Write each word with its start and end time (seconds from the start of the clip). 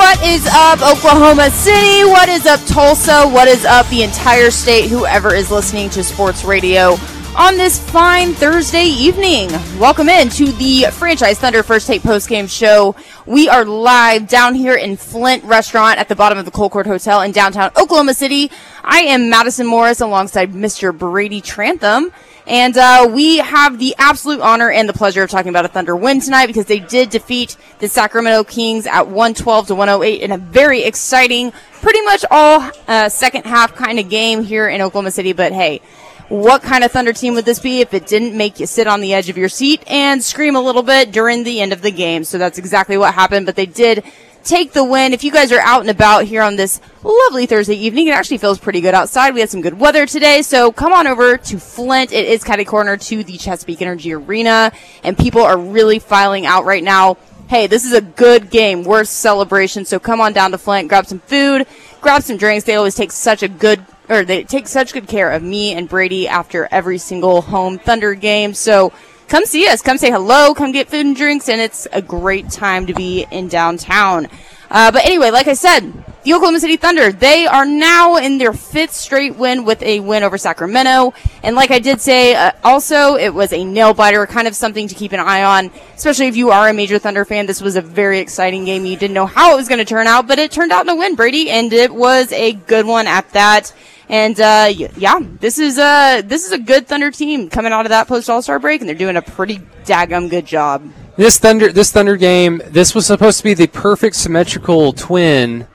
What 0.00 0.24
is 0.24 0.46
up, 0.50 0.80
Oklahoma 0.80 1.50
City? 1.50 2.04
What 2.04 2.30
is 2.30 2.46
up, 2.46 2.58
Tulsa? 2.64 3.28
What 3.28 3.48
is 3.48 3.66
up, 3.66 3.86
the 3.90 4.02
entire 4.02 4.50
state? 4.50 4.88
Whoever 4.88 5.34
is 5.34 5.50
listening 5.50 5.90
to 5.90 6.02
sports 6.02 6.42
radio 6.42 6.96
on 7.36 7.58
this 7.58 7.78
fine 7.78 8.32
Thursday 8.32 8.84
evening. 8.84 9.50
Welcome 9.78 10.08
in 10.08 10.30
to 10.30 10.52
the 10.52 10.86
Franchise 10.90 11.38
Thunder 11.38 11.62
First 11.62 11.86
Take 11.86 12.00
Postgame 12.00 12.48
Show. 12.48 12.96
We 13.26 13.50
are 13.50 13.66
live 13.66 14.26
down 14.26 14.54
here 14.54 14.74
in 14.74 14.96
Flint 14.96 15.44
Restaurant 15.44 15.98
at 15.98 16.08
the 16.08 16.16
bottom 16.16 16.38
of 16.38 16.46
the 16.46 16.50
Colcord 16.50 16.86
Hotel 16.86 17.20
in 17.20 17.32
downtown 17.32 17.70
Oklahoma 17.76 18.14
City. 18.14 18.50
I 18.82 19.00
am 19.00 19.28
Madison 19.28 19.66
Morris 19.66 20.00
alongside 20.00 20.52
Mr. 20.54 20.96
Brady 20.96 21.42
Trantham. 21.42 22.10
And 22.46 22.76
uh, 22.76 23.08
we 23.12 23.38
have 23.38 23.78
the 23.78 23.94
absolute 23.98 24.40
honor 24.40 24.70
and 24.70 24.88
the 24.88 24.92
pleasure 24.92 25.22
of 25.22 25.30
talking 25.30 25.50
about 25.50 25.64
a 25.64 25.68
Thunder 25.68 25.94
win 25.94 26.20
tonight 26.20 26.46
because 26.46 26.66
they 26.66 26.80
did 26.80 27.10
defeat 27.10 27.56
the 27.78 27.88
Sacramento 27.88 28.44
Kings 28.44 28.86
at 28.86 29.06
112 29.06 29.68
to 29.68 29.74
108 29.74 30.22
in 30.22 30.32
a 30.32 30.38
very 30.38 30.82
exciting, 30.82 31.52
pretty 31.80 32.00
much 32.02 32.24
all 32.30 32.70
uh, 32.88 33.08
second 33.08 33.44
half 33.44 33.74
kind 33.74 33.98
of 33.98 34.08
game 34.08 34.42
here 34.42 34.68
in 34.68 34.80
Oklahoma 34.80 35.10
City. 35.10 35.32
But 35.32 35.52
hey, 35.52 35.80
what 36.28 36.62
kind 36.62 36.84
of 36.84 36.92
Thunder 36.92 37.12
team 37.12 37.34
would 37.34 37.44
this 37.44 37.58
be 37.58 37.80
if 37.80 37.92
it 37.92 38.06
didn't 38.06 38.36
make 38.36 38.60
you 38.60 38.66
sit 38.66 38.86
on 38.86 39.00
the 39.00 39.12
edge 39.12 39.28
of 39.28 39.36
your 39.36 39.48
seat 39.48 39.82
and 39.88 40.22
scream 40.22 40.54
a 40.54 40.60
little 40.60 40.84
bit 40.84 41.10
during 41.10 41.42
the 41.42 41.60
end 41.60 41.72
of 41.72 41.82
the 41.82 41.90
game? 41.90 42.24
So 42.24 42.38
that's 42.38 42.56
exactly 42.56 42.96
what 42.96 43.14
happened, 43.14 43.46
but 43.46 43.56
they 43.56 43.66
did 43.66 44.04
take 44.44 44.72
the 44.72 44.84
win. 44.84 45.12
If 45.12 45.24
you 45.24 45.32
guys 45.32 45.52
are 45.52 45.60
out 45.60 45.80
and 45.80 45.90
about 45.90 46.24
here 46.24 46.42
on 46.42 46.56
this 46.56 46.80
lovely 47.02 47.46
Thursday 47.46 47.74
evening, 47.74 48.08
it 48.08 48.12
actually 48.12 48.38
feels 48.38 48.58
pretty 48.58 48.80
good 48.80 48.94
outside. 48.94 49.34
We 49.34 49.40
had 49.40 49.50
some 49.50 49.60
good 49.60 49.78
weather 49.78 50.06
today, 50.06 50.42
so 50.42 50.72
come 50.72 50.92
on 50.92 51.06
over 51.06 51.36
to 51.36 51.58
Flint. 51.58 52.12
It 52.12 52.26
is 52.26 52.44
catty 52.44 52.64
corner 52.64 52.96
to 52.96 53.24
the 53.24 53.36
Chesapeake 53.36 53.82
Energy 53.82 54.12
Arena, 54.12 54.72
and 55.02 55.16
people 55.16 55.42
are 55.42 55.58
really 55.58 55.98
filing 55.98 56.46
out 56.46 56.64
right 56.64 56.82
now. 56.84 57.16
Hey, 57.48 57.66
this 57.66 57.84
is 57.84 57.92
a 57.92 58.00
good 58.00 58.50
game, 58.50 58.84
worth 58.84 59.08
celebration. 59.08 59.84
So 59.84 59.98
come 59.98 60.20
on 60.20 60.32
down 60.32 60.52
to 60.52 60.58
Flint, 60.58 60.88
grab 60.88 61.06
some 61.06 61.18
food, 61.18 61.66
grab 62.00 62.22
some 62.22 62.36
drinks. 62.36 62.64
They 62.64 62.76
always 62.76 62.94
take 62.94 63.10
such 63.10 63.42
a 63.42 63.48
good 63.48 63.84
or 64.10 64.24
they 64.24 64.42
take 64.42 64.66
such 64.66 64.92
good 64.92 65.06
care 65.06 65.30
of 65.30 65.42
me 65.42 65.72
and 65.72 65.88
Brady 65.88 66.26
after 66.26 66.68
every 66.70 66.98
single 66.98 67.42
home 67.42 67.78
Thunder 67.78 68.14
game. 68.14 68.54
So 68.54 68.92
come 69.30 69.46
see 69.46 69.66
us, 69.68 69.80
come 69.80 69.96
say 69.96 70.10
hello, 70.10 70.52
come 70.52 70.72
get 70.72 70.88
food 70.88 71.06
and 71.06 71.16
drinks, 71.16 71.48
and 71.48 71.60
it's 71.60 71.86
a 71.92 72.02
great 72.02 72.50
time 72.50 72.86
to 72.86 72.92
be 72.92 73.24
in 73.30 73.48
downtown. 73.48 74.26
Uh, 74.68 74.90
but 74.90 75.04
anyway, 75.04 75.30
like 75.30 75.46
I 75.46 75.54
said, 75.54 75.92
the 76.22 76.34
Oklahoma 76.34 76.60
City 76.60 76.76
Thunder, 76.76 77.10
they 77.10 77.46
are 77.46 77.64
now 77.64 78.16
in 78.16 78.38
their 78.38 78.52
fifth 78.52 78.92
straight 78.92 79.36
win 79.36 79.64
with 79.64 79.82
a 79.82 80.00
win 80.00 80.22
over 80.22 80.36
Sacramento. 80.36 81.14
And 81.42 81.56
like 81.56 81.70
I 81.70 81.78
did 81.78 82.00
say, 82.00 82.34
uh, 82.34 82.52
also, 82.62 83.14
it 83.14 83.32
was 83.32 83.52
a 83.52 83.64
nail 83.64 83.94
biter, 83.94 84.26
kind 84.26 84.46
of 84.46 84.54
something 84.54 84.86
to 84.88 84.94
keep 84.94 85.12
an 85.12 85.20
eye 85.20 85.42
on, 85.42 85.70
especially 85.94 86.26
if 86.26 86.36
you 86.36 86.50
are 86.50 86.68
a 86.68 86.74
major 86.74 86.98
Thunder 86.98 87.24
fan. 87.24 87.46
This 87.46 87.62
was 87.62 87.76
a 87.76 87.80
very 87.80 88.18
exciting 88.18 88.64
game. 88.64 88.84
You 88.84 88.96
didn't 88.96 89.14
know 89.14 89.26
how 89.26 89.54
it 89.54 89.56
was 89.56 89.68
going 89.68 89.78
to 89.78 89.84
turn 89.84 90.06
out, 90.06 90.28
but 90.28 90.38
it 90.38 90.52
turned 90.52 90.72
out 90.72 90.84
in 90.84 90.90
a 90.90 90.96
win, 90.96 91.14
Brady, 91.14 91.50
and 91.50 91.72
it 91.72 91.94
was 91.94 92.30
a 92.32 92.52
good 92.52 92.86
one 92.86 93.06
at 93.06 93.30
that. 93.30 93.72
And 94.10 94.40
uh, 94.40 94.72
yeah, 94.96 95.20
this 95.38 95.60
is 95.60 95.78
a 95.78 96.20
this 96.22 96.44
is 96.44 96.50
a 96.50 96.58
good 96.58 96.88
Thunder 96.88 97.12
team 97.12 97.48
coming 97.48 97.72
out 97.72 97.86
of 97.86 97.90
that 97.90 98.08
post 98.08 98.28
All 98.28 98.42
Star 98.42 98.58
break, 98.58 98.80
and 98.80 98.88
they're 98.88 98.96
doing 98.96 99.16
a 99.16 99.22
pretty 99.22 99.58
daggum 99.84 100.28
good 100.28 100.46
job. 100.46 100.82
This 101.16 101.38
Thunder 101.38 101.70
this 101.70 101.92
Thunder 101.92 102.16
game, 102.16 102.60
this 102.66 102.92
was 102.92 103.06
supposed 103.06 103.38
to 103.38 103.44
be 103.44 103.54
the 103.54 103.68
perfect 103.68 104.16
symmetrical 104.16 104.92
twin 104.92 105.68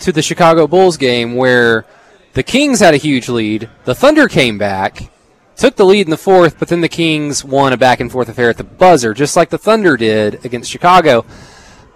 to 0.00 0.10
the 0.10 0.20
Chicago 0.20 0.66
Bulls 0.66 0.96
game, 0.96 1.36
where 1.36 1.86
the 2.32 2.42
Kings 2.42 2.80
had 2.80 2.92
a 2.92 2.96
huge 2.96 3.28
lead, 3.28 3.70
the 3.84 3.94
Thunder 3.94 4.26
came 4.26 4.58
back, 4.58 5.08
took 5.54 5.76
the 5.76 5.86
lead 5.86 6.08
in 6.08 6.10
the 6.10 6.16
fourth, 6.16 6.58
but 6.58 6.66
then 6.66 6.80
the 6.80 6.88
Kings 6.88 7.44
won 7.44 7.72
a 7.72 7.76
back 7.76 8.00
and 8.00 8.10
forth 8.10 8.28
affair 8.28 8.50
at 8.50 8.56
the 8.56 8.64
buzzer, 8.64 9.14
just 9.14 9.36
like 9.36 9.50
the 9.50 9.58
Thunder 9.58 9.96
did 9.96 10.44
against 10.44 10.72
Chicago. 10.72 11.24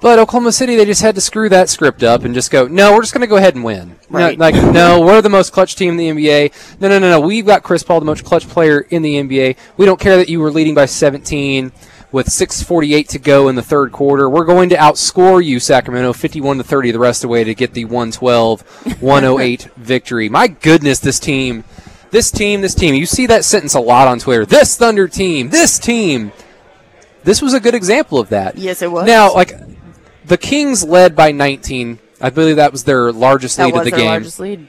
But 0.01 0.19
Oklahoma 0.19 0.53
City, 0.53 0.77
they 0.77 0.87
just 0.87 1.03
had 1.03 1.15
to 1.17 1.21
screw 1.21 1.51
that 1.51 1.69
script 1.69 2.03
up 2.03 2.25
and 2.25 2.35
just 2.35 2.51
go, 2.51 2.67
no, 2.67 2.95
we're 2.95 3.03
just 3.03 3.13
going 3.13 3.21
to 3.21 3.27
go 3.27 3.37
ahead 3.37 3.55
and 3.55 3.63
win. 3.63 3.97
Right. 4.09 4.39
No, 4.39 4.45
like, 4.45 4.55
no, 4.55 5.03
we're 5.03 5.21
the 5.21 5.29
most 5.29 5.53
clutch 5.53 5.77
team 5.77 5.91
in 5.91 5.97
the 5.99 6.09
NBA. 6.09 6.81
No, 6.81 6.89
no, 6.89 6.99
no, 6.99 7.11
no. 7.11 7.21
We've 7.21 7.45
got 7.45 7.63
Chris 7.63 7.83
Paul, 7.83 8.01
the 8.01 8.07
most 8.07 8.25
clutch 8.25 8.49
player 8.49 8.81
in 8.81 9.03
the 9.03 9.17
NBA. 9.17 9.57
We 9.77 9.87
don't 9.87 10.01
care 10.01 10.17
that 10.17 10.31
you 10.31 10.41
were 10.41 10.51
leading 10.51 10.75
by 10.75 10.87
17 10.87 11.73
with 12.13 12.29
6:48 12.29 13.09
to 13.09 13.19
go 13.19 13.49
in 13.49 13.55
the 13.55 13.63
third 13.63 13.93
quarter. 13.93 14.29
We're 14.29 14.45
going 14.45 14.71
to 14.71 14.77
outscore 14.77 15.45
you, 15.45 15.61
Sacramento, 15.61 16.13
51 16.13 16.59
to 16.59 16.65
30 16.65 16.91
the 16.93 16.99
rest 16.99 17.23
of 17.23 17.29
the 17.29 17.33
way 17.33 17.45
to 17.45 17.55
get 17.55 17.75
the 17.75 17.85
112-108 17.85 19.71
victory. 19.77 20.29
My 20.29 20.49
goodness, 20.49 20.99
this 20.99 21.21
team, 21.21 21.65
this 22.11 22.31
team, 22.31 22.63
this 22.63 22.75
team. 22.75 22.95
You 22.95 23.07
see 23.07 23.27
that 23.27 23.45
sentence 23.45 23.75
a 23.75 23.81
lot 23.81 24.09
on 24.09 24.19
Twitter. 24.19 24.47
This 24.47 24.77
Thunder 24.77 25.09
team, 25.09 25.51
this 25.51 25.79
team. 25.79 26.33
This 27.23 27.43
was 27.43 27.53
a 27.53 27.61
good 27.61 27.75
example 27.75 28.19
of 28.19 28.31
that. 28.31 28.57
Yes, 28.57 28.81
it 28.81 28.91
was. 28.91 29.07
Now, 29.07 29.35
like 29.35 29.53
the 30.31 30.39
Kings 30.39 30.85
led 30.85 31.17
by 31.17 31.33
19. 31.33 31.99
I 32.21 32.31
believe 32.31 32.57
that 32.57 32.71
was 32.71 32.85
their 32.85 33.11
largest 33.11 33.57
that 33.57 33.67
lead 33.67 33.75
of 33.75 33.85
the 33.85 33.91
their 33.91 33.99
game. 33.99 34.07
largest 34.07 34.39
lead. 34.39 34.69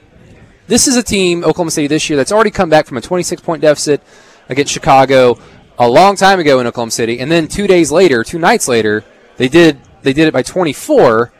This 0.65 0.87
is 0.87 0.97
a 0.97 1.03
team, 1.03 1.43
Oklahoma 1.43 1.69
City, 1.69 1.85
this 1.85 2.09
year 2.09 2.17
that's 2.17 2.31
already 2.31 2.49
come 2.49 2.67
back 2.67 2.87
from 2.87 2.97
a 2.97 3.01
26 3.01 3.41
point 3.43 3.61
deficit 3.61 4.01
against 4.49 4.73
Chicago 4.73 5.37
a 5.77 5.87
long 5.87 6.15
time 6.15 6.39
ago 6.39 6.59
in 6.59 6.65
Oklahoma 6.65 6.91
City, 6.91 7.19
and 7.19 7.31
then 7.31 7.47
two 7.47 7.67
days 7.67 7.91
later, 7.91 8.23
two 8.23 8.39
nights 8.39 8.67
later, 8.67 9.03
they 9.37 9.47
did 9.47 9.79
they 10.01 10.13
did 10.13 10.27
it 10.27 10.33
by 10.33 10.41
24 10.41 11.31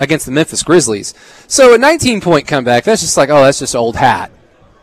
against 0.00 0.26
the 0.26 0.32
Memphis 0.32 0.64
Grizzlies. 0.64 1.14
So 1.46 1.74
a 1.74 1.78
19 1.78 2.20
point 2.20 2.48
comeback, 2.48 2.82
that's 2.82 3.02
just 3.02 3.16
like, 3.16 3.30
oh, 3.30 3.44
that's 3.44 3.60
just 3.60 3.76
old 3.76 3.94
hat. 3.94 4.32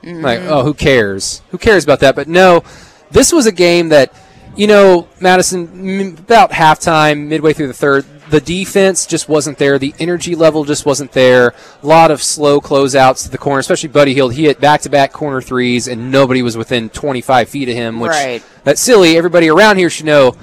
Like, 0.04 0.40
mm-hmm. 0.40 0.54
oh, 0.54 0.64
who 0.64 0.74
cares? 0.74 1.42
Who 1.50 1.58
cares 1.58 1.84
about 1.84 2.00
that? 2.00 2.16
But 2.16 2.30
no, 2.30 2.64
this 3.12 3.34
was 3.34 3.46
a 3.46 3.52
game 3.52 3.90
that, 3.90 4.14
you 4.56 4.68
know, 4.68 5.10
Madison, 5.20 5.90
m- 5.90 6.18
about 6.18 6.52
halftime, 6.52 7.28
midway 7.28 7.54
through 7.54 7.68
the 7.68 7.74
third, 7.74 8.06
the 8.30 8.42
defense 8.42 9.06
just 9.06 9.30
wasn't 9.30 9.58
there. 9.58 9.78
The 9.78 9.94
energy 10.00 10.36
level 10.36 10.64
just 10.66 10.86
wasn't 10.86 11.12
there. 11.12 11.54
A 11.84 11.86
lot 11.88 12.12
of 12.12 12.22
slow 12.24 12.60
closeouts 12.60 13.24
to 13.24 13.30
the 13.30 13.38
corner, 13.38 13.60
especially 13.60 13.90
Buddy 13.90 14.14
Hield. 14.14 14.34
He 14.34 14.46
hit 14.46 14.60
back 14.60 14.82
to 14.82 14.90
back 14.90 15.12
corner 15.14 15.42
threes, 15.42 15.88
and 15.88 16.12
nobody 16.12 16.42
was 16.42 16.58
within 16.58 16.90
25 16.90 17.50
feet 17.50 17.70
of 17.70 17.76
him, 17.76 18.00
which 18.00 18.12
Right. 18.12 18.44
that's 18.64 18.82
silly. 18.82 19.18
Everybody 19.18 19.50
around 19.50 19.78
here 19.78 19.90
should 19.90 20.06
know. 20.08 20.36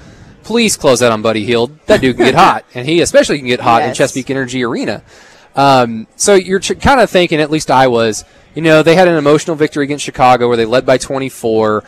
Please 0.43 0.75
close 0.75 1.01
out 1.01 1.11
on 1.11 1.21
Buddy 1.21 1.45
Hield. 1.45 1.77
That 1.85 2.01
dude 2.01 2.17
can 2.17 2.25
get 2.25 2.35
hot, 2.47 2.65
and 2.73 2.87
he 2.87 2.99
especially 3.01 3.37
can 3.37 3.47
get 3.47 3.61
hot 3.61 3.83
in 3.83 3.93
Chesapeake 3.93 4.29
Energy 4.29 4.63
Arena. 4.63 5.01
Um, 5.55 6.07
so 6.15 6.33
you're 6.33 6.59
ch- 6.59 6.79
kind 6.81 6.99
of 6.99 7.09
thinking, 7.09 7.39
at 7.39 7.51
least 7.51 7.69
I 7.71 7.87
was, 7.87 8.25
you 8.55 8.61
know, 8.61 8.81
they 8.83 8.95
had 8.95 9.07
an 9.07 9.15
emotional 9.15 9.55
victory 9.55 9.83
against 9.85 10.03
Chicago 10.03 10.47
where 10.47 10.57
they 10.57 10.65
led 10.65 10.85
by 10.85 10.97
24. 10.97 11.83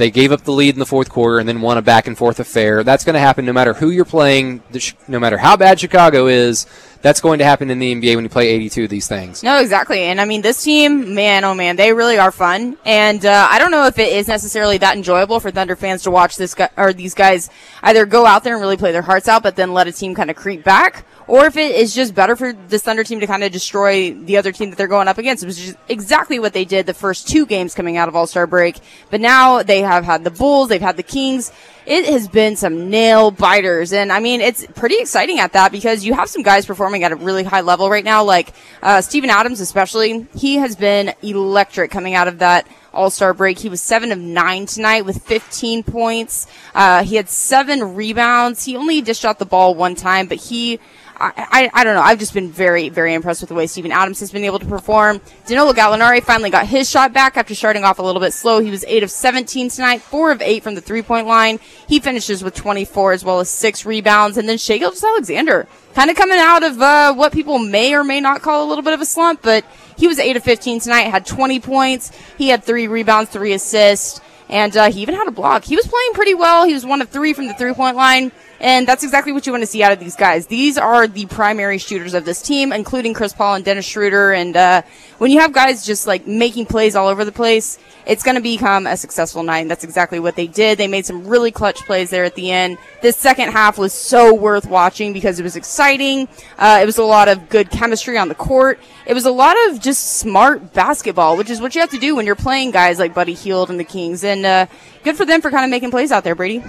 They 0.00 0.10
gave 0.10 0.32
up 0.32 0.44
the 0.44 0.52
lead 0.52 0.74
in 0.74 0.78
the 0.78 0.86
fourth 0.86 1.10
quarter 1.10 1.38
and 1.40 1.46
then 1.46 1.60
won 1.60 1.76
a 1.76 1.82
back 1.82 2.06
and 2.06 2.16
forth 2.16 2.40
affair. 2.40 2.82
That's 2.82 3.04
going 3.04 3.12
to 3.12 3.20
happen 3.20 3.44
no 3.44 3.52
matter 3.52 3.74
who 3.74 3.90
you're 3.90 4.06
playing, 4.06 4.62
no 5.06 5.18
matter 5.18 5.36
how 5.36 5.58
bad 5.58 5.78
Chicago 5.78 6.26
is. 6.26 6.64
That's 7.02 7.20
going 7.20 7.38
to 7.40 7.44
happen 7.44 7.70
in 7.70 7.78
the 7.78 7.94
NBA 7.94 8.14
when 8.14 8.24
you 8.24 8.30
play 8.30 8.48
82 8.48 8.84
of 8.84 8.88
these 8.88 9.06
things. 9.06 9.42
No, 9.42 9.60
exactly. 9.60 10.00
And 10.04 10.18
I 10.18 10.24
mean, 10.24 10.40
this 10.40 10.62
team, 10.62 11.14
man, 11.14 11.44
oh 11.44 11.52
man, 11.52 11.76
they 11.76 11.92
really 11.92 12.16
are 12.16 12.32
fun. 12.32 12.78
And 12.86 13.26
uh, 13.26 13.48
I 13.50 13.58
don't 13.58 13.70
know 13.70 13.84
if 13.84 13.98
it 13.98 14.10
is 14.10 14.26
necessarily 14.26 14.78
that 14.78 14.96
enjoyable 14.96 15.38
for 15.38 15.50
Thunder 15.50 15.76
fans 15.76 16.02
to 16.04 16.10
watch 16.10 16.36
this 16.36 16.54
guy 16.54 16.70
or 16.78 16.94
these 16.94 17.12
guys 17.12 17.50
either 17.82 18.06
go 18.06 18.24
out 18.24 18.42
there 18.42 18.54
and 18.54 18.62
really 18.62 18.78
play 18.78 18.92
their 18.92 19.02
hearts 19.02 19.28
out, 19.28 19.42
but 19.42 19.54
then 19.54 19.74
let 19.74 19.86
a 19.86 19.92
team 19.92 20.14
kind 20.14 20.30
of 20.30 20.36
creep 20.36 20.64
back, 20.64 21.04
or 21.30 21.46
if 21.46 21.56
it 21.56 21.76
is 21.76 21.94
just 21.94 22.12
better 22.12 22.34
for 22.34 22.52
this 22.52 22.82
Thunder 22.82 23.04
team 23.04 23.20
to 23.20 23.26
kind 23.26 23.44
of 23.44 23.52
destroy 23.52 24.12
the 24.12 24.36
other 24.36 24.50
team 24.50 24.70
that 24.70 24.76
they're 24.76 24.88
going 24.88 25.06
up 25.06 25.16
against, 25.16 25.46
which 25.46 25.60
is 25.60 25.76
exactly 25.88 26.40
what 26.40 26.52
they 26.52 26.64
did 26.64 26.86
the 26.86 26.94
first 26.94 27.28
two 27.28 27.46
games 27.46 27.72
coming 27.72 27.96
out 27.96 28.08
of 28.08 28.16
All 28.16 28.26
Star 28.26 28.48
break. 28.48 28.78
But 29.10 29.20
now 29.20 29.62
they 29.62 29.80
have 29.80 30.04
had 30.04 30.24
the 30.24 30.32
Bulls, 30.32 30.68
they've 30.68 30.80
had 30.80 30.96
the 30.96 31.04
Kings. 31.04 31.52
It 31.86 32.04
has 32.06 32.26
been 32.26 32.56
some 32.56 32.90
nail 32.90 33.30
biters, 33.30 33.92
and 33.92 34.12
I 34.12 34.18
mean 34.18 34.40
it's 34.40 34.66
pretty 34.74 34.98
exciting 34.98 35.38
at 35.38 35.52
that 35.52 35.70
because 35.70 36.04
you 36.04 36.14
have 36.14 36.28
some 36.28 36.42
guys 36.42 36.66
performing 36.66 37.04
at 37.04 37.12
a 37.12 37.16
really 37.16 37.44
high 37.44 37.60
level 37.60 37.88
right 37.88 38.04
now, 38.04 38.24
like 38.24 38.52
uh, 38.82 39.00
Steven 39.00 39.30
Adams 39.30 39.60
especially. 39.60 40.26
He 40.34 40.56
has 40.56 40.74
been 40.74 41.14
electric 41.22 41.92
coming 41.92 42.14
out 42.14 42.26
of 42.26 42.40
that 42.40 42.66
all 42.92 43.10
Star 43.10 43.34
break. 43.34 43.58
He 43.58 43.68
was 43.68 43.80
seven 43.80 44.10
of 44.10 44.18
nine 44.18 44.66
tonight 44.66 45.04
with 45.04 45.22
15 45.22 45.84
points. 45.84 46.46
Uh, 46.74 47.04
he 47.04 47.16
had 47.16 47.28
seven 47.28 47.94
rebounds. 47.94 48.64
He 48.64 48.76
only 48.76 49.00
dished 49.00 49.24
out 49.24 49.38
the 49.38 49.46
ball 49.46 49.74
one 49.74 49.94
time, 49.94 50.26
but 50.26 50.38
he. 50.38 50.80
I, 51.20 51.70
I, 51.74 51.84
don't 51.84 51.94
know. 51.94 52.00
I've 52.00 52.18
just 52.18 52.32
been 52.32 52.50
very, 52.50 52.88
very 52.88 53.12
impressed 53.12 53.42
with 53.42 53.48
the 53.48 53.54
way 53.54 53.66
Steven 53.66 53.92
Adams 53.92 54.20
has 54.20 54.32
been 54.32 54.44
able 54.44 54.58
to 54.58 54.64
perform. 54.64 55.20
Danilo 55.46 55.74
Gallinari 55.74 56.22
finally 56.22 56.48
got 56.48 56.66
his 56.66 56.88
shot 56.88 57.12
back 57.12 57.36
after 57.36 57.54
starting 57.54 57.84
off 57.84 57.98
a 57.98 58.02
little 58.02 58.22
bit 58.22 58.32
slow. 58.32 58.60
He 58.60 58.70
was 58.70 58.84
8 58.84 59.02
of 59.02 59.10
17 59.10 59.68
tonight, 59.68 60.00
4 60.00 60.32
of 60.32 60.40
8 60.40 60.62
from 60.62 60.76
the 60.76 60.80
three 60.80 61.02
point 61.02 61.26
line. 61.26 61.60
He 61.86 62.00
finishes 62.00 62.42
with 62.42 62.54
24 62.54 63.12
as 63.12 63.22
well 63.22 63.38
as 63.38 63.50
6 63.50 63.84
rebounds. 63.84 64.38
And 64.38 64.48
then 64.48 64.56
Shai 64.56 64.80
Alexander 64.80 65.68
kind 65.94 66.08
of 66.08 66.16
coming 66.16 66.38
out 66.38 66.62
of 66.62 66.80
uh, 66.80 67.12
what 67.12 67.32
people 67.32 67.58
may 67.58 67.94
or 67.94 68.02
may 68.02 68.20
not 68.20 68.40
call 68.40 68.66
a 68.66 68.68
little 68.68 68.82
bit 68.82 68.94
of 68.94 69.02
a 69.02 69.06
slump, 69.06 69.42
but 69.42 69.64
He 69.98 70.08
was 70.08 70.18
8 70.18 70.36
of 70.36 70.42
15 70.42 70.80
tonight, 70.80 71.02
had 71.02 71.26
20 71.26 71.60
points. 71.60 72.12
He 72.38 72.48
had 72.48 72.64
three 72.64 72.88
rebounds, 72.88 73.30
three 73.30 73.52
assists, 73.52 74.22
and 74.48 74.74
uh, 74.74 74.90
he 74.90 75.02
even 75.02 75.14
had 75.14 75.28
a 75.28 75.32
block. 75.32 75.64
He 75.64 75.76
was 75.76 75.86
playing 75.86 76.14
pretty 76.14 76.32
well. 76.32 76.66
He 76.66 76.72
was 76.72 76.86
one 76.86 77.02
of 77.02 77.10
three 77.10 77.34
from 77.34 77.46
the 77.46 77.54
three 77.54 77.74
point 77.74 77.96
line. 77.96 78.32
And 78.60 78.86
that's 78.86 79.02
exactly 79.02 79.32
what 79.32 79.46
you 79.46 79.52
want 79.52 79.62
to 79.62 79.66
see 79.66 79.82
out 79.82 79.90
of 79.90 80.00
these 80.00 80.16
guys. 80.16 80.46
These 80.46 80.76
are 80.76 81.08
the 81.08 81.24
primary 81.26 81.78
shooters 81.78 82.12
of 82.12 82.26
this 82.26 82.42
team, 82.42 82.72
including 82.74 83.14
Chris 83.14 83.32
Paul 83.32 83.54
and 83.54 83.64
Dennis 83.64 83.86
Schroeder. 83.86 84.32
And 84.32 84.54
uh, 84.54 84.82
when 85.16 85.30
you 85.30 85.40
have 85.40 85.54
guys 85.54 85.86
just 85.86 86.06
like 86.06 86.26
making 86.26 86.66
plays 86.66 86.94
all 86.94 87.08
over 87.08 87.24
the 87.24 87.32
place, 87.32 87.78
it's 88.06 88.22
going 88.22 88.34
to 88.34 88.42
become 88.42 88.86
a 88.86 88.98
successful 88.98 89.42
night. 89.42 89.60
And 89.60 89.70
that's 89.70 89.82
exactly 89.82 90.20
what 90.20 90.36
they 90.36 90.46
did. 90.46 90.76
They 90.76 90.88
made 90.88 91.06
some 91.06 91.26
really 91.26 91.50
clutch 91.50 91.78
plays 91.86 92.10
there 92.10 92.24
at 92.24 92.34
the 92.34 92.50
end. 92.50 92.76
This 93.00 93.16
second 93.16 93.50
half 93.50 93.78
was 93.78 93.94
so 93.94 94.34
worth 94.34 94.66
watching 94.66 95.14
because 95.14 95.40
it 95.40 95.42
was 95.42 95.56
exciting. 95.56 96.28
Uh, 96.58 96.80
it 96.82 96.86
was 96.86 96.98
a 96.98 97.04
lot 97.04 97.28
of 97.28 97.48
good 97.48 97.70
chemistry 97.70 98.18
on 98.18 98.28
the 98.28 98.34
court. 98.34 98.78
It 99.06 99.14
was 99.14 99.24
a 99.24 99.30
lot 99.30 99.56
of 99.68 99.80
just 99.80 100.18
smart 100.18 100.74
basketball, 100.74 101.38
which 101.38 101.48
is 101.48 101.62
what 101.62 101.74
you 101.74 101.80
have 101.80 101.90
to 101.90 101.98
do 101.98 102.14
when 102.14 102.26
you're 102.26 102.36
playing 102.36 102.72
guys 102.72 102.98
like 102.98 103.14
Buddy 103.14 103.32
Hield 103.34 103.70
and 103.70 103.80
the 103.80 103.84
Kings. 103.84 104.22
And 104.22 104.44
uh, 104.44 104.66
good 105.02 105.16
for 105.16 105.24
them 105.24 105.40
for 105.40 105.50
kind 105.50 105.64
of 105.64 105.70
making 105.70 105.90
plays 105.90 106.12
out 106.12 106.24
there, 106.24 106.34
Brady. 106.34 106.62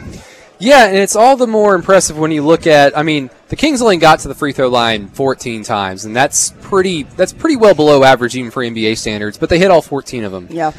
Yeah, 0.62 0.86
and 0.86 0.98
it's 0.98 1.16
all 1.16 1.38
the 1.38 1.48
more 1.48 1.74
impressive 1.74 2.20
when 2.20 2.30
you 2.30 2.46
look 2.46 2.68
at. 2.68 2.96
I 2.96 3.02
mean, 3.02 3.32
the 3.50 3.56
Kings 3.56 3.82
only 3.82 3.98
got 3.98 4.20
to 4.20 4.28
the 4.28 4.36
free 4.36 4.54
throw 4.54 4.70
line 4.70 5.08
14 5.08 5.64
times, 5.64 6.06
and 6.06 6.16
that's 6.16 6.54
pretty. 6.62 7.04
That's 7.04 7.34
pretty 7.34 7.56
well 7.56 7.74
below 7.74 8.04
average 8.04 8.36
even 8.36 8.52
for 8.52 8.64
NBA 8.64 9.00
standards. 9.00 9.40
But 9.40 9.50
they 9.50 9.58
hit 9.58 9.72
all 9.72 9.82
14 9.82 10.24
of 10.24 10.32
them. 10.32 10.48
Yeah. 10.52 10.72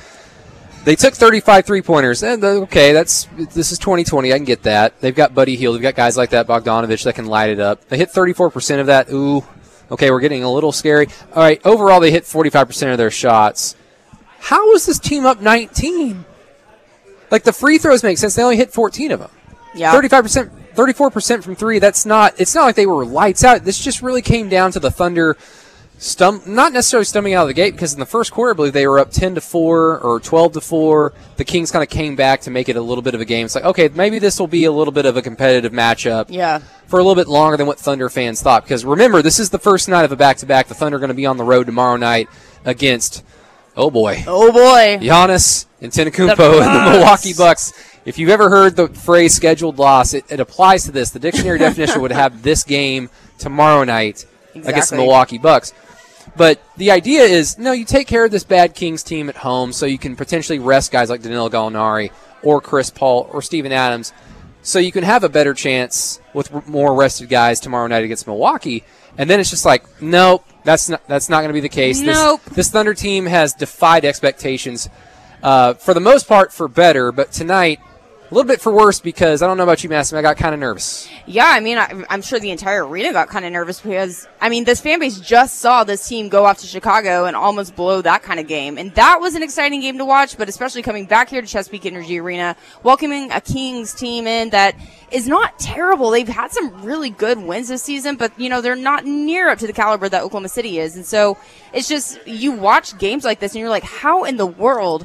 They 0.84 0.94
took 0.94 1.14
35 1.14 1.66
three 1.66 1.82
pointers. 1.82 2.22
And 2.22 2.42
okay, 2.44 2.92
that's 2.92 3.28
this 3.54 3.72
is 3.72 3.78
2020. 3.78 4.32
I 4.32 4.36
can 4.36 4.44
get 4.44 4.62
that. 4.62 5.00
They've 5.00 5.14
got 5.14 5.34
Buddy 5.34 5.56
Hield. 5.56 5.74
They've 5.74 5.82
got 5.82 5.96
guys 5.96 6.16
like 6.16 6.30
that 6.30 6.46
Bogdanovich 6.46 7.02
that 7.02 7.16
can 7.16 7.26
light 7.26 7.50
it 7.50 7.58
up. 7.58 7.88
They 7.88 7.98
hit 7.98 8.10
34 8.10 8.50
percent 8.50 8.80
of 8.80 8.86
that. 8.86 9.10
Ooh, 9.10 9.44
okay, 9.90 10.12
we're 10.12 10.20
getting 10.20 10.44
a 10.44 10.50
little 10.50 10.72
scary. 10.72 11.08
All 11.34 11.42
right, 11.42 11.60
overall 11.66 11.98
they 11.98 12.12
hit 12.12 12.24
45 12.24 12.68
percent 12.68 12.92
of 12.92 12.98
their 12.98 13.10
shots. 13.10 13.74
How 14.38 14.72
is 14.74 14.86
this 14.86 15.00
team 15.00 15.26
up 15.26 15.40
19? 15.40 16.24
Like 17.32 17.42
the 17.42 17.52
free 17.52 17.78
throws 17.78 18.04
make 18.04 18.18
sense. 18.18 18.36
They 18.36 18.44
only 18.44 18.56
hit 18.56 18.72
14 18.72 19.10
of 19.10 19.18
them. 19.18 19.30
Yeah. 19.74 19.94
35%, 19.94 20.50
34% 20.74 21.42
from 21.44 21.54
three. 21.54 21.78
That's 21.78 22.04
not, 22.06 22.34
it's 22.40 22.54
not 22.54 22.64
like 22.64 22.74
they 22.76 22.86
were 22.86 23.04
lights 23.04 23.44
out. 23.44 23.64
This 23.64 23.82
just 23.82 24.02
really 24.02 24.22
came 24.22 24.48
down 24.48 24.72
to 24.72 24.80
the 24.80 24.90
Thunder 24.90 25.36
stum, 25.98 26.44
not 26.46 26.72
necessarily 26.72 27.04
stumbling 27.04 27.34
out 27.34 27.42
of 27.42 27.48
the 27.48 27.54
gate 27.54 27.72
because 27.72 27.94
in 27.94 28.00
the 28.00 28.06
first 28.06 28.32
quarter, 28.32 28.52
I 28.52 28.54
believe 28.56 28.72
they 28.72 28.86
were 28.86 28.98
up 28.98 29.10
10 29.10 29.36
to 29.36 29.40
4 29.40 30.00
or 30.00 30.20
12 30.20 30.52
to 30.54 30.60
4. 30.60 31.12
The 31.36 31.44
Kings 31.44 31.70
kind 31.70 31.82
of 31.82 31.88
came 31.88 32.16
back 32.16 32.40
to 32.42 32.50
make 32.50 32.68
it 32.68 32.76
a 32.76 32.82
little 32.82 33.02
bit 33.02 33.14
of 33.14 33.20
a 33.20 33.24
game. 33.24 33.46
It's 33.46 33.54
like, 33.54 33.64
okay, 33.64 33.88
maybe 33.88 34.18
this 34.18 34.38
will 34.38 34.48
be 34.48 34.64
a 34.64 34.72
little 34.72 34.92
bit 34.92 35.06
of 35.06 35.16
a 35.16 35.22
competitive 35.22 35.72
matchup. 35.72 36.26
Yeah. 36.28 36.58
For 36.86 36.98
a 36.98 37.02
little 37.02 37.14
bit 37.14 37.28
longer 37.28 37.56
than 37.56 37.66
what 37.66 37.78
Thunder 37.78 38.08
fans 38.08 38.42
thought. 38.42 38.64
Because 38.64 38.84
remember, 38.84 39.22
this 39.22 39.38
is 39.38 39.50
the 39.50 39.58
first 39.58 39.88
night 39.88 40.04
of 40.04 40.12
a 40.12 40.16
back 40.16 40.38
to 40.38 40.46
back. 40.46 40.66
The 40.66 40.74
Thunder 40.74 40.96
are 40.96 41.00
going 41.00 41.08
to 41.08 41.14
be 41.14 41.26
on 41.26 41.36
the 41.36 41.44
road 41.44 41.64
tomorrow 41.66 41.96
night 41.96 42.28
against, 42.64 43.24
oh 43.76 43.90
boy, 43.90 44.24
Oh 44.26 44.52
boy. 44.52 44.98
Giannis 45.00 45.66
and 45.80 45.92
The 45.92 46.02
and 46.02 46.16
the 46.16 46.90
Milwaukee 46.90 47.32
Bucks. 47.32 47.72
If 48.04 48.18
you've 48.18 48.30
ever 48.30 48.50
heard 48.50 48.76
the 48.76 48.88
phrase 48.88 49.34
scheduled 49.34 49.78
loss, 49.78 50.14
it, 50.14 50.24
it 50.28 50.40
applies 50.40 50.84
to 50.84 50.92
this. 50.92 51.10
The 51.10 51.18
dictionary 51.18 51.58
definition 51.60 52.00
would 52.02 52.12
have 52.12 52.42
this 52.42 52.64
game 52.64 53.10
tomorrow 53.38 53.84
night 53.84 54.26
against 54.54 54.90
the 54.90 54.96
Milwaukee 54.96 55.38
Bucks. 55.38 55.72
But 56.36 56.62
the 56.76 56.90
idea 56.90 57.22
is, 57.22 57.58
no, 57.58 57.72
you 57.72 57.84
take 57.84 58.06
care 58.06 58.24
of 58.24 58.30
this 58.30 58.44
bad 58.44 58.74
Kings 58.74 59.02
team 59.02 59.28
at 59.28 59.36
home 59.36 59.72
so 59.72 59.86
you 59.86 59.98
can 59.98 60.16
potentially 60.16 60.58
rest 60.58 60.90
guys 60.90 61.10
like 61.10 61.22
Danilo 61.22 61.48
Gallinari 61.48 62.10
or 62.42 62.60
Chris 62.60 62.90
Paul 62.90 63.28
or 63.32 63.42
Steven 63.42 63.72
Adams 63.72 64.12
so 64.62 64.78
you 64.78 64.92
can 64.92 65.04
have 65.04 65.24
a 65.24 65.28
better 65.28 65.54
chance 65.54 66.20
with 66.32 66.66
more 66.68 66.94
rested 66.94 67.28
guys 67.28 67.60
tomorrow 67.60 67.86
night 67.88 68.04
against 68.04 68.26
Milwaukee. 68.26 68.84
And 69.18 69.28
then 69.28 69.40
it's 69.40 69.50
just 69.50 69.64
like, 69.64 69.84
nope, 70.00 70.44
that's 70.64 70.88
not 70.88 71.06
that's 71.06 71.28
not 71.28 71.38
going 71.38 71.48
to 71.48 71.54
be 71.54 71.60
the 71.60 71.68
case. 71.68 72.00
Nope. 72.00 72.42
This, 72.44 72.54
this 72.54 72.70
Thunder 72.70 72.94
team 72.94 73.26
has 73.26 73.52
defied 73.52 74.04
expectations 74.04 74.88
uh, 75.42 75.74
for 75.74 75.92
the 75.92 76.00
most 76.00 76.28
part 76.28 76.52
for 76.52 76.68
better, 76.68 77.12
but 77.12 77.32
tonight 77.32 77.80
a 78.32 78.34
little 78.34 78.48
bit 78.48 78.62
for 78.62 78.72
worse 78.72 78.98
because 78.98 79.42
I 79.42 79.46
don't 79.46 79.58
know 79.58 79.62
about 79.62 79.84
you, 79.84 79.90
Massim, 79.90 80.16
I 80.16 80.22
got 80.22 80.38
kind 80.38 80.54
of 80.54 80.60
nervous. 80.60 81.06
Yeah, 81.26 81.44
I 81.46 81.60
mean, 81.60 81.76
I, 81.76 82.02
I'm 82.08 82.22
sure 82.22 82.40
the 82.40 82.50
entire 82.50 82.86
arena 82.86 83.12
got 83.12 83.28
kind 83.28 83.44
of 83.44 83.52
nervous 83.52 83.78
because, 83.78 84.26
I 84.40 84.48
mean, 84.48 84.64
this 84.64 84.80
fan 84.80 85.00
base 85.00 85.20
just 85.20 85.58
saw 85.58 85.84
this 85.84 86.08
team 86.08 86.30
go 86.30 86.46
off 86.46 86.56
to 86.60 86.66
Chicago 86.66 87.26
and 87.26 87.36
almost 87.36 87.76
blow 87.76 88.00
that 88.00 88.22
kind 88.22 88.40
of 88.40 88.46
game. 88.46 88.78
And 88.78 88.94
that 88.94 89.20
was 89.20 89.34
an 89.34 89.42
exciting 89.42 89.82
game 89.82 89.98
to 89.98 90.06
watch, 90.06 90.38
but 90.38 90.48
especially 90.48 90.80
coming 90.80 91.04
back 91.04 91.28
here 91.28 91.42
to 91.42 91.46
Chesapeake 91.46 91.84
Energy 91.84 92.20
Arena, 92.20 92.56
welcoming 92.82 93.30
a 93.32 93.40
Kings 93.42 93.92
team 93.92 94.26
in 94.26 94.48
that 94.48 94.76
is 95.10 95.28
not 95.28 95.58
terrible. 95.58 96.08
They've 96.08 96.26
had 96.26 96.52
some 96.52 96.82
really 96.82 97.10
good 97.10 97.36
wins 97.36 97.68
this 97.68 97.82
season, 97.82 98.16
but, 98.16 98.32
you 98.40 98.48
know, 98.48 98.62
they're 98.62 98.76
not 98.76 99.04
near 99.04 99.50
up 99.50 99.58
to 99.58 99.66
the 99.66 99.74
caliber 99.74 100.08
that 100.08 100.22
Oklahoma 100.22 100.48
City 100.48 100.78
is. 100.78 100.96
And 100.96 101.04
so 101.04 101.36
it's 101.74 101.86
just, 101.86 102.26
you 102.26 102.52
watch 102.52 102.96
games 102.96 103.24
like 103.24 103.40
this 103.40 103.52
and 103.52 103.60
you're 103.60 103.68
like, 103.68 103.84
how 103.84 104.24
in 104.24 104.38
the 104.38 104.46
world 104.46 105.04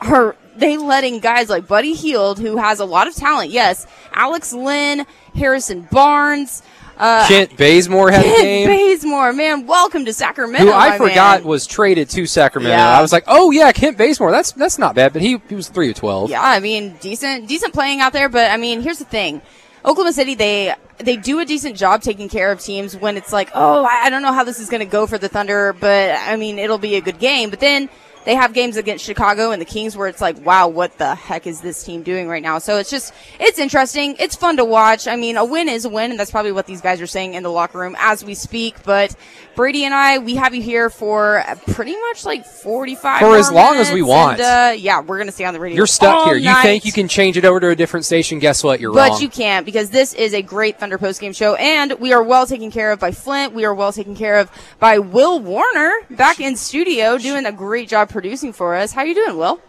are 0.00 0.34
they 0.56 0.76
letting 0.76 1.20
guys 1.20 1.48
like 1.48 1.66
Buddy 1.66 1.94
Hield, 1.94 2.38
who 2.38 2.56
has 2.56 2.80
a 2.80 2.84
lot 2.84 3.06
of 3.06 3.14
talent, 3.14 3.50
yes, 3.50 3.86
Alex 4.12 4.52
Len, 4.52 5.06
Harrison 5.34 5.88
Barnes, 5.90 6.62
uh, 6.96 7.26
Kent 7.26 7.56
Bazemore 7.56 8.10
had 8.10 8.20
a 8.20 8.28
Kent 8.28 8.42
game. 8.42 8.68
Bazemore, 8.68 9.32
man, 9.32 9.66
welcome 9.66 10.04
to 10.04 10.12
Sacramento. 10.12 10.66
who 10.66 10.72
I 10.72 10.96
forgot 10.96 11.40
man. 11.40 11.48
was 11.48 11.66
traded 11.66 12.08
to 12.10 12.26
Sacramento. 12.26 12.76
Yeah. 12.76 12.96
I 12.98 13.02
was 13.02 13.12
like, 13.12 13.24
oh 13.26 13.50
yeah, 13.50 13.72
Kent 13.72 13.98
Bazemore. 13.98 14.30
That's 14.30 14.52
that's 14.52 14.78
not 14.78 14.94
bad, 14.94 15.12
but 15.12 15.20
he 15.20 15.40
he 15.48 15.54
was 15.54 15.68
three 15.68 15.90
of 15.90 15.96
twelve. 15.96 16.30
Yeah, 16.30 16.42
I 16.42 16.60
mean, 16.60 16.96
decent, 17.00 17.48
decent 17.48 17.72
playing 17.72 18.00
out 18.00 18.12
there. 18.12 18.28
But 18.28 18.50
I 18.50 18.56
mean, 18.58 18.80
here's 18.80 18.98
the 18.98 19.04
thing: 19.04 19.42
Oklahoma 19.84 20.12
City, 20.12 20.36
they 20.36 20.74
they 20.98 21.16
do 21.16 21.40
a 21.40 21.44
decent 21.44 21.76
job 21.76 22.00
taking 22.00 22.28
care 22.28 22.52
of 22.52 22.60
teams 22.60 22.96
when 22.96 23.16
it's 23.16 23.32
like, 23.32 23.50
oh, 23.54 23.84
I 23.84 24.04
I 24.04 24.10
don't 24.10 24.22
know 24.22 24.32
how 24.32 24.44
this 24.44 24.60
is 24.60 24.70
going 24.70 24.80
to 24.80 24.86
go 24.86 25.08
for 25.08 25.18
the 25.18 25.28
Thunder, 25.28 25.72
but 25.72 26.16
I 26.16 26.36
mean, 26.36 26.60
it'll 26.60 26.78
be 26.78 26.94
a 26.94 27.00
good 27.00 27.18
game. 27.18 27.50
But 27.50 27.58
then 27.58 27.88
they 28.24 28.34
have 28.34 28.52
games 28.52 28.76
against 28.76 29.04
Chicago 29.04 29.50
and 29.50 29.60
the 29.60 29.66
Kings 29.66 29.96
where 29.96 30.08
it's 30.08 30.20
like, 30.20 30.44
wow, 30.44 30.68
what 30.68 30.96
the 30.98 31.14
heck 31.14 31.46
is 31.46 31.60
this 31.60 31.82
team 31.84 32.02
doing 32.02 32.28
right 32.28 32.42
now? 32.42 32.58
So 32.58 32.78
it's 32.78 32.90
just, 32.90 33.12
it's 33.38 33.58
interesting. 33.58 34.16
It's 34.18 34.34
fun 34.36 34.56
to 34.56 34.64
watch. 34.64 35.06
I 35.06 35.16
mean, 35.16 35.36
a 35.36 35.44
win 35.44 35.68
is 35.68 35.84
a 35.84 35.88
win, 35.88 36.10
and 36.10 36.18
that's 36.18 36.30
probably 36.30 36.52
what 36.52 36.66
these 36.66 36.80
guys 36.80 37.00
are 37.00 37.06
saying 37.06 37.34
in 37.34 37.42
the 37.42 37.50
locker 37.50 37.78
room 37.78 37.96
as 37.98 38.24
we 38.24 38.34
speak. 38.34 38.82
But 38.84 39.14
Brady 39.54 39.84
and 39.84 39.94
I, 39.94 40.18
we 40.18 40.34
have 40.36 40.54
you 40.54 40.62
here 40.62 40.90
for 40.90 41.44
pretty 41.68 41.94
much 41.96 42.24
like 42.24 42.44
45 42.46 43.20
For 43.20 43.36
as 43.36 43.50
long 43.50 43.76
as 43.76 43.92
we 43.92 44.02
want. 44.02 44.40
And, 44.40 44.72
uh, 44.72 44.74
yeah, 44.76 45.00
we're 45.00 45.16
going 45.18 45.28
to 45.28 45.32
stay 45.32 45.44
on 45.44 45.54
the 45.54 45.60
radio. 45.60 45.76
You're 45.76 45.86
stuck 45.86 46.26
here. 46.26 46.36
You 46.36 46.54
think 46.62 46.84
you 46.84 46.92
can 46.92 47.08
change 47.08 47.36
it 47.36 47.44
over 47.44 47.60
to 47.60 47.68
a 47.70 47.76
different 47.76 48.04
station? 48.06 48.38
Guess 48.38 48.64
what? 48.64 48.80
You're 48.80 48.92
But 48.92 49.10
wrong. 49.12 49.20
you 49.20 49.28
can't 49.28 49.64
because 49.66 49.90
this 49.90 50.14
is 50.14 50.34
a 50.34 50.42
great 50.42 50.78
Thunder 50.78 50.98
post 50.98 51.20
game 51.20 51.32
show, 51.32 51.54
and 51.56 51.92
we 52.00 52.12
are 52.12 52.22
well 52.22 52.46
taken 52.46 52.70
care 52.70 52.90
of 52.92 52.98
by 53.00 53.10
Flint. 53.12 53.52
We 53.52 53.64
are 53.64 53.74
well 53.74 53.92
taken 53.92 54.16
care 54.16 54.38
of 54.38 54.50
by 54.78 54.98
Will 54.98 55.38
Warner 55.38 55.92
back 56.10 56.40
in 56.40 56.56
studio, 56.56 57.18
doing 57.18 57.46
a 57.46 57.52
great 57.52 57.88
job 57.88 58.08
producing 58.14 58.52
for 58.52 58.76
us. 58.76 58.92
How 58.92 59.02
you 59.02 59.14
doing, 59.14 59.36
Will? 59.36 59.60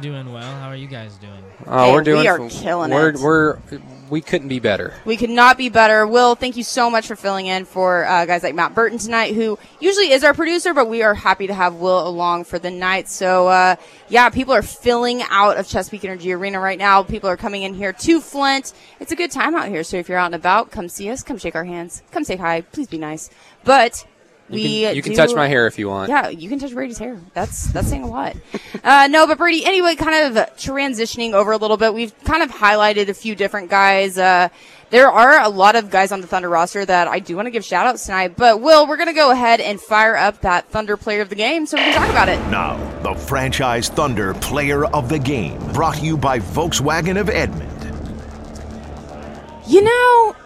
Doing 0.00 0.32
well. 0.32 0.42
How 0.42 0.68
are 0.68 0.76
you 0.76 0.88
guys 0.88 1.14
doing? 1.16 1.42
oh, 1.66 1.84
Hey, 1.84 1.92
we're 1.92 2.02
doing. 2.02 2.20
we 2.20 2.28
are 2.28 2.48
killing 2.48 2.90
we're, 2.90 3.10
it. 3.10 3.20
We're 3.20 3.58
we 4.08 4.20
couldn't 4.20 4.48
be 4.48 4.58
better. 4.58 4.92
We 5.04 5.16
could 5.16 5.30
not 5.30 5.56
be 5.56 5.68
better. 5.68 6.04
Will, 6.04 6.34
thank 6.34 6.56
you 6.56 6.64
so 6.64 6.90
much 6.90 7.06
for 7.06 7.14
filling 7.14 7.46
in 7.46 7.64
for 7.64 8.04
uh, 8.06 8.26
guys 8.26 8.42
like 8.42 8.56
Matt 8.56 8.74
Burton 8.74 8.98
tonight, 8.98 9.34
who 9.34 9.56
usually 9.78 10.10
is 10.10 10.24
our 10.24 10.34
producer, 10.34 10.74
but 10.74 10.88
we 10.88 11.02
are 11.02 11.14
happy 11.14 11.46
to 11.46 11.54
have 11.54 11.76
Will 11.76 12.08
along 12.08 12.44
for 12.44 12.58
the 12.58 12.70
night. 12.70 13.08
So, 13.08 13.46
uh, 13.48 13.76
yeah, 14.08 14.30
people 14.30 14.52
are 14.52 14.62
filling 14.62 15.22
out 15.30 15.56
of 15.58 15.68
Chesapeake 15.68 16.04
Energy 16.04 16.32
Arena 16.32 16.58
right 16.58 16.78
now. 16.78 17.04
People 17.04 17.30
are 17.30 17.36
coming 17.36 17.62
in 17.62 17.74
here 17.74 17.92
to 17.92 18.20
Flint. 18.20 18.72
It's 18.98 19.12
a 19.12 19.16
good 19.16 19.30
time 19.30 19.54
out 19.54 19.68
here. 19.68 19.84
So 19.84 19.96
if 19.96 20.08
you're 20.08 20.18
out 20.18 20.26
and 20.26 20.34
about, 20.34 20.72
come 20.72 20.88
see 20.88 21.08
us. 21.10 21.22
Come 21.22 21.38
shake 21.38 21.54
our 21.54 21.64
hands. 21.64 22.02
Come 22.10 22.24
say 22.24 22.36
hi. 22.36 22.62
Please 22.62 22.88
be 22.88 22.98
nice. 22.98 23.30
But 23.62 24.04
You 24.50 24.86
can, 24.86 24.96
you 24.96 25.02
can 25.02 25.12
do- 25.12 25.16
touch 25.16 25.34
my 25.34 25.46
hair 25.48 25.66
if 25.66 25.78
you 25.78 25.88
want. 25.88 26.08
yeah, 26.08 26.28
you 26.28 26.48
can 26.48 26.58
touch 26.58 26.72
Brady's 26.74 26.98
hair. 26.98 27.18
That's 27.34 27.66
that's 27.72 27.88
saying 27.88 28.02
a 28.02 28.08
lot. 28.08 28.36
Uh, 28.82 29.08
no, 29.10 29.26
but 29.26 29.36
Brady. 29.36 29.62
Anyway, 29.66 29.94
kind 29.94 30.36
of 30.38 30.46
transitioning 30.56 31.34
over 31.34 31.52
a 31.52 31.58
little 31.58 31.76
bit. 31.76 31.92
We've 31.92 32.18
kind 32.24 32.42
of 32.42 32.50
highlighted 32.50 33.08
a 33.10 33.14
few 33.14 33.34
different 33.34 33.68
guys. 33.68 34.16
Uh, 34.16 34.48
there 34.88 35.10
are 35.10 35.38
a 35.42 35.50
lot 35.50 35.76
of 35.76 35.90
guys 35.90 36.12
on 36.12 36.22
the 36.22 36.26
Thunder 36.26 36.48
roster 36.48 36.82
that 36.86 37.06
I 37.06 37.18
do 37.18 37.36
want 37.36 37.44
to 37.44 37.50
give 37.50 37.62
shout 37.62 37.86
outs 37.86 38.06
tonight. 38.06 38.36
But 38.38 38.62
Will, 38.62 38.86
we're 38.88 38.96
gonna 38.96 39.12
go 39.12 39.32
ahead 39.32 39.60
and 39.60 39.78
fire 39.78 40.16
up 40.16 40.40
that 40.40 40.66
Thunder 40.70 40.96
player 40.96 41.20
of 41.20 41.28
the 41.28 41.34
game 41.34 41.66
so 41.66 41.76
we 41.76 41.82
can 41.82 41.92
talk 41.94 42.08
about 42.08 42.30
it. 42.30 42.38
Now, 42.48 42.78
the 43.02 43.14
franchise 43.14 43.90
Thunder 43.90 44.32
player 44.32 44.86
of 44.86 45.10
the 45.10 45.18
game, 45.18 45.58
brought 45.74 45.96
to 45.96 46.04
you 46.06 46.16
by 46.16 46.38
Volkswagen 46.38 47.20
of 47.20 47.28
Edmond. 47.28 47.68
You 49.66 49.82
know, 49.82 50.36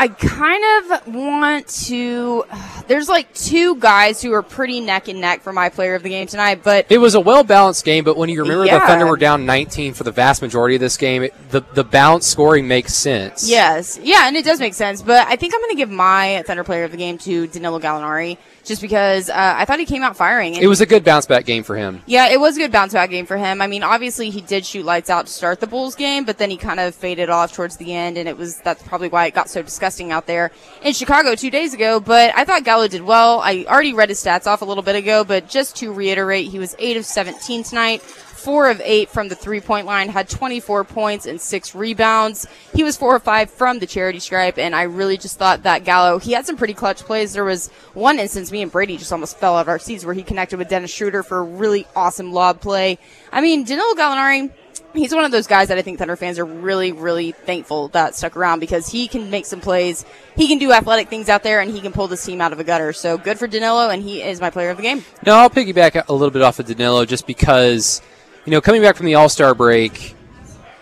I 0.00 0.06
kind 0.08 0.62
of 0.92 1.12
want 1.12 1.66
to. 1.86 2.44
There's 2.86 3.08
like 3.08 3.34
two 3.34 3.74
guys 3.76 4.22
who 4.22 4.32
are 4.32 4.42
pretty 4.44 4.80
neck 4.80 5.08
and 5.08 5.20
neck 5.20 5.42
for 5.42 5.52
my 5.52 5.68
player 5.70 5.96
of 5.96 6.04
the 6.04 6.08
game 6.08 6.28
tonight, 6.28 6.60
but 6.62 6.86
It 6.88 6.98
was 6.98 7.16
a 7.16 7.20
well 7.20 7.42
balanced 7.42 7.84
game, 7.84 8.04
but 8.04 8.16
when 8.16 8.28
you 8.28 8.40
remember 8.42 8.64
Yeah. 8.64 8.78
the 8.78 8.86
Thunder 8.86 9.06
were 9.08 9.16
down 9.16 9.44
19 9.44 9.94
for 9.94 10.04
the 10.04 10.12
vast 10.12 10.40
majority 10.40 10.76
of 10.76 10.80
this 10.80 10.96
game, 10.96 11.24
it, 11.24 11.34
the 11.50 11.62
the 11.74 11.82
balanced 11.82 12.30
scoring 12.30 12.68
makes 12.68 12.94
sense. 12.94 13.50
Yes, 13.50 13.98
yeah, 14.00 14.28
and 14.28 14.36
it 14.36 14.44
does 14.44 14.60
make 14.60 14.74
sense. 14.74 15.02
But 15.02 15.26
I 15.26 15.34
think 15.34 15.52
I'm 15.52 15.60
going 15.60 15.70
to 15.70 15.76
give 15.76 15.90
my 15.90 16.44
Thunder 16.46 16.62
player 16.62 16.84
of 16.84 16.92
the 16.92 16.96
game 16.96 17.18
to 17.18 17.48
Danilo 17.48 17.80
Gallinari, 17.80 18.38
just 18.68 18.82
because 18.82 19.30
uh, 19.30 19.54
I 19.56 19.64
thought 19.64 19.80
he 19.80 19.86
came 19.86 20.02
out 20.02 20.16
firing. 20.16 20.54
And 20.54 20.62
It 20.62 20.68
was 20.68 20.80
a 20.80 20.86
good 20.86 21.02
bounce 21.02 21.26
back 21.26 21.44
game 21.44 21.62
for 21.64 21.76
him. 21.76 22.02
yeah, 22.06 22.28
it 22.28 22.38
was 22.38 22.56
a 22.56 22.60
good 22.60 22.70
bounce 22.70 22.92
back 22.92 23.10
game 23.10 23.26
for 23.26 23.36
him. 23.36 23.60
I 23.60 23.66
mean, 23.66 23.82
obviously 23.82 24.30
he 24.30 24.42
did 24.42 24.64
shoot 24.64 24.84
lights 24.84 25.10
out 25.10 25.26
to 25.26 25.32
start 25.32 25.58
the 25.60 25.66
Bulls 25.66 25.94
game, 25.94 26.24
but 26.24 26.38
then 26.38 26.50
he 26.50 26.56
kind 26.56 26.78
of 26.78 26.94
faded 26.94 27.30
off 27.30 27.52
towards 27.52 27.78
the 27.78 27.94
end, 27.94 28.18
and 28.18 28.28
it 28.28 28.36
was 28.36 28.58
that's 28.60 28.82
probably 28.82 29.08
why 29.08 29.26
it 29.26 29.34
got 29.34 29.48
so 29.48 29.62
disgusting 29.62 30.12
out 30.12 30.26
there 30.26 30.52
in 30.82 30.92
Chicago 30.92 31.34
two 31.34 31.50
days 31.50 31.74
ago. 31.74 31.98
But 31.98 32.32
I 32.36 32.44
thought 32.44 32.64
Gallo 32.64 32.86
did 32.86 33.02
well. 33.02 33.40
I 33.40 33.64
already 33.66 33.94
read 33.94 34.10
his 34.10 34.22
stats 34.22 34.46
off 34.46 34.62
a 34.62 34.64
little 34.64 34.82
bit 34.82 34.94
ago, 34.94 35.24
but 35.24 35.48
just 35.48 35.74
to 35.76 35.92
reiterate, 35.92 36.48
he 36.48 36.58
was 36.58 36.76
8 36.78 36.98
of 36.98 37.06
17 37.06 37.62
tonight, 37.62 38.02
4 38.38 38.70
of 38.70 38.80
8 38.84 39.10
from 39.10 39.28
the 39.28 39.34
three 39.34 39.60
point 39.60 39.86
line, 39.86 40.08
had 40.08 40.28
24 40.28 40.84
points 40.84 41.26
and 41.26 41.40
6 41.40 41.74
rebounds. 41.74 42.46
He 42.74 42.84
was 42.84 42.96
4 42.96 43.16
of 43.16 43.22
5 43.22 43.50
from 43.50 43.78
the 43.78 43.86
charity 43.86 44.20
stripe, 44.20 44.58
and 44.58 44.74
I 44.74 44.82
really 44.82 45.16
just 45.16 45.38
thought 45.38 45.64
that 45.64 45.84
Gallo, 45.84 46.18
he 46.18 46.32
had 46.32 46.46
some 46.46 46.56
pretty 46.56 46.74
clutch 46.74 47.00
plays. 47.00 47.32
There 47.32 47.44
was 47.44 47.68
one 47.94 48.18
instance, 48.18 48.50
me 48.52 48.62
and 48.62 48.72
Brady 48.72 48.96
just 48.96 49.12
almost 49.12 49.38
fell 49.38 49.56
out 49.56 49.62
of 49.62 49.68
our 49.68 49.78
seats 49.78 50.04
where 50.04 50.14
he 50.14 50.22
connected 50.22 50.58
with 50.58 50.68
Dennis 50.68 50.92
Schroeder 50.92 51.22
for 51.22 51.38
a 51.38 51.42
really 51.42 51.86
awesome 51.94 52.32
lob 52.32 52.60
play. 52.60 52.98
I 53.32 53.40
mean, 53.40 53.64
Danilo 53.64 53.94
Gallinari, 53.94 54.50
he's 54.94 55.14
one 55.14 55.24
of 55.24 55.30
those 55.30 55.46
guys 55.46 55.68
that 55.68 55.78
I 55.78 55.82
think 55.82 55.98
Thunder 55.98 56.16
fans 56.16 56.38
are 56.38 56.44
really, 56.44 56.92
really 56.92 57.32
thankful 57.32 57.88
that 57.88 58.14
stuck 58.14 58.36
around 58.36 58.60
because 58.60 58.88
he 58.88 59.08
can 59.08 59.30
make 59.30 59.46
some 59.46 59.60
plays. 59.60 60.04
He 60.36 60.48
can 60.48 60.58
do 60.58 60.72
athletic 60.72 61.08
things 61.08 61.28
out 61.28 61.42
there 61.42 61.60
and 61.60 61.70
he 61.70 61.80
can 61.80 61.92
pull 61.92 62.08
this 62.08 62.24
team 62.24 62.40
out 62.40 62.52
of 62.52 62.60
a 62.60 62.64
gutter. 62.64 62.92
So 62.92 63.18
good 63.18 63.38
for 63.38 63.46
Danilo, 63.46 63.88
and 63.88 64.02
he 64.02 64.22
is 64.22 64.40
my 64.40 64.50
player 64.50 64.70
of 64.70 64.76
the 64.76 64.82
game. 64.82 65.04
No, 65.24 65.34
I'll 65.36 65.50
piggyback 65.50 66.06
a 66.08 66.12
little 66.12 66.30
bit 66.30 66.42
off 66.42 66.58
of 66.58 66.66
Danilo 66.66 67.04
just 67.04 67.26
because, 67.26 68.00
you 68.48 68.52
know, 68.52 68.62
coming 68.62 68.80
back 68.80 68.96
from 68.96 69.04
the 69.04 69.14
All 69.14 69.28
Star 69.28 69.54
break, 69.54 70.16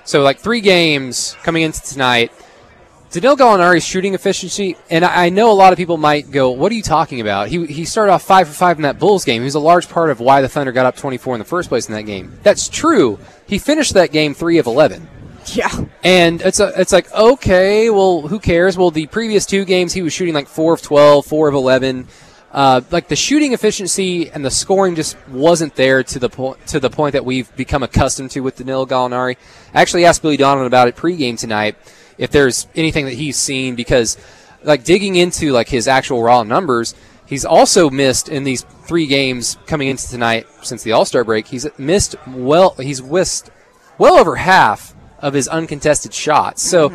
so 0.04 0.22
like 0.22 0.38
three 0.38 0.60
games 0.60 1.36
coming 1.42 1.64
into 1.64 1.82
tonight. 1.82 2.30
Danilo 3.10 3.34
Gallinari's 3.34 3.84
shooting 3.84 4.14
efficiency, 4.14 4.76
and 4.88 5.04
I 5.04 5.26
I 5.26 5.28
know 5.30 5.50
a 5.50 5.52
lot 5.52 5.72
of 5.72 5.76
people 5.76 5.96
might 5.96 6.30
go, 6.30 6.50
"What 6.50 6.70
are 6.70 6.76
you 6.76 6.82
talking 6.82 7.20
about?" 7.20 7.48
He 7.48 7.66
he 7.66 7.84
started 7.84 8.12
off 8.12 8.22
five 8.22 8.46
for 8.46 8.54
five 8.54 8.78
in 8.78 8.82
that 8.82 9.00
Bulls 9.00 9.24
game. 9.24 9.42
He 9.42 9.46
was 9.46 9.56
a 9.56 9.60
large 9.60 9.88
part 9.88 10.10
of 10.10 10.20
why 10.20 10.42
the 10.42 10.48
Thunder 10.48 10.70
got 10.70 10.86
up 10.86 10.94
24 10.94 11.34
in 11.34 11.38
the 11.40 11.44
first 11.44 11.68
place 11.68 11.88
in 11.88 11.94
that 11.96 12.04
game. 12.04 12.38
That's 12.44 12.68
true. 12.68 13.18
He 13.48 13.58
finished 13.58 13.94
that 13.94 14.12
game 14.12 14.32
three 14.32 14.58
of 14.58 14.68
11. 14.68 15.08
Yeah. 15.46 15.86
And 16.04 16.40
it's 16.42 16.60
a, 16.60 16.72
it's 16.80 16.92
like 16.92 17.12
okay, 17.12 17.90
well, 17.90 18.28
who 18.28 18.38
cares? 18.38 18.78
Well, 18.78 18.92
the 18.92 19.08
previous 19.08 19.44
two 19.44 19.64
games 19.64 19.92
he 19.92 20.02
was 20.02 20.12
shooting 20.12 20.34
like 20.34 20.46
four 20.46 20.74
of 20.74 20.82
12, 20.82 21.26
four 21.26 21.48
of 21.48 21.54
11. 21.54 22.06
Uh, 22.56 22.80
like 22.90 23.06
the 23.06 23.14
shooting 23.14 23.52
efficiency 23.52 24.30
and 24.30 24.42
the 24.42 24.50
scoring 24.50 24.94
just 24.94 25.14
wasn't 25.28 25.74
there 25.74 26.02
to 26.02 26.18
the 26.18 26.30
point 26.30 26.66
to 26.66 26.80
the 26.80 26.88
point 26.88 27.12
that 27.12 27.22
we've 27.22 27.54
become 27.54 27.82
accustomed 27.82 28.30
to 28.30 28.40
with 28.40 28.56
Danilo 28.56 28.86
Gallinari. 28.86 29.36
I 29.74 29.82
actually 29.82 30.06
asked 30.06 30.22
Billy 30.22 30.38
Donovan 30.38 30.66
about 30.66 30.88
it 30.88 30.96
pregame 30.96 31.38
tonight 31.38 31.76
if 32.16 32.30
there's 32.30 32.66
anything 32.74 33.04
that 33.04 33.12
he's 33.12 33.36
seen 33.36 33.74
because 33.74 34.16
like 34.64 34.84
digging 34.84 35.16
into 35.16 35.52
like 35.52 35.68
his 35.68 35.86
actual 35.86 36.22
raw 36.22 36.44
numbers, 36.44 36.94
he's 37.26 37.44
also 37.44 37.90
missed 37.90 38.30
in 38.30 38.44
these 38.44 38.62
three 38.86 39.06
games 39.06 39.58
coming 39.66 39.88
into 39.88 40.08
tonight 40.08 40.46
since 40.62 40.82
the 40.82 40.92
All 40.92 41.04
Star 41.04 41.24
break. 41.24 41.46
He's 41.48 41.66
missed 41.76 42.16
well. 42.26 42.74
He's 42.80 43.02
missed 43.02 43.50
well 43.98 44.16
over 44.16 44.36
half 44.36 44.94
of 45.18 45.34
his 45.34 45.46
uncontested 45.46 46.14
shots. 46.14 46.62
So. 46.62 46.90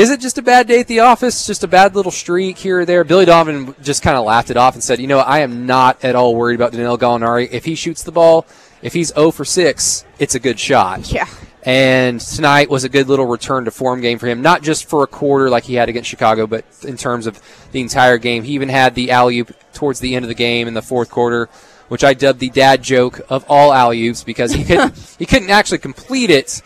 Is 0.00 0.08
it 0.08 0.20
just 0.20 0.38
a 0.38 0.42
bad 0.42 0.66
day 0.66 0.80
at 0.80 0.86
the 0.86 1.00
office? 1.00 1.46
Just 1.46 1.62
a 1.62 1.68
bad 1.68 1.94
little 1.94 2.10
streak 2.10 2.56
here 2.56 2.80
or 2.80 2.84
there? 2.86 3.04
Billy 3.04 3.26
Donovan 3.26 3.74
just 3.82 4.02
kind 4.02 4.16
of 4.16 4.24
laughed 4.24 4.48
it 4.50 4.56
off 4.56 4.72
and 4.72 4.82
said, 4.82 4.98
"You 4.98 5.06
know, 5.06 5.18
I 5.18 5.40
am 5.40 5.66
not 5.66 6.02
at 6.02 6.14
all 6.14 6.34
worried 6.34 6.54
about 6.54 6.72
Danilo 6.72 6.96
Gallinari. 6.96 7.50
If 7.52 7.66
he 7.66 7.74
shoots 7.74 8.02
the 8.02 8.10
ball, 8.10 8.46
if 8.80 8.94
he's 8.94 9.12
0 9.12 9.30
for 9.30 9.44
6, 9.44 10.06
it's 10.18 10.34
a 10.34 10.40
good 10.40 10.58
shot." 10.58 11.12
Yeah. 11.12 11.26
And 11.64 12.18
tonight 12.18 12.70
was 12.70 12.84
a 12.84 12.88
good 12.88 13.08
little 13.08 13.26
return 13.26 13.66
to 13.66 13.70
form 13.70 14.00
game 14.00 14.18
for 14.18 14.26
him, 14.26 14.40
not 14.40 14.62
just 14.62 14.88
for 14.88 15.04
a 15.04 15.06
quarter 15.06 15.50
like 15.50 15.64
he 15.64 15.74
had 15.74 15.90
against 15.90 16.08
Chicago, 16.08 16.46
but 16.46 16.64
in 16.82 16.96
terms 16.96 17.26
of 17.26 17.38
the 17.72 17.82
entire 17.82 18.16
game. 18.16 18.44
He 18.44 18.54
even 18.54 18.70
had 18.70 18.94
the 18.94 19.10
alley 19.10 19.40
oop 19.40 19.52
towards 19.74 20.00
the 20.00 20.16
end 20.16 20.24
of 20.24 20.30
the 20.30 20.34
game 20.34 20.66
in 20.66 20.72
the 20.72 20.80
fourth 20.80 21.10
quarter, 21.10 21.50
which 21.88 22.04
I 22.04 22.14
dubbed 22.14 22.40
the 22.40 22.48
dad 22.48 22.82
joke 22.82 23.20
of 23.28 23.44
all 23.50 23.70
alley 23.74 24.06
oops 24.06 24.24
because 24.24 24.54
he 24.54 24.64
couldn't 24.64 24.96
he 25.18 25.26
couldn't 25.26 25.50
actually 25.50 25.76
complete 25.76 26.30
it, 26.30 26.62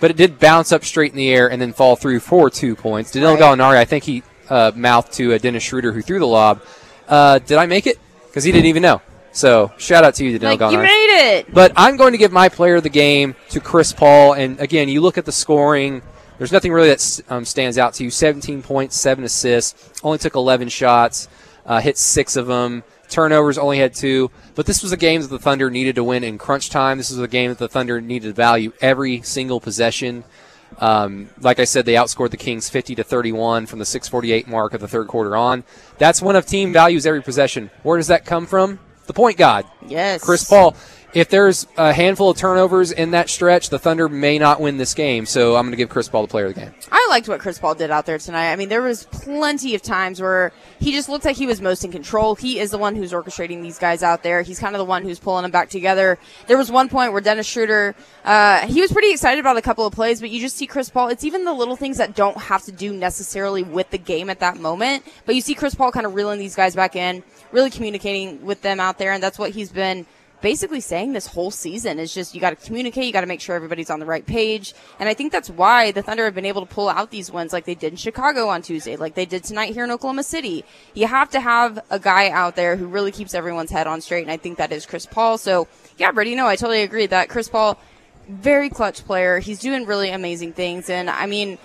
but 0.00 0.10
it 0.10 0.16
did 0.16 0.38
bounce 0.38 0.72
up 0.72 0.84
straight 0.84 1.10
in 1.12 1.16
the 1.16 1.30
air 1.30 1.50
and 1.50 1.60
then 1.60 1.72
fall 1.72 1.96
through 1.96 2.20
for 2.20 2.50
two 2.50 2.74
points. 2.76 3.10
Danilo 3.10 3.32
Right. 3.34 3.40
Gallinari, 3.42 3.76
I 3.76 3.84
think 3.84 4.04
he 4.04 4.22
uh, 4.48 4.72
mouthed 4.74 5.12
to 5.14 5.34
uh, 5.34 5.38
Dennis 5.38 5.62
Schroeder 5.62 5.92
who 5.92 6.02
threw 6.02 6.18
the 6.18 6.26
lob, 6.26 6.62
uh, 7.08 7.38
"Did 7.40 7.58
I 7.58 7.66
make 7.66 7.86
it?" 7.86 7.98
Because 8.26 8.44
he 8.44 8.52
didn't 8.52 8.66
even 8.66 8.82
know. 8.82 9.00
So 9.32 9.72
shout 9.78 10.04
out 10.04 10.14
to 10.16 10.24
you, 10.24 10.38
Danilo 10.38 10.50
Like, 10.52 10.60
Gallinari. 10.60 10.72
you 10.72 10.78
made 10.82 11.36
it. 11.38 11.54
But 11.54 11.72
I'm 11.76 11.96
going 11.96 12.12
to 12.12 12.18
give 12.18 12.32
my 12.32 12.48
player 12.48 12.76
of 12.76 12.82
the 12.82 12.88
game 12.88 13.34
to 13.50 13.60
Chris 13.60 13.92
Paul. 13.92 14.32
And 14.34 14.58
again, 14.58 14.88
you 14.88 15.00
look 15.00 15.18
at 15.18 15.24
the 15.26 15.32
scoring. 15.32 16.02
There's 16.38 16.50
nothing 16.52 16.72
really 16.72 16.88
that 16.88 17.20
um, 17.28 17.44
stands 17.44 17.78
out 17.78 17.94
to 17.94 18.04
you. 18.04 18.10
17 18.10 18.62
points, 18.62 18.96
seven 18.96 19.24
assists. 19.24 20.00
Only 20.02 20.18
took 20.18 20.34
11 20.34 20.68
shots. 20.68 21.28
Uh, 21.66 21.80
hit 21.80 21.98
six 21.98 22.36
of 22.36 22.46
them. 22.46 22.82
Turnovers 23.08 23.58
only 23.58 23.78
had 23.78 23.94
two. 23.94 24.30
But 24.54 24.66
this 24.66 24.82
was 24.82 24.92
a 24.92 24.96
game 24.96 25.20
that 25.22 25.28
the 25.28 25.38
Thunder 25.38 25.70
needed 25.70 25.94
to 25.96 26.04
win 26.04 26.24
in 26.24 26.38
crunch 26.38 26.70
time. 26.70 26.98
This 26.98 27.10
was 27.10 27.18
a 27.18 27.28
game 27.28 27.50
that 27.50 27.58
the 27.58 27.68
Thunder 27.68 28.00
needed 28.00 28.28
to 28.28 28.32
value 28.34 28.72
every 28.80 29.22
single 29.22 29.60
possession. 29.60 30.24
Um, 30.78 31.30
like 31.40 31.58
I 31.58 31.64
said, 31.64 31.86
they 31.86 31.94
outscored 31.94 32.30
the 32.30 32.36
Kings 32.36 32.68
50 32.68 32.94
to 32.96 33.04
31 33.04 33.66
from 33.66 33.78
the 33.78 33.84
6:48 33.86 34.46
mark 34.46 34.74
of 34.74 34.80
the 34.80 34.88
third 34.88 35.08
quarter 35.08 35.34
on. 35.36 35.64
That's 35.96 36.20
one 36.20 36.36
of 36.36 36.46
team 36.46 36.72
values 36.72 37.06
every 37.06 37.22
possession. 37.22 37.70
Where 37.82 37.96
does 37.96 38.08
that 38.08 38.24
come 38.24 38.46
from? 38.46 38.78
The 39.06 39.14
point 39.14 39.38
guard, 39.38 39.64
Yes. 39.86 40.22
Chris 40.22 40.44
Paul. 40.44 40.76
If 41.14 41.30
there's 41.30 41.66
a 41.78 41.92
handful 41.92 42.30
of 42.30 42.36
turnovers 42.36 42.92
in 42.92 43.12
that 43.12 43.30
stretch, 43.30 43.70
the 43.70 43.78
Thunder 43.78 44.10
may 44.10 44.38
not 44.38 44.60
win 44.60 44.76
this 44.76 44.92
game. 44.92 45.24
So 45.24 45.56
I'm 45.56 45.62
going 45.62 45.70
to 45.70 45.76
give 45.76 45.88
Chris 45.88 46.06
Paul 46.08 46.22
the 46.22 46.28
player 46.28 46.46
of 46.46 46.54
the 46.54 46.60
game. 46.60 46.74
I 46.92 47.06
liked 47.08 47.28
what 47.28 47.40
Chris 47.40 47.58
Paul 47.58 47.74
did 47.74 47.90
out 47.90 48.04
there 48.04 48.18
tonight. 48.18 48.52
I 48.52 48.56
mean, 48.56 48.68
there 48.68 48.82
was 48.82 49.04
plenty 49.04 49.74
of 49.74 49.80
times 49.80 50.20
where 50.20 50.52
he 50.78 50.92
just 50.92 51.08
looked 51.08 51.24
like 51.24 51.36
he 51.36 51.46
was 51.46 51.62
most 51.62 51.82
in 51.82 51.90
control. 51.90 52.34
He 52.34 52.58
is 52.58 52.70
the 52.70 52.78
one 52.78 52.94
who's 52.94 53.12
orchestrating 53.12 53.62
these 53.62 53.78
guys 53.78 54.02
out 54.02 54.22
there. 54.22 54.42
He's 54.42 54.58
kind 54.58 54.74
of 54.74 54.78
the 54.78 54.84
one 54.84 55.02
who's 55.02 55.18
pulling 55.18 55.42
them 55.42 55.50
back 55.50 55.70
together. 55.70 56.18
There 56.46 56.58
was 56.58 56.70
one 56.70 56.90
point 56.90 57.12
where 57.12 57.22
Dennis 57.22 57.46
Schroeder, 57.46 57.94
uh, 58.24 58.66
he 58.66 58.82
was 58.82 58.92
pretty 58.92 59.10
excited 59.10 59.40
about 59.40 59.56
a 59.56 59.62
couple 59.62 59.86
of 59.86 59.94
plays, 59.94 60.20
but 60.20 60.28
you 60.28 60.40
just 60.40 60.56
see 60.56 60.66
Chris 60.66 60.90
Paul. 60.90 61.08
It's 61.08 61.24
even 61.24 61.44
the 61.44 61.54
little 61.54 61.76
things 61.76 61.96
that 61.96 62.14
don't 62.14 62.36
have 62.36 62.64
to 62.64 62.72
do 62.72 62.92
necessarily 62.92 63.62
with 63.62 63.88
the 63.90 63.98
game 63.98 64.28
at 64.28 64.40
that 64.40 64.58
moment, 64.58 65.04
but 65.24 65.34
you 65.34 65.40
see 65.40 65.54
Chris 65.54 65.74
Paul 65.74 65.90
kind 65.90 66.04
of 66.04 66.14
reeling 66.14 66.38
these 66.38 66.54
guys 66.54 66.76
back 66.76 66.96
in, 66.96 67.22
really 67.50 67.70
communicating 67.70 68.44
with 68.44 68.60
them 68.60 68.78
out 68.78 68.98
there, 68.98 69.12
and 69.12 69.22
that's 69.22 69.38
what 69.38 69.52
he's 69.52 69.72
been 69.72 70.04
basically 70.40 70.80
saying 70.80 71.12
this 71.12 71.26
whole 71.26 71.50
season 71.50 71.98
is 71.98 72.14
just 72.14 72.34
you 72.34 72.40
got 72.40 72.50
to 72.50 72.66
communicate, 72.66 73.04
you 73.04 73.12
got 73.12 73.22
to 73.22 73.26
make 73.26 73.40
sure 73.40 73.56
everybody's 73.56 73.90
on 73.90 74.00
the 74.00 74.06
right 74.06 74.24
page. 74.24 74.74
And 74.98 75.08
I 75.08 75.14
think 75.14 75.32
that's 75.32 75.50
why 75.50 75.90
the 75.90 76.02
Thunder 76.02 76.24
have 76.24 76.34
been 76.34 76.44
able 76.46 76.64
to 76.64 76.72
pull 76.72 76.88
out 76.88 77.10
these 77.10 77.30
wins 77.30 77.52
like 77.52 77.64
they 77.64 77.74
did 77.74 77.92
in 77.92 77.96
Chicago 77.96 78.48
on 78.48 78.62
Tuesday, 78.62 78.96
like 78.96 79.14
they 79.14 79.26
did 79.26 79.44
tonight 79.44 79.74
here 79.74 79.84
in 79.84 79.90
Oklahoma 79.90 80.22
City. 80.22 80.64
You 80.94 81.06
have 81.06 81.30
to 81.30 81.40
have 81.40 81.78
a 81.90 81.98
guy 81.98 82.30
out 82.30 82.56
there 82.56 82.76
who 82.76 82.86
really 82.86 83.12
keeps 83.12 83.34
everyone's 83.34 83.70
head 83.70 83.86
on 83.86 84.00
straight, 84.00 84.22
and 84.22 84.30
I 84.30 84.36
think 84.36 84.58
that 84.58 84.72
is 84.72 84.86
Chris 84.86 85.06
Paul. 85.06 85.38
So, 85.38 85.68
yeah, 85.96 86.12
Brady, 86.12 86.34
no, 86.34 86.46
I 86.46 86.56
totally 86.56 86.82
agree 86.82 87.06
that 87.06 87.28
Chris 87.28 87.48
Paul, 87.48 87.78
very 88.28 88.68
clutch 88.68 89.04
player. 89.04 89.38
He's 89.38 89.58
doing 89.58 89.86
really 89.86 90.10
amazing 90.10 90.52
things. 90.52 90.90
And 90.90 91.08
I 91.08 91.26
mean, 91.26 91.58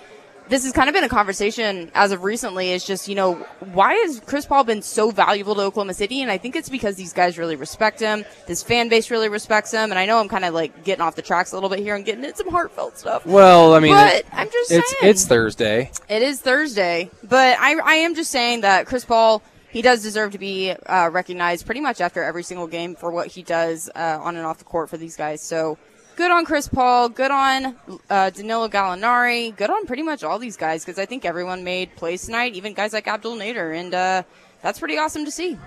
this 0.48 0.64
has 0.64 0.72
kind 0.72 0.88
of 0.88 0.94
been 0.94 1.04
a 1.04 1.08
conversation 1.08 1.90
as 1.94 2.12
of 2.12 2.22
recently 2.22 2.70
is 2.72 2.84
just, 2.84 3.08
you 3.08 3.14
know, 3.14 3.34
why 3.72 3.94
has 3.94 4.20
Chris 4.26 4.44
Paul 4.44 4.64
been 4.64 4.82
so 4.82 5.10
valuable 5.10 5.54
to 5.54 5.62
Oklahoma 5.62 5.94
City? 5.94 6.20
And 6.20 6.30
I 6.30 6.36
think 6.38 6.54
it's 6.54 6.68
because 6.68 6.96
these 6.96 7.12
guys 7.14 7.38
really 7.38 7.56
respect 7.56 7.98
him. 8.00 8.24
This 8.46 8.62
fan 8.62 8.88
base 8.88 9.10
really 9.10 9.28
respects 9.30 9.72
him. 9.72 9.90
And 9.90 9.98
I 9.98 10.04
know 10.04 10.18
I'm 10.18 10.28
kind 10.28 10.44
of 10.44 10.52
like 10.52 10.84
getting 10.84 11.00
off 11.02 11.16
the 11.16 11.22
tracks 11.22 11.52
a 11.52 11.56
little 11.56 11.70
bit 11.70 11.78
here 11.78 11.94
and 11.96 12.04
getting 12.04 12.24
into 12.24 12.36
some 12.36 12.50
heartfelt 12.50 12.98
stuff. 12.98 13.24
Well, 13.24 13.74
I 13.74 13.80
mean, 13.80 13.92
But 13.94 14.24
I'm 14.32 14.50
just 14.50 14.70
it's 14.70 14.90
saying. 15.00 15.10
it's 15.10 15.26
Thursday. 15.26 15.90
It 16.08 16.22
is 16.22 16.40
Thursday, 16.40 17.10
but 17.22 17.58
I, 17.58 17.78
I 17.78 17.94
am 17.94 18.14
just 18.14 18.30
saying 18.30 18.60
that 18.62 18.86
Chris 18.86 19.04
Paul, 19.04 19.42
he 19.70 19.80
does 19.80 20.02
deserve 20.02 20.32
to 20.32 20.38
be 20.38 20.72
uh, 20.72 21.08
recognized 21.10 21.64
pretty 21.64 21.80
much 21.80 22.00
after 22.02 22.22
every 22.22 22.42
single 22.42 22.66
game 22.66 22.94
for 22.96 23.10
what 23.10 23.28
he 23.28 23.42
does 23.42 23.88
uh, 23.94 24.18
on 24.20 24.36
and 24.36 24.44
off 24.44 24.58
the 24.58 24.64
court 24.64 24.90
for 24.90 24.98
these 24.98 25.16
guys. 25.16 25.40
So 25.40 25.78
good 26.16 26.30
on 26.30 26.44
Chris 26.44 26.68
Paul, 26.68 27.08
good 27.08 27.30
on 27.30 27.76
uh, 28.10 28.30
Danilo 28.30 28.68
Gallinari, 28.68 29.56
good 29.56 29.70
on 29.70 29.86
pretty 29.86 30.02
much 30.02 30.22
all 30.24 30.38
these 30.38 30.56
guys 30.56 30.84
because 30.84 30.98
I 30.98 31.06
think 31.06 31.24
everyone 31.24 31.64
made 31.64 31.94
plays 31.96 32.24
tonight, 32.24 32.54
even 32.54 32.74
guys 32.74 32.92
like 32.92 33.06
Abdul 33.06 33.36
Nader, 33.36 33.78
and 33.78 33.94
uh, 33.94 34.22
that's 34.62 34.78
pretty 34.78 34.98
awesome 34.98 35.24
to 35.24 35.30
see. 35.30 35.58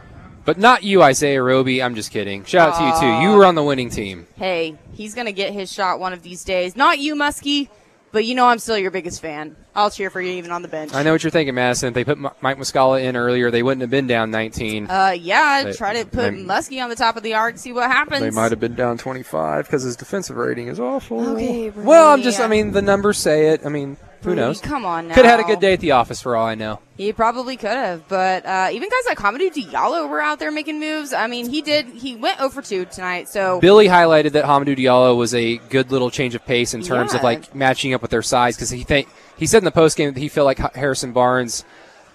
But 0.45 0.57
not 0.57 0.83
you, 0.83 1.03
Isaiah 1.03 1.43
Roby. 1.43 1.83
I'm 1.83 1.93
just 1.93 2.11
kidding. 2.11 2.45
Shout 2.45 2.69
out 2.69 2.77
to 2.79 2.85
you 2.85 3.01
too. 3.01 3.21
You 3.21 3.37
were 3.37 3.45
on 3.45 3.55
the 3.55 3.63
winning 3.63 3.89
team. 3.89 4.27
Hey, 4.35 4.77
he's 4.93 5.13
gonna 5.13 5.33
get 5.33 5.53
his 5.53 5.71
shot 5.71 5.99
one 5.99 6.13
of 6.13 6.23
these 6.23 6.43
days. 6.43 6.75
Not 6.75 6.99
you, 6.99 7.15
Muskie, 7.15 7.69
but 8.11 8.23
you 8.23 8.33
know 8.33 8.47
I'm 8.47 8.59
still 8.59 8.77
your 8.77 8.91
biggest 8.91 9.21
fan. 9.21 9.57
I'll 9.77 9.91
cheer 9.91 10.09
for 10.09 10.19
you 10.19 10.31
even 10.31 10.51
on 10.51 10.63
the 10.63 10.67
bench. 10.67 10.91
I 10.95 11.03
know 11.03 11.11
what 11.11 11.23
you're 11.23 11.29
thinking, 11.29 11.53
Madison. 11.53 11.89
If 11.89 11.93
they 11.93 12.03
put 12.03 12.17
Mike 12.17 12.57
Muscala 12.57 12.99
in 13.01 13.15
earlier, 13.15 13.51
they 13.51 13.61
wouldn't 13.61 13.81
have 13.81 13.91
been 13.91 14.07
down 14.07 14.31
19. 14.31 14.89
Uh, 14.89 15.15
yeah, 15.17 15.63
They- 15.65 15.73
try 15.73 15.93
to 16.01 16.03
put 16.03 16.31
they- 16.31 16.43
Muskie 16.43 16.81
on 16.83 16.89
the 16.89 16.95
top 16.95 17.15
of 17.15 17.21
the 17.21 17.35
arc, 17.35 17.59
see 17.59 17.71
what 17.71 17.89
happens. 17.91 18.21
They 18.21 18.31
might 18.31 18.51
have 18.51 18.59
been 18.59 18.73
down 18.73 18.97
25 18.97 19.67
because 19.67 19.83
his 19.83 19.95
defensive 19.95 20.35
rating 20.35 20.67
is 20.67 20.79
awful. 20.79 21.19
Okay, 21.35 21.69
Brady, 21.69 21.87
well, 21.87 22.11
I'm 22.11 22.23
just, 22.23 22.39
I 22.39 22.47
mean, 22.47 22.71
the 22.71 22.81
numbers 22.81 23.19
say 23.19 23.49
it. 23.49 23.61
I 23.65 23.69
mean, 23.69 23.97
who 24.21 24.35
knows? 24.35 24.59
Come 24.61 24.85
on 24.85 25.07
now. 25.07 25.15
Could 25.15 25.25
have 25.25 25.39
had 25.39 25.45
a 25.45 25.47
good 25.47 25.59
day 25.59 25.73
at 25.73 25.79
the 25.79 25.91
office 25.91 26.21
for 26.21 26.35
all 26.35 26.45
I 26.45 26.55
know. 26.55 26.79
He 26.97 27.13
probably 27.13 27.57
could 27.57 27.69
have, 27.71 28.07
but 28.07 28.45
uh, 28.45 28.69
even 28.71 28.89
guys 28.89 29.03
like 29.07 29.17
Hamidou 29.19 29.51
Diallo 29.53 30.09
were 30.09 30.19
out 30.19 30.39
there 30.39 30.51
making 30.51 30.79
moves. 30.79 31.13
I 31.13 31.27
mean, 31.27 31.49
he 31.49 31.61
did. 31.61 31.85
He 31.87 32.15
went 32.15 32.41
over 32.41 32.61
2 32.61 32.85
tonight, 32.85 33.29
so 33.29 33.59
Billy 33.61 33.87
highlighted 33.87 34.31
that 34.31 34.45
Hamidou 34.45 34.75
Diallo 34.77 35.15
was 35.15 35.33
a 35.35 35.57
good 35.69 35.91
little 35.91 36.09
change 36.09 36.33
of 36.35 36.43
pace 36.45 36.73
in 36.73 36.81
terms 36.81 37.13
of 37.13 37.21
like 37.23 37.53
matching 37.53 37.93
up 37.93 38.01
with 38.01 38.11
their 38.11 38.23
size 38.23 38.55
because 38.55 38.69
he 38.71 38.83
think 38.83 39.07
he 39.37 39.45
said 39.45 39.59
in 39.59 39.65
the 39.65 39.71
post 39.71 39.95
game 39.97 40.13
that 40.13 40.19
he 40.19 40.27
felt 40.29 40.45
like 40.45 40.57
Harrison 40.75 41.13
Barnes 41.13 41.63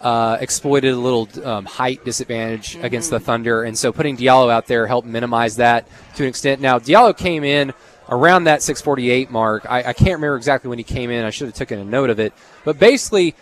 uh, 0.01 0.37
exploited 0.41 0.93
a 0.93 0.97
little 0.97 1.29
um, 1.45 1.65
height 1.65 2.05
disadvantage 2.05 2.73
Mm-hmm. 2.75 2.85
against 2.85 3.11
the 3.11 3.21
Thunder, 3.21 3.63
and 3.63 3.79
so 3.79 3.93
putting 3.93 4.17
Diallo 4.17 4.51
out 4.51 4.67
there 4.67 4.89
helped 4.89 5.07
minimize 5.07 5.57
that 5.57 5.87
to 6.17 6.25
an 6.25 6.29
extent. 6.29 6.61
Now 6.61 6.81
Diallo 6.81 7.17
came 7.17 7.45
in 7.45 7.73
around 8.13 8.45
that 8.45 8.63
648 8.63 9.31
mark. 9.31 9.65
I, 9.69 9.79
I 9.79 9.93
can't 9.93 10.13
remember 10.13 10.37
exactly 10.37 10.69
when 10.69 10.79
he 10.79 10.85
came 10.85 11.11
in. 11.11 11.25
I 11.25 11.31
should 11.31 11.47
have 11.49 11.55
taken 11.57 11.79
a 11.79 11.85
note 11.85 12.11
of 12.11 12.21
it, 12.21 12.33
but 12.65 12.79
basically 12.79 13.35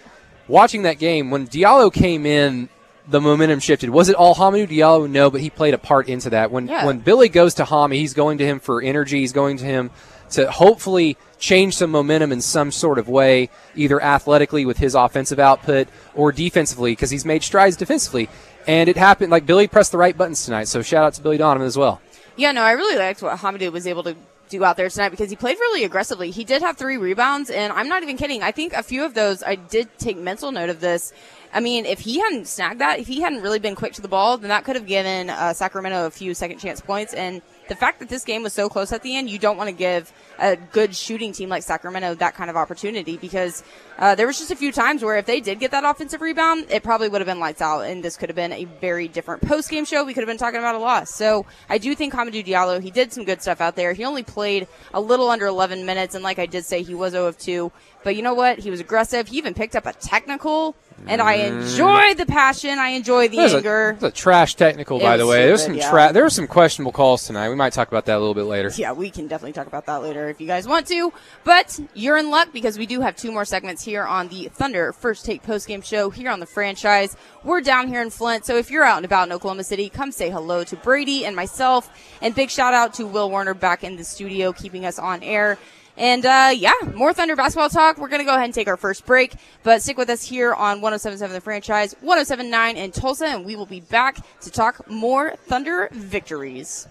watching 0.49 0.83
that 0.83 0.99
game 0.99 1.31
when 1.31 1.47
Diallo 1.47 1.93
came 1.93 2.25
in 2.25 2.69
the 3.09 3.21
momentum 3.21 3.59
shifted. 3.59 3.91
Was 3.91 4.09
it 4.09 4.15
all 4.15 4.37
Hamidou 4.37 4.69
Diallo? 4.69 5.11
No, 5.11 5.31
but 5.31 5.41
he 5.41 5.50
played 5.50 5.75
a 5.75 5.79
part 5.79 6.09
into 6.09 6.31
that. 6.31 6.53
When 6.53 6.69
Yeah. 6.69 6.87
when 6.87 7.00
Billy 7.00 7.29
goes 7.29 7.55
to 7.55 7.65
Hami, 7.65 7.95
he's 7.95 8.15
going 8.15 8.39
to 8.39 8.47
him 8.47 8.61
for 8.61 8.81
energy. 8.81 9.21
He's 9.21 9.33
going 9.33 9.57
to 9.57 9.65
him 9.65 9.91
to 10.31 10.49
hopefully 10.49 11.17
change 11.41 11.75
some 11.77 11.91
momentum 11.91 12.31
in 12.31 12.41
some 12.41 12.71
sort 12.71 12.99
of 13.00 13.09
way, 13.09 13.49
either 13.75 14.00
athletically 14.00 14.65
with 14.65 14.79
his 14.79 14.95
offensive 14.95 15.41
output 15.41 15.89
or 16.15 16.31
defensively 16.31 16.93
because 16.93 17.11
he's 17.11 17.25
made 17.25 17.43
strides 17.43 17.77
defensively. 17.77 18.29
And 18.69 18.89
it 18.89 18.97
happened 18.97 19.33
like 19.33 19.45
Billy 19.47 19.67
pressed 19.67 19.91
the 19.91 19.99
right 19.99 20.17
buttons 20.17 20.45
tonight. 20.45 20.69
So 20.69 20.81
shout 20.83 21.03
out 21.03 21.15
to 21.15 21.23
Billy 21.23 21.39
Donovan 21.39 21.67
as 21.67 21.77
well. 21.77 22.00
Yeah, 22.37 22.53
no, 22.53 22.62
I 22.62 22.73
really 22.73 22.97
liked 22.97 23.23
what 23.23 23.39
Hamidou 23.39 23.73
was 23.73 23.89
able 23.89 24.05
to 24.05 24.15
do 24.50 24.64
out 24.64 24.76
there 24.76 24.88
tonight 24.90 25.09
because 25.11 25.30
he 25.30 25.37
played 25.37 25.59
really 25.59 25.85
aggressively. 25.85 26.30
He 26.30 26.45
did 26.45 26.61
have 26.61 26.76
three 26.76 26.97
rebounds, 26.97 27.49
and 27.49 27.73
I'm 27.73 27.88
not 27.88 28.02
even 28.02 28.16
kidding. 28.16 28.42
I 28.42 28.50
think 28.50 28.73
a 28.73 28.83
few 28.83 29.04
of 29.04 29.14
those, 29.14 29.42
I 29.42 29.54
did 29.54 29.88
take 29.99 30.19
mental 30.19 30.52
note 30.52 30.69
of 30.69 30.80
this. 30.80 31.12
I 31.52 31.61
mean, 31.61 31.87
if 31.87 32.00
he 32.00 32.21
hadn't 32.21 32.47
snagged 32.47 32.80
that, 32.80 32.99
if 32.99 33.07
he 33.07 33.21
hadn't 33.21 33.42
really 33.42 33.59
been 33.59 33.75
quick 33.75 33.95
to 33.95 34.02
the 34.02 34.09
ball, 34.09 34.37
then 34.37 34.49
that 34.49 34.64
could 34.64 34.76
have 34.76 34.87
given 34.87 35.30
uh, 35.30 35.52
Sacramento 35.52 36.07
a 36.07 36.11
few 36.11 36.35
second 36.35 36.59
chance 36.59 36.80
points. 36.80 37.14
And 37.14 37.42
the 37.71 37.77
fact 37.77 38.00
that 38.00 38.09
this 38.09 38.25
game 38.25 38.43
was 38.43 38.53
so 38.53 38.69
close 38.69 38.93
at 38.93 39.00
the 39.05 39.17
end, 39.17 39.31
you 39.31 39.39
don't 39.39 39.57
want 39.57 39.69
to 39.69 39.75
give 39.75 40.12
a 40.41 40.57
good 40.57 40.93
shooting 40.95 41.33
team 41.33 41.49
like 41.49 41.62
Sacramento 41.62 42.17
that 42.17 42.35
kind 42.35 42.50
of 42.50 42.57
opportunity 42.57 43.17
because 43.17 43.62
uh, 43.97 44.17
there 44.17 44.27
was 44.27 44.41
just 44.41 44.50
a 44.50 44.57
few 44.57 44.73
times 44.73 45.05
where 45.05 45.17
if 45.19 45.25
they 45.25 45.41
did 45.41 45.61
get 45.61 45.71
that 45.71 45.85
offensive 45.85 46.21
rebound, 46.21 46.67
it 46.69 46.83
probably 46.83 47.09
would 47.09 47.21
have 47.21 47.27
been 47.27 47.39
lights 47.39 47.62
out, 47.62 47.83
and 47.83 48.03
this 48.03 48.17
could 48.17 48.29
have 48.29 48.35
been 48.35 48.53
a 48.53 48.65
very 48.65 49.07
different 49.07 49.41
post 49.43 49.71
game 49.71 49.85
show. 49.85 50.05
We 50.05 50.15
could 50.15 50.23
have 50.23 50.29
been 50.29 50.37
talking 50.37 50.59
about 50.59 50.75
a 50.75 50.79
loss. 50.79 51.15
So 51.15 51.47
I 51.69 51.79
do 51.79 51.95
think 51.95 52.12
Hamidou 52.12 52.45
Diallo, 52.45 52.83
he 52.83 52.91
did 52.91 53.12
some 53.12 53.25
good 53.25 53.41
stuff 53.41 53.61
out 53.61 53.77
there. 53.77 53.93
He 53.93 54.05
only 54.05 54.25
played 54.25 54.67
a 54.93 55.00
little 55.00 55.31
under 55.31 55.47
11 55.47 55.87
minutes, 55.87 56.17
and 56.17 56.25
like 56.25 56.41
I 56.41 56.47
did 56.47 56.65
say, 56.65 56.83
he 56.83 56.97
was 56.97 57.12
0 57.12 57.27
of 57.27 57.39
2. 57.39 57.71
But 58.03 58.17
you 58.17 58.23
know 58.23 58.35
what? 58.35 58.59
He 58.59 58.71
was 58.71 58.81
aggressive. 58.81 59.29
He 59.29 59.39
even 59.39 59.55
picked 59.55 59.77
up 59.77 59.87
a 59.87 59.93
technical, 59.93 60.75
and 61.07 61.21
I 61.21 61.35
enjoy 61.35 62.14
the 62.14 62.26
passion. 62.26 62.78
I 62.78 62.90
enjoy 62.90 63.28
the 63.28 63.38
a, 63.38 63.57
anger. 63.57 63.97
there's 63.99 64.12
a 64.12 64.14
trash 64.14 64.54
technical, 64.54 64.99
by 64.99 65.16
the 65.16 65.26
way. 65.26 65.47
There's 65.47 65.64
some 65.64 65.75
yeah. 65.75 65.90
tra- 65.90 66.12
there 66.12 66.23
were 66.23 66.30
some 66.30 66.47
questionable 66.47 66.92
calls 66.92 67.26
tonight. 67.26 67.49
We 67.49 67.54
might 67.54 67.73
talk 67.73 67.88
about 67.88 68.07
that 68.07 68.16
a 68.16 68.19
little 68.19 68.35
bit 68.35 68.45
later. 68.45 68.71
Yeah, 68.76 68.92
we 68.92 69.11
can 69.11 69.26
definitely 69.26 69.52
talk 69.52 69.66
about 69.66 69.87
that 69.87 70.02
later 70.02 70.28
if 70.28 70.40
you 70.40 70.47
guys 70.47 70.66
want 70.66 70.87
to. 70.88 71.12
But 71.45 71.80
you're 71.95 72.19
in 72.19 72.30
luck 72.30 72.52
because 72.52 72.78
we 72.78 72.87
do 72.87 73.00
have 73.00 73.16
two 73.16 73.33
more 73.33 73.45
segments 73.45 73.83
here 73.83 74.04
on 74.04 74.28
the 74.28 74.49
Thunder 74.52 74.92
First 74.92 75.25
Take 75.25 75.42
Post 75.42 75.69
Game 75.69 75.83
Show 75.83 76.11
here 76.11 76.30
on 76.30 76.40
the 76.40 76.47
franchise. 76.47 77.16
We're 77.45 77.61
down 77.61 77.88
here 77.88 78.02
in 78.02 78.11
Flint, 78.11 78.45
so 78.45 78.57
if 78.57 78.71
you're 78.71 78.85
out 78.85 78.97
and 78.97 79.04
about 79.04 79.28
in 79.28 79.33
Oklahoma 79.33 79.64
City, 79.64 79.88
come 79.88 80.12
say 80.12 80.30
hello 80.30 80.64
to 80.64 80.76
Brady 80.76 81.25
and 81.25 81.35
myself. 81.35 81.90
And 82.21 82.35
big 82.35 82.50
shout 82.50 82.75
out 82.75 82.95
to 82.95 83.07
Will 83.07 83.30
Warner 83.30 83.54
back 83.54 83.85
in 83.85 83.97
the 83.97 84.04
studio, 84.04 84.52
keeping 84.52 84.85
us 84.85 84.99
on 84.99 85.23
air. 85.23 85.59
And 86.00 86.25
uh, 86.25 86.50
yeah, 86.57 86.73
more 86.95 87.12
Thunder 87.12 87.37
basketball 87.37 87.69
talk. 87.69 87.99
We're 87.99 88.09
going 88.09 88.21
to 88.21 88.25
go 88.25 88.33
ahead 88.33 88.47
and 88.47 88.54
take 88.54 88.69
our 88.69 88.78
first 88.78 89.04
break, 89.04 89.35
but 89.62 89.83
stick 89.83 89.99
with 89.99 90.09
us 90.09 90.25
here 90.25 90.54
on 90.54 90.80
1077 90.80 91.35
The 91.35 91.42
Franchise, 91.42 91.95
1079 92.00 92.78
in 92.78 92.90
Tulsa, 92.90 93.26
and 93.26 93.45
we 93.45 93.54
will 93.54 93.66
be 93.66 93.80
back 93.80 94.16
to 94.40 94.50
talk 94.50 94.88
more 94.88 95.37
Thunder 95.47 95.90
victories. 95.92 96.88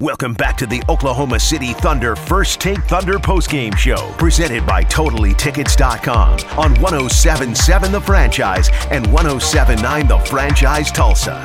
Welcome 0.00 0.34
back 0.34 0.56
to 0.58 0.66
the 0.66 0.82
Oklahoma 0.88 1.38
City 1.38 1.72
Thunder 1.72 2.16
First 2.16 2.60
Take 2.60 2.80
Thunder 2.80 3.14
postgame 3.14 3.76
show, 3.76 4.12
presented 4.18 4.66
by 4.66 4.82
TotallyTickets.com 4.82 6.58
on 6.58 6.80
1077 6.80 7.92
The 7.92 8.00
Franchise 8.00 8.70
and 8.90 9.06
1079 9.12 10.08
The 10.08 10.18
Franchise 10.18 10.90
Tulsa. 10.90 11.44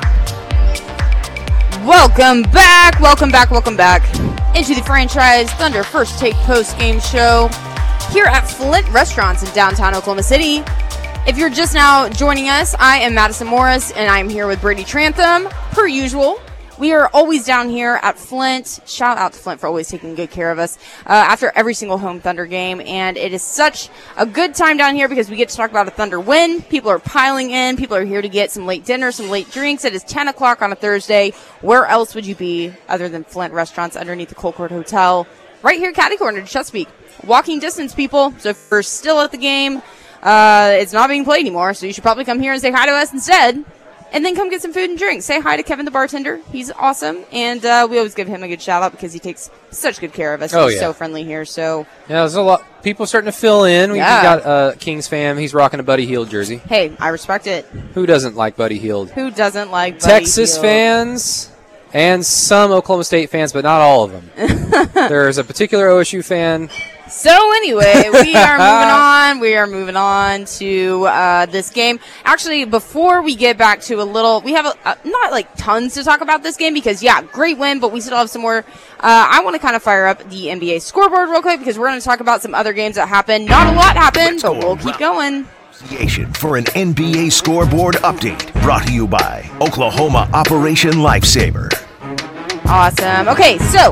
Welcome 1.86 2.42
back, 2.50 3.00
welcome 3.00 3.30
back, 3.30 3.52
welcome 3.52 3.76
back 3.76 4.31
into 4.54 4.74
the 4.74 4.82
franchise 4.82 5.50
Thunder 5.52 5.82
First 5.82 6.18
Take 6.18 6.34
Post 6.36 6.78
Game 6.78 7.00
Show 7.00 7.48
here 8.10 8.26
at 8.26 8.42
Flint 8.42 8.88
Restaurants 8.90 9.42
in 9.42 9.52
downtown 9.54 9.94
Oklahoma 9.94 10.22
City. 10.22 10.62
If 11.26 11.38
you're 11.38 11.50
just 11.50 11.72
now 11.72 12.08
joining 12.08 12.48
us, 12.48 12.74
I 12.78 12.98
am 12.98 13.14
Madison 13.14 13.46
Morris 13.46 13.92
and 13.92 14.10
I'm 14.10 14.28
here 14.28 14.46
with 14.46 14.60
Brady 14.60 14.84
Trantham, 14.84 15.48
per 15.70 15.86
usual. 15.86 16.40
We 16.82 16.94
are 16.94 17.08
always 17.14 17.46
down 17.46 17.68
here 17.68 18.00
at 18.02 18.18
Flint. 18.18 18.80
Shout 18.86 19.16
out 19.16 19.34
to 19.34 19.38
Flint 19.38 19.60
for 19.60 19.68
always 19.68 19.88
taking 19.88 20.16
good 20.16 20.32
care 20.32 20.50
of 20.50 20.58
us 20.58 20.76
uh, 21.06 21.12
after 21.12 21.52
every 21.54 21.74
single 21.74 21.96
home 21.96 22.18
Thunder 22.18 22.44
game. 22.44 22.80
And 22.80 23.16
it 23.16 23.32
is 23.32 23.40
such 23.40 23.88
a 24.16 24.26
good 24.26 24.56
time 24.56 24.78
down 24.78 24.96
here 24.96 25.08
because 25.08 25.30
we 25.30 25.36
get 25.36 25.48
to 25.50 25.56
talk 25.56 25.70
about 25.70 25.86
a 25.86 25.92
Thunder 25.92 26.18
win. 26.18 26.60
People 26.60 26.90
are 26.90 26.98
piling 26.98 27.52
in. 27.52 27.76
People 27.76 27.96
are 27.96 28.04
here 28.04 28.20
to 28.20 28.28
get 28.28 28.50
some 28.50 28.66
late 28.66 28.84
dinner, 28.84 29.12
some 29.12 29.30
late 29.30 29.48
drinks. 29.52 29.84
It 29.84 29.94
is 29.94 30.02
10 30.02 30.26
o'clock 30.26 30.60
on 30.60 30.72
a 30.72 30.74
Thursday. 30.74 31.34
Where 31.60 31.86
else 31.86 32.16
would 32.16 32.26
you 32.26 32.34
be 32.34 32.74
other 32.88 33.08
than 33.08 33.22
Flint 33.22 33.54
restaurants 33.54 33.94
underneath 33.94 34.30
the 34.30 34.34
Colcord 34.34 34.70
Hotel? 34.70 35.28
Right 35.62 35.78
here, 35.78 35.90
at 35.90 35.94
Caddy 35.94 36.16
Corner, 36.16 36.44
Chesapeake. 36.44 36.88
Walking 37.22 37.60
distance, 37.60 37.94
people. 37.94 38.34
So 38.38 38.48
if 38.48 38.68
you're 38.72 38.82
still 38.82 39.20
at 39.20 39.30
the 39.30 39.38
game, 39.38 39.82
uh, 40.20 40.72
it's 40.80 40.92
not 40.92 41.08
being 41.08 41.24
played 41.24 41.42
anymore. 41.42 41.74
So 41.74 41.86
you 41.86 41.92
should 41.92 42.02
probably 42.02 42.24
come 42.24 42.40
here 42.40 42.52
and 42.52 42.60
say 42.60 42.72
hi 42.72 42.86
to 42.86 42.92
us 42.92 43.12
instead 43.12 43.64
and 44.12 44.24
then 44.24 44.36
come 44.36 44.50
get 44.50 44.62
some 44.62 44.72
food 44.72 44.90
and 44.90 44.98
drink. 44.98 45.22
Say 45.22 45.40
hi 45.40 45.56
to 45.56 45.62
Kevin 45.62 45.84
the 45.84 45.90
bartender. 45.90 46.40
He's 46.52 46.70
awesome, 46.70 47.24
and 47.32 47.64
uh, 47.64 47.86
we 47.90 47.98
always 47.98 48.14
give 48.14 48.28
him 48.28 48.42
a 48.42 48.48
good 48.48 48.62
shout 48.62 48.82
out 48.82 48.92
because 48.92 49.12
he 49.12 49.18
takes 49.18 49.50
such 49.70 49.98
good 50.00 50.12
care 50.12 50.34
of 50.34 50.42
us. 50.42 50.52
Oh, 50.54 50.66
He's 50.66 50.74
yeah. 50.76 50.80
so 50.82 50.92
friendly 50.92 51.24
here. 51.24 51.44
So 51.44 51.86
Yeah, 52.08 52.20
there's 52.20 52.34
a 52.34 52.42
lot. 52.42 52.64
People 52.82 53.06
starting 53.06 53.30
to 53.30 53.36
fill 53.36 53.64
in. 53.64 53.90
We've 53.90 53.98
Yeah. 53.98 54.22
got 54.22 54.46
uh, 54.46 54.72
Kings 54.78 55.08
fan. 55.08 55.38
He's 55.38 55.54
rocking 55.54 55.80
a 55.80 55.82
Buddy 55.82 56.06
Hield 56.06 56.30
jersey. 56.30 56.58
hey, 56.58 56.96
I 57.00 57.08
respect 57.08 57.46
it. 57.46 57.64
Who 57.94 58.06
doesn't 58.06 58.36
like 58.36 58.56
Buddy 58.56 58.78
Hield? 58.78 59.10
Who 59.10 59.30
doesn't 59.30 59.70
like 59.70 60.00
Buddy 60.00 60.12
Texas 60.12 60.52
Hield? 60.54 60.62
fans 60.64 61.48
and 61.94 62.24
some 62.24 62.70
Oklahoma 62.72 63.04
State 63.04 63.30
fans, 63.30 63.52
but 63.52 63.64
not 63.64 63.80
all 63.80 64.04
of 64.04 64.12
them. 64.12 64.30
There's 64.94 65.38
a 65.38 65.44
particular 65.44 65.88
OSU 65.88 66.24
fan. 66.24 66.70
So 67.12 67.30
anyway, 67.56 68.08
we 68.10 68.34
are 68.34 68.56
moving 68.56 68.90
on. 68.90 69.40
We 69.40 69.54
are 69.54 69.66
moving 69.66 69.96
on 69.96 70.46
to 70.46 71.04
uh, 71.04 71.46
this 71.46 71.68
game. 71.68 72.00
Actually, 72.24 72.64
before 72.64 73.20
we 73.20 73.34
get 73.34 73.58
back 73.58 73.82
to 73.82 74.00
a 74.00 74.04
little, 74.04 74.40
we 74.40 74.52
have 74.52 74.64
a, 74.64 74.88
uh, 74.88 74.94
not 75.04 75.30
like 75.30 75.54
tons 75.56 75.92
to 75.94 76.04
talk 76.04 76.22
about 76.22 76.42
this 76.42 76.56
game 76.56 76.72
because 76.72 77.02
yeah, 77.02 77.20
great 77.20 77.58
win, 77.58 77.80
but 77.80 77.92
we 77.92 78.00
still 78.00 78.16
have 78.16 78.30
some 78.30 78.40
more. 78.40 78.64
Uh, 78.98 79.28
I 79.30 79.42
want 79.44 79.54
to 79.54 79.60
kind 79.60 79.76
of 79.76 79.82
fire 79.82 80.06
up 80.06 80.26
the 80.30 80.46
NBA 80.46 80.80
scoreboard 80.80 81.28
real 81.28 81.42
quick 81.42 81.58
because 81.58 81.78
we're 81.78 81.88
going 81.88 82.00
to 82.00 82.04
talk 82.04 82.20
about 82.20 82.40
some 82.40 82.54
other 82.54 82.72
games 82.72 82.96
that 82.96 83.08
happened. 83.08 83.44
Not 83.44 83.66
a 83.66 83.76
lot 83.76 83.94
happened, 83.94 84.42
Let's 84.42 84.42
but 84.42 84.56
we'll 84.56 84.78
keep 84.78 84.96
going. 84.96 85.46
Association 85.70 86.32
for 86.32 86.56
an 86.56 86.64
NBA 86.64 87.30
scoreboard 87.30 87.96
update 87.96 88.52
brought 88.62 88.86
to 88.86 88.92
you 88.92 89.06
by 89.06 89.50
Oklahoma 89.60 90.30
Operation 90.32 90.92
Lifesaver. 90.92 91.68
Awesome. 92.64 93.28
Okay, 93.28 93.58
so 93.58 93.90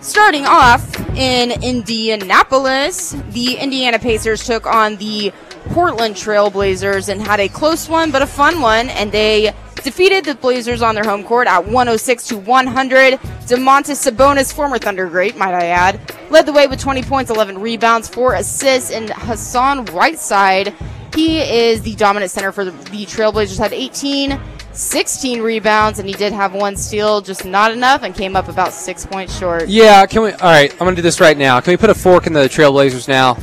starting 0.00 0.46
off 0.46 0.95
in 1.16 1.62
Indianapolis, 1.62 3.16
the 3.30 3.56
Indiana 3.56 3.98
Pacers 3.98 4.44
took 4.44 4.66
on 4.66 4.96
the 4.96 5.32
Portland 5.70 6.14
Trailblazers 6.14 7.08
and 7.08 7.20
had 7.20 7.40
a 7.40 7.48
close 7.48 7.88
one, 7.88 8.10
but 8.10 8.22
a 8.22 8.26
fun 8.26 8.60
one, 8.60 8.88
and 8.90 9.10
they 9.10 9.54
defeated 9.76 10.24
the 10.24 10.34
Blazers 10.34 10.82
on 10.82 10.94
their 10.94 11.04
home 11.04 11.24
court 11.24 11.48
at 11.48 11.64
106 11.64 12.26
to 12.28 12.36
100. 12.36 13.14
Domantas 13.14 14.10
Sabonis, 14.10 14.52
former 14.52 14.78
Thunder 14.78 15.08
great, 15.08 15.36
might 15.36 15.54
I 15.54 15.66
add, 15.66 16.00
led 16.30 16.44
the 16.44 16.52
way 16.52 16.66
with 16.66 16.80
20 16.80 17.02
points, 17.04 17.30
11 17.30 17.60
rebounds, 17.60 18.08
4 18.08 18.34
assists, 18.34 18.90
and 18.90 19.10
Hassan 19.10 19.86
Whiteside, 19.86 20.74
he 21.14 21.40
is 21.40 21.82
the 21.82 21.94
dominant 21.94 22.30
center 22.30 22.52
for 22.52 22.64
the, 22.64 22.72
the 22.90 23.06
Trailblazers, 23.06 23.58
had 23.58 23.72
18 23.72 24.38
16 24.76 25.40
rebounds, 25.40 25.98
and 25.98 26.08
he 26.08 26.14
did 26.14 26.32
have 26.32 26.54
one 26.54 26.76
steal, 26.76 27.20
just 27.20 27.44
not 27.44 27.72
enough, 27.72 28.02
and 28.02 28.14
came 28.14 28.36
up 28.36 28.48
about 28.48 28.72
six 28.72 29.06
points 29.06 29.36
short. 29.36 29.68
Yeah, 29.68 30.04
can 30.06 30.22
we? 30.22 30.32
All 30.32 30.50
right, 30.50 30.70
I'm 30.72 30.78
gonna 30.78 30.96
do 30.96 31.02
this 31.02 31.20
right 31.20 31.36
now. 31.36 31.60
Can 31.60 31.72
we 31.72 31.76
put 31.76 31.90
a 31.90 31.94
fork 31.94 32.26
in 32.26 32.32
the 32.32 32.48
Trailblazers 32.48 33.08
now? 33.08 33.36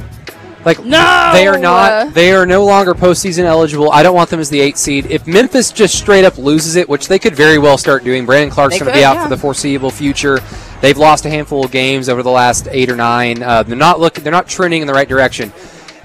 Like, 0.65 0.83
No! 0.83 1.31
they 1.33 1.47
are 1.47 1.57
not. 1.57 2.13
They 2.13 2.31
are 2.31 2.45
no 2.45 2.63
longer 2.63 2.93
postseason 2.93 3.43
eligible. 3.43 3.91
I 3.91 4.01
don't 4.03 4.15
want 4.15 4.29
them 4.29 4.39
as 4.39 4.49
the 4.49 4.61
eight 4.61 4.77
seed. 4.77 5.07
If 5.07 5.27
Memphis 5.27 5.71
just 5.71 5.95
straight 5.95 6.23
up 6.23 6.37
loses 6.37 6.75
it, 6.75 6.87
which 6.87 7.07
they 7.07 7.19
could 7.19 7.35
very 7.35 7.57
well 7.57 7.77
start 7.77 8.03
doing, 8.03 8.25
Brandon 8.25 8.49
Clarke's 8.49 8.79
going 8.79 8.91
to 8.91 8.97
be 8.97 9.03
out 9.03 9.15
yeah. 9.15 9.23
for 9.23 9.29
the 9.29 9.37
foreseeable 9.37 9.91
future. 9.91 10.39
They've 10.79 10.97
lost 10.97 11.25
a 11.25 11.29
handful 11.29 11.65
of 11.65 11.71
games 11.71 12.07
over 12.07 12.23
the 12.23 12.31
last 12.31 12.67
eight 12.71 12.89
or 12.89 12.95
nine. 12.95 13.43
Uh, 13.43 13.63
they're 13.63 13.75
not 13.75 13.99
looking. 13.99 14.23
They're 14.23 14.31
not 14.31 14.47
trending 14.47 14.81
in 14.81 14.87
the 14.87 14.93
right 14.93 15.07
direction. 15.07 15.51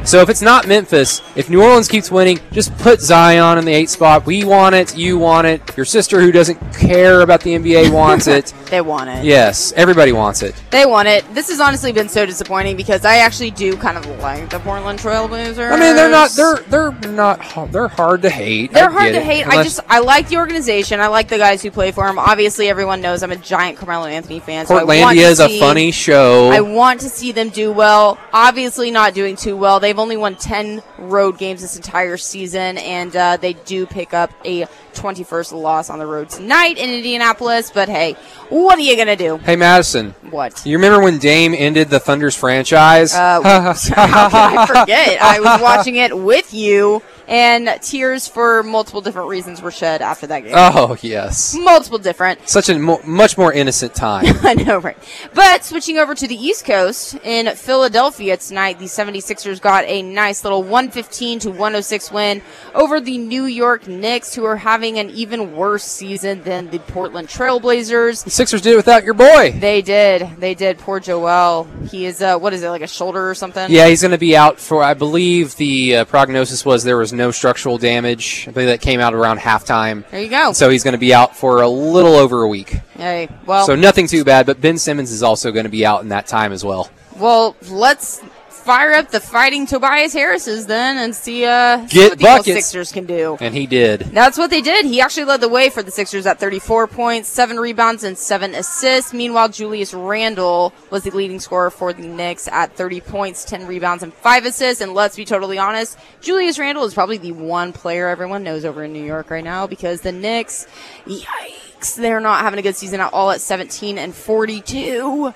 So 0.04 0.20
if 0.20 0.28
it's 0.30 0.40
not 0.42 0.66
Memphis, 0.68 1.20
if 1.36 1.50
New 1.50 1.62
Orleans 1.62 1.88
keeps 1.88 2.10
winning, 2.10 2.38
just 2.52 2.76
put 2.78 3.00
Zion 3.00 3.58
in 3.58 3.64
the 3.64 3.72
eight 3.72 3.90
spot. 3.90 4.24
We 4.26 4.44
want 4.44 4.74
it. 4.74 4.96
You 4.96 5.18
want 5.18 5.46
it. 5.46 5.76
Your 5.76 5.84
sister, 5.84 6.20
who 6.20 6.30
doesn't 6.32 6.56
care 6.74 7.20
about 7.20 7.40
the 7.42 7.50
NBA, 7.54 7.92
wants 7.92 8.26
it. 8.26 8.54
They 8.70 8.80
want 8.80 9.10
it. 9.10 9.24
Yes, 9.24 9.72
everybody 9.72 10.12
wants 10.12 10.42
it. 10.42 10.54
They 10.70 10.86
want 10.86 11.08
it. 11.08 11.24
This 11.34 11.48
has 11.50 11.60
honestly 11.60 11.92
been 11.92 12.08
so 12.08 12.24
disappointing 12.24 12.76
because 12.76 13.04
I 13.04 13.16
actually 13.18 13.50
do 13.50 13.76
kind 13.76 13.98
of 13.98 14.06
like 14.20 14.48
the 14.50 14.60
Portland 14.60 14.98
Trailblazers. 14.98 15.70
I 15.72 15.78
mean, 15.78 15.96
they're 15.96 16.10
not. 16.10 16.30
They're 16.30 16.60
they're 16.68 16.92
not. 17.10 17.72
They're 17.72 17.88
hard 17.88 18.22
to 18.22 18.30
hate. 18.30 18.72
They're 18.72 18.88
I 18.88 18.92
hard 18.92 19.12
to 19.12 19.18
it. 19.18 19.22
hate. 19.24 19.46
I 19.46 19.62
just 19.62 19.80
I 19.88 19.98
like 20.00 20.28
the 20.28 20.36
organization. 20.36 21.00
I 21.00 21.08
like 21.08 21.28
the 21.28 21.38
guys 21.38 21.62
who 21.62 21.70
play 21.70 21.90
for 21.92 22.06
them. 22.06 22.18
Obviously, 22.18 22.68
everyone 22.68 23.00
knows 23.00 23.22
I'm 23.22 23.32
a 23.32 23.36
giant 23.36 23.78
Carmelo 23.78 24.06
Anthony 24.06 24.38
fan. 24.40 24.66
So 24.66 24.78
Portlandia 24.78 25.14
to 25.14 25.20
is 25.20 25.40
a 25.40 25.48
see- 25.48 25.58
funny 25.60 25.90
show. 25.90 26.50
I 26.50 26.60
want 26.60 27.00
to 27.00 27.08
see 27.08 27.32
them 27.32 27.48
do 27.48 27.72
well. 27.72 28.18
Obviously, 28.32 28.90
not 28.90 29.12
doing 29.14 29.34
too 29.36 29.56
well. 29.56 29.80
They've 29.88 29.98
only 29.98 30.18
won 30.18 30.36
10 30.36 30.82
road 30.98 31.38
games 31.38 31.62
this 31.62 31.74
entire 31.74 32.18
season, 32.18 32.76
and 32.76 33.16
uh, 33.16 33.38
they 33.38 33.54
do 33.54 33.86
pick 33.86 34.12
up 34.12 34.30
a 34.44 34.66
21st 34.92 35.58
loss 35.58 35.88
on 35.88 35.98
the 35.98 36.04
road 36.04 36.28
tonight 36.28 36.76
in 36.76 36.90
Indianapolis. 36.90 37.70
But 37.70 37.88
hey, 37.88 38.12
what 38.50 38.78
are 38.78 38.82
you 38.82 38.96
going 38.96 39.08
to 39.08 39.16
do? 39.16 39.38
hey 39.38 39.56
Madison, 39.56 40.10
What? 40.28 40.66
you 40.66 40.76
remember 40.76 41.02
when 41.02 41.16
Dame 41.16 41.54
ended 41.56 41.88
the 41.88 42.00
Thunder's 42.00 42.36
franchise? 42.36 43.14
Uh, 43.14 43.40
I 43.96 44.66
forget? 44.66 45.22
I 45.22 45.40
was 45.40 45.62
watching 45.62 45.96
it 45.96 46.14
with 46.14 46.52
you 46.52 47.02
and 47.28 47.68
tears 47.82 48.26
for 48.26 48.62
multiple 48.62 49.00
different 49.00 49.28
reasons 49.28 49.60
were 49.62 49.70
shed 49.70 50.02
after 50.02 50.26
that 50.26 50.40
game. 50.40 50.52
Oh 50.56 50.96
yes, 51.02 51.54
multiple 51.54 51.98
different. 51.98 52.48
such 52.48 52.68
a 52.68 52.78
mo- 52.78 53.00
much 53.04 53.36
more 53.38 53.52
innocent 53.52 53.94
time. 53.94 54.24
I 54.42 54.54
know, 54.54 54.78
right? 54.78 54.96
But 55.34 55.64
switching 55.64 55.98
over 55.98 56.14
to 56.14 56.26
the 56.26 56.34
East 56.34 56.64
Coast 56.64 57.14
in 57.22 57.54
Philadelphia 57.54 58.36
tonight, 58.38 58.78
the 58.78 58.86
76ers 58.86 59.60
got 59.60 59.84
a 59.84 60.02
nice 60.02 60.42
little 60.42 60.62
115 60.62 61.40
to 61.40 61.50
106 61.50 62.10
win 62.10 62.42
over 62.74 63.00
the 63.00 63.18
New 63.18 63.44
York 63.44 63.86
Knicks, 63.86 64.34
who 64.34 64.44
are 64.44 64.56
having 64.56 64.98
an 64.98 65.10
even 65.10 65.54
worse 65.54 65.84
season 65.84 66.42
than 66.42 66.70
the 66.70 66.78
Portland 66.78 67.28
Trailblazers. 67.28 68.24
the 68.24 68.30
Sixers 68.30 68.62
did 68.62 68.72
it 68.72 68.76
without 68.76 69.04
your 69.04 69.14
boy. 69.14 69.52
They 69.52 69.82
did. 69.82 70.28
They 70.38 70.54
did. 70.54 70.78
Poor 70.78 70.98
Joel. 71.00 71.64
He 71.90 72.06
is, 72.06 72.22
uh, 72.22 72.38
what 72.38 72.52
is 72.54 72.62
it, 72.62 72.68
like 72.70 72.82
a 72.82 72.86
shoulder 72.86 73.28
or 73.28 73.34
something? 73.34 73.70
Yeah, 73.70 73.88
he's 73.88 74.00
going 74.00 74.12
to 74.12 74.18
be 74.18 74.36
out 74.36 74.58
for. 74.58 74.82
I 74.82 74.94
believe 74.94 75.56
the 75.56 75.96
uh, 75.96 76.04
prognosis 76.06 76.64
was 76.64 76.84
there 76.84 76.96
was 76.96 77.12
no 77.18 77.30
structural 77.30 77.76
damage. 77.76 78.46
I 78.48 78.52
believe 78.52 78.68
that 78.68 78.80
came 78.80 79.00
out 79.00 79.12
around 79.12 79.38
halftime. 79.40 80.08
There 80.10 80.22
you 80.22 80.30
go. 80.30 80.52
So 80.54 80.70
he's 80.70 80.82
going 80.84 80.92
to 80.92 80.98
be 80.98 81.12
out 81.12 81.36
for 81.36 81.60
a 81.60 81.68
little 81.68 82.14
over 82.14 82.42
a 82.42 82.48
week. 82.48 82.70
hey, 82.96 83.28
well, 83.44 83.66
So 83.66 83.76
nothing 83.76 84.06
too 84.06 84.24
bad. 84.24 84.46
But 84.46 84.60
Ben 84.62 84.78
Simmons 84.78 85.10
is 85.12 85.22
also 85.22 85.52
going 85.52 85.64
to 85.64 85.70
be 85.70 85.84
out 85.84 86.00
in 86.02 86.08
that 86.08 86.26
time 86.26 86.52
as 86.52 86.64
well. 86.64 86.90
well, 87.16 87.54
let's 87.68 88.22
fire 88.68 88.92
up 88.92 89.10
the 89.10 89.18
fighting 89.18 89.64
Tobias 89.64 90.12
Harris's 90.12 90.66
then 90.66 90.98
and 90.98 91.16
see, 91.16 91.42
uh, 91.46 91.86
see 91.86 92.00
Get 92.00 92.20
what 92.20 92.44
the. 92.44 92.52
Sixers 92.52 92.92
can 92.92 93.06
do. 93.06 93.38
And 93.40 93.54
he 93.54 93.66
did. 93.66 94.00
That's 94.00 94.36
what 94.36 94.50
they 94.50 94.60
did. 94.60 94.84
He 94.84 95.00
actually 95.00 95.24
led 95.24 95.40
the 95.40 95.48
way 95.48 95.70
for 95.70 95.82
the 95.82 95.90
Sixers 95.90 96.26
at 96.26 96.38
34 96.38 96.86
points, 96.86 97.30
7 97.30 97.56
rebounds, 97.56 98.04
and 98.04 98.18
7 98.18 98.54
assists. 98.54 99.14
Meanwhile, 99.14 99.48
Julius 99.48 99.94
Randle 99.94 100.74
was 100.90 101.04
the 101.04 101.10
leading 101.12 101.40
scorer 101.40 101.70
for 101.70 101.94
the 101.94 102.06
Knicks 102.06 102.46
at 102.46 102.76
30 102.76 103.00
points, 103.00 103.42
10 103.46 103.66
rebounds, 103.66 104.02
and 104.02 104.12
5 104.12 104.44
assists. 104.44 104.82
And 104.82 104.92
let's 104.92 105.16
be 105.16 105.24
totally 105.24 105.56
honest, 105.56 105.96
Julius 106.20 106.58
Randle 106.58 106.84
is 106.84 106.92
probably 106.92 107.16
the 107.16 107.32
one 107.32 107.72
player 107.72 108.08
everyone 108.08 108.44
knows 108.44 108.66
over 108.66 108.84
in 108.84 108.92
New 108.92 109.02
York 109.02 109.30
right 109.30 109.44
now 109.44 109.66
because 109.66 110.02
the 110.02 110.12
Knicks, 110.12 110.66
yikes, 111.06 111.96
they're 111.96 112.20
not 112.20 112.42
having 112.42 112.58
a 112.58 112.62
good 112.62 112.76
season 112.76 113.00
at 113.00 113.14
all 113.14 113.30
at 113.30 113.40
17 113.40 113.96
and 113.96 114.14
42 114.14 115.32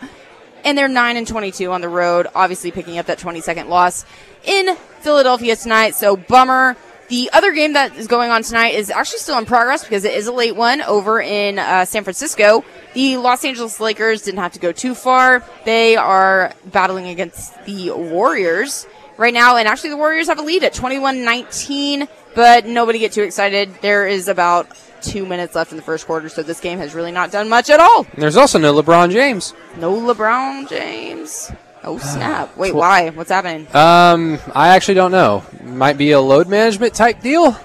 and 0.64 0.76
they're 0.76 0.88
9 0.88 1.16
and 1.16 1.26
22 1.26 1.70
on 1.70 1.80
the 1.80 1.88
road, 1.88 2.26
obviously 2.34 2.70
picking 2.70 2.98
up 2.98 3.06
that 3.06 3.18
22nd 3.18 3.68
loss 3.68 4.04
in 4.44 4.76
Philadelphia 5.00 5.56
tonight. 5.56 5.94
So 5.94 6.16
bummer. 6.16 6.76
The 7.08 7.28
other 7.34 7.52
game 7.52 7.74
that 7.74 7.94
is 7.96 8.06
going 8.06 8.30
on 8.30 8.42
tonight 8.42 8.74
is 8.74 8.88
actually 8.88 9.18
still 9.18 9.36
in 9.36 9.44
progress 9.44 9.82
because 9.82 10.04
it 10.04 10.14
is 10.14 10.28
a 10.28 10.32
late 10.32 10.56
one 10.56 10.80
over 10.80 11.20
in 11.20 11.58
uh, 11.58 11.84
San 11.84 12.04
Francisco. 12.04 12.64
The 12.94 13.18
Los 13.18 13.44
Angeles 13.44 13.80
Lakers 13.80 14.22
didn't 14.22 14.40
have 14.40 14.52
to 14.52 14.58
go 14.58 14.72
too 14.72 14.94
far. 14.94 15.44
They 15.66 15.96
are 15.96 16.54
battling 16.64 17.08
against 17.08 17.66
the 17.66 17.90
Warriors 17.90 18.86
right 19.18 19.34
now, 19.34 19.56
and 19.56 19.68
actually 19.68 19.90
the 19.90 19.98
Warriors 19.98 20.28
have 20.28 20.38
a 20.38 20.42
lead 20.42 20.64
at 20.64 20.72
21-19, 20.72 22.08
but 22.34 22.64
nobody 22.64 22.98
get 22.98 23.12
too 23.12 23.24
excited. 23.24 23.74
There 23.82 24.06
is 24.06 24.28
about 24.28 24.68
two 25.02 25.26
minutes 25.26 25.54
left 25.54 25.72
in 25.72 25.76
the 25.76 25.82
first 25.82 26.06
quarter, 26.06 26.28
so 26.28 26.42
this 26.42 26.60
game 26.60 26.78
has 26.78 26.94
really 26.94 27.12
not 27.12 27.30
done 27.30 27.48
much 27.48 27.70
at 27.70 27.80
all. 27.80 28.06
And 28.12 28.22
there's 28.22 28.36
also 28.36 28.58
no 28.58 28.74
LeBron 28.74 29.10
James. 29.10 29.54
No 29.76 29.94
LeBron 29.94 30.68
James. 30.68 31.50
Oh 31.84 31.98
snap! 31.98 32.56
Wait, 32.56 32.74
why? 32.74 33.10
What's 33.10 33.30
happening? 33.30 33.66
Um, 33.74 34.38
I 34.54 34.68
actually 34.68 34.94
don't 34.94 35.10
know. 35.10 35.44
Might 35.64 35.98
be 35.98 36.12
a 36.12 36.20
load 36.20 36.48
management 36.48 36.94
type 36.94 37.20
deal. 37.20 37.56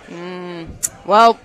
Well, 1.08 1.40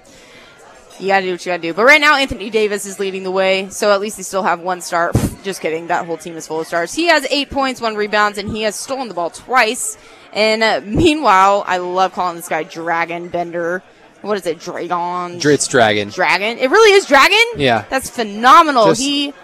you 0.98 1.06
gotta 1.06 1.24
do 1.24 1.30
what 1.30 1.46
you 1.46 1.52
gotta 1.52 1.62
do. 1.62 1.72
But 1.72 1.84
right 1.84 2.00
now, 2.00 2.16
Anthony 2.16 2.50
Davis 2.50 2.84
is 2.84 2.98
leading 2.98 3.22
the 3.22 3.30
way, 3.30 3.68
so 3.70 3.92
at 3.92 4.00
least 4.00 4.16
they 4.16 4.24
still 4.24 4.42
have 4.42 4.60
one 4.60 4.80
star. 4.80 5.12
Just 5.44 5.60
kidding. 5.60 5.86
That 5.86 6.04
whole 6.04 6.16
team 6.16 6.36
is 6.36 6.48
full 6.48 6.60
of 6.60 6.66
stars. 6.66 6.92
He 6.92 7.06
has 7.06 7.24
eight 7.30 7.48
points, 7.48 7.80
one 7.80 7.94
rebounds, 7.94 8.38
and 8.38 8.50
he 8.50 8.62
has 8.62 8.74
stolen 8.74 9.06
the 9.06 9.14
ball 9.14 9.30
twice. 9.30 9.96
And 10.32 10.64
uh, 10.64 10.80
meanwhile, 10.84 11.62
I 11.64 11.78
love 11.78 12.12
calling 12.12 12.36
this 12.36 12.48
guy 12.48 12.64
Dragan 12.64 13.30
Bender. 13.30 13.84
What 14.22 14.36
is 14.38 14.46
it? 14.46 14.58
Dragon. 14.60 15.36
It's 15.42 15.66
Dragon. 15.68 16.08
Dragon. 16.08 16.58
It 16.58 16.70
really 16.70 16.92
is 16.92 17.06
Dragon. 17.06 17.38
Yeah. 17.56 17.84
That's 17.90 18.08
phenomenal. 18.08 18.86
Just- 18.86 19.00
he 19.02 19.34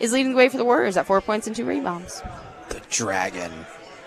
is 0.00 0.12
leading 0.12 0.32
the 0.32 0.38
way 0.38 0.48
for 0.48 0.56
the 0.58 0.64
Warriors 0.64 0.96
at 0.96 1.06
four 1.06 1.20
points 1.20 1.46
and 1.46 1.56
two 1.56 1.64
rebounds. 1.64 2.22
The 2.68 2.80
Dragon. 2.90 3.52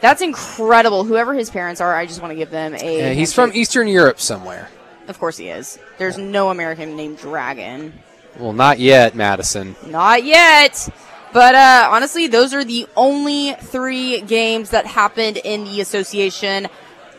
That's 0.01 0.21
incredible. 0.21 1.03
Whoever 1.03 1.33
his 1.33 1.49
parents 1.49 1.81
are, 1.81 1.95
I 1.95 2.05
just 2.05 2.21
want 2.21 2.31
to 2.31 2.35
give 2.35 2.51
them 2.51 2.73
a. 2.73 2.97
Yeah, 2.99 3.13
he's 3.13 3.33
from. 3.33 3.51
Eastern 3.53 3.87
Europe 3.87 4.19
somewhere. 4.19 4.69
Of 5.07 5.19
course 5.19 5.37
he 5.37 5.49
is. 5.49 5.79
There's 5.97 6.17
no 6.17 6.49
American 6.49 6.95
named 6.95 7.17
Dragon. 7.17 7.93
Well, 8.37 8.53
not 8.53 8.79
yet, 8.79 9.15
Madison. 9.15 9.75
Not 9.87 10.23
yet. 10.23 10.87
But 11.33 11.55
uh, 11.55 11.89
honestly, 11.91 12.27
those 12.27 12.53
are 12.53 12.63
the 12.63 12.87
only 12.95 13.53
three 13.53 14.21
games 14.21 14.69
that 14.69 14.85
happened 14.85 15.37
in 15.37 15.63
the 15.65 15.81
association 15.81 16.67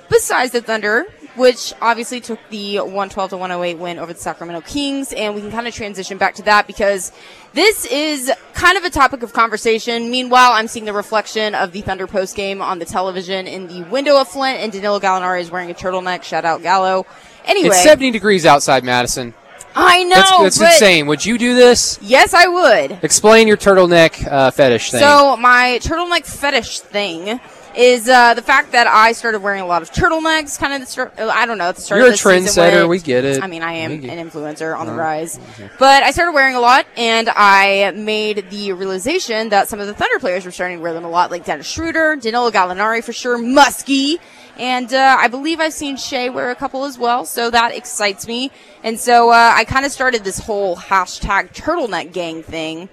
besides 0.09 0.53
the 0.53 0.61
Thunder, 0.63 1.07
which 1.37 1.73
obviously 1.81 2.21
took 2.21 2.39
the 2.51 2.79
112 2.79 3.31
to 3.31 3.37
108 3.37 3.79
win 3.79 3.99
over 3.99 4.13
the 4.13 4.19
Sacramento 4.19 4.61
Kings. 4.63 5.13
And 5.13 5.35
we 5.35 5.41
can 5.41 5.51
kind 5.51 5.67
of 5.67 5.75
transition 5.75 6.19
back 6.19 6.35
to 6.37 6.43
that 6.43 6.67
because 6.67 7.13
this 7.53 7.85
is 7.87 8.31
kind 8.55 8.77
of 8.77 8.85
a 8.85 8.91
topic 8.91 9.23
of 9.23 9.33
conversation. 9.33 10.11
Meanwhile, 10.11 10.53
I'm 10.53 10.69
seeing 10.69 10.85
the 10.85 10.93
reflection 10.93 11.55
of 11.55 11.73
the 11.73 11.81
Thunder 11.83 12.07
post 12.07 12.37
game 12.37 12.61
on 12.61 12.79
the 12.79 12.85
television 12.85 13.47
in 13.47 13.67
the 13.67 13.83
window 13.85 14.21
of 14.21 14.29
Flint, 14.29 14.59
and 14.61 14.73
Danilo 14.73 15.01
Gallinari 15.01 15.41
is 15.41 15.51
wearing 15.51 15.71
a 15.71 15.75
turtleneck. 15.75 16.23
Shout 16.23 16.45
out 16.45 16.63
Gallo. 16.63 17.07
Anyway, 17.45 17.69
It's 17.69 17.83
70 17.83 18.11
degrees 18.11 18.45
outside 18.47 18.85
Madison. 18.85 19.35
I 19.75 20.03
know. 20.05 20.17
That's, 20.43 20.59
that's 20.59 20.75
insane. 20.75 21.07
Would 21.07 21.25
you 21.25 21.39
do 21.39 21.55
this? 21.55 21.99
Yes, 22.03 22.35
I 22.35 22.49
would. 22.49 22.99
Explain 23.03 23.47
your 23.47 23.57
turtleneck 23.57 24.27
uh, 24.27 24.51
fetish 24.51 24.91
thing. 24.91 25.01
So 25.01 25.37
my 25.37 25.79
turtleneck 25.83 26.27
fetish 26.27 26.81
thing 26.81 27.41
is 27.77 28.09
uh, 28.09 28.35
the 28.35 28.43
fact 28.43 28.73
that 28.73 28.87
I 28.87 29.13
started 29.13 29.41
wearing 29.41 29.61
a 29.61 29.67
lot 29.67 29.83
of 29.83 29.91
turtlenecks. 29.91 30.59
Kind 30.59 30.75
of, 30.75 30.81
the 30.81 30.87
start, 30.87 31.19
uh, 31.19 31.29
I 31.29 31.47
don't 31.47 31.59
know. 31.59 31.69
At 31.69 31.77
the 31.77 31.83
start 31.83 32.01
You're 32.01 32.09
of 32.09 32.15
a 32.15 32.17
trendsetter, 32.17 32.89
we 32.89 32.99
get 32.99 33.25
it. 33.25 33.43
I 33.43 33.47
mean, 33.47 33.63
I 33.63 33.73
am 33.75 33.93
an 33.93 34.31
influencer 34.31 34.77
on 34.77 34.87
the 34.87 34.93
rise, 34.93 35.39
but 35.79 36.03
I 36.03 36.11
started 36.11 36.33
wearing 36.33 36.57
a 36.57 36.61
lot, 36.61 36.87
and 36.97 37.29
I 37.29 37.93
made 37.93 38.51
the 38.51 38.73
realization 38.73 39.51
that 39.51 39.69
some 39.69 39.81
of 39.81 39.87
the 39.87 39.95
Thunder 39.95 40.19
players 40.19 40.45
were 40.45 40.51
starting 40.51 40.79
to 40.79 40.83
wear 40.83 40.93
them 40.93 41.05
a 41.05 41.11
lot, 41.11 41.31
like 41.31 41.45
Dennis 41.45 41.67
Schroeder, 41.67 42.17
Danilo 42.17 42.51
Gallinari 42.51 43.03
for 43.05 43.13
sure, 43.13 43.39
Muskie. 43.39 44.19
And 44.59 44.93
uh, 44.93 45.17
I 45.19 45.29
believe 45.29 45.59
I've 45.59 45.73
seen 45.73 45.97
Shai 45.97 46.29
wear 46.29 46.51
a 46.51 46.55
couple 46.55 46.85
as 46.85 46.99
well, 46.99 47.25
so 47.25 47.51
that 47.51 47.75
excites 47.75 48.27
me. 48.27 48.51
And 48.83 49.01
so 49.01 49.31
uh, 49.31 49.53
I 49.55 49.65
kind 49.65 49.87
of 49.87 49.93
started 49.93 50.23
this 50.23 50.39
whole 50.39 50.77
hashtag 50.77 51.55
turtleneck 51.55 52.13
gang 52.13 52.43
thing. 52.43 52.91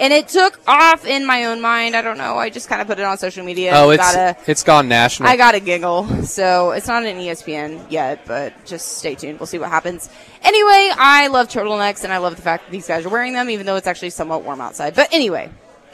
And 0.00 0.12
it 0.14 0.28
took 0.28 0.58
off 0.66 1.04
in 1.04 1.26
my 1.26 1.44
own 1.44 1.60
mind. 1.60 1.94
I 1.94 2.00
don't 2.00 2.16
know. 2.16 2.36
I 2.36 2.48
just 2.48 2.68
kind 2.68 2.80
of 2.80 2.88
put 2.88 2.98
it 2.98 3.04
on 3.04 3.18
social 3.18 3.44
media. 3.44 3.72
oh, 3.74 3.90
it's 3.90 4.02
gotta, 4.02 4.36
it's 4.46 4.62
gone 4.62 4.88
national. 4.88 5.28
I 5.28 5.36
got 5.36 5.54
a 5.54 5.60
giggle. 5.60 6.24
So 6.24 6.70
it's 6.70 6.88
not 6.88 7.04
an 7.04 7.18
ESPN 7.18 7.90
yet, 7.90 8.24
but 8.26 8.54
just 8.64 8.98
stay 8.98 9.14
tuned. 9.14 9.38
We'll 9.38 9.46
see 9.46 9.58
what 9.58 9.68
happens. 9.68 10.08
Anyway, 10.42 10.90
I 10.96 11.28
love 11.28 11.48
turtlenecks 11.48 12.02
and 12.02 12.12
I 12.12 12.18
love 12.18 12.36
the 12.36 12.42
fact 12.42 12.64
that 12.64 12.70
these 12.70 12.88
guys 12.88 13.04
are 13.04 13.10
wearing 13.10 13.34
them, 13.34 13.50
even 13.50 13.66
though 13.66 13.76
it's 13.76 13.86
actually 13.86 14.10
somewhat 14.10 14.42
warm 14.42 14.60
outside. 14.60 14.94
But 14.94 15.12
anyway, 15.12 15.50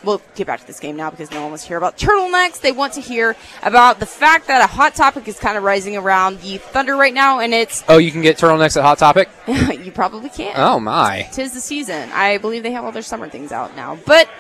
we'll 0.07 0.23
get 0.35 0.47
back 0.47 0.61
to 0.61 0.67
this 0.67 0.81
game 0.81 0.97
now 0.97 1.11
because 1.11 1.31
no 1.31 1.43
one 1.43 1.51
wants 1.51 1.65
to 1.65 1.69
hear 1.69 1.77
about 1.77 1.99
turtlenecks. 1.99 2.61
They 2.61 2.73
want 2.73 2.95
to 2.95 3.01
hear 3.01 3.37
about 3.63 4.01
the 4.01 4.07
fact 4.07 4.47
that 4.47 4.63
a 4.63 4.67
hot 4.67 4.95
topic 4.95 5.29
is 5.29 5.39
kind 5.39 5.59
of 5.59 5.65
rising 5.65 5.97
around 5.97 6.41
the 6.41 6.59
Thunder 6.59 6.97
right 6.97 7.13
now, 7.13 7.41
and 7.41 7.53
it's 7.53 7.85
oh, 7.89 7.99
you 7.99 8.11
can 8.11 8.23
get 8.23 8.39
turtlenecks 8.39 8.77
at 8.77 8.85
Hot 8.85 8.99
Topic. 8.99 9.29
you 9.49 9.93
probably 9.93 10.31
can't. 10.31 10.59
Oh 10.59 10.81
my. 10.81 11.29
Tis 11.33 11.53
the 11.53 11.61
season. 11.61 12.11
I 12.13 12.39
believe 12.39 12.63
they 12.63 12.73
have 12.73 12.85
all 12.85 12.93
their 12.93 13.03
summer 13.03 13.29
things 13.29 13.53
out 13.53 13.77
now. 13.77 13.99
But 14.07 14.31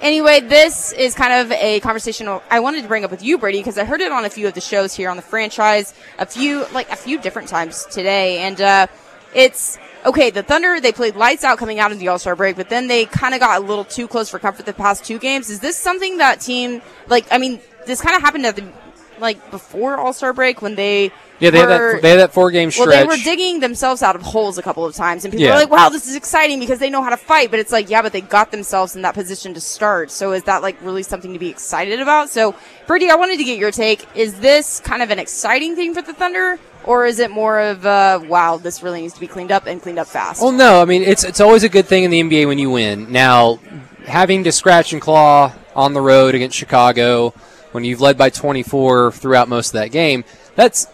anyway, 0.00 0.40
this 0.40 0.92
is 0.92 1.14
kind 1.14 1.32
of 1.32 1.52
a 1.52 1.80
conversation 1.80 2.28
I 2.50 2.60
wanted 2.60 2.82
to 2.82 2.88
bring 2.88 3.04
up 3.04 3.10
with 3.10 3.22
you, 3.22 3.38
Brady, 3.38 3.58
because 3.58 3.78
I 3.78 3.84
heard 3.84 4.00
it 4.00 4.12
on 4.12 4.24
a 4.24 4.30
few 4.30 4.48
of 4.48 4.54
the 4.54 4.60
shows 4.60 4.94
here 4.94 5.08
on 5.08 5.16
the 5.16 5.22
franchise, 5.22 5.94
a 6.18 6.26
few 6.26 6.66
like 6.72 6.90
a 6.90 6.96
few 6.96 7.18
different 7.18 7.48
times 7.48 7.86
today, 7.86 8.38
and 8.40 8.60
uh, 8.60 8.86
it's 9.34 9.78
okay. 10.04 10.30
The 10.30 10.42
Thunder 10.42 10.80
they 10.80 10.92
played 10.92 11.16
lights 11.16 11.44
out 11.44 11.58
coming 11.58 11.78
out 11.78 11.92
of 11.92 11.98
the 11.98 12.08
All 12.08 12.18
Star 12.18 12.36
break, 12.36 12.56
but 12.56 12.68
then 12.68 12.88
they 12.88 13.06
kind 13.06 13.34
of 13.34 13.40
got 13.40 13.62
a 13.62 13.64
little 13.64 13.84
too 13.84 14.08
close 14.08 14.28
for 14.28 14.38
comfort 14.38 14.66
the 14.66 14.72
past 14.72 15.04
two 15.04 15.18
games. 15.18 15.50
Is 15.50 15.60
this 15.60 15.76
something 15.76 16.18
that 16.18 16.40
team 16.40 16.82
like? 17.08 17.26
I 17.30 17.38
mean, 17.38 17.60
this 17.86 18.00
kind 18.00 18.16
of 18.16 18.22
happened 18.22 18.46
at 18.46 18.56
the 18.56 18.70
like 19.18 19.50
before 19.50 19.96
All 19.96 20.12
Star 20.12 20.32
break 20.32 20.62
when 20.62 20.74
they 20.74 21.12
Yeah, 21.42 21.50
they 21.50 21.58
had 21.58 21.68
that. 21.68 22.02
They 22.02 22.10
had 22.10 22.20
that 22.20 22.32
four 22.32 22.50
game 22.50 22.70
stretch. 22.70 22.86
well, 22.88 23.00
they 23.00 23.04
were 23.04 23.16
digging 23.22 23.60
themselves 23.60 24.02
out 24.02 24.14
of 24.14 24.22
holes 24.22 24.58
a 24.58 24.62
couple 24.62 24.84
of 24.84 24.94
times, 24.94 25.24
and 25.24 25.32
people 25.32 25.44
Yeah. 25.46 25.54
were 25.54 25.60
like, 25.60 25.70
"Wow, 25.70 25.88
this 25.88 26.06
is 26.06 26.14
exciting 26.14 26.60
because 26.60 26.78
they 26.78 26.88
know 26.88 27.02
how 27.02 27.10
to 27.10 27.16
fight." 27.16 27.50
But 27.50 27.58
it's 27.60 27.72
like, 27.72 27.90
yeah, 27.90 28.00
but 28.00 28.12
they 28.12 28.20
got 28.20 28.50
themselves 28.52 28.94
in 28.94 29.02
that 29.02 29.14
position 29.14 29.52
to 29.54 29.60
start. 29.60 30.10
So 30.10 30.32
is 30.32 30.44
that 30.44 30.62
like 30.62 30.76
really 30.82 31.02
something 31.02 31.32
to 31.32 31.38
be 31.38 31.48
excited 31.48 32.00
about? 32.00 32.30
So, 32.30 32.54
Brady, 32.86 33.10
I 33.10 33.16
wanted 33.16 33.38
to 33.38 33.44
get 33.44 33.58
your 33.58 33.70
take. 33.72 34.06
Is 34.14 34.34
this 34.34 34.80
kind 34.80 35.02
of 35.02 35.10
an 35.10 35.18
exciting 35.18 35.74
thing 35.74 35.94
for 35.94 36.02
the 36.02 36.12
Thunder, 36.12 36.58
or 36.84 37.06
is 37.06 37.18
it 37.18 37.30
more 37.30 37.58
of, 37.60 37.84
uh, 37.84 38.20
wow, 38.28 38.56
this 38.56 38.82
really 38.82 39.00
needs 39.02 39.14
to 39.14 39.20
be 39.20 39.26
cleaned 39.26 39.50
up 39.50 39.66
and 39.66 39.82
cleaned 39.82 39.98
up 39.98 40.06
fast? 40.06 40.40
Well, 40.42 40.52
no, 40.52 40.80
I 40.80 40.84
mean 40.84 41.02
it's 41.02 41.24
it's 41.24 41.40
always 41.40 41.64
a 41.64 41.68
good 41.68 41.86
thing 41.86 42.04
in 42.04 42.10
the 42.12 42.20
NBA 42.20 42.46
when 42.46 42.58
you 42.58 42.70
win. 42.70 43.10
Now, 43.10 43.58
having 44.06 44.44
to 44.44 44.52
scratch 44.52 44.92
and 44.92 45.02
claw 45.02 45.52
on 45.74 45.92
the 45.94 46.00
road 46.00 46.34
against 46.34 46.56
Chicago 46.56 47.34
when 47.72 47.82
you've 47.84 48.00
led 48.00 48.18
by 48.18 48.28
24 48.28 49.12
throughout 49.12 49.48
most 49.48 49.68
of 49.68 49.72
that 49.74 49.88
game, 49.90 50.24
that's 50.54 50.86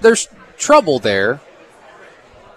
there's 0.00 0.28
trouble 0.56 0.98
there. 0.98 1.40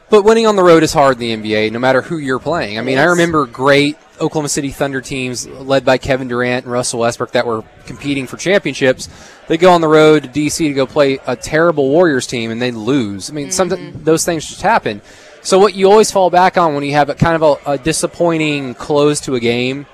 But 0.10 0.24
winning 0.24 0.48
on 0.48 0.56
the 0.56 0.64
road 0.64 0.82
is 0.82 0.92
hard 0.92 1.22
in 1.22 1.42
the 1.42 1.54
NBA, 1.54 1.72
no 1.72 1.78
matter 1.78 2.02
who 2.02 2.18
you're 2.18 2.40
playing. 2.40 2.80
I 2.80 2.82
mean, 2.82 2.98
I 2.98 3.04
remember 3.04 3.46
great 3.46 3.96
Oklahoma 4.20 4.50
City 4.50 4.72
Thunder 4.72 5.02
teams 5.02 5.48
led 5.48 5.86
by 5.86 6.00
Kevin 6.00 6.28
Durant 6.28 6.66
and 6.66 6.72
Russell 6.72 7.02
Westbrook 7.02 7.32
that 7.32 7.46
were 7.46 7.64
competing 7.86 8.26
for 8.26 8.38
championships. 8.38 9.08
They 9.48 9.58
go 9.58 9.72
on 9.72 9.82
the 9.82 9.88
road 9.88 10.24
to 10.24 10.30
DC 10.30 10.58
to 10.58 10.74
go 10.74 10.88
play 10.88 11.20
a 11.28 11.36
terrible 11.36 11.90
Warriors 11.90 12.26
team 12.26 12.50
and 12.50 12.60
they 12.60 12.72
lose. 12.72 13.30
I 13.30 13.34
mean, 13.34 13.46
mm-hmm. 13.46 13.52
sometimes 13.52 14.04
those 14.04 14.26
things 14.26 14.48
just 14.48 14.64
happen. 14.64 15.02
So 15.42 15.60
what 15.60 15.76
you 15.76 15.90
always 15.90 16.12
fall 16.12 16.32
back 16.32 16.58
on 16.58 16.74
when 16.74 16.84
you 16.84 16.94
have 16.94 17.10
a 17.10 17.16
kind 17.16 17.42
of 17.42 17.60
a, 17.66 17.74
a 17.74 17.78
disappointing 17.78 18.74
close 18.74 19.22
to 19.22 19.36
a 19.36 19.40
game 19.40 19.86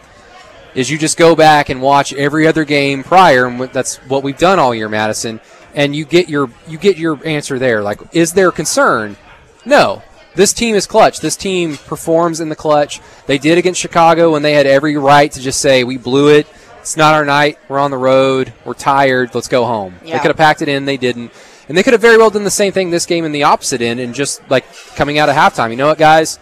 is 0.73 0.89
you 0.89 0.97
just 0.97 1.17
go 1.17 1.35
back 1.35 1.69
and 1.69 1.81
watch 1.81 2.13
every 2.13 2.47
other 2.47 2.65
game 2.65 3.03
prior, 3.03 3.47
and 3.47 3.59
that's 3.71 3.95
what 4.07 4.23
we've 4.23 4.37
done 4.37 4.59
all 4.59 4.75
year, 4.75 4.89
Madison. 4.89 5.39
And 5.75 5.95
you 5.95 6.05
get 6.05 6.29
your 6.29 6.49
you 6.67 6.77
get 6.77 6.97
your 6.97 7.19
answer 7.27 7.59
there. 7.59 7.83
Like, 7.83 7.99
is 8.15 8.33
there 8.33 8.51
concern? 8.51 9.17
No. 9.65 10.01
This 10.33 10.51
team 10.51 10.75
is 10.75 10.87
clutch. 10.87 11.19
This 11.19 11.35
team 11.35 11.77
performs 11.77 12.39
in 12.39 12.49
the 12.49 12.55
clutch. 12.55 13.01
They 13.25 13.37
did 13.37 13.57
against 13.57 13.79
Chicago 13.79 14.31
when 14.31 14.41
they 14.41 14.53
had 14.53 14.65
every 14.65 14.97
right 14.97 15.31
to 15.31 15.39
just 15.39 15.61
say, 15.61 15.83
"We 15.83 15.97
blew 15.97 16.29
it. 16.29 16.47
It's 16.79 16.97
not 16.97 17.13
our 17.13 17.25
night. 17.25 17.57
We're 17.69 17.79
on 17.79 17.91
the 17.91 17.97
road. 17.97 18.53
We're 18.65 18.73
tired. 18.73 19.33
Let's 19.33 19.47
go 19.47 19.65
home." 19.65 19.95
Yeah. 20.03 20.13
They 20.13 20.19
could 20.19 20.29
have 20.29 20.37
packed 20.37 20.61
it 20.61 20.67
in. 20.67 20.85
They 20.85 20.97
didn't. 20.97 21.31
And 21.67 21.77
they 21.77 21.83
could 21.83 21.93
have 21.93 22.01
very 22.01 22.17
well 22.17 22.29
done 22.29 22.43
the 22.43 22.51
same 22.51 22.73
thing 22.73 22.89
this 22.89 23.05
game 23.05 23.25
in 23.25 23.31
the 23.31 23.43
opposite 23.43 23.81
end 23.81 23.99
and 23.99 24.13
just 24.13 24.41
like 24.49 24.65
coming 24.95 25.17
out 25.17 25.29
of 25.29 25.35
halftime. 25.35 25.71
You 25.71 25.77
know 25.77 25.87
what, 25.87 25.97
guys? 25.97 26.37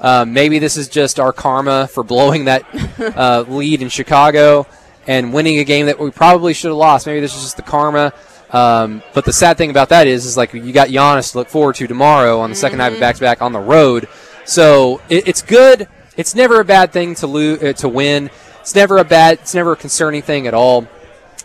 Uh, 0.00 0.24
maybe 0.26 0.58
this 0.58 0.76
is 0.76 0.88
just 0.88 1.20
our 1.20 1.32
karma 1.32 1.86
for 1.86 2.02
blowing 2.02 2.46
that 2.46 2.64
uh, 3.16 3.44
lead 3.46 3.82
in 3.82 3.88
Chicago 3.88 4.66
and 5.06 5.32
winning 5.32 5.58
a 5.58 5.64
game 5.64 5.86
that 5.86 5.98
we 5.98 6.10
probably 6.10 6.54
should 6.54 6.68
have 6.68 6.76
lost. 6.76 7.06
Maybe 7.06 7.20
this 7.20 7.36
is 7.36 7.42
just 7.42 7.56
the 7.56 7.62
karma. 7.62 8.12
Um, 8.52 9.02
but 9.14 9.24
the 9.24 9.32
sad 9.32 9.56
thing 9.56 9.70
about 9.70 9.88
that 9.88 10.06
is, 10.06 10.26
is 10.26 10.36
like 10.36 10.52
you 10.52 10.72
got 10.72 10.88
Giannis 10.88 11.32
to 11.32 11.38
look 11.38 11.48
forward 11.48 11.74
to 11.76 11.86
tomorrow 11.86 12.38
on 12.40 12.50
the 12.50 12.56
second 12.56 12.78
night 12.78 12.92
of 12.92 13.00
back 13.00 13.14
to 13.16 13.20
back 13.20 13.40
on 13.40 13.52
the 13.52 13.58
road. 13.58 14.08
So 14.44 15.00
it, 15.08 15.26
it's 15.28 15.40
good. 15.42 15.88
It's 16.16 16.34
never 16.34 16.60
a 16.60 16.64
bad 16.64 16.92
thing 16.92 17.14
to 17.16 17.26
lose 17.26 17.62
uh, 17.62 17.72
to 17.74 17.88
win. 17.88 18.30
It's 18.60 18.74
never 18.74 18.98
a 18.98 19.04
bad. 19.04 19.38
It's 19.38 19.54
never 19.54 19.72
a 19.72 19.76
concerning 19.76 20.20
thing 20.20 20.46
at 20.46 20.52
all, 20.54 20.86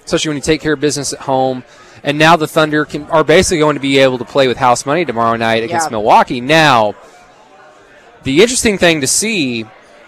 especially 0.06 0.30
when 0.30 0.38
you 0.38 0.42
take 0.42 0.60
care 0.62 0.74
of 0.74 0.82
business 0.82 1.14
at 1.14 1.20
home. 1.20 1.64
And 2.04 2.20
now 2.20 2.36
the 2.36 2.48
Thunder 2.48 2.86
can, 2.86 3.04
are 3.06 3.24
basically 3.24 3.60
going 3.60 3.76
to 3.76 3.82
be 3.82 3.98
able 4.00 4.18
to 4.18 4.26
play 4.26 4.48
with 4.48 4.58
house 4.58 4.86
money 4.86 5.06
tomorrow 5.06 5.36
night 5.38 5.64
against 5.64 5.88
Yeah. 5.88 5.92
Milwaukee. 5.92 6.42
Now, 6.42 6.96
the 8.24 8.42
interesting 8.42 8.78
thing 8.78 9.02
to 9.02 9.08
see 9.08 9.66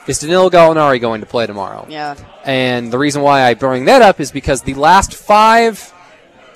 is 0.07 0.19
Danilo 0.19 0.49
Gallinari 0.49 0.99
going 0.99 1.21
to 1.21 1.27
play 1.27 1.47
tomorrow. 1.47 1.85
Yeah. 1.89 2.15
And 2.43 2.91
the 2.91 2.97
reason 2.97 3.21
why 3.21 3.43
I 3.43 3.53
bring 3.53 3.85
that 3.85 4.01
up 4.01 4.19
is 4.19 4.31
because 4.31 4.61
the 4.63 4.73
last 4.75 5.13
five 5.13 5.93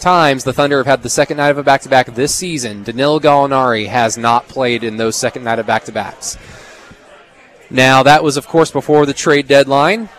times 0.04 0.44
the 0.44 0.54
Thunder 0.54 0.78
have 0.78 0.86
had 0.86 1.02
the 1.02 1.10
second 1.10 1.38
night 1.38 1.50
of 1.50 1.58
a 1.58 1.63
back-to-back 1.63 2.13
this 2.13 2.36
season, 2.36 2.84
Danilo 2.84 3.20
Gallinari 3.20 3.88
has 3.88 4.18
not 4.18 4.48
played 4.48 4.84
in 4.84 4.98
those 4.98 5.16
second 5.16 5.44
night 5.46 5.60
of 5.60 5.66
back-to-backs. 5.66 6.38
Now 7.70 8.04
that 8.04 8.22
was, 8.24 8.38
of 8.38 8.46
course, 8.48 8.70
before 8.70 9.06
the 9.06 9.13
trade 9.13 9.48
deadline. 9.48 10.10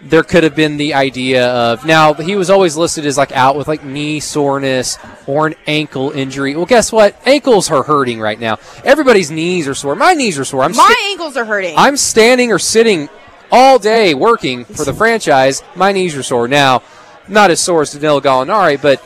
There 0.00 0.22
could 0.22 0.44
have 0.44 0.54
been 0.54 0.76
the 0.76 0.94
idea 0.94 1.48
of 1.48 1.84
now 1.84 2.14
he 2.14 2.36
was 2.36 2.50
always 2.50 2.76
listed 2.76 3.04
as 3.04 3.18
like 3.18 3.32
out 3.32 3.56
with 3.56 3.66
like 3.66 3.84
knee 3.84 4.20
soreness 4.20 4.96
or 5.26 5.48
an 5.48 5.56
ankle 5.66 6.12
injury. 6.12 6.54
Well, 6.54 6.66
guess 6.66 6.92
what? 6.92 7.16
Ankles 7.26 7.68
are 7.68 7.82
hurting 7.82 8.20
right 8.20 8.38
now. 8.38 8.58
Everybody's 8.84 9.28
knees 9.30 9.66
are 9.66 9.74
sore. 9.74 9.96
My 9.96 10.14
knees 10.14 10.38
are 10.38 10.44
sore. 10.44 10.62
I'm 10.62 10.70
My 10.70 10.84
sti- 10.84 11.10
ankles 11.10 11.36
are 11.36 11.44
hurting. 11.44 11.74
I'm 11.76 11.96
standing 11.96 12.52
or 12.52 12.60
sitting 12.60 13.08
all 13.50 13.80
day 13.80 14.14
working 14.14 14.64
for 14.64 14.84
the 14.84 14.94
franchise. 15.02 15.64
My 15.74 15.90
knees 15.90 16.16
are 16.16 16.22
sore 16.22 16.46
now. 16.46 16.82
Not 17.26 17.50
as 17.50 17.60
sore 17.60 17.82
as 17.82 17.92
Danilo 17.92 18.20
Gallinari, 18.20 18.80
but 18.80 19.04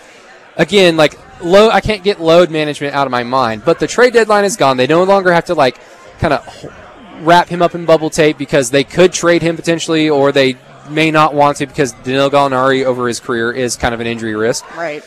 again, 0.56 0.96
like 0.96 1.18
low, 1.42 1.70
I 1.70 1.80
can't 1.80 2.02
get 2.04 2.20
load 2.20 2.50
management 2.50 2.94
out 2.94 3.06
of 3.06 3.10
my 3.10 3.22
mind. 3.22 3.64
But 3.64 3.78
the 3.78 3.86
trade 3.86 4.12
deadline 4.12 4.44
is 4.44 4.56
gone. 4.56 4.76
They 4.76 4.86
no 4.86 5.04
longer 5.04 5.32
have 5.32 5.46
to 5.46 5.54
like 5.54 5.78
kind 6.18 6.34
of 6.34 6.72
wrap 7.20 7.48
him 7.48 7.62
up 7.62 7.74
in 7.74 7.84
bubble 7.84 8.10
tape 8.10 8.38
because 8.38 8.70
they 8.70 8.84
could 8.84 9.12
trade 9.12 9.42
him 9.42 9.56
potentially, 9.56 10.10
or 10.10 10.32
they 10.32 10.56
may 10.88 11.10
not 11.10 11.34
want 11.34 11.58
to 11.58 11.66
because 11.66 11.92
Danilo 11.92 12.30
Gallinari 12.30 12.84
over 12.84 13.06
his 13.06 13.20
career 13.20 13.52
is 13.52 13.76
kind 13.76 13.94
of 13.94 14.00
an 14.00 14.06
injury 14.06 14.34
risk. 14.34 14.68
right. 14.76 15.04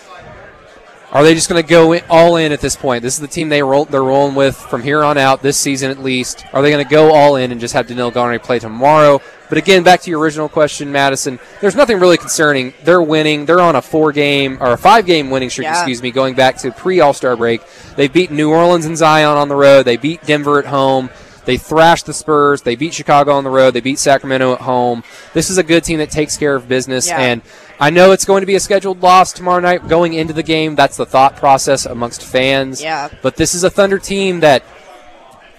Are 1.12 1.24
they 1.24 1.34
just 1.34 1.50
going 1.50 1.62
to 1.64 1.70
go 1.70 1.98
all 2.10 2.36
in 2.36 2.52
at 2.52 2.60
this 2.60 2.76
point? 2.76 3.02
This 3.02 3.14
is 3.14 3.22
the 3.22 3.28
team 3.28 3.50
they 3.50 3.64
roll, 3.64 3.86
they're 3.86 4.04
rolling 4.04 4.36
with 4.36 4.58
from 4.58 4.84
here 4.84 5.04
on 5.04 5.18
out 5.18 5.42
this 5.42 5.58
season 5.58 5.90
at 5.90 6.00
least. 6.00 6.46
Are 6.52 6.62
they 6.62 6.72
going 6.72 6.84
to 6.84 6.90
go 6.90 7.14
all 7.14 7.36
in 7.38 7.52
and 7.52 7.62
just 7.62 7.74
have 7.74 7.88
Danilo 7.88 8.12
Gallinari 8.12 8.44
play 8.44 8.60
tomorrow? 8.60 9.22
But 9.48 9.58
again, 9.58 9.84
back 9.84 10.02
to 10.02 10.10
your 10.10 10.20
original 10.20 10.50
question, 10.50 10.92
Madison. 10.92 11.40
There's 11.62 11.76
nothing 11.76 12.00
really 12.00 12.18
concerning. 12.18 12.74
They're 12.84 13.02
winning. 13.02 13.46
They're 13.46 13.62
on 13.62 13.76
a 13.76 13.82
four 13.82 14.12
game 14.12 14.58
or 14.60 14.74
a 14.74 14.78
five 14.78 15.06
game 15.06 15.30
winning 15.30 15.50
streak. 15.50 15.66
Yeah. 15.66 15.78
Excuse 15.78 16.02
me, 16.02 16.12
going 16.12 16.36
back 16.36 16.58
to 16.58 16.72
pre 16.72 17.00
All 17.00 17.14
Star 17.14 17.38
break. 17.38 17.62
They 17.96 18.08
beat 18.08 18.32
New 18.32 18.50
Orleans 18.52 18.86
and 18.86 18.98
Zion 18.98 19.38
on 19.38 19.48
the 19.48 19.56
road. 19.56 19.84
They 19.84 19.98
beat 19.98 20.24
Denver 20.26 20.60
at 20.60 20.66
home. 20.66 21.10
They 21.46 21.58
thrashed 21.58 22.06
the 22.06 22.14
Spurs. 22.14 22.62
They 22.62 22.76
beat 22.76 22.94
Chicago 22.94 23.34
on 23.34 23.44
the 23.44 23.50
road. 23.50 23.72
They 23.72 23.82
beat 23.82 24.00
Sacramento 24.00 24.54
at 24.54 24.62
home. 24.62 25.04
This 25.34 25.50
is 25.50 25.58
a 25.58 25.64
good 25.64 25.84
team 25.84 26.00
that 26.00 26.10
takes 26.10 26.38
care 26.38 26.56
of 26.56 26.68
business. 26.68 27.08
Yeah. 27.08 27.20
And 27.20 27.42
I 27.80 27.90
know 27.90 28.12
it's 28.12 28.26
going 28.26 28.42
to 28.42 28.48
be 28.48 28.56
a 28.56 28.60
scheduled 28.60 29.02
loss 29.02 29.34
tomorrow 29.34 29.60
night 29.60 29.88
going 29.88 30.14
into 30.14 30.34
the 30.34 30.44
game. 30.44 30.76
That's 30.76 30.98
the 30.98 31.06
thought 31.06 31.36
process 31.36 31.86
amongst 31.86 32.24
fans. 32.24 32.82
Yeah. 32.82 33.10
But 33.22 33.36
this 33.36 33.54
is 33.54 33.64
a 33.64 33.70
Thunder 33.70 34.00
team 34.00 34.42
that 34.42 34.64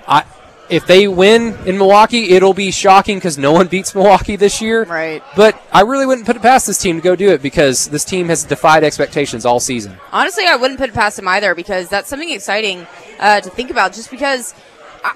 I 0.06 0.24
if 0.68 0.86
they 0.86 1.06
win 1.08 1.56
in 1.66 1.78
Milwaukee, 1.78 2.30
it'll 2.30 2.54
be 2.54 2.70
shocking 2.70 3.18
because 3.18 3.38
no 3.38 3.52
one 3.52 3.66
beats 3.70 3.94
Milwaukee 3.94 4.36
this 4.36 4.60
year. 4.60 4.84
Right. 4.84 5.22
But 5.34 5.60
I 5.72 5.82
really 5.82 6.06
wouldn't 6.06 6.26
put 6.26 6.36
it 6.36 6.42
past 6.42 6.66
this 6.66 6.78
team 6.78 6.96
to 6.96 7.02
go 7.02 7.16
do 7.16 7.30
it 7.30 7.42
because 7.42 7.86
this 7.88 8.04
team 8.04 8.28
has 8.28 8.44
defied 8.44 8.84
expectations 8.84 9.44
all 9.44 9.60
season. 9.60 9.96
Honestly, 10.12 10.44
I 10.46 10.56
wouldn't 10.56 10.78
put 10.78 10.90
it 10.90 10.94
past 10.94 11.16
them 11.16 11.28
either 11.28 11.54
because 11.54 11.88
that's 11.88 12.08
something 12.08 12.30
exciting 12.30 12.86
uh, 13.18 13.40
to 13.40 13.50
think 13.50 13.70
about. 13.70 13.92
Just 13.92 14.10
because 14.10 14.54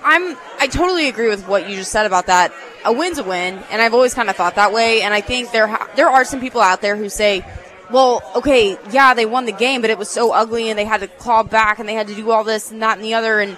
I'm, 0.02 0.36
I 0.58 0.66
totally 0.66 1.08
agree 1.08 1.28
with 1.28 1.46
what 1.48 1.68
you 1.68 1.76
just 1.76 1.92
said 1.92 2.06
about 2.06 2.26
that. 2.26 2.52
A 2.84 2.92
win's 2.92 3.18
a 3.18 3.24
win, 3.24 3.62
and 3.70 3.82
I've 3.82 3.94
always 3.94 4.14
kind 4.14 4.30
of 4.30 4.36
thought 4.36 4.54
that 4.54 4.72
way. 4.72 5.02
And 5.02 5.12
I 5.12 5.20
think 5.20 5.52
there 5.52 5.66
ha- 5.66 5.88
there 5.96 6.08
are 6.08 6.24
some 6.24 6.40
people 6.40 6.60
out 6.60 6.80
there 6.80 6.96
who 6.96 7.08
say, 7.08 7.44
"Well, 7.90 8.22
okay, 8.36 8.78
yeah, 8.90 9.14
they 9.14 9.26
won 9.26 9.44
the 9.44 9.52
game, 9.52 9.80
but 9.80 9.90
it 9.90 9.98
was 9.98 10.08
so 10.08 10.32
ugly, 10.32 10.70
and 10.70 10.78
they 10.78 10.84
had 10.84 11.00
to 11.00 11.08
claw 11.08 11.42
back, 11.42 11.78
and 11.78 11.88
they 11.88 11.94
had 11.94 12.06
to 12.08 12.14
do 12.14 12.30
all 12.30 12.44
this 12.44 12.70
and 12.70 12.80
that 12.82 12.96
and 12.96 13.04
the 13.04 13.14
other." 13.14 13.40
And 13.40 13.56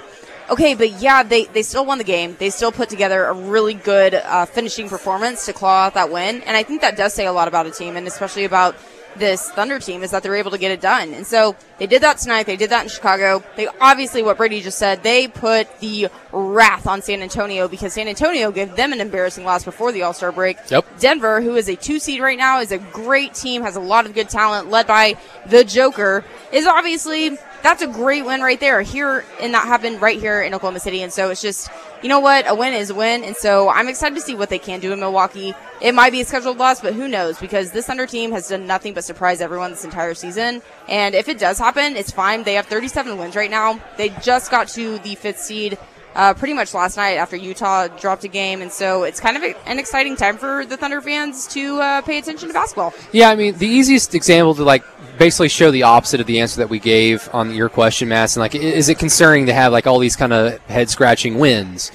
okay, 0.51 0.75
but 0.75 1.01
yeah, 1.01 1.23
they 1.23 1.45
they 1.45 1.63
still 1.63 1.85
won 1.85 1.99
the 1.99 2.05
game. 2.05 2.37
They 2.39 2.51
still 2.51 2.73
put 2.73 2.89
together 2.89 3.25
a 3.25 3.33
really 3.33 3.75
good 3.75 4.15
uh, 4.15 4.47
finishing 4.47 4.89
performance 4.89 5.47
to 5.47 5.53
claw 5.53 5.87
out 5.87 5.95
that 5.95 6.11
win, 6.11 6.43
and 6.43 6.57
I 6.57 6.63
think 6.63 6.81
that 6.81 6.97
does 6.97 7.15
say 7.15 7.27
a 7.27 7.33
lot 7.33 7.47
about 7.47 7.67
a 7.67 7.71
team, 7.71 7.97
and 7.97 8.07
especially 8.07 8.45
about 8.45 8.77
this 9.17 9.51
Thunder 9.51 9.79
team 9.79 10.03
is 10.03 10.11
that 10.11 10.23
they're 10.23 10.35
able 10.35 10.51
to 10.51 10.59
get 10.59 10.71
it 10.71 10.81
done. 10.81 11.13
And 11.15 11.27
so 11.27 11.57
they 11.79 11.87
did 11.87 12.03
that 12.03 12.19
tonight. 12.19 12.47
They 12.47 12.57
did 12.57 12.71
that 12.71 12.83
in 12.83 12.89
Chicago. 12.89 13.43
They 13.57 13.69
obviously, 13.81 14.23
what 14.23 14.37
Brady 14.37 14.61
just 14.61 14.79
said, 14.79 15.03
they 15.03 15.29
put 15.29 15.81
the 15.81 16.09
wrath 16.33 16.87
on 16.87 17.03
San 17.03 17.23
Antonio 17.23 17.69
because 17.69 17.93
San 17.93 18.09
Antonio 18.09 18.51
gave 18.51 18.75
them 18.77 18.93
an 18.93 19.01
embarrassing 19.01 19.45
loss 19.45 19.65
before 19.65 19.93
the 19.93 20.03
All 20.03 20.13
Star 20.13 20.33
break. 20.33 20.59
Yep. 20.71 20.99
Denver, 20.99 21.41
who 21.41 21.57
is 21.57 21.69
a 21.69 21.77
two 21.77 21.99
seed 21.99 22.21
right 22.21 22.39
now, 22.39 22.61
is 22.61 22.73
a 22.73 22.79
great 22.79 23.35
team, 23.35 23.63
has 23.63 23.77
a 23.77 23.81
lot 23.81 24.07
of 24.07 24.15
good 24.15 24.29
talent, 24.29 24.71
led 24.71 24.87
by 24.87 25.17
the 25.47 25.65
Joker, 25.65 26.25
is 26.53 26.67
obviously 26.67 27.37
that's 27.63 27.83
a 27.83 27.87
great 27.87 28.25
win 28.25 28.41
right 28.41 28.59
there. 28.59 28.83
Here 28.83 29.25
and 29.41 29.55
that 29.55 29.67
happened 29.67 30.03
right 30.03 30.19
here 30.19 30.43
in 30.43 30.55
Oklahoma 30.55 30.81
City, 30.81 31.03
and 31.03 31.13
so 31.13 31.31
it's 31.31 31.43
just 31.43 31.69
you 32.03 32.09
know 32.09 32.21
what, 32.21 32.51
a 32.51 32.55
win 32.55 32.75
is 32.75 32.91
a 32.91 32.95
win, 32.95 33.23
and 33.23 33.37
so 33.37 33.69
I'm 33.69 33.89
excited 33.89 34.17
to 34.17 34.21
see 34.21 34.35
what 34.35 34.51
they 34.51 34.59
can 34.59 34.81
do 34.81 34.93
in 34.93 34.99
Milwaukee. 34.99 35.55
It 35.81 35.95
might 35.95 36.11
be 36.11 36.21
a 36.21 36.25
scheduled 36.25 36.59
loss, 36.59 36.81
but 36.81 36.95
who 36.95 37.07
knows? 37.07 37.39
Because 37.39 37.71
this 37.71 37.87
Thunder 37.87 38.07
team 38.07 38.33
has 38.33 38.49
done 38.49 38.67
nothing 38.67 38.93
but 38.93 39.05
surprise 39.05 39.41
everyone 39.41 39.71
this 39.71 39.85
entire 39.85 40.15
season, 40.15 40.63
and 40.89 41.15
if 41.15 41.29
it 41.29 41.39
does 41.39 41.59
happen, 41.59 41.97
it's 41.97 42.11
fine. 42.11 42.43
They 42.43 42.55
have 42.55 42.67
37 42.67 43.17
wins 43.19 43.37
right 43.37 43.51
now. 43.51 43.81
They 43.97 44.09
just 44.21 44.51
got 44.51 44.69
to 44.69 44.99
the 44.99 45.15
fifth 45.15 45.39
seed 45.39 45.79
uh, 46.15 46.35
pretty 46.35 46.55
much 46.55 46.75
last 46.75 46.97
night 46.97 47.15
after 47.15 47.37
Utah 47.37 47.89
dropped 47.89 48.25
a 48.25 48.29
game, 48.29 48.63
and 48.63 48.71
so 48.71 49.05
it's 49.05 49.21
kind 49.21 49.37
of 49.37 49.43
a, 49.43 49.69
an 49.69 49.79
exciting 49.79 50.17
time 50.17 50.37
for 50.37 50.65
the 50.67 50.77
Thunder 50.77 51.01
fans 51.01 51.47
to 51.49 51.81
uh, 51.81 52.01
pay 52.03 52.19
attention 52.19 52.49
to 52.49 52.55
basketball. 52.55 52.93
Yeah, 53.13 53.31
I 53.31 53.37
mean, 53.37 53.57
the 53.57 53.67
easiest 53.67 54.15
example 54.15 54.55
to 54.57 54.65
like 54.65 54.85
basically 55.19 55.49
show 55.49 55.71
the 55.71 55.85
opposite 55.85 56.21
of 56.21 56.27
the 56.27 56.41
answer 56.41 56.59
that 56.59 56.69
we 56.69 56.79
gave 56.79 57.29
on 57.33 57.55
your 57.55 57.69
question, 57.69 58.09
Madison. 58.09 58.41
Like, 58.41 58.55
is 58.55 58.89
it 58.89 58.99
concerning 58.99 59.47
to 59.47 59.55
have 59.55 59.73
like 59.73 59.87
all 59.87 59.99
these 59.99 60.17
kind 60.17 60.33
of 60.33 60.59
head 60.63 60.91
scratching 60.91 61.39
wins? 61.39 61.91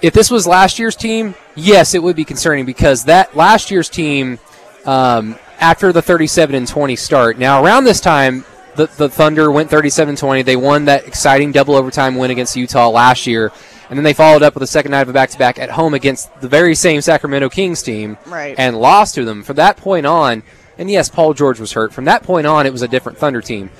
If 0.00 0.12
this 0.14 0.30
was 0.30 0.46
last 0.46 0.78
year's 0.78 0.96
team, 0.96 1.34
yes, 1.54 1.94
it 1.94 2.02
would 2.02 2.16
be 2.16 2.24
concerning 2.24 2.66
because 2.66 3.04
that 3.04 3.36
last 3.36 3.70
year's 3.70 3.88
team, 3.88 4.40
um, 4.84 5.36
after 5.60 5.92
the 5.92 6.02
37 6.02 6.56
and 6.56 6.66
20 6.66 6.96
start, 6.96 7.38
now 7.38 7.64
around 7.64 7.84
this 7.84 8.00
time, 8.00 8.44
the, 8.76 8.86
the 8.86 9.08
Thunder 9.08 9.50
went 9.50 9.70
37 9.70 10.16
20. 10.16 10.42
They 10.42 10.56
won 10.56 10.86
that 10.86 11.06
exciting 11.06 11.52
double 11.52 11.74
overtime 11.74 12.16
win 12.16 12.30
against 12.30 12.56
Utah 12.56 12.88
last 12.88 13.26
year. 13.26 13.52
And 13.90 13.98
then 13.98 14.04
they 14.04 14.14
followed 14.14 14.42
up 14.42 14.54
with 14.54 14.62
a 14.62 14.66
second 14.66 14.92
night 14.92 15.02
of 15.02 15.10
a 15.10 15.12
back 15.12 15.30
to 15.30 15.38
back 15.38 15.58
at 15.58 15.70
home 15.70 15.92
against 15.92 16.40
the 16.40 16.48
very 16.48 16.74
same 16.74 17.02
Sacramento 17.02 17.50
Kings 17.50 17.82
team 17.82 18.16
Right. 18.26 18.54
and 18.56 18.78
lost 18.78 19.14
to 19.16 19.24
them. 19.26 19.42
From 19.42 19.56
that 19.56 19.76
point 19.76 20.06
on, 20.06 20.42
and 20.78 20.90
yes, 20.90 21.10
Paul 21.10 21.34
George 21.34 21.60
was 21.60 21.72
hurt. 21.72 21.92
From 21.92 22.06
that 22.06 22.22
point 22.22 22.46
on, 22.46 22.64
it 22.66 22.72
was 22.72 22.80
a 22.80 22.88
different 22.88 23.18
Thunder 23.18 23.42
team. 23.42 23.70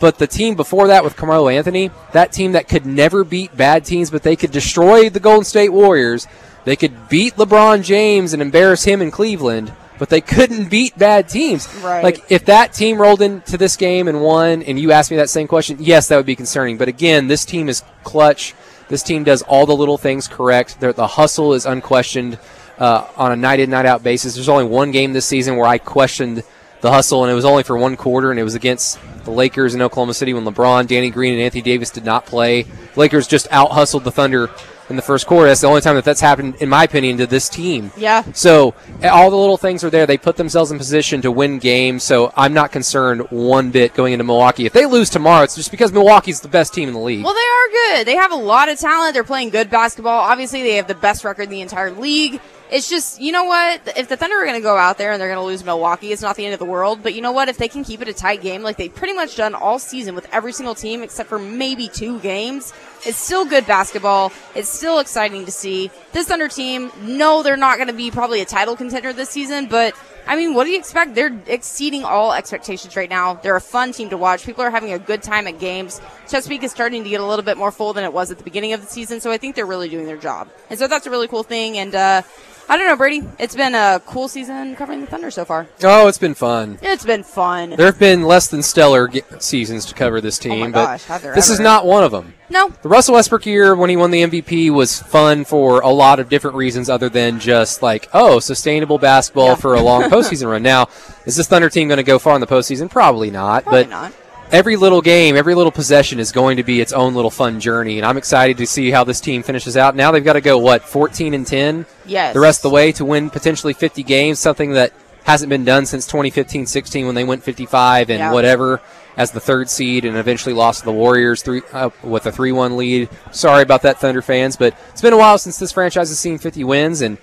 But 0.00 0.16
the 0.16 0.26
team 0.26 0.54
before 0.54 0.86
that 0.86 1.04
with 1.04 1.14
Carmelo 1.14 1.48
Anthony, 1.48 1.90
that 2.12 2.32
team 2.32 2.52
that 2.52 2.68
could 2.68 2.86
never 2.86 3.22
beat 3.22 3.54
bad 3.54 3.84
teams, 3.84 4.10
but 4.10 4.22
they 4.22 4.34
could 4.34 4.50
destroy 4.50 5.10
the 5.10 5.20
Golden 5.20 5.44
State 5.44 5.68
Warriors. 5.74 6.26
They 6.64 6.74
could 6.76 7.10
beat 7.10 7.34
LeBron 7.36 7.82
James 7.84 8.32
and 8.32 8.40
embarrass 8.40 8.84
him 8.84 9.02
in 9.02 9.10
Cleveland, 9.10 9.74
but 10.00 10.08
they 10.08 10.22
couldn't 10.22 10.70
beat 10.70 10.98
bad 10.98 11.28
teams. 11.28 11.72
Right. 11.84 12.02
Like 12.02 12.24
if 12.30 12.46
that 12.46 12.72
team 12.72 12.98
rolled 12.98 13.20
into 13.20 13.58
this 13.58 13.76
game 13.76 14.08
and 14.08 14.22
won, 14.22 14.62
and 14.62 14.80
you 14.80 14.92
asked 14.92 15.10
me 15.10 15.18
that 15.18 15.28
same 15.28 15.46
question, 15.46 15.76
yes, 15.78 16.08
that 16.08 16.16
would 16.16 16.24
be 16.24 16.34
concerning. 16.34 16.78
But 16.78 16.88
again, 16.88 17.28
this 17.28 17.44
team 17.44 17.68
is 17.68 17.84
clutch. 18.02 18.54
This 18.88 19.02
team 19.02 19.24
does 19.24 19.42
all 19.42 19.66
the 19.66 19.76
little 19.76 19.98
things 19.98 20.26
correct. 20.26 20.80
They're, 20.80 20.94
the 20.94 21.06
hustle 21.06 21.52
is 21.52 21.66
unquestioned 21.66 22.38
uh, 22.78 23.08
on 23.14 23.30
a 23.30 23.36
night 23.36 23.60
in, 23.60 23.68
night 23.68 23.84
out 23.84 24.02
basis. 24.02 24.34
There's 24.34 24.48
only 24.48 24.64
one 24.64 24.90
game 24.90 25.12
this 25.12 25.26
season 25.26 25.56
where 25.56 25.66
I 25.66 25.76
questioned 25.76 26.44
the 26.80 26.90
hustle, 26.90 27.24
and 27.24 27.30
it 27.30 27.34
was 27.34 27.44
only 27.44 27.62
for 27.62 27.76
one 27.76 27.96
quarter, 27.96 28.30
and 28.30 28.40
it 28.40 28.44
was 28.44 28.54
against 28.54 28.98
the 29.24 29.30
Lakers 29.30 29.74
in 29.74 29.82
Oklahoma 29.82 30.14
City 30.14 30.32
when 30.32 30.44
LeBron, 30.44 30.86
Danny 30.86 31.10
Green, 31.10 31.34
and 31.34 31.42
Anthony 31.42 31.62
Davis 31.62 31.90
did 31.90 32.04
not 32.04 32.26
play. 32.26 32.66
Lakers 32.96 33.26
just 33.26 33.46
out 33.50 33.70
hustled 33.72 34.04
the 34.04 34.10
Thunder 34.10 34.50
in 34.88 34.96
the 34.96 35.02
first 35.02 35.26
quarter. 35.26 35.46
That's 35.46 35.60
the 35.60 35.68
only 35.68 35.82
time 35.82 35.94
that 35.94 36.04
that's 36.04 36.20
happened, 36.20 36.56
in 36.56 36.68
my 36.68 36.84
opinion, 36.84 37.18
to 37.18 37.26
this 37.26 37.48
team. 37.48 37.92
Yeah. 37.96 38.24
So 38.32 38.74
all 39.04 39.30
the 39.30 39.36
little 39.36 39.56
things 39.56 39.84
are 39.84 39.90
there. 39.90 40.04
They 40.04 40.18
put 40.18 40.36
themselves 40.36 40.72
in 40.72 40.78
position 40.78 41.22
to 41.22 41.30
win 41.30 41.58
games. 41.58 42.02
So 42.02 42.32
I'm 42.36 42.52
not 42.54 42.72
concerned 42.72 43.30
one 43.30 43.70
bit 43.70 43.94
going 43.94 44.14
into 44.14 44.24
Milwaukee. 44.24 44.66
If 44.66 44.72
they 44.72 44.86
lose 44.86 45.08
tomorrow, 45.08 45.44
it's 45.44 45.54
just 45.54 45.70
because 45.70 45.92
Milwaukee's 45.92 46.40
the 46.40 46.48
best 46.48 46.74
team 46.74 46.88
in 46.88 46.94
the 46.94 47.00
league. 47.00 47.24
Well, 47.24 47.34
they 47.34 47.38
are 47.38 47.96
good. 47.98 48.06
They 48.06 48.16
have 48.16 48.32
a 48.32 48.36
lot 48.36 48.68
of 48.68 48.80
talent. 48.80 49.14
They're 49.14 49.22
playing 49.22 49.50
good 49.50 49.70
basketball. 49.70 50.18
Obviously, 50.20 50.62
they 50.62 50.74
have 50.74 50.88
the 50.88 50.96
best 50.96 51.24
record 51.24 51.44
in 51.44 51.50
the 51.50 51.60
entire 51.60 51.92
league. 51.92 52.40
It's 52.70 52.88
just, 52.88 53.20
you 53.20 53.32
know 53.32 53.44
what? 53.44 53.80
If 53.96 54.08
the 54.08 54.16
Thunder 54.16 54.36
are 54.36 54.44
going 54.44 54.54
to 54.54 54.62
go 54.62 54.76
out 54.76 54.96
there 54.96 55.10
and 55.10 55.20
they're 55.20 55.28
going 55.28 55.40
to 55.40 55.44
lose 55.44 55.64
Milwaukee, 55.64 56.12
it's 56.12 56.22
not 56.22 56.36
the 56.36 56.44
end 56.44 56.52
of 56.54 56.60
the 56.60 56.66
world. 56.66 57.02
But 57.02 57.14
you 57.14 57.20
know 57.20 57.32
what? 57.32 57.48
If 57.48 57.58
they 57.58 57.66
can 57.66 57.82
keep 57.82 58.00
it 58.00 58.06
a 58.06 58.12
tight 58.12 58.42
game 58.42 58.62
like 58.62 58.76
they've 58.76 58.94
pretty 58.94 59.14
much 59.14 59.36
done 59.36 59.56
all 59.56 59.80
season 59.80 60.14
with 60.14 60.28
every 60.32 60.52
single 60.52 60.76
team 60.76 61.02
except 61.02 61.28
for 61.28 61.38
maybe 61.38 61.88
two 61.88 62.20
games, 62.20 62.72
it's 63.04 63.18
still 63.18 63.44
good 63.44 63.66
basketball. 63.66 64.32
It's 64.54 64.68
still 64.68 65.00
exciting 65.00 65.46
to 65.46 65.50
see. 65.50 65.90
This 66.12 66.28
Thunder 66.28 66.46
team, 66.46 66.92
no, 67.02 67.42
they're 67.42 67.56
not 67.56 67.76
going 67.76 67.88
to 67.88 67.94
be 67.94 68.12
probably 68.12 68.40
a 68.40 68.44
title 68.44 68.76
contender 68.76 69.12
this 69.12 69.30
season, 69.30 69.66
but 69.66 69.94
I 70.26 70.36
mean, 70.36 70.54
what 70.54 70.64
do 70.64 70.70
you 70.70 70.78
expect? 70.78 71.16
They're 71.16 71.36
exceeding 71.48 72.04
all 72.04 72.32
expectations 72.32 72.94
right 72.94 73.10
now. 73.10 73.34
They're 73.34 73.56
a 73.56 73.60
fun 73.60 73.92
team 73.92 74.10
to 74.10 74.16
watch. 74.16 74.44
People 74.44 74.62
are 74.62 74.70
having 74.70 74.92
a 74.92 74.98
good 74.98 75.24
time 75.24 75.48
at 75.48 75.58
games. 75.58 76.00
Chesapeake 76.28 76.62
is 76.62 76.70
starting 76.70 77.02
to 77.02 77.10
get 77.10 77.20
a 77.20 77.26
little 77.26 77.44
bit 77.44 77.56
more 77.56 77.72
full 77.72 77.94
than 77.94 78.04
it 78.04 78.12
was 78.12 78.30
at 78.30 78.38
the 78.38 78.44
beginning 78.44 78.72
of 78.72 78.80
the 78.80 78.86
season, 78.86 79.20
so 79.20 79.32
I 79.32 79.38
think 79.38 79.56
they're 79.56 79.66
really 79.66 79.88
doing 79.88 80.06
their 80.06 80.16
job. 80.16 80.48
And 80.68 80.78
so 80.78 80.86
that's 80.86 81.06
a 81.06 81.10
really 81.10 81.26
cool 81.26 81.42
thing. 81.42 81.78
And 81.78 81.94
uh, 81.94 82.22
I 82.70 82.76
don't 82.76 82.86
know, 82.86 82.96
Brady. 82.96 83.26
It's 83.40 83.56
been 83.56 83.74
a 83.74 84.00
cool 84.06 84.28
season 84.28 84.76
covering 84.76 85.00
the 85.00 85.06
Thunder 85.08 85.32
so 85.32 85.44
far. 85.44 85.66
Oh, 85.82 86.06
it's 86.06 86.18
been 86.18 86.34
fun. 86.34 86.78
It's 86.80 87.04
been 87.04 87.24
fun. 87.24 87.70
There 87.70 87.86
have 87.86 87.98
been 87.98 88.22
less 88.22 88.46
than 88.46 88.62
stellar 88.62 89.08
ge- 89.08 89.22
seasons 89.40 89.84
to 89.86 89.94
cover 89.94 90.20
this 90.20 90.38
oh 90.38 90.42
team, 90.44 90.52
Oh 90.62 90.66
my 90.66 90.70
gosh, 90.70 91.04
but 91.08 91.34
this 91.34 91.50
is 91.50 91.58
not 91.58 91.84
one 91.84 92.04
of 92.04 92.12
them. 92.12 92.32
No, 92.48 92.68
The 92.82 92.88
Russell 92.88 93.14
Westbrook 93.14 93.44
year 93.44 93.74
when 93.74 93.90
he 93.90 93.96
won 93.96 94.12
the 94.12 94.22
MVP 94.22 94.70
was 94.70 95.00
fun 95.00 95.44
for 95.44 95.80
a 95.80 95.88
lot 95.90 96.20
of 96.20 96.28
different 96.28 96.56
reasons 96.56 96.88
other 96.88 97.08
than 97.08 97.40
just 97.40 97.82
like, 97.82 98.08
oh, 98.12 98.38
sustainable 98.38 98.98
basketball 98.98 99.46
Yeah. 99.48 99.54
for 99.56 99.74
a 99.74 99.80
long 99.80 100.02
postseason 100.10 100.48
run. 100.48 100.62
Now, 100.62 100.88
is 101.26 101.34
this 101.34 101.48
Thunder 101.48 101.70
team 101.70 101.88
going 101.88 101.96
to 101.98 102.04
go 102.04 102.20
far 102.20 102.36
in 102.36 102.40
the 102.40 102.46
postseason? 102.46 102.88
Probably 102.88 103.32
not. 103.32 103.64
probably 103.64 103.82
but 103.84 103.90
not. 103.90 104.12
Every 104.52 104.76
little 104.76 105.00
game, 105.00 105.36
every 105.36 105.54
little 105.54 105.72
possession 105.72 106.18
is 106.18 106.32
going 106.32 106.56
to 106.56 106.62
be 106.62 106.80
its 106.80 106.92
own 106.92 107.14
little 107.14 107.30
fun 107.30 107.60
journey, 107.60 107.98
and 107.98 108.06
I'm 108.06 108.16
excited 108.16 108.56
to 108.58 108.66
see 108.66 108.90
how 108.90 109.04
this 109.04 109.20
team 109.20 109.42
finishes 109.42 109.76
out. 109.76 109.94
Now 109.96 110.10
they've 110.10 110.24
got 110.24 110.34
to 110.34 110.40
go 110.40 110.58
what 110.58 110.82
14 110.82 111.34
and 111.34 111.46
10 111.46 111.86
Yes. 112.06 112.34
the 112.34 112.40
rest 112.40 112.60
of 112.60 112.70
the 112.70 112.74
way 112.74 112.92
to 112.92 113.04
win 113.04 113.30
potentially 113.30 113.72
50 113.72 114.02
games, 114.02 114.38
something 114.38 114.72
that 114.72 114.92
hasn't 115.24 115.50
been 115.50 115.64
done 115.64 115.86
since 115.86 116.10
2015-16 116.10 117.06
when 117.06 117.14
they 117.14 117.24
went 117.24 117.42
55 117.42 118.10
and 118.10 118.18
Yeah. 118.18 118.32
whatever 118.32 118.80
as 119.16 119.32
the 119.32 119.40
third 119.40 119.68
seed 119.68 120.04
and 120.04 120.16
eventually 120.16 120.54
lost 120.54 120.80
to 120.80 120.84
the 120.86 120.92
Warriors 120.92 121.42
three 121.42 121.62
uh, 121.72 121.90
with 122.02 122.26
a 122.26 122.32
3-1 122.32 122.76
lead. 122.76 123.08
Sorry 123.32 123.62
about 123.62 123.82
that, 123.82 123.98
Thunder 123.98 124.22
fans, 124.22 124.56
but 124.56 124.74
it's 124.90 125.02
been 125.02 125.12
a 125.12 125.18
while 125.18 125.36
since 125.38 125.58
this 125.58 125.72
franchise 125.72 126.08
has 126.08 126.18
seen 126.18 126.38
50 126.38 126.64
wins, 126.64 127.02
and 127.02 127.18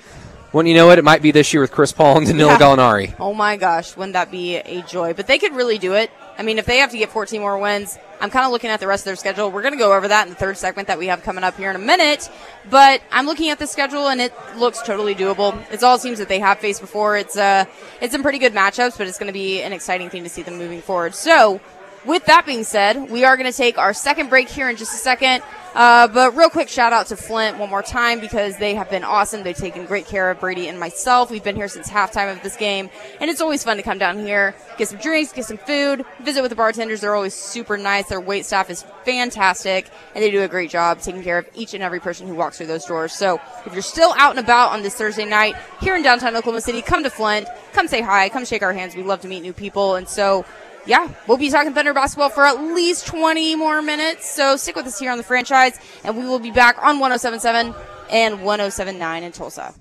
when 0.52 0.66
you 0.68 0.76
know 0.76 0.92
it, 0.92 1.00
it 1.00 1.04
might 1.04 1.22
be 1.22 1.32
this 1.32 1.54
year 1.54 1.62
with 1.62 1.72
Chris 1.72 1.92
Paul 1.92 2.18
and 2.18 2.28
Danilo 2.28 2.52
Yeah. 2.52 2.58
Gallinari. 2.60 3.16
Oh 3.20 3.34
my 3.34 3.58
gosh, 3.58 3.98
wouldn't 3.98 4.14
that 4.14 4.32
be 4.32 4.58
a 4.58 4.82
joy? 4.84 5.14
But 5.14 5.28
they 5.28 5.38
could 5.40 5.56
really 5.56 5.78
do 5.78 5.94
it. 5.94 6.12
I 6.38 6.44
mean, 6.44 6.60
if 6.60 6.66
they 6.66 6.78
have 6.78 6.92
to 6.92 6.98
get 6.98 7.10
14 7.10 7.42
more 7.42 7.58
wins, 7.58 7.98
I'm 8.22 8.30
kind 8.30 8.46
of 8.46 8.52
looking 8.52 8.70
at 8.70 8.80
the 8.80 8.88
rest 8.88 9.02
of 9.02 9.06
their 9.06 9.16
schedule. 9.16 9.52
We're 9.52 9.62
going 9.62 9.74
to 9.74 9.80
go 9.80 9.96
over 9.96 10.08
that 10.08 10.28
in 10.28 10.30
the 10.30 10.40
third 10.40 10.58
segment 10.58 10.88
that 10.88 11.00
we 11.00 11.08
have 11.08 11.24
coming 11.24 11.44
up 11.44 11.58
here 11.58 11.70
in 11.70 11.76
a 11.76 11.80
minute. 11.80 12.30
But 12.70 13.02
I'm 13.12 13.26
looking 13.26 13.50
at 13.50 13.60
the 13.60 13.68
schedule 13.68 14.08
and 14.08 14.22
it 14.22 14.34
looks 14.56 14.82
totally 14.82 15.16
doable. 15.16 15.60
It's 15.72 15.84
all 15.84 15.98
teams 15.98 16.20
that 16.20 16.30
they 16.30 16.40
have 16.40 16.60
faced 16.60 16.82
before. 16.82 17.18
It's 17.18 17.38
uh, 17.38 17.66
it's 18.02 18.14
some 18.14 18.22
pretty 18.22 18.40
good 18.40 18.54
matchups, 18.54 18.98
but 18.98 19.08
it's 19.08 19.18
going 19.18 19.28
to 19.28 19.34
be 19.34 19.62
an 19.62 19.74
exciting 19.74 20.10
thing 20.10 20.24
to 20.24 20.30
see 20.30 20.44
them 20.44 20.58
moving 20.58 20.82
forward. 20.82 21.16
So, 21.16 21.60
with 22.06 22.26
that 22.26 22.46
being 22.46 22.64
said, 22.64 23.10
we 23.10 23.26
are 23.26 23.36
going 23.36 23.52
to 23.52 23.58
take 23.58 23.78
our 23.78 23.94
second 23.94 24.30
break 24.30 24.48
here 24.48 24.70
in 24.70 24.78
just 24.78 24.94
a 24.94 24.98
second. 24.98 25.44
Uh, 25.78 26.08
but 26.08 26.36
real 26.36 26.50
quick 26.50 26.68
shout 26.70 26.92
out 26.92 27.06
to 27.06 27.16
Flint 27.16 27.60
one 27.60 27.70
more 27.70 27.84
time 27.84 28.20
because 28.20 28.58
they 28.58 28.74
have 28.74 28.90
been 28.90 29.04
awesome. 29.04 29.44
They've 29.44 29.56
taken 29.56 29.86
great 29.86 30.08
care 30.08 30.32
of 30.32 30.40
Brady 30.40 30.68
and 30.68 30.80
myself. 30.80 31.30
We've 31.30 31.44
been 31.44 31.56
here 31.56 31.68
since 31.68 31.88
halftime 31.88 32.36
of 32.36 32.42
this 32.42 32.56
game, 32.56 32.90
and 33.22 33.30
it's 33.30 33.42
always 33.42 33.64
fun 33.64 33.78
to 33.78 33.84
come 33.84 34.00
down 34.00 34.18
here, 34.18 34.56
get 34.80 34.88
some 34.88 34.98
drinks, 34.98 35.32
get 35.34 35.46
some 35.46 35.60
food, 35.60 36.04
visit 36.22 36.42
with 36.42 36.50
the 36.50 36.56
bartenders. 36.56 37.02
They're 37.02 37.14
always 37.14 37.36
super 37.36 37.78
nice. 37.78 38.08
Their 38.08 38.20
wait 38.20 38.48
staff 38.48 38.72
is 38.72 38.86
fantastic, 39.06 39.92
and 40.16 40.24
they 40.24 40.32
do 40.32 40.42
a 40.42 40.48
great 40.48 40.72
job 40.72 41.00
taking 41.00 41.22
care 41.22 41.38
of 41.38 41.48
each 41.54 41.76
and 41.76 41.84
every 41.84 42.00
person 42.00 42.28
who 42.28 42.34
walks 42.34 42.58
through 42.58 42.66
those 42.66 42.86
doors. 42.86 43.14
So 43.14 43.40
if 43.68 43.74
you're 43.74 43.84
still 43.84 44.16
out 44.18 44.32
and 44.32 44.40
about 44.40 44.72
on 44.72 44.82
this 44.82 44.96
Thursday 44.96 45.26
night 45.26 45.56
here 45.80 45.96
in 45.96 46.02
downtown 46.02 46.36
Oklahoma 46.36 46.62
City, 46.62 46.82
come 46.82 47.04
to 47.04 47.12
Flint, 47.12 47.48
come 47.74 47.88
say 47.88 48.02
hi, 48.02 48.30
come 48.30 48.46
shake 48.46 48.64
our 48.64 48.74
hands. 48.74 48.96
We 48.96 49.04
love 49.04 49.22
to 49.22 49.28
meet 49.28 49.42
new 49.42 49.54
people, 49.54 49.94
and 49.94 50.10
so 50.10 50.44
yeah, 50.88 51.12
we'll 51.28 51.38
be 51.38 51.50
talking 51.50 51.74
Thunder 51.74 51.94
basketball 51.94 52.30
for 52.30 52.46
at 52.46 52.62
least 52.62 53.08
20 53.08 53.56
more 53.56 53.82
minutes. 53.82 54.30
So 54.30 54.56
stick 54.56 54.76
with 54.76 54.88
us 54.88 54.98
here 54.98 55.12
on 55.12 55.18
the 55.18 55.24
franchise, 55.24 55.80
and 56.04 56.18
we 56.18 56.26
will 56.26 56.40
be 56.40 56.52
back 56.52 56.78
on 56.78 57.00
1077 57.00 57.76
and 58.10 58.44
1079 58.44 59.24
in 59.24 59.32
Tulsa. 59.32 59.74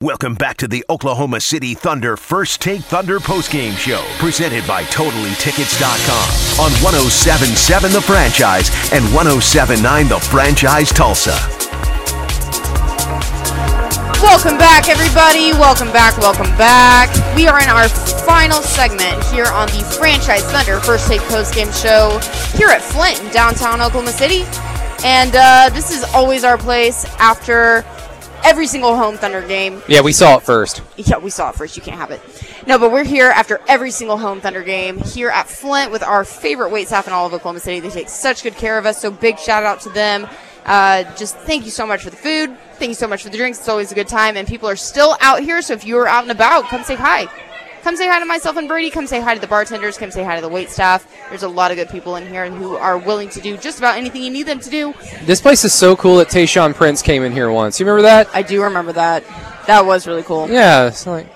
Welcome 0.00 0.34
back 0.34 0.58
to 0.58 0.68
the 0.68 0.84
Oklahoma 0.90 1.40
City 1.40 1.72
Thunder 1.72 2.18
First 2.18 2.60
Take 2.60 2.82
Thunder 2.82 3.20
postgame 3.20 3.72
show, 3.72 4.04
presented 4.18 4.66
by 4.66 4.82
TotallyTickets.com 4.84 6.60
on 6.60 6.72
1077 6.82 7.92
The 7.92 8.02
Franchise 8.02 8.68
and 8.92 9.04
1079 9.14 10.08
The 10.08 10.20
Franchise 10.20 10.90
Tulsa. 10.90 11.53
Welcome 14.24 14.56
back, 14.56 14.88
everybody. 14.88 15.52
Welcome 15.52 15.92
back. 15.92 16.16
Welcome 16.16 16.50
back. 16.56 17.14
We 17.36 17.46
are 17.46 17.62
in 17.62 17.68
our 17.68 17.86
final 18.24 18.62
segment 18.62 19.22
here 19.26 19.44
on 19.44 19.68
the 19.68 19.86
Franchise 19.98 20.42
Thunder 20.44 20.80
First 20.80 21.08
Take 21.08 21.20
Post 21.22 21.54
Game 21.54 21.70
Show 21.70 22.18
here 22.56 22.68
at 22.68 22.80
Flint 22.80 23.20
in 23.20 23.30
downtown 23.32 23.82
Oklahoma 23.82 24.12
City. 24.12 24.44
And 25.04 25.36
uh, 25.36 25.68
this 25.74 25.90
is 25.90 26.04
always 26.14 26.42
our 26.42 26.56
place 26.56 27.04
after 27.18 27.84
every 28.42 28.66
single 28.66 28.96
home 28.96 29.16
Thunder 29.18 29.46
game. 29.46 29.82
Yeah, 29.88 30.00
we 30.00 30.12
saw 30.12 30.38
it 30.38 30.42
first. 30.42 30.82
Yeah, 30.96 31.18
we 31.18 31.28
saw 31.28 31.50
it 31.50 31.54
first. 31.54 31.76
You 31.76 31.82
can't 31.82 31.98
have 31.98 32.10
it. 32.10 32.22
No, 32.66 32.78
but 32.78 32.90
we're 32.90 33.04
here 33.04 33.28
after 33.28 33.60
every 33.68 33.90
single 33.90 34.16
home 34.16 34.40
Thunder 34.40 34.62
game 34.62 34.98
here 35.00 35.28
at 35.28 35.48
Flint 35.48 35.92
with 35.92 36.02
our 36.02 36.24
favorite 36.24 36.70
wait 36.70 36.88
staff 36.88 37.06
in 37.06 37.12
all 37.12 37.26
of 37.26 37.34
Oklahoma 37.34 37.60
City. 37.60 37.78
They 37.78 37.90
take 37.90 38.08
such 38.08 38.42
good 38.42 38.54
care 38.54 38.78
of 38.78 38.86
us. 38.86 38.98
So 39.00 39.10
big 39.10 39.38
shout 39.38 39.64
out 39.64 39.82
to 39.82 39.90
them. 39.90 40.26
Uh, 40.64 41.04
just 41.16 41.36
thank 41.38 41.64
you 41.64 41.70
so 41.70 41.86
much 41.86 42.02
for 42.02 42.10
the 42.10 42.16
food. 42.16 42.56
Thank 42.74 42.88
you 42.88 42.94
so 42.94 43.06
much 43.06 43.22
for 43.22 43.28
the 43.28 43.36
drinks. 43.36 43.58
It's 43.58 43.68
always 43.68 43.92
a 43.92 43.94
good 43.94 44.08
time. 44.08 44.36
And 44.36 44.48
people 44.48 44.68
are 44.68 44.76
still 44.76 45.16
out 45.20 45.40
here. 45.42 45.62
So 45.62 45.74
if 45.74 45.84
you 45.84 45.98
are 45.98 46.08
out 46.08 46.22
and 46.22 46.32
about, 46.32 46.64
come 46.64 46.82
say 46.84 46.94
hi. 46.94 47.28
Come 47.82 47.96
say 47.96 48.08
hi 48.08 48.18
to 48.18 48.24
myself 48.24 48.56
and 48.56 48.66
Brady. 48.66 48.88
Come 48.88 49.06
say 49.06 49.20
hi 49.20 49.34
to 49.34 49.40
the 49.40 49.46
bartenders. 49.46 49.98
Come 49.98 50.10
say 50.10 50.24
hi 50.24 50.36
to 50.36 50.40
the 50.40 50.48
wait 50.48 50.70
staff. 50.70 51.06
There's 51.28 51.42
a 51.42 51.48
lot 51.48 51.70
of 51.70 51.76
good 51.76 51.90
people 51.90 52.16
in 52.16 52.26
here 52.26 52.50
who 52.50 52.76
are 52.76 52.96
willing 52.96 53.28
to 53.28 53.42
do 53.42 53.58
just 53.58 53.76
about 53.78 53.98
anything 53.98 54.22
you 54.22 54.30
need 54.30 54.44
them 54.44 54.58
to 54.60 54.70
do. 54.70 54.94
This 55.24 55.42
place 55.42 55.64
is 55.64 55.74
so 55.74 55.94
cool 55.94 56.16
that 56.16 56.28
Tayshaun 56.28 56.74
Prince 56.74 57.02
came 57.02 57.22
in 57.24 57.32
here 57.32 57.50
once. 57.50 57.78
You 57.78 57.84
remember 57.84 58.02
that? 58.08 58.34
I 58.34 58.40
do 58.40 58.62
remember 58.62 58.92
that. 58.92 59.22
That 59.66 59.84
was 59.84 60.06
really 60.06 60.22
cool. 60.22 60.48
Yeah, 60.48 60.86
it's 60.86 61.06
like, 61.06 61.26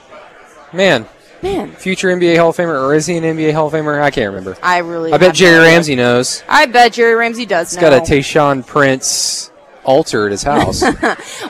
man, 0.72 1.06
Man, 1.42 1.70
future 1.72 2.08
NBA 2.08 2.36
Hall 2.36 2.50
of 2.50 2.56
Famer, 2.56 2.82
or 2.82 2.94
is 2.94 3.06
he 3.06 3.16
an 3.16 3.22
NBA 3.22 3.52
Hall 3.52 3.68
of 3.68 3.72
Famer? 3.72 4.00
I 4.02 4.10
can't 4.10 4.34
remember. 4.34 4.56
I 4.62 4.78
really. 4.78 5.12
I 5.12 5.18
bet 5.18 5.34
Jerry. 5.34 5.60
Ramsey 5.60 5.94
knows. 5.94 6.42
I 6.48 6.66
bet 6.66 6.94
Jerry 6.94 7.14
Ramsey 7.14 7.46
does. 7.46 7.70
He's 7.70 7.80
got 7.80 7.92
a 7.92 7.98
know. 7.98 8.02
Tayshaun 8.02 8.66
Prince 8.66 9.52
altar 9.88 10.26
at 10.26 10.32
his 10.32 10.42
house. 10.42 10.84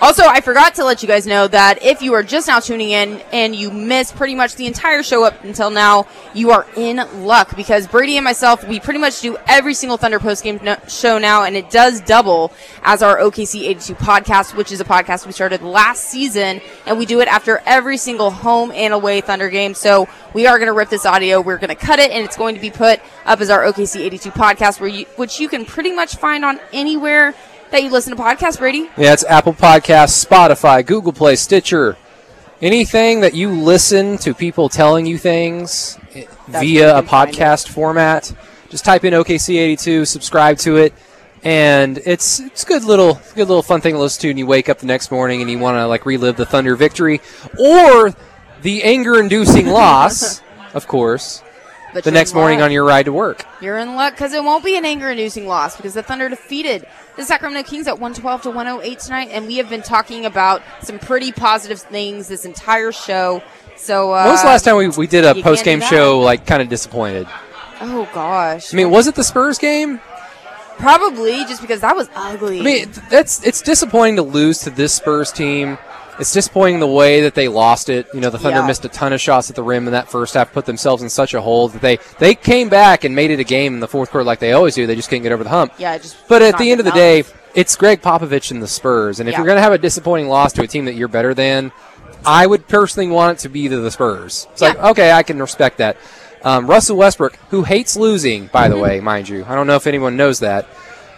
Also, 0.00 0.22
I 0.24 0.40
forgot 0.40 0.76
to 0.76 0.84
let 0.84 1.02
you 1.02 1.08
guys 1.08 1.26
know 1.26 1.48
that 1.48 1.82
if 1.82 2.02
you 2.02 2.14
are 2.14 2.22
just 2.22 2.46
now 2.46 2.60
tuning 2.60 2.90
in 2.90 3.20
and 3.32 3.54
you 3.54 3.70
missed 3.70 4.14
pretty 4.14 4.34
much 4.34 4.54
the 4.54 4.66
entire 4.66 5.02
show 5.02 5.24
up 5.24 5.42
until 5.42 5.70
now, 5.70 6.06
you 6.34 6.50
are 6.52 6.66
in 6.76 6.96
luck 7.24 7.56
because 7.56 7.86
Brady 7.86 8.16
and 8.16 8.24
myself, 8.24 8.66
we 8.68 8.78
pretty 8.78 9.00
much 9.00 9.20
do 9.20 9.36
every 9.48 9.74
single 9.74 9.96
Thunder 9.96 10.20
postgame 10.20 10.62
no- 10.62 10.78
show 10.88 11.18
now, 11.18 11.42
and 11.44 11.56
it 11.56 11.70
does 11.70 12.00
double 12.00 12.52
as 12.82 13.02
our 13.02 13.18
OKC 13.18 13.62
82 13.68 13.94
podcast, 13.96 14.54
which 14.54 14.70
is 14.70 14.80
a 14.80 14.84
podcast 14.84 15.26
we 15.26 15.32
started 15.32 15.62
last 15.62 16.04
season, 16.04 16.60
and 16.86 16.96
we 16.96 17.06
do 17.06 17.20
it 17.20 17.28
after 17.28 17.60
every 17.66 17.96
single 17.96 18.30
home 18.30 18.70
and 18.70 18.94
away 18.94 19.20
Thunder 19.20 19.50
game. 19.50 19.74
So 19.74 20.08
we 20.32 20.46
are 20.46 20.58
going 20.58 20.68
to 20.68 20.72
rip 20.72 20.90
this 20.90 21.06
audio, 21.06 21.40
we're 21.40 21.58
going 21.58 21.70
to 21.70 21.74
cut 21.74 21.98
it, 21.98 22.12
and 22.12 22.24
it's 22.24 22.36
going 22.36 22.54
to 22.54 22.60
be 22.60 22.70
put 22.70 23.00
up 23.26 23.40
as 23.40 23.50
our 23.50 23.64
OKC 23.64 24.00
82 24.00 24.30
podcast, 24.30 24.80
where 24.80 24.88
you, 24.88 25.06
which 25.16 25.40
you 25.40 25.48
can 25.48 25.64
pretty 25.64 25.92
much 25.92 26.16
find 26.16 26.44
on 26.44 26.60
anywhere 26.72 27.34
that 27.70 27.82
you 27.82 27.90
listen 27.90 28.16
to 28.16 28.22
podcasts, 28.22 28.58
Brady. 28.58 28.88
yeah, 28.96 29.12
it's 29.12 29.24
Apple 29.24 29.52
Podcasts, 29.52 30.24
Spotify, 30.24 30.84
Google 30.84 31.12
Play, 31.12 31.36
Stitcher. 31.36 31.96
Anything 32.60 33.20
that 33.20 33.34
you 33.34 33.50
listen 33.50 34.18
to 34.18 34.34
people 34.34 34.68
telling 34.68 35.06
you 35.06 35.16
things 35.16 35.96
That's 36.12 36.28
via 36.46 36.92
a 36.92 36.96
you 36.96 37.02
can 37.02 37.06
find 37.06 37.30
it. 37.30 37.36
podcast 37.36 37.68
format, 37.68 38.32
just 38.68 38.84
type 38.84 39.04
in 39.04 39.14
OKC82, 39.14 40.06
subscribe 40.06 40.58
to 40.58 40.76
it, 40.76 40.92
and 41.44 41.98
it's 42.04 42.40
it's 42.40 42.64
good 42.64 42.82
little 42.82 43.20
good 43.36 43.46
little 43.46 43.62
fun 43.62 43.80
thing 43.80 43.94
to 43.94 44.00
listen 44.00 44.22
to. 44.22 44.30
And 44.30 44.38
you 44.40 44.46
wake 44.46 44.68
up 44.68 44.78
the 44.78 44.86
next 44.86 45.12
morning 45.12 45.40
and 45.40 45.48
you 45.48 45.58
want 45.60 45.76
to 45.76 45.86
like 45.86 46.04
relive 46.04 46.36
the 46.36 46.46
Thunder 46.46 46.74
victory 46.74 47.20
or 47.60 48.12
the 48.62 48.82
anger-inducing 48.82 49.68
loss, 49.68 50.42
of 50.74 50.88
course. 50.88 51.44
The 51.88 51.94
but 51.94 52.04
the 52.04 52.10
next 52.10 52.34
morning 52.34 52.60
on 52.60 52.70
your 52.70 52.84
ride 52.84 53.06
to 53.06 53.12
work. 53.12 53.46
You're 53.62 53.78
in 53.78 53.94
luck 53.94 54.14
because 54.14 54.32
it 54.32 54.44
won't 54.44 54.64
be 54.64 54.76
an 54.76 54.84
anger-inducing 54.84 55.46
loss 55.46 55.76
because 55.76 55.94
the 55.94 56.02
Thunder 56.02 56.28
defeated 56.28 56.86
the 57.16 57.24
Sacramento 57.24 57.68
Kings 57.68 57.86
at 57.86 57.94
112 57.94 58.42
to 58.42 58.50
108 58.50 58.98
tonight, 58.98 59.28
and 59.32 59.46
we 59.46 59.56
have 59.56 59.70
been 59.70 59.82
talking 59.82 60.26
about 60.26 60.62
some 60.82 60.98
pretty 60.98 61.32
positive 61.32 61.80
things 61.80 62.28
this 62.28 62.44
entire 62.44 62.92
show. 62.92 63.42
So, 63.76 64.12
uh, 64.12 64.24
when 64.24 64.32
was 64.32 64.42
the 64.42 64.48
last 64.48 64.64
time 64.64 64.76
we, 64.76 64.88
we 64.88 65.06
did 65.06 65.24
a 65.24 65.34
post 65.42 65.64
game 65.64 65.80
show 65.80 66.20
like 66.20 66.46
kind 66.46 66.60
of 66.60 66.68
disappointed? 66.68 67.26
Oh 67.80 68.08
gosh, 68.12 68.74
I 68.74 68.76
mean, 68.76 68.90
was 68.90 69.06
it 69.06 69.14
the 69.14 69.24
Spurs 69.24 69.58
game? 69.58 70.00
probably 70.78 71.44
just 71.44 71.60
because 71.60 71.80
that 71.80 71.94
was 71.94 72.08
ugly. 72.14 72.60
I 72.60 72.62
mean, 72.62 72.92
that's 73.10 73.44
it's 73.44 73.60
disappointing 73.60 74.16
to 74.16 74.22
lose 74.22 74.60
to 74.60 74.70
this 74.70 74.94
Spurs 74.94 75.32
team. 75.32 75.76
It's 76.20 76.32
disappointing 76.32 76.80
the 76.80 76.86
way 76.86 77.20
that 77.22 77.34
they 77.34 77.48
lost 77.48 77.88
it. 77.88 78.06
You 78.12 78.20
know, 78.20 78.30
the 78.30 78.38
Thunder 78.38 78.60
Yeah. 78.60 78.66
missed 78.66 78.84
a 78.84 78.88
ton 78.88 79.12
of 79.12 79.20
shots 79.20 79.50
at 79.50 79.56
the 79.56 79.62
rim 79.62 79.86
in 79.86 79.92
that 79.92 80.10
first 80.10 80.34
half, 80.34 80.52
put 80.52 80.66
themselves 80.66 81.02
in 81.02 81.08
such 81.08 81.32
a 81.34 81.40
hole 81.40 81.68
that 81.68 81.80
they 81.80 81.98
they 82.18 82.34
came 82.34 82.68
back 82.68 83.04
and 83.04 83.14
made 83.14 83.30
it 83.30 83.38
a 83.40 83.44
game 83.44 83.74
in 83.74 83.80
the 83.80 83.88
fourth 83.88 84.10
quarter 84.10 84.24
like 84.24 84.38
they 84.40 84.52
always 84.52 84.74
do. 84.74 84.86
They 84.86 84.96
just 84.96 85.08
couldn't 85.08 85.22
get 85.22 85.32
over 85.32 85.44
the 85.44 85.50
hump. 85.50 85.72
yeah, 85.78 85.96
just. 85.98 86.16
But 86.28 86.42
at 86.42 86.58
the 86.58 86.70
end 86.70 86.80
of 86.80 86.86
the 86.86 86.92
day, 86.92 87.24
it's 87.54 87.74
Gregg 87.76 88.02
Popovich 88.02 88.50
and 88.50 88.62
the 88.62 88.68
Spurs. 88.68 89.20
And 89.20 89.28
if 89.28 89.32
Yeah. 89.32 89.38
you're 89.38 89.46
going 89.46 89.56
to 89.58 89.62
have 89.62 89.72
a 89.72 89.78
disappointing 89.78 90.28
loss 90.28 90.52
to 90.54 90.62
a 90.62 90.66
team 90.66 90.84
that 90.86 90.94
you're 90.94 91.08
better 91.08 91.34
than, 91.34 91.72
I 92.26 92.46
would 92.46 92.66
personally 92.68 93.08
want 93.08 93.38
it 93.38 93.42
to 93.42 93.48
be 93.48 93.68
to 93.68 93.76
the 93.78 93.90
Spurs. 93.90 94.46
It's 94.52 94.60
like, 94.60 94.78
okay, 94.78 95.12
I 95.12 95.22
can 95.22 95.38
respect 95.38 95.78
that. 95.78 95.96
Um, 96.44 96.66
Russell 96.68 96.96
Westbrook, 96.96 97.36
who 97.50 97.62
hates 97.64 97.96
losing, 97.96 98.46
by 98.48 98.64
Mm-hmm. 98.68 98.72
the 98.76 98.78
way, 98.82 99.00
mind 99.00 99.28
you. 99.28 99.44
I 99.48 99.54
don't 99.54 99.66
know 99.66 99.76
if 99.76 99.86
anyone 99.86 100.16
knows 100.16 100.40
that. 100.40 100.66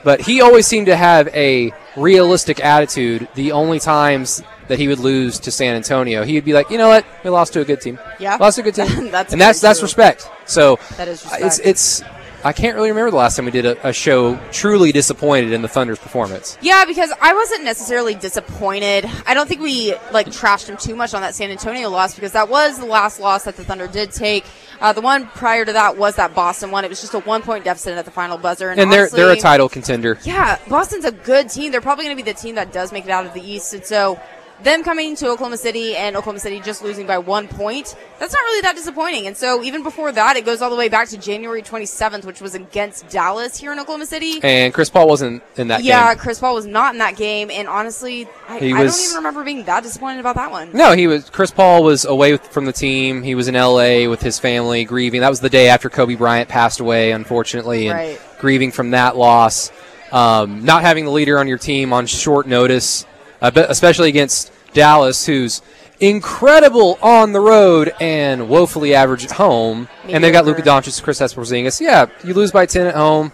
But 0.02 0.22
he 0.22 0.40
always 0.40 0.66
seemed 0.66 0.86
to 0.86 0.96
have 0.96 1.28
a 1.28 1.72
realistic 1.96 2.64
attitude 2.64 3.28
the 3.34 3.52
only 3.52 3.78
times 3.78 4.42
that 4.70 4.78
he 4.78 4.88
would 4.88 4.98
lose 4.98 5.38
to 5.40 5.50
San 5.50 5.76
Antonio. 5.76 6.24
He 6.24 6.34
would 6.34 6.44
be 6.44 6.52
like, 6.54 6.70
you 6.70 6.78
know 6.78 6.88
what? 6.88 7.04
We 7.22 7.30
lost 7.30 7.52
to 7.52 7.60
a 7.60 7.64
good 7.64 7.80
team. 7.80 7.98
Yeah. 8.18 8.36
Lost 8.36 8.56
to 8.56 8.62
a 8.62 8.64
good 8.64 8.74
team. 8.74 9.10
That's 9.10 9.32
and 9.32 9.40
that's 9.40 9.60
that's 9.60 9.80
true. 9.80 9.86
respect. 9.86 10.28
So 10.46 10.78
That 10.96 11.08
is 11.08 11.24
uh, 11.26 11.30
It's 11.34 11.58
respect. 11.58 11.68
it's 11.68 12.02
I 12.42 12.54
can't 12.54 12.74
really 12.74 12.88
remember 12.88 13.10
the 13.10 13.18
last 13.18 13.36
time 13.36 13.44
we 13.44 13.50
did 13.50 13.66
a, 13.66 13.88
a 13.88 13.92
show 13.92 14.36
truly 14.50 14.92
disappointed 14.92 15.52
in 15.52 15.60
the 15.60 15.68
Thunder's 15.68 15.98
performance. 15.98 16.56
Yeah, 16.62 16.86
because 16.86 17.12
I 17.20 17.34
wasn't 17.34 17.64
necessarily 17.64 18.14
disappointed. 18.14 19.04
I 19.26 19.34
don't 19.34 19.46
think 19.46 19.60
we 19.60 19.94
like 20.10 20.28
trashed 20.28 20.66
him 20.66 20.78
too 20.78 20.96
much 20.96 21.12
on 21.12 21.20
that 21.20 21.34
San 21.34 21.50
Antonio 21.50 21.90
loss 21.90 22.14
because 22.14 22.32
that 22.32 22.48
was 22.48 22.78
the 22.78 22.86
last 22.86 23.20
loss 23.20 23.44
that 23.44 23.56
the 23.56 23.64
Thunder 23.64 23.86
did 23.86 24.10
take. 24.12 24.46
Uh, 24.80 24.94
the 24.94 25.02
one 25.02 25.26
prior 25.26 25.66
to 25.66 25.72
that 25.74 25.98
was 25.98 26.16
that 26.16 26.34
Boston 26.34 26.70
one. 26.70 26.82
It 26.86 26.88
was 26.88 27.02
just 27.02 27.12
a 27.12 27.18
one 27.20 27.42
point 27.42 27.64
deficit 27.64 27.98
at 27.98 28.06
the 28.06 28.10
final 28.10 28.38
buzzer, 28.38 28.70
and, 28.70 28.80
And 28.80 28.90
they're 28.90 29.10
they're 29.10 29.32
a 29.32 29.36
title 29.36 29.68
contender. 29.68 30.18
Yeah, 30.24 30.58
Boston's 30.66 31.04
a 31.04 31.12
good 31.12 31.50
team. 31.50 31.72
They're 31.72 31.82
probably 31.82 32.06
going 32.06 32.16
to 32.16 32.24
be 32.24 32.30
the 32.32 32.38
team 32.38 32.54
that 32.54 32.72
does 32.72 32.90
make 32.90 33.04
it 33.04 33.10
out 33.10 33.26
of 33.26 33.34
the 33.34 33.42
East. 33.42 33.74
And 33.74 33.84
so, 33.84 34.18
them 34.62 34.82
coming 34.82 35.16
to 35.16 35.28
Oklahoma 35.28 35.56
City 35.56 35.96
and 35.96 36.16
Oklahoma 36.16 36.40
City 36.40 36.60
just 36.60 36.82
losing 36.82 37.06
by 37.06 37.18
one 37.18 37.48
point, 37.48 37.96
that's 38.18 38.32
not 38.32 38.40
really 38.40 38.60
that 38.62 38.76
disappointing. 38.76 39.26
And 39.26 39.36
so, 39.36 39.62
even 39.62 39.82
before 39.82 40.12
that, 40.12 40.36
it 40.36 40.44
goes 40.44 40.62
all 40.62 40.70
the 40.70 40.76
way 40.76 40.88
back 40.88 41.08
to 41.08 41.18
January 41.18 41.62
27th, 41.62 42.24
which 42.24 42.40
was 42.40 42.54
against 42.54 43.08
Dallas 43.08 43.56
here 43.56 43.72
in 43.72 43.78
Oklahoma 43.78 44.06
City. 44.06 44.40
And 44.42 44.72
Chris 44.74 44.90
Paul 44.90 45.08
wasn't 45.08 45.42
in 45.56 45.68
that 45.68 45.82
yeah, 45.82 46.00
game. 46.00 46.08
Yeah, 46.08 46.14
Chris 46.22 46.38
Paul 46.38 46.54
was 46.54 46.66
not 46.66 46.94
in 46.94 46.98
that 46.98 47.16
game. 47.16 47.50
And 47.50 47.68
honestly, 47.68 48.28
I, 48.48 48.54
was- 48.54 48.94
don't 48.96 49.04
even 49.04 49.16
remember 49.16 49.44
being 49.44 49.64
that 49.64 49.82
disappointed 49.82 50.20
about 50.20 50.36
that 50.36 50.50
one. 50.50 50.72
No, 50.72 50.92
he 50.92 51.06
was. 51.06 51.30
Chris 51.30 51.50
Paul 51.50 51.82
was 51.82 52.04
away 52.04 52.32
with, 52.32 52.46
from 52.48 52.64
the 52.64 52.72
team. 52.72 53.22
He 53.22 53.34
was 53.34 53.48
in 53.48 53.56
L.A. 53.56 54.08
with 54.08 54.22
his 54.22 54.38
family, 54.38 54.84
grieving. 54.84 55.20
That 55.20 55.30
was 55.30 55.40
the 55.40 55.50
day 55.50 55.68
after 55.68 55.88
Kobe 55.88 56.14
Bryant 56.14 56.48
passed 56.48 56.80
away, 56.80 57.12
unfortunately, 57.12 57.88
and 57.88 57.96
Right. 57.96 58.20
grieving 58.38 58.72
from 58.72 58.90
that 58.92 59.16
loss. 59.16 59.70
Um, 60.12 60.64
not 60.64 60.82
having 60.82 61.04
the 61.04 61.10
leader 61.12 61.38
on 61.38 61.46
your 61.46 61.58
team 61.58 61.92
on 61.92 62.06
short 62.06 62.46
notice, 62.48 63.06
especially 63.40 64.08
against 64.08 64.52
Dallas, 64.72 65.26
who's 65.26 65.62
incredible 66.00 66.98
on 67.02 67.32
the 67.32 67.40
road 67.40 67.92
and 68.00 68.48
woefully 68.48 68.94
average 68.94 69.24
at 69.24 69.32
home. 69.32 69.88
And 70.04 70.24
they've 70.24 70.32
got 70.32 70.44
Luka. 70.44 70.62
Doncic, 70.62 71.02
Chris 71.02 71.20
Porzingis. 71.20 71.80
Yeah, 71.80 72.06
you 72.24 72.34
lose 72.34 72.50
by 72.50 72.66
ten 72.66 72.86
at 72.86 72.94
home. 72.94 73.32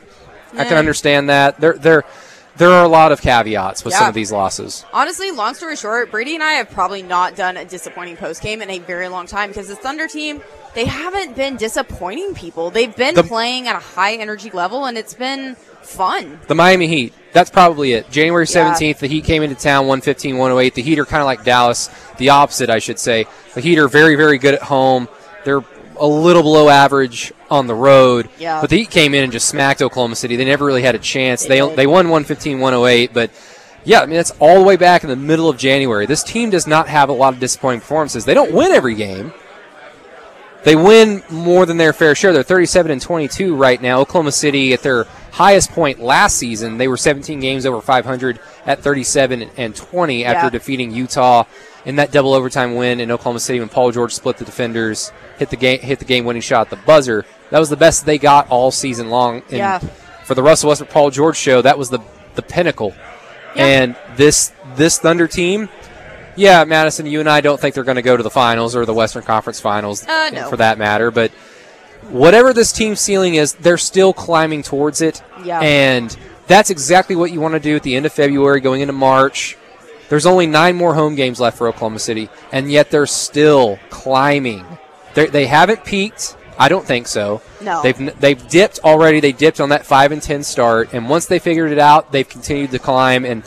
I 0.57 0.65
can 0.65 0.79
understand 0.79 1.29
that. 1.29 1.61
There, 1.61 1.75
there, 1.75 2.05
there 2.57 2.71
are 2.71 2.85
a 2.85 2.89
lot 2.89 3.13
of 3.13 3.21
caveats 3.21 3.85
with 3.85 3.93
some 3.93 4.09
of 4.09 4.15
these 4.15 4.33
losses. 4.33 4.87
Honestly, 4.93 5.31
long 5.31 5.55
story 5.55 5.77
short, 5.77 6.11
Brady 6.11 6.35
and 6.35 6.43
I 6.43 6.53
have 6.53 6.71
probably 6.71 7.03
not 7.03 7.37
done 7.37 7.59
a 7.59 7.65
disappointing 7.67 8.17
post 8.17 8.43
game 8.43 8.63
in 8.63 8.71
a 8.71 8.79
very 8.79 9.09
long 9.09 9.27
time 9.27 9.51
because 9.51 9.69
the 9.69 9.77
Thunder 9.77 10.09
team, 10.09 10.41
they 10.75 10.87
haven't 10.87 11.37
been 11.37 11.57
disappointing 11.57 12.35
people. 12.35 12.71
They've 12.71 12.95
been 12.95 13.15
The- 13.15 13.23
playing 13.25 13.69
at 13.69 13.77
a 13.77 13.81
high 13.81 14.15
energy 14.15 14.51
level 14.51 14.87
and 14.87 14.97
it's 14.97 15.13
been 15.15 15.57
fun. 15.87 16.41
The 16.49 16.55
Miami 16.55 16.87
Heat. 16.89 17.15
That's 17.33 17.51
probably 17.51 17.93
it. 17.93 18.11
January 18.11 18.47
Yeah. 18.49 18.73
17th, 18.75 18.99
the 18.99 19.07
Heat 19.09 19.25
came 19.25 19.43
into 19.43 19.55
town 19.57 19.87
115 19.87 20.39
108. 20.39 20.75
The 20.75 20.83
Heat 20.83 20.99
are 20.99 21.05
kind 21.05 21.21
of 21.21 21.27
like 21.27 21.45
Dallas, 21.45 21.91
the 22.19 22.31
opposite, 22.31 22.71
I 22.71 22.79
should 22.79 22.99
say. 22.99 23.27
The 23.55 23.61
Heat 23.61 23.79
are 23.79 23.89
very, 23.89 24.17
very 24.17 24.39
good 24.39 24.55
at 24.55 24.63
home. 24.63 25.09
They're 25.45 25.63
a 25.99 26.07
little 26.07 26.43
below 26.43 26.69
average 26.69 27.33
on 27.51 27.67
the 27.67 27.75
road. 27.75 28.29
Yeah. 28.39 28.61
But 28.61 28.71
the 28.71 28.79
Heat 28.79 28.91
came 28.91 29.15
in 29.15 29.25
and 29.25 29.33
just 29.33 29.49
smacked 29.49 29.83
Oklahoma 29.83 30.17
City. 30.17 30.37
They 30.37 30.45
never 30.45 30.65
really 30.65 30.83
had 30.83 30.95
a 30.95 30.99
chance. 30.99 31.45
They 31.45 31.61
They, 31.61 31.75
they 31.75 31.87
won 31.87 32.09
115 32.09 32.61
108, 32.61 33.13
but. 33.13 33.31
Yeah, 33.89 34.01
I 34.01 34.07
mean, 34.07 34.17
that's 34.17 34.33
all 34.41 34.59
the 34.59 34.65
way 34.65 34.75
back 34.75 35.05
in 35.05 35.11
the 35.11 35.15
middle 35.15 35.49
of 35.49 35.57
January. 35.59 36.07
This 36.07 36.25
team 36.25 36.51
does 36.51 36.67
not 36.67 36.89
have 36.89 37.09
a 37.09 37.13
lot 37.13 37.35
of 37.35 37.39
disappointing 37.39 37.83
performances. 37.83 38.25
They 38.25 38.35
don't 38.35 38.51
win 38.51 38.73
every 38.73 38.97
game. 38.97 39.33
They 40.65 40.75
win 40.75 41.23
more 41.31 41.65
than 41.67 41.77
their 41.77 41.93
fair 41.93 42.17
share. 42.17 42.33
They're 42.33 42.43
37 42.43 42.91
and 42.91 43.01
22 43.01 43.55
right 43.55 43.81
now. 43.81 44.01
Oklahoma 44.01 44.33
City 44.33 44.73
at 44.73 44.83
their 44.83 45.07
highest 45.37 45.71
point 45.73 46.01
last 46.01 46.37
season, 46.39 46.79
they 46.79 46.89
were 46.89 46.97
17 46.97 47.41
games 47.41 47.67
over 47.67 47.81
500 47.81 48.41
at 48.67 48.81
37 48.83 49.51
and 49.57 49.75
20 49.77 50.25
after 50.25 50.47
Yeah. 50.47 50.51
defeating 50.51 50.91
Utah 50.93 51.45
in 51.85 51.97
that 51.97 52.11
double 52.11 52.35
overtime 52.35 52.75
win 52.75 53.01
in 53.01 53.11
Oklahoma 53.11 53.39
City 53.41 53.61
when 53.61 53.69
Paul 53.69 53.93
George 53.93 54.13
split 54.15 54.39
the 54.39 54.45
defenders, 54.45 55.13
hit 55.39 55.51
the 55.51 55.57
game 55.57 55.79
hit 55.81 55.99
the 55.99 56.05
game 56.05 56.25
winning 56.25 56.43
shot 56.43 56.63
at 56.63 56.71
the 56.71 56.77
buzzer. 56.85 57.25
That 57.51 57.59
was 57.61 57.69
the 57.69 57.77
best 57.77 58.05
they 58.07 58.19
got 58.19 58.49
all 58.51 58.71
season 58.71 59.09
long. 59.11 59.43
And 59.51 59.59
Yeah. 59.59 59.79
for 60.25 60.35
the 60.35 60.43
Russell 60.43 60.69
Westbrook 60.71 60.91
Paul 60.91 61.11
George 61.11 61.37
show, 61.37 61.63
that 61.63 61.79
was 61.79 61.91
the 61.91 62.01
the 62.35 62.43
pinnacle. 62.43 62.95
Yeah. 63.55 63.65
And 63.67 63.97
this 64.17 64.53
this 64.75 64.99
Thunder 64.99 65.29
team, 65.29 65.69
yeah, 66.35 66.65
Madison, 66.65 67.07
you 67.07 67.21
and 67.21 67.29
I 67.31 67.41
don't 67.41 67.61
think 67.61 67.75
they're 67.75 67.85
going 67.85 67.97
to 67.97 68.03
go 68.03 68.17
to 68.17 68.23
the 68.23 68.31
finals 68.31 68.75
or 68.75 68.85
the 68.85 68.93
Western 68.95 69.23
Conference 69.23 69.61
Finals 69.61 70.05
Uh, 70.07 70.31
no. 70.33 70.49
for 70.51 70.57
that 70.57 70.79
matter. 70.79 71.11
But 71.11 71.31
whatever 72.11 72.53
this 72.53 72.73
team's 72.73 73.01
ceiling 73.01 73.35
is, 73.35 73.55
they're 73.55 73.79
still 73.79 74.13
climbing 74.13 74.63
towards 74.63 75.01
it. 75.01 75.23
Yeah. 75.45 75.61
And 75.61 76.17
that's 76.47 76.71
exactly 76.71 77.17
what 77.17 77.31
you 77.33 77.41
want 77.41 77.55
to 77.55 77.61
do 77.61 77.77
at 77.77 77.83
the 77.83 77.97
end 77.97 78.07
of 78.07 78.13
February, 78.13 78.61
going 78.61 78.81
into 78.81 78.93
March. 78.93 79.57
There's 80.09 80.27
only 80.27 80.47
nine 80.47 80.77
more 80.77 80.95
home 80.95 81.17
games 81.17 81.41
left 81.41 81.59
for 81.59 81.67
Oklahoma 81.69 81.99
City, 81.99 82.29
and 82.53 82.71
yet 82.71 82.91
they're 82.91 83.07
still 83.07 83.79
climbing. 83.91 84.65
They're, 85.15 85.27
they 85.27 85.47
haven't 85.47 85.85
peaked. 85.85 86.37
I 86.59 86.69
don't 86.69 86.87
think 86.87 87.07
so. 87.09 87.43
No. 87.61 87.83
They've 87.83 88.21
they've 88.21 88.49
dipped 88.49 88.79
already. 88.85 89.21
They 89.21 89.33
dipped 89.33 89.61
on 89.61 89.71
that 89.71 89.85
five 89.85 90.13
and 90.13 90.23
ten 90.23 90.43
start, 90.45 90.95
and 90.95 91.09
once 91.09 91.27
they 91.27 91.39
figured 91.39 91.73
it 91.73 91.79
out, 91.79 92.13
they've 92.13 92.29
continued 92.29 92.71
to 92.71 92.79
climb. 92.79 93.25
And 93.27 93.43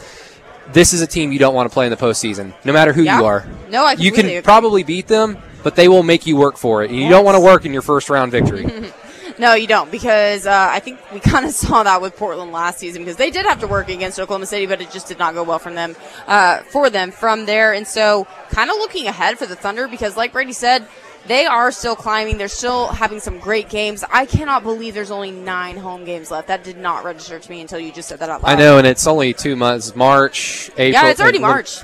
this 0.73 0.93
is 0.93 1.01
a 1.01 1.07
team 1.07 1.31
you 1.31 1.39
don't 1.39 1.55
want 1.55 1.67
to 1.69 1.73
play 1.73 1.85
in 1.85 1.91
the 1.91 1.97
postseason, 1.97 2.53
no 2.65 2.73
matter 2.73 2.91
who 2.93 3.01
Yeah. 3.03 3.19
you 3.19 3.25
are. 3.25 3.47
No, 3.71 3.85
I 3.85 3.93
you 3.93 4.11
can 4.11 4.25
agree. 4.27 4.41
probably 4.41 4.83
beat 4.83 5.07
them, 5.07 5.37
but 5.63 5.75
they 5.75 5.87
will 5.87 6.03
make 6.03 6.25
you 6.25 6.35
work 6.35 6.57
for 6.57 6.83
it. 6.83 6.91
You 6.91 7.01
Yes. 7.01 7.11
don't 7.11 7.25
want 7.25 7.35
to 7.35 7.41
work 7.41 7.65
in 7.65 7.73
your 7.73 7.81
first 7.81 8.09
round 8.09 8.31
victory. 8.31 8.91
No, 9.37 9.53
you 9.53 9.67
don't, 9.67 9.89
because 9.89 10.45
uh, 10.45 10.67
I 10.69 10.81
think 10.81 10.99
we 11.13 11.19
kind 11.21 11.45
of 11.45 11.51
saw 11.53 11.81
that 11.83 12.01
with 12.01 12.17
Portland 12.17 12.51
last 12.51 12.77
season 12.77 13.01
because 13.03 13.15
they 13.15 13.31
did 13.31 13.45
have 13.45 13.61
to 13.61 13.67
work 13.67 13.87
against 13.87 14.19
Oklahoma 14.19 14.45
City, 14.45 14.65
but 14.65 14.81
it 14.81 14.91
just 14.91 15.07
did 15.07 15.17
not 15.17 15.33
go 15.33 15.43
well 15.43 15.59
from 15.59 15.75
them 15.75 15.95
uh, 16.27 16.57
for 16.63 16.89
them 16.89 17.09
from 17.11 17.45
there. 17.45 17.73
And 17.73 17.87
so, 17.87 18.27
kind 18.49 18.69
of 18.69 18.75
looking 18.75 19.07
ahead 19.07 19.37
for 19.39 19.45
the 19.45 19.55
Thunder 19.55 19.87
because, 19.87 20.17
like 20.17 20.33
Brady 20.33 20.51
said, 20.51 20.85
they 21.25 21.45
are 21.45 21.71
still 21.71 21.95
climbing. 21.95 22.37
They're 22.37 22.49
still 22.49 22.87
having 22.87 23.21
some 23.21 23.39
great 23.39 23.69
games. 23.69 24.03
I 24.11 24.25
cannot 24.25 24.63
believe 24.63 24.93
there's 24.93 25.11
only 25.11 25.31
nine 25.31 25.77
home 25.77 26.03
games 26.03 26.31
left. 26.31 26.49
That 26.49 26.65
did 26.65 26.77
not 26.77 27.05
register 27.05 27.39
to 27.39 27.49
me 27.49 27.61
until 27.61 27.79
you 27.79 27.93
just 27.93 28.09
said 28.09 28.19
that 28.19 28.29
out 28.29 28.43
loud. 28.43 28.51
I 28.51 28.55
know, 28.55 28.77
and 28.77 28.85
it's 28.85 29.07
only 29.07 29.33
two 29.33 29.55
months. 29.55 29.95
March, 29.95 30.69
April. 30.71 30.89
Yeah, 31.01 31.11
it's 31.11 31.21
already 31.21 31.39
March. 31.39 31.77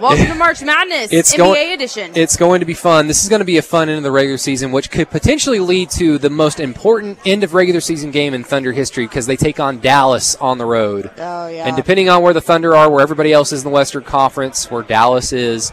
Welcome 0.00 0.26
to 0.32 0.34
March 0.34 0.60
Madness, 0.62 1.12
It's 1.12 1.32
NBA 1.34 1.36
going- 1.38 1.72
edition. 1.72 2.10
It's 2.14 2.36
going 2.36 2.60
to 2.60 2.66
be 2.66 2.74
fun. 2.74 3.06
This 3.06 3.22
is 3.22 3.28
going 3.28 3.40
to 3.40 3.44
be 3.44 3.58
a 3.58 3.62
fun 3.62 3.88
end 3.88 3.98
of 3.98 4.02
the 4.04 4.10
regular 4.10 4.38
season, 4.38 4.72
which 4.72 4.90
could 4.90 5.08
potentially 5.10 5.60
lead 5.60 5.90
to 5.90 6.18
the 6.18 6.30
most 6.30 6.58
important 6.60 7.18
end 7.24 7.44
of 7.44 7.54
regular 7.54 7.80
season 7.80 8.10
game 8.10 8.34
in 8.34 8.42
Thunder 8.42 8.72
history 8.72 9.06
because 9.06 9.26
they 9.26 9.36
take 9.36 9.60
on 9.60 9.78
Dallas 9.80 10.34
on 10.36 10.58
the 10.58 10.64
road. 10.66 11.10
oh 11.18 11.46
yeah. 11.48 11.66
And 11.68 11.76
depending 11.76 12.08
on 12.08 12.22
where 12.22 12.32
the 12.34 12.40
Thunder 12.40 12.74
are, 12.74 12.90
where 12.90 13.00
everybody 13.02 13.32
else 13.32 13.52
is 13.52 13.62
in 13.64 13.70
the 13.70 13.74
Western 13.74 14.02
Conference, 14.04 14.70
where 14.70 14.82
Dallas 14.82 15.32
is, 15.32 15.70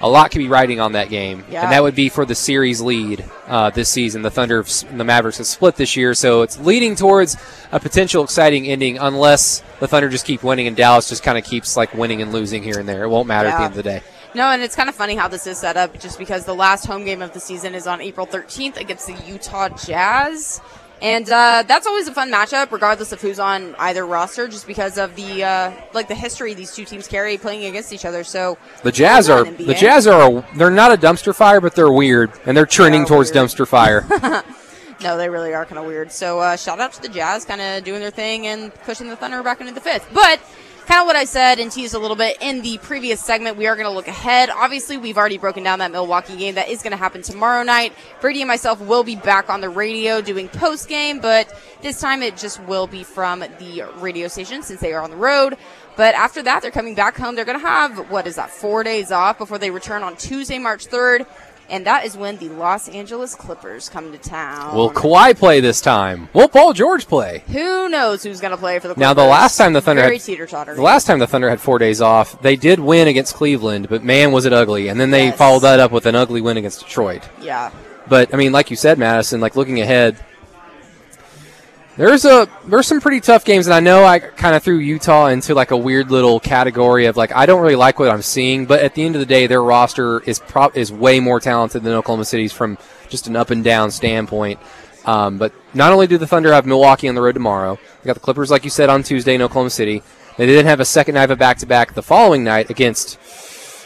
a 0.00 0.08
lot 0.08 0.30
could 0.30 0.38
be 0.38 0.48
riding 0.48 0.80
on 0.80 0.92
that 0.92 1.08
game. 1.08 1.44
Yeah. 1.50 1.62
And 1.62 1.72
that 1.72 1.82
would 1.82 1.94
be 1.94 2.08
for 2.08 2.24
the 2.24 2.34
series 2.34 2.80
lead 2.80 3.24
uh, 3.46 3.70
this 3.70 3.88
season. 3.88 4.22
The 4.22 4.30
Thunder 4.30 4.64
and 4.88 5.00
the 5.00 5.04
Mavericks 5.04 5.38
have 5.38 5.46
split 5.46 5.76
this 5.76 5.96
year, 5.96 6.14
so 6.14 6.42
it's 6.42 6.58
leading 6.58 6.94
towards 6.94 7.36
a 7.72 7.80
potential 7.80 8.22
exciting 8.22 8.66
ending 8.66 8.98
unless 8.98 9.62
the 9.80 9.88
Thunder 9.88 10.08
just 10.08 10.26
keep 10.26 10.42
winning 10.42 10.66
and 10.66 10.76
Dallas 10.76 11.08
just 11.08 11.22
kind 11.22 11.38
of 11.38 11.44
keeps 11.44 11.76
like 11.76 11.94
winning 11.94 12.20
and 12.22 12.32
losing 12.32 12.62
here 12.62 12.78
and 12.78 12.88
there. 12.88 13.04
It 13.04 13.08
won't 13.08 13.28
matter 13.28 13.48
at 13.48 13.58
the 13.58 13.64
end 13.64 13.72
of 13.72 13.76
the 13.76 13.82
day. 13.82 14.02
No, 14.34 14.50
and 14.50 14.60
it's 14.62 14.76
kind 14.76 14.90
of 14.90 14.94
funny 14.94 15.14
how 15.14 15.28
this 15.28 15.46
is 15.46 15.56
set 15.56 15.78
up 15.78 15.98
just 15.98 16.18
because 16.18 16.44
the 16.44 16.54
last 16.54 16.84
home 16.84 17.06
game 17.06 17.22
of 17.22 17.32
the 17.32 17.40
season 17.40 17.74
is 17.74 17.86
on 17.86 18.02
April 18.02 18.26
13th 18.26 18.76
against 18.76 19.06
the 19.06 19.14
Utah 19.26 19.70
Jazz. 19.70 20.60
And 21.02 21.28
uh, 21.30 21.62
that's 21.68 21.86
always 21.86 22.08
a 22.08 22.14
fun 22.14 22.30
matchup, 22.32 22.72
regardless 22.72 23.12
of 23.12 23.20
who's 23.20 23.38
on 23.38 23.74
either 23.78 24.06
roster, 24.06 24.48
just 24.48 24.66
because 24.66 24.96
of 24.96 25.14
the 25.14 25.44
uh, 25.44 25.72
like 25.92 26.08
the 26.08 26.14
history 26.14 26.54
these 26.54 26.74
two 26.74 26.86
teams 26.86 27.06
carry 27.06 27.36
playing 27.36 27.66
against 27.66 27.92
each 27.92 28.04
other. 28.06 28.24
So 28.24 28.56
The 28.82 28.92
Jazz 28.92 29.28
are 29.28 29.44
the 29.44 29.74
Jazz 29.74 30.06
are 30.06 30.38
a, 30.38 30.46
they're 30.56 30.70
not 30.70 30.92
a 30.92 30.96
dumpster 30.96 31.34
fire, 31.34 31.60
but 31.60 31.74
they're 31.74 31.92
weird 31.92 32.32
and 32.46 32.56
they're 32.56 32.64
trending 32.64 33.02
They 33.02 33.08
towards 33.08 33.32
weird. 33.32 33.46
dumpster 33.48 33.66
fire. 33.68 34.06
No, 35.02 35.18
they 35.18 35.28
really 35.28 35.52
are 35.52 35.66
kind 35.66 35.78
of 35.78 35.84
weird. 35.84 36.10
So 36.10 36.40
uh, 36.40 36.56
shout 36.56 36.80
out 36.80 36.90
to 36.94 37.02
the 37.02 37.10
Jazz, 37.10 37.44
kind 37.44 37.60
of 37.60 37.84
doing 37.84 38.00
their 38.00 38.10
thing 38.10 38.46
and 38.46 38.74
pushing 38.86 39.08
the 39.08 39.14
Thunder 39.16 39.42
back 39.42 39.60
into 39.60 39.74
the 39.74 39.80
fifth. 39.80 40.08
But 40.14 40.40
kind 40.86 41.00
of 41.00 41.06
what 41.06 41.16
I 41.16 41.24
said 41.24 41.58
and 41.58 41.70
teased 41.70 41.94
a 41.94 41.98
little 41.98 42.16
bit 42.16 42.36
in 42.40 42.62
the 42.62 42.78
previous 42.78 43.20
segment, 43.20 43.56
we 43.56 43.66
are 43.66 43.74
going 43.74 43.88
to 43.88 43.92
look 43.92 44.06
ahead. 44.06 44.50
Obviously, 44.50 44.96
we've 44.96 45.18
already 45.18 45.36
broken 45.36 45.64
down 45.64 45.80
that 45.80 45.90
Milwaukee 45.90 46.36
game 46.36 46.54
that 46.54 46.68
is 46.68 46.80
going 46.80 46.92
to 46.92 46.96
happen 46.96 47.22
tomorrow 47.22 47.64
night. 47.64 47.92
Brady 48.20 48.40
and 48.40 48.48
myself 48.48 48.80
will 48.80 49.02
be 49.02 49.16
back 49.16 49.50
on 49.50 49.60
the 49.60 49.68
radio 49.68 50.20
doing 50.20 50.48
post 50.48 50.88
game, 50.88 51.18
but 51.18 51.52
this 51.82 52.00
time 52.00 52.22
it 52.22 52.36
just 52.36 52.62
will 52.64 52.86
be 52.86 53.02
from 53.02 53.40
the 53.40 53.82
radio 53.96 54.28
station 54.28 54.62
since 54.62 54.80
they 54.80 54.92
are 54.92 55.02
on 55.02 55.10
the 55.10 55.16
road. 55.16 55.56
But 55.96 56.14
after 56.14 56.42
that, 56.42 56.62
they're 56.62 56.70
coming 56.70 56.94
back 56.94 57.16
home. 57.16 57.34
They're 57.34 57.44
going 57.44 57.58
to 57.58 57.66
have, 57.66 58.10
what 58.10 58.26
is 58.26 58.36
that, 58.36 58.50
four 58.50 58.84
days 58.84 59.10
off 59.10 59.38
before 59.38 59.58
they 59.58 59.70
return 59.70 60.02
on 60.02 60.16
Tuesday, 60.16 60.58
March 60.58 60.86
3rd. 60.86 61.26
And 61.68 61.84
that 61.86 62.04
is 62.04 62.16
when 62.16 62.36
the 62.36 62.48
Los 62.50 62.88
Angeles 62.88 63.34
Clippers 63.34 63.88
come 63.88 64.12
to 64.12 64.18
town. 64.18 64.74
Will 64.76 64.90
Kawhi 64.90 65.36
play 65.36 65.60
this 65.60 65.80
time? 65.80 66.28
Will 66.32 66.48
Paul 66.48 66.72
George 66.72 67.06
play? 67.08 67.42
Who 67.48 67.88
knows 67.88 68.22
who's 68.22 68.40
going 68.40 68.52
to 68.52 68.56
play 68.56 68.78
for 68.78 68.88
the 68.88 68.94
Clippers? 68.94 69.00
Now, 69.00 69.14
the 69.14 69.24
last 69.24 69.56
time 69.56 69.72
the 69.72 69.80
Thunder 69.80 70.02
Very 70.02 70.18
had, 70.18 70.76
the 70.76 70.82
last 70.82 71.06
time 71.06 71.18
the 71.18 71.26
Thunder 71.26 71.50
had 71.50 71.60
four 71.60 71.78
days 71.78 72.00
off, 72.00 72.40
they 72.40 72.54
did 72.54 72.78
win 72.78 73.08
against 73.08 73.34
Cleveland, 73.34 73.88
but 73.88 74.04
man, 74.04 74.30
was 74.30 74.44
it 74.46 74.52
ugly. 74.52 74.88
And 74.88 75.00
then 75.00 75.10
they 75.10 75.26
Yes. 75.26 75.36
followed 75.38 75.60
that 75.60 75.80
up 75.80 75.90
with 75.90 76.06
an 76.06 76.14
ugly 76.14 76.40
win 76.40 76.56
against 76.56 76.80
Detroit. 76.84 77.22
Yeah. 77.42 77.70
But 78.08 78.32
I 78.32 78.36
mean, 78.36 78.52
like 78.52 78.70
you 78.70 78.76
said, 78.76 78.98
Madison, 78.98 79.40
like 79.40 79.56
looking 79.56 79.80
ahead, 79.80 80.16
there's 81.96 82.24
a 82.24 82.48
there's 82.66 82.86
some 82.86 83.00
pretty 83.00 83.20
tough 83.20 83.44
games, 83.44 83.66
and 83.66 83.74
I 83.74 83.80
know 83.80 84.04
I 84.04 84.18
kind 84.18 84.54
of 84.54 84.62
threw 84.62 84.76
Utah 84.78 85.26
into 85.26 85.54
like 85.54 85.70
a 85.70 85.76
weird 85.76 86.10
little 86.10 86.40
category 86.40 87.06
of 87.06 87.16
like 87.16 87.32
I 87.32 87.46
don't 87.46 87.62
really 87.62 87.76
like 87.76 87.98
what 87.98 88.10
I'm 88.10 88.22
seeing, 88.22 88.66
but 88.66 88.80
at 88.80 88.94
the 88.94 89.02
end 89.02 89.14
of 89.14 89.20
the 89.20 89.26
day, 89.26 89.46
their 89.46 89.62
roster 89.62 90.20
is 90.20 90.38
pro- 90.38 90.70
is 90.74 90.92
way 90.92 91.20
more 91.20 91.40
talented 91.40 91.82
than 91.82 91.94
Oklahoma 91.94 92.26
City's 92.26 92.52
from 92.52 92.76
just 93.08 93.26
an 93.26 93.36
up 93.36 93.50
and 93.50 93.64
down 93.64 93.90
standpoint. 93.90 94.60
Um, 95.06 95.38
but 95.38 95.52
not 95.72 95.92
only 95.92 96.06
do 96.06 96.18
the 96.18 96.26
Thunder 96.26 96.52
have 96.52 96.66
Milwaukee 96.66 97.08
on 97.08 97.14
the 97.14 97.22
road 97.22 97.32
tomorrow, 97.34 97.78
they 98.02 98.06
got 98.08 98.14
the 98.14 98.20
Clippers, 98.20 98.50
like 98.50 98.64
you 98.64 98.70
said, 98.70 98.90
on 98.90 99.02
Tuesday 99.02 99.34
in 99.34 99.42
Oklahoma 99.42 99.70
City. 99.70 100.02
They 100.36 100.46
didn't 100.46 100.66
have 100.66 100.80
a 100.80 100.84
second 100.84 101.14
night 101.14 101.24
of 101.24 101.30
a 101.30 101.36
back 101.36 101.58
to 101.58 101.66
back 101.66 101.94
the 101.94 102.02
following 102.02 102.44
night 102.44 102.68
against 102.68 103.18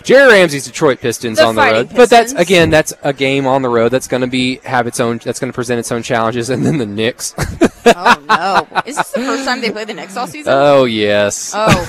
Jerry 0.03 0.33
Ramsey's 0.33 0.65
Detroit 0.67 1.01
Pistons 1.01 1.39
The 1.39 1.45
on 1.47 1.55
the 1.55 1.61
Fighting 1.61 1.89
road. 1.89 1.97
But 1.97 2.11
that's 2.11 2.33
again, 2.33 2.71
that's 2.71 2.93
a 3.03 3.13
game 3.13 3.47
on 3.47 3.63
the 3.63 3.69
road 3.69 3.91
that's 3.91 4.09
going 4.09 4.23
to 4.23 4.27
be 4.27 4.57
have 4.65 4.87
its 4.87 5.01
own 5.01 5.19
that's 5.23 5.39
going 5.41 5.53
to 5.53 5.55
present 5.55 5.79
its 5.79 5.93
own 5.93 6.03
challenges 6.03 6.51
and 6.51 6.65
then 6.65 6.79
the 6.79 6.87
Knicks. 6.87 7.35
Oh, 7.87 8.23
no. 8.29 8.83
is 8.87 8.97
this 8.97 9.11
the 9.11 9.21
first 9.21 9.45
time 9.45 9.61
they 9.63 9.71
play 9.71 9.85
the 9.85 9.95
Knicks 9.95 10.17
all 10.17 10.27
season? 10.27 10.53
oh 10.55 10.85
yes. 10.85 11.53
oh. 11.57 11.87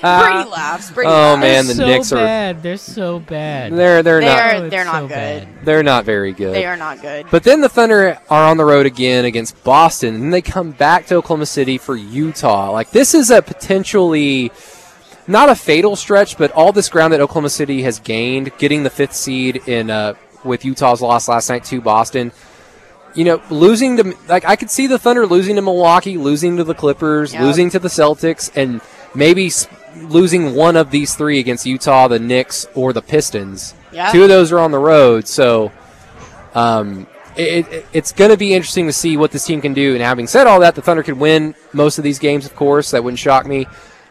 Brady 0.00 0.48
laughs. 0.50 0.90
Brady 0.90 1.08
Oh, 1.08 1.12
laughs. 1.12 1.40
man, 1.40 1.64
They're 1.66 1.74
the 1.74 1.74
so 1.74 1.86
Knicks 1.86 2.12
are- 2.12 2.16
bad. 2.16 2.62
They're 2.62 2.76
so 2.76 3.18
bad. 3.20 3.72
They're 3.72 4.02
they're 4.02 4.20
They 4.20 4.26
not 4.26 4.38
are- 4.38 4.54
Oh, 4.56 4.68
they're 4.68 4.84
not 4.84 4.94
so 4.94 5.08
good. 5.08 5.14
bad. 5.14 5.48
they're 5.64 5.82
not 5.82 6.04
very 6.04 6.32
good. 6.32 6.54
They 6.54 6.66
are 6.66 6.76
not 6.76 7.00
good. 7.00 7.26
But 7.30 7.44
then 7.44 7.60
the 7.60 7.68
Thunder 7.68 8.18
are 8.28 8.44
on 8.48 8.56
the 8.56 8.64
road 8.64 8.86
again 8.86 9.24
against 9.24 9.62
Boston, 9.64 10.14
and 10.16 10.32
they 10.34 10.42
come 10.42 10.72
back 10.72 11.06
to 11.06 11.16
Oklahoma 11.16 11.46
City 11.46 11.78
for 11.78 11.94
Utah. 11.96 12.70
Like 12.72 12.90
this 12.90 13.14
is 13.14 13.30
a 13.30 13.40
potentially 13.42 14.50
not 15.28 15.48
a 15.48 15.54
fatal 15.54 15.94
stretch, 15.94 16.36
but 16.38 16.50
all 16.52 16.72
this 16.72 16.88
ground 16.88 17.12
that 17.12 17.20
Oklahoma 17.20 17.50
City 17.50 17.82
has 17.82 18.00
gained, 18.00 18.50
getting 18.58 18.82
the 18.82 18.90
fifth 18.90 19.14
seed 19.14 19.56
in 19.68 19.90
uh, 19.90 20.14
with 20.44 20.64
Utah's 20.64 21.02
loss 21.02 21.28
last 21.28 21.48
night 21.48 21.64
to 21.64 21.80
Boston. 21.80 22.32
You 23.14 23.24
know, 23.24 23.42
losing 23.50 23.96
to 23.98 24.14
like 24.28 24.44
I 24.44 24.56
could 24.56 24.70
see 24.70 24.86
the 24.86 24.98
Thunder 24.98 25.26
losing 25.26 25.56
to 25.56 25.62
Milwaukee, 25.62 26.16
losing 26.16 26.56
to 26.56 26.64
the 26.64 26.74
Clippers, 26.74 27.32
Yep. 27.32 27.42
losing 27.42 27.70
to 27.70 27.78
the 27.78 27.88
Celtics, 27.88 28.50
and 28.54 28.80
maybe 29.14 29.50
losing 29.96 30.54
one 30.54 30.76
of 30.76 30.90
these 30.90 31.14
three 31.14 31.38
against 31.38 31.66
Utah, 31.66 32.08
the 32.08 32.18
Knicks, 32.18 32.66
or 32.74 32.92
the 32.92 33.02
Pistons. 33.02 33.74
Yeah. 33.92 34.12
Two 34.12 34.22
of 34.22 34.28
those 34.28 34.52
are 34.52 34.58
on 34.58 34.70
the 34.70 34.78
road, 34.78 35.26
so 35.26 35.72
um, 36.54 37.06
it, 37.36 37.66
it, 37.72 37.86
it's 37.92 38.12
going 38.12 38.30
to 38.30 38.36
be 38.36 38.54
interesting 38.54 38.86
to 38.86 38.92
see 38.92 39.16
what 39.16 39.30
this 39.30 39.44
team 39.46 39.60
can 39.60 39.74
do. 39.74 39.94
And 39.94 40.02
having 40.02 40.26
said 40.26 40.46
all 40.46 40.60
that, 40.60 40.74
the 40.74 40.82
Thunder 40.82 41.02
could 41.02 41.18
win 41.18 41.54
most 41.72 41.98
of 41.98 42.04
these 42.04 42.18
games, 42.18 42.44
of 42.46 42.54
course. 42.54 42.90
That 42.90 43.02
wouldn't 43.02 43.18
shock 43.18 43.46
me. 43.46 43.66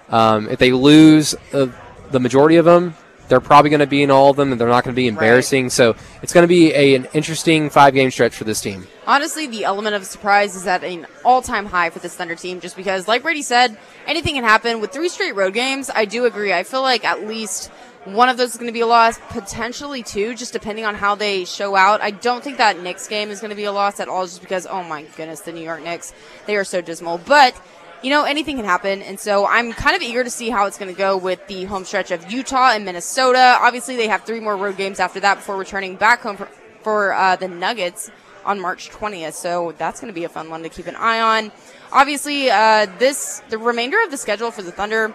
Um, 0.10 0.50
if 0.50 0.60
they 0.60 0.72
lose 0.72 1.36
uh, 1.54 1.68
the 2.12 2.20
majority 2.20 2.56
of 2.56 2.66
them, 2.66 2.96
they're 3.28 3.42
probably 3.42 3.70
going 3.70 3.82
to 3.82 3.88
be 3.88 4.04
in 4.04 4.10
all 4.10 4.30
of 4.30 4.38
them, 4.38 4.54
and 4.54 4.62
they're 4.62 4.70
not 4.70 4.86
going 4.86 4.96
to 4.96 5.00
be 5.00 5.08
embarrassing. 5.08 5.70
So 5.70 5.98
it's 6.22 6.32
going 6.32 6.46
to 6.46 6.48
be 6.48 6.74
a, 6.74 6.96
an 6.96 7.08
interesting 7.14 7.70
five 7.70 7.94
game 7.94 8.10
stretch 8.10 8.34
for 8.34 8.46
this 8.46 8.62
team. 8.62 8.88
Honestly, 9.06 9.48
the 9.48 9.66
element 9.66 9.96
of 9.96 10.06
surprise 10.06 10.56
is 10.56 10.66
at 10.66 10.84
an 10.84 11.06
all-time 11.26 11.66
high 11.66 11.90
for 11.90 12.00
this 12.00 12.16
Thunder 12.16 12.36
team, 12.36 12.62
just 12.62 12.78
because, 12.78 13.06
like 13.06 13.24
Brady 13.24 13.42
said, 13.42 13.78
anything 14.06 14.36
can 14.36 14.46
happen 14.46 14.80
with 14.80 14.92
three 14.92 15.10
straight 15.10 15.36
road 15.36 15.54
games. 15.54 15.90
I 15.94 16.06
do 16.06 16.24
agree. 16.24 16.54
I 16.54 16.64
feel 16.64 16.82
like 16.82 17.04
at 17.04 17.28
least 17.28 17.70
one 18.06 18.30
of 18.30 18.38
those 18.38 18.52
is 18.52 18.58
going 18.58 18.68
to 18.68 18.74
be 18.74 18.80
a 18.80 18.88
loss, 18.88 19.20
potentially 19.30 20.04
two, 20.04 20.34
just 20.34 20.54
depending 20.54 20.86
on 20.86 20.96
how 20.96 21.16
they 21.16 21.44
show 21.44 21.76
out. 21.76 22.00
I 22.00 22.12
don't 22.12 22.42
think 22.42 22.60
that 22.60 22.82
Knicks 22.82 23.10
game 23.10 23.30
is 23.30 23.42
going 23.42 23.50
to 23.50 23.56
be 23.58 23.66
a 23.66 23.74
loss 23.74 24.00
at 24.00 24.08
all, 24.08 24.24
just 24.24 24.40
because, 24.40 24.66
oh 24.66 24.84
my 24.84 25.04
goodness, 25.18 25.42
the 25.42 25.52
New 25.52 25.64
York 25.64 25.84
Knicks, 25.84 26.14
they 26.46 26.56
are 26.56 26.64
so 26.64 26.80
dismal. 26.80 27.18
But 27.18 27.60
you 28.04 28.10
know, 28.10 28.24
anything 28.24 28.58
can 28.58 28.66
happen. 28.66 29.02
And 29.02 29.20
so 29.20 29.48
I'm 29.48 29.74
kind 29.74 29.96
of 29.96 30.02
eager 30.02 30.24
to 30.24 30.30
see 30.30 30.50
how 30.50 30.66
it's 30.66 30.78
going 30.78 30.94
to 30.94 30.98
go 30.98 31.18
with 31.18 31.46
the 31.48 31.66
home 31.66 31.86
stretch 31.86 32.12
of 32.12 32.32
Utah 32.32 32.72
and 32.72 32.86
Minnesota. 32.86 33.58
Obviously, 33.60 33.96
they 33.96 34.08
have 34.08 34.24
three 34.24 34.40
more 34.40 34.56
road 34.56 34.78
games 34.78 35.00
after 35.00 35.20
that 35.22 35.36
before 35.36 35.58
returning 35.58 35.96
back 35.96 36.22
home 36.22 36.38
for, 36.38 36.48
for 36.82 37.14
uh, 37.14 37.36
the 37.36 37.48
Nuggets 37.48 38.12
on 38.46 38.60
March 38.60 38.90
20th. 38.90 39.34
So 39.34 39.74
that's 39.78 40.00
going 40.00 40.12
to 40.12 40.16
be 40.16 40.24
a 40.24 40.30
fun 40.30 40.50
one 40.50 40.64
to 40.64 40.70
keep 40.70 40.88
an 40.88 40.96
eye 40.96 41.20
on. 41.20 41.52
Obviously, 41.92 42.50
uh, 42.50 42.88
this 43.00 43.42
the 43.50 43.58
remainder 43.58 43.98
of 44.04 44.12
the 44.12 44.18
schedule 44.18 44.52
for 44.52 44.62
the 44.62 44.72
Thunder, 44.72 45.14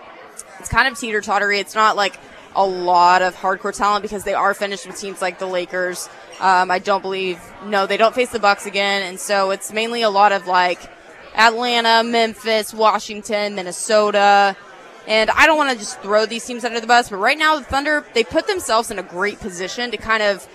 it's 0.58 0.68
kind 0.68 0.88
of 0.88 0.98
teeter 0.98 1.20
tottery. 1.20 1.58
It's 1.58 1.74
not 1.74 1.96
like 1.96 2.18
a 2.54 2.66
lot 2.66 3.22
of 3.22 3.34
hardcore 3.34 3.74
talent 3.76 4.02
because 4.02 4.24
they 4.24 4.34
are 4.34 4.54
finished 4.54 4.86
with 4.86 4.98
teams 4.98 5.22
like 5.22 5.38
the 5.38 5.46
Lakers. 5.46 6.08
Um, 6.40 6.70
I 6.70 6.78
don't 6.78 7.02
believe 7.02 7.40
no, 7.66 7.86
they 7.86 7.96
don't 7.96 8.14
face 8.14 8.30
the 8.30 8.38
Bucks 8.38 8.66
again, 8.66 9.02
and 9.02 9.18
so 9.18 9.50
it's 9.50 9.72
mainly 9.72 10.02
a 10.02 10.10
lot 10.10 10.32
of 10.32 10.46
like 10.46 10.80
Atlanta, 11.34 12.02
Memphis, 12.04 12.74
Washington, 12.74 13.54
Minnesota. 13.54 14.56
And 15.06 15.30
I 15.30 15.46
don't 15.46 15.56
want 15.56 15.72
to 15.72 15.78
just 15.78 16.00
throw 16.00 16.26
these 16.26 16.44
teams 16.44 16.64
under 16.64 16.80
the 16.80 16.86
bus, 16.86 17.10
but 17.10 17.16
right 17.16 17.36
now 17.36 17.58
the 17.58 17.64
Thunder, 17.64 18.06
they 18.14 18.22
put 18.22 18.46
themselves 18.46 18.90
in 18.90 18.98
a 18.98 19.02
great 19.02 19.40
position 19.40 19.90
to 19.90 19.96
kind 19.96 20.22
of 20.22 20.46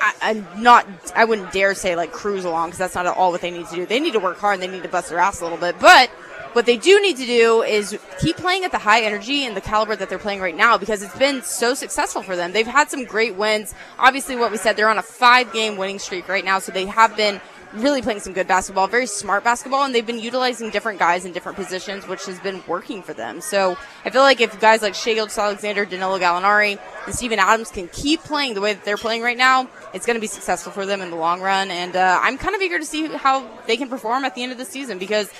I, 0.00 0.14
I'm 0.22 0.62
not. 0.62 0.86
I 1.14 1.24
wouldn't 1.24 1.52
dare 1.52 1.74
say 1.74 1.96
like 1.96 2.12
cruise 2.12 2.44
along 2.44 2.68
because 2.68 2.78
that's 2.78 2.94
not 2.94 3.06
at 3.06 3.16
all 3.16 3.32
what 3.32 3.40
they 3.40 3.50
need 3.50 3.66
to 3.68 3.74
do. 3.74 3.86
They 3.86 4.00
need 4.00 4.12
to 4.12 4.20
work 4.20 4.38
hard 4.38 4.54
and 4.54 4.62
they 4.62 4.68
need 4.68 4.82
to 4.82 4.88
bust 4.88 5.08
their 5.08 5.18
ass 5.18 5.40
a 5.40 5.44
little 5.44 5.58
bit. 5.58 5.78
But 5.80 6.10
what 6.52 6.66
they 6.66 6.76
do 6.76 7.00
need 7.00 7.16
to 7.18 7.26
do 7.26 7.62
is 7.62 7.98
keep 8.20 8.36
playing 8.36 8.64
at 8.64 8.72
the 8.72 8.78
high 8.78 9.02
energy 9.02 9.44
and 9.44 9.56
the 9.56 9.60
caliber 9.60 9.96
that 9.96 10.08
they're 10.08 10.18
playing 10.18 10.40
right 10.40 10.56
now 10.56 10.78
because 10.78 11.02
it's 11.02 11.16
been 11.18 11.42
so 11.42 11.74
successful 11.74 12.22
for 12.22 12.36
them. 12.36 12.52
They've 12.52 12.66
had 12.66 12.90
some 12.90 13.04
great 13.04 13.34
wins. 13.34 13.74
Obviously, 13.98 14.36
what 14.36 14.50
we 14.50 14.56
said, 14.56 14.76
they're 14.76 14.88
on 14.88 14.98
a 14.98 15.02
five-game 15.02 15.76
winning 15.76 15.98
streak 15.98 16.28
right 16.28 16.44
now, 16.44 16.58
so 16.58 16.72
they 16.72 16.86
have 16.86 17.16
been 17.16 17.40
really 17.72 18.02
playing 18.02 18.20
some 18.20 18.32
good 18.32 18.48
basketball, 18.48 18.86
very 18.86 19.06
smart 19.06 19.44
basketball, 19.44 19.84
and 19.84 19.94
they've 19.94 20.06
been 20.06 20.18
utilizing 20.18 20.70
different 20.70 20.98
guys 20.98 21.24
in 21.24 21.32
different 21.32 21.56
positions, 21.56 22.06
which 22.06 22.24
has 22.26 22.38
been 22.40 22.62
working 22.66 23.02
for 23.02 23.12
them. 23.12 23.40
So 23.40 23.76
I 24.04 24.10
feel 24.10 24.22
like 24.22 24.40
if 24.40 24.58
guys 24.60 24.82
like 24.82 24.94
Shai 24.94 25.14
Gilgeous 25.14 25.38
Alexander, 25.38 25.84
Danilo 25.84 26.18
Gallinari, 26.18 26.78
and 27.06 27.14
Steven 27.14 27.38
Adams 27.38 27.70
can 27.70 27.88
keep 27.88 28.20
playing 28.20 28.54
the 28.54 28.60
way 28.60 28.74
that 28.74 28.84
they're 28.84 28.96
playing 28.96 29.22
right 29.22 29.36
now, 29.36 29.68
it's 29.92 30.06
going 30.06 30.16
to 30.16 30.20
be 30.20 30.26
successful 30.26 30.72
for 30.72 30.86
them 30.86 31.00
in 31.00 31.10
the 31.10 31.16
long 31.16 31.40
run. 31.40 31.70
And 31.70 31.94
uh, 31.96 32.20
I'm 32.22 32.38
kind 32.38 32.54
of 32.54 32.62
eager 32.62 32.78
to 32.78 32.84
see 32.84 33.06
how 33.08 33.48
they 33.66 33.76
can 33.76 33.88
perform 33.88 34.24
at 34.24 34.34
the 34.34 34.42
end 34.42 34.52
of 34.52 34.58
the 34.58 34.64
season 34.64 34.98
because. 34.98 35.30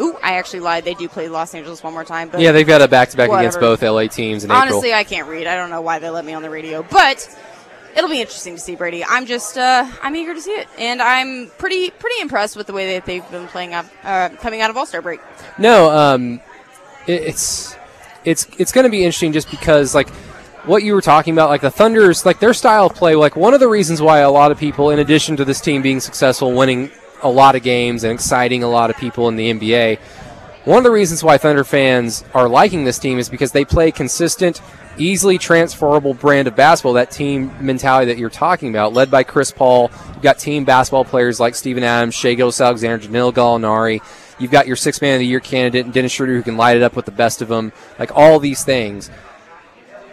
Ooh, 0.00 0.18
I 0.24 0.38
actually 0.38 0.58
lied. 0.58 0.84
They 0.84 0.94
do 0.94 1.08
play 1.08 1.28
Los 1.28 1.54
Angeles 1.54 1.80
one 1.80 1.92
more 1.92 2.02
time. 2.02 2.28
But 2.28 2.40
Yeah, 2.40 2.50
they've 2.50 2.66
got 2.66 2.82
a 2.82 2.88
back 2.88 3.10
to 3.10 3.16
back 3.16 3.30
against 3.30 3.60
both 3.60 3.80
LA 3.80 4.08
teams 4.08 4.42
in 4.42 4.50
honestly, 4.50 4.88
April. 4.88 4.98
I 4.98 5.04
can't 5.04 5.28
read. 5.28 5.46
I 5.46 5.54
don't 5.54 5.70
know 5.70 5.82
why 5.82 6.00
they 6.00 6.10
let 6.10 6.24
me 6.24 6.32
on 6.32 6.42
the 6.42 6.50
radio, 6.50 6.82
but 6.82 7.28
it'll 7.96 8.10
be 8.10 8.20
interesting 8.20 8.54
to 8.54 8.60
see 8.60 8.76
Brady. 8.76 9.04
I'm 9.04 9.26
just, 9.26 9.56
uh, 9.56 9.88
I'm 10.02 10.14
eager 10.16 10.34
to 10.34 10.40
see 10.40 10.52
it, 10.52 10.68
and 10.78 11.00
I'm 11.00 11.50
pretty, 11.58 11.90
pretty 11.90 12.20
impressed 12.20 12.56
with 12.56 12.66
the 12.66 12.72
way 12.72 12.94
that 12.94 13.06
they've 13.06 13.28
been 13.30 13.46
playing 13.48 13.74
up, 13.74 13.86
uh, 14.02 14.30
coming 14.40 14.60
out 14.60 14.70
of 14.70 14.76
All 14.76 14.86
Star 14.86 15.02
break. 15.02 15.20
No, 15.58 15.90
um, 15.90 16.40
it, 17.06 17.22
it's 17.22 17.76
it's 18.24 18.46
it's 18.58 18.72
going 18.72 18.84
to 18.84 18.90
be 18.90 19.04
interesting 19.04 19.32
just 19.32 19.50
because 19.50 19.94
like 19.94 20.08
what 20.64 20.82
you 20.82 20.94
were 20.94 21.02
talking 21.02 21.34
about, 21.34 21.50
like 21.50 21.60
the 21.60 21.70
Thunder's, 21.70 22.24
like 22.24 22.40
their 22.40 22.54
style 22.54 22.86
of 22.86 22.94
play. 22.94 23.14
Like 23.14 23.36
one 23.36 23.54
of 23.54 23.60
the 23.60 23.68
reasons 23.68 24.00
why 24.00 24.20
a 24.20 24.30
lot 24.30 24.50
of 24.50 24.58
people, 24.58 24.90
in 24.90 24.98
addition 24.98 25.36
to 25.36 25.44
this 25.44 25.60
team 25.60 25.82
being 25.82 26.00
successful, 26.00 26.52
winning 26.52 26.90
a 27.22 27.28
lot 27.28 27.54
of 27.54 27.62
games 27.62 28.04
and 28.04 28.12
exciting 28.12 28.62
a 28.62 28.68
lot 28.68 28.90
of 28.90 28.96
people 28.96 29.28
in 29.28 29.36
the 29.36 29.52
NBA, 29.52 29.98
one 30.64 30.78
of 30.78 30.84
the 30.84 30.90
reasons 30.90 31.22
why 31.22 31.36
Thunder 31.36 31.64
fans 31.64 32.24
are 32.32 32.48
liking 32.48 32.84
this 32.84 32.98
team 32.98 33.18
is 33.18 33.28
because 33.28 33.52
they 33.52 33.66
play 33.66 33.92
consistent, 33.92 34.62
easily 34.96 35.36
transferable 35.36 36.14
brand 36.14 36.48
of 36.48 36.56
basketball. 36.56 36.94
That 36.94 37.10
team 37.10 37.52
mentality 37.60 38.06
that 38.06 38.18
you're 38.18 38.30
talking 38.30 38.70
about, 38.70 38.94
led 38.94 39.10
by 39.10 39.24
Chris 39.24 39.50
Paul. 39.50 39.90
You've 40.14 40.22
got 40.22 40.38
team 40.38 40.64
basketball 40.64 41.04
players 41.04 41.38
like 41.38 41.54
Steven 41.54 41.84
Adams, 41.84 42.14
Shai 42.14 42.32
Gilgeous 42.32 42.62
Alexander, 42.62 42.96
Danilo 42.96 43.30
Gallinari. 43.30 44.00
You've 44.38 44.50
got 44.50 44.66
your 44.66 44.76
six 44.76 45.02
man 45.02 45.14
of 45.14 45.20
the 45.20 45.26
year 45.26 45.40
candidate, 45.40 45.84
and 45.84 45.92
Dennis 45.92 46.12
Schroeder, 46.12 46.34
who 46.34 46.42
can 46.42 46.56
light 46.56 46.76
it 46.78 46.82
up 46.82 46.96
with 46.96 47.04
the 47.04 47.12
best 47.12 47.42
of 47.42 47.48
them. 47.48 47.72
Like 47.98 48.10
all 48.14 48.38
these 48.38 48.64
things, 48.64 49.10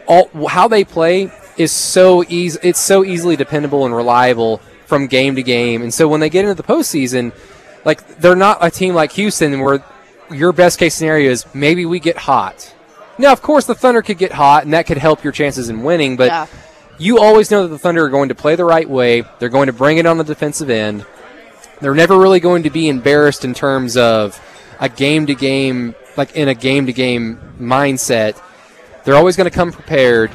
all 0.05 0.29
how 0.47 0.67
they 0.67 0.83
play 0.83 1.31
is 1.57 1.71
so 1.71 2.25
easy. 2.27 2.59
It's 2.61 2.79
so 2.79 3.05
easily 3.05 3.37
dependable 3.37 3.85
and 3.85 3.95
reliable 3.95 4.57
from 4.85 5.07
game 5.07 5.35
to 5.35 5.43
game. 5.43 5.81
And 5.81 5.93
so 5.93 6.09
when 6.09 6.19
they 6.19 6.29
get 6.29 6.43
into 6.43 6.55
the 6.55 6.67
postseason, 6.67 7.33
like 7.85 8.19
they're 8.19 8.35
not 8.35 8.57
a 8.59 8.69
team 8.69 8.93
like 8.93 9.13
Houston 9.13 9.57
where 9.61 9.83
your 10.34 10.51
best 10.53 10.79
case 10.79 10.95
scenario 10.95 11.32
is 11.32 11.45
maybe 11.53 11.86
we 11.86 11.99
get 11.99 12.17
hot. 12.17 12.73
Now, 13.17 13.32
of 13.32 13.41
course, 13.41 13.65
the 13.65 13.75
Thunder 13.75 14.01
could 14.01 14.17
get 14.17 14.32
hot, 14.32 14.63
and 14.63 14.73
that 14.73 14.88
could 14.88 14.97
help 14.97 15.23
your 15.23 15.34
chances 15.34 15.69
in 15.69 15.84
winning. 15.84 16.15
But 16.17 16.27
Yeah. 16.27 16.45
you 16.97 17.19
always 17.19 17.51
know 17.51 17.63
that 17.63 17.69
the 17.69 17.77
Thunder 17.77 18.05
are 18.05 18.09
going 18.09 18.29
to 18.29 18.36
play 18.36 18.55
the 18.55 18.65
right 18.65 18.89
way. 18.89 19.23
They're 19.39 19.49
going 19.49 19.67
to 19.67 19.73
bring 19.73 19.97
it 19.97 20.05
on 20.05 20.17
the 20.17 20.23
defensive 20.23 20.69
end. 20.69 21.05
They're 21.82 21.95
never 21.95 22.17
really 22.17 22.39
going 22.39 22.63
to 22.63 22.69
be 22.69 22.88
embarrassed 22.89 23.43
in 23.43 23.53
terms 23.53 23.97
of 23.97 24.39
a 24.79 24.89
game 24.89 25.25
to 25.27 25.36
game, 25.36 25.95
like 26.17 26.36
in 26.36 26.47
a 26.47 26.53
game 26.53 26.86
to 26.88 26.93
game 26.93 27.39
mindset. 27.59 28.39
They're 29.03 29.15
always 29.15 29.36
going 29.36 29.49
to 29.49 29.55
come 29.55 29.71
prepared. 29.71 30.32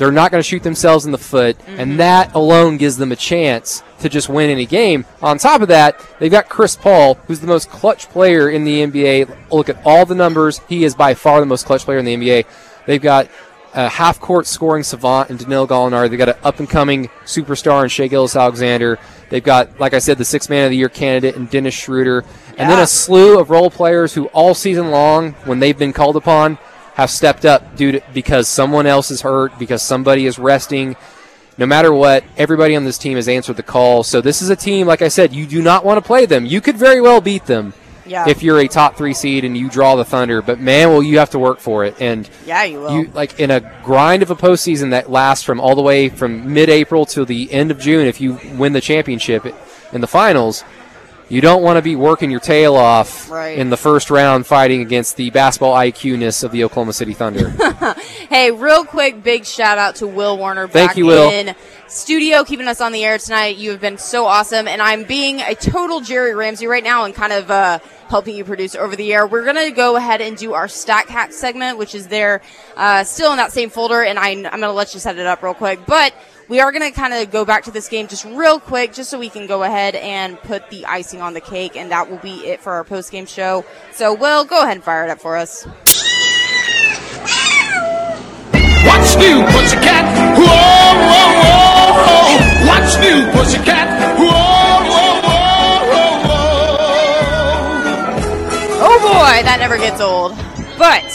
They're 0.00 0.10
not 0.10 0.30
going 0.30 0.42
to 0.42 0.48
shoot 0.48 0.62
themselves 0.62 1.04
in 1.04 1.12
the 1.12 1.18
foot, 1.18 1.58
and 1.66 1.90
mm-hmm. 1.90 1.96
that 1.98 2.34
alone 2.34 2.78
gives 2.78 2.96
them 2.96 3.12
a 3.12 3.16
chance 3.16 3.82
to 3.98 4.08
just 4.08 4.30
win 4.30 4.48
any 4.48 4.64
game. 4.64 5.04
On 5.20 5.36
top 5.36 5.60
of 5.60 5.68
that, 5.68 6.00
they've 6.18 6.30
got 6.30 6.48
Chris 6.48 6.74
Paul, 6.74 7.16
who's 7.26 7.40
the 7.40 7.46
most 7.46 7.68
clutch 7.68 8.08
player 8.08 8.48
in 8.48 8.64
the 8.64 8.80
NBA. 8.80 9.36
Look 9.52 9.68
at 9.68 9.76
all 9.84 10.06
the 10.06 10.14
numbers. 10.14 10.62
He 10.70 10.84
is 10.84 10.94
by 10.94 11.12
far 11.12 11.38
the 11.38 11.44
most 11.44 11.66
clutch 11.66 11.82
player 11.82 11.98
in 11.98 12.06
the 12.06 12.16
NBA. 12.16 12.46
They've 12.86 13.02
got 13.02 13.28
a 13.74 13.90
half 13.90 14.18
court 14.20 14.46
scoring 14.46 14.84
savant 14.84 15.28
in 15.28 15.36
Danilo 15.36 15.66
Gallinari. 15.66 16.08
They've 16.08 16.18
got 16.18 16.30
an 16.30 16.36
up 16.44 16.60
and 16.60 16.70
coming 16.70 17.08
superstar 17.26 17.82
in 17.82 17.90
Shai 17.90 18.06
Gilgeous 18.06 18.36
Alexander. 18.36 18.98
They've 19.28 19.44
got, 19.44 19.78
like 19.78 19.92
I 19.92 19.98
said, 19.98 20.16
the 20.16 20.24
six 20.24 20.48
man 20.48 20.64
of 20.64 20.70
the 20.70 20.78
year 20.78 20.88
candidate 20.88 21.36
in 21.36 21.44
Dennis 21.44 21.74
Schroeder. 21.74 22.24
And 22.56 22.70
then 22.70 22.78
a 22.78 22.86
slew 22.86 23.38
of 23.38 23.50
role 23.50 23.70
players 23.70 24.14
who 24.14 24.28
all 24.28 24.54
season 24.54 24.90
long, 24.90 25.32
when 25.44 25.60
they've 25.60 25.78
been 25.78 25.92
called 25.92 26.16
upon, 26.16 26.56
have 26.94 27.10
stepped 27.10 27.44
up 27.44 27.76
due 27.76 27.92
to 27.92 28.02
because 28.12 28.48
someone 28.48 28.86
else 28.86 29.10
is 29.10 29.22
hurt, 29.22 29.58
because 29.58 29.82
somebody 29.82 30.26
is 30.26 30.38
resting. 30.38 30.96
No 31.58 31.66
matter 31.66 31.92
what, 31.92 32.24
everybody 32.36 32.74
on 32.76 32.84
this 32.84 32.96
team 32.98 33.16
has 33.16 33.28
answered 33.28 33.56
the 33.56 33.62
call. 33.62 34.02
So 34.02 34.20
this 34.20 34.40
is 34.40 34.48
a 34.50 34.56
team, 34.56 34.86
like 34.86 35.02
I 35.02 35.08
said, 35.08 35.32
you 35.32 35.46
do 35.46 35.60
not 35.62 35.84
want 35.84 35.98
to 35.98 36.06
play 36.06 36.24
them. 36.26 36.46
You 36.46 36.60
could 36.60 36.76
very 36.76 37.00
well 37.02 37.20
beat 37.20 37.44
them 37.44 37.74
Yeah. 38.06 38.26
if 38.28 38.42
you're 38.42 38.58
a 38.60 38.66
top 38.68 38.96
three 38.96 39.12
seed 39.12 39.44
and 39.44 39.56
you 39.56 39.68
draw 39.68 39.94
the 39.96 40.04
Thunder, 40.04 40.40
but 40.40 40.58
man, 40.58 40.88
will 40.88 41.02
you 41.02 41.18
have 41.18 41.30
to 41.30 41.38
work 41.38 41.58
for 41.60 41.84
it. 41.84 41.96
And 42.00 42.28
yeah, 42.46 42.64
you 42.64 42.80
will. 42.80 42.92
you 42.92 43.10
like 43.12 43.38
in 43.38 43.50
a 43.50 43.60
grind 43.84 44.22
of 44.22 44.30
a 44.30 44.36
postseason 44.36 44.90
that 44.90 45.10
lasts 45.10 45.44
from 45.44 45.60
all 45.60 45.74
the 45.74 45.82
way 45.82 46.08
from 46.08 46.52
mid-April 46.54 47.04
to 47.06 47.24
the 47.26 47.52
end 47.52 47.70
of 47.70 47.78
June. 47.78 48.06
If 48.06 48.20
you 48.22 48.38
win 48.54 48.72
the 48.72 48.80
championship 48.80 49.44
in 49.92 50.00
the 50.00 50.06
finals, 50.06 50.64
you 51.30 51.40
don't 51.40 51.62
want 51.62 51.78
to 51.78 51.82
be 51.82 51.96
working 51.96 52.30
your 52.30 52.40
tail 52.40 52.74
off 52.76 53.30
Right. 53.30 53.56
in 53.56 53.70
the 53.70 53.76
first 53.78 54.10
round 54.10 54.46
fighting 54.46 54.82
against 54.82 55.16
the 55.16 55.30
basketball 55.30 55.74
IQ-ness 55.74 56.42
of 56.42 56.52
the 56.52 56.64
Oklahoma 56.64 56.92
City 56.92 57.14
Thunder. 57.14 57.54
Hey, 58.30 58.52
real 58.52 58.84
quick, 58.84 59.24
big 59.24 59.44
shout 59.44 59.76
out 59.76 59.96
to 59.96 60.06
Will 60.06 60.38
Warner 60.38 60.68
Thank 60.68 60.90
back 60.90 60.96
you, 60.96 61.06
Will. 61.06 61.30
in 61.32 61.56
studio, 61.88 62.44
keeping 62.44 62.68
us 62.68 62.80
on 62.80 62.92
the 62.92 63.04
air 63.04 63.18
tonight. 63.18 63.56
You 63.56 63.72
have 63.72 63.80
been 63.80 63.98
so 63.98 64.24
awesome, 64.26 64.68
and 64.68 64.80
I'm 64.80 65.02
being 65.02 65.40
a 65.40 65.56
total 65.56 66.00
Jerry 66.00 66.32
Ramsey 66.32 66.68
right 66.68 66.84
now 66.84 67.04
and 67.06 67.12
kind 67.12 67.32
of 67.32 67.50
uh, 67.50 67.80
helping 68.08 68.36
you 68.36 68.44
produce 68.44 68.76
over 68.76 68.94
the 68.94 69.12
air. 69.12 69.26
We're 69.26 69.44
gonna 69.44 69.72
go 69.72 69.96
ahead 69.96 70.20
and 70.20 70.36
do 70.36 70.54
our 70.54 70.68
stat 70.68 71.08
cat 71.08 71.34
segment, 71.34 71.76
which 71.76 71.92
is 71.96 72.06
there, 72.06 72.40
uh, 72.76 73.02
still 73.02 73.32
in 73.32 73.38
that 73.38 73.50
same 73.50 73.68
folder, 73.68 74.00
and 74.04 74.16
I, 74.16 74.28
I'm 74.28 74.42
gonna 74.44 74.72
let 74.72 74.94
you 74.94 75.00
set 75.00 75.18
it 75.18 75.26
up 75.26 75.42
real 75.42 75.54
quick, 75.54 75.80
but. 75.86 76.14
We 76.50 76.58
are 76.58 76.72
going 76.72 76.82
to 76.82 76.90
kind 76.90 77.14
of 77.14 77.30
go 77.30 77.44
back 77.44 77.62
to 77.64 77.70
this 77.70 77.88
game 77.88 78.08
just 78.08 78.24
real 78.24 78.58
quick, 78.58 78.92
just 78.92 79.08
so 79.08 79.20
we 79.20 79.28
can 79.28 79.46
go 79.46 79.62
ahead 79.62 79.94
and 79.94 80.36
put 80.36 80.68
the 80.68 80.84
icing 80.84 81.22
on 81.22 81.32
the 81.32 81.40
cake, 81.40 81.76
and 81.76 81.92
that 81.92 82.10
will 82.10 82.18
be 82.18 82.44
it 82.44 82.60
for 82.60 82.72
our 82.72 82.82
post 82.82 83.12
game 83.12 83.26
show. 83.26 83.64
So, 83.92 84.12
Will, 84.12 84.44
go 84.44 84.60
ahead 84.64 84.76
and 84.76 84.82
fire 84.82 85.04
it 85.04 85.10
up 85.10 85.20
for 85.20 85.36
us. 85.36 85.62
What's 88.82 89.14
new, 89.14 89.44
pussycat? 89.46 90.02
Whoa, 90.36 90.44
whoa, 91.06 91.38
whoa, 91.38 91.94
whoa. 92.02 92.66
What's 92.66 92.98
new, 92.98 93.30
pussycat? 93.30 94.18
Whoa, 94.18 94.26
whoa, 94.90 95.22
whoa, 95.22 95.86
whoa, 95.86 96.26
whoa. 96.26 96.50
Oh 98.82 98.98
boy, 99.02 99.44
that 99.44 99.58
never 99.60 99.78
gets 99.78 100.00
old. 100.00 100.34
But 100.76 101.06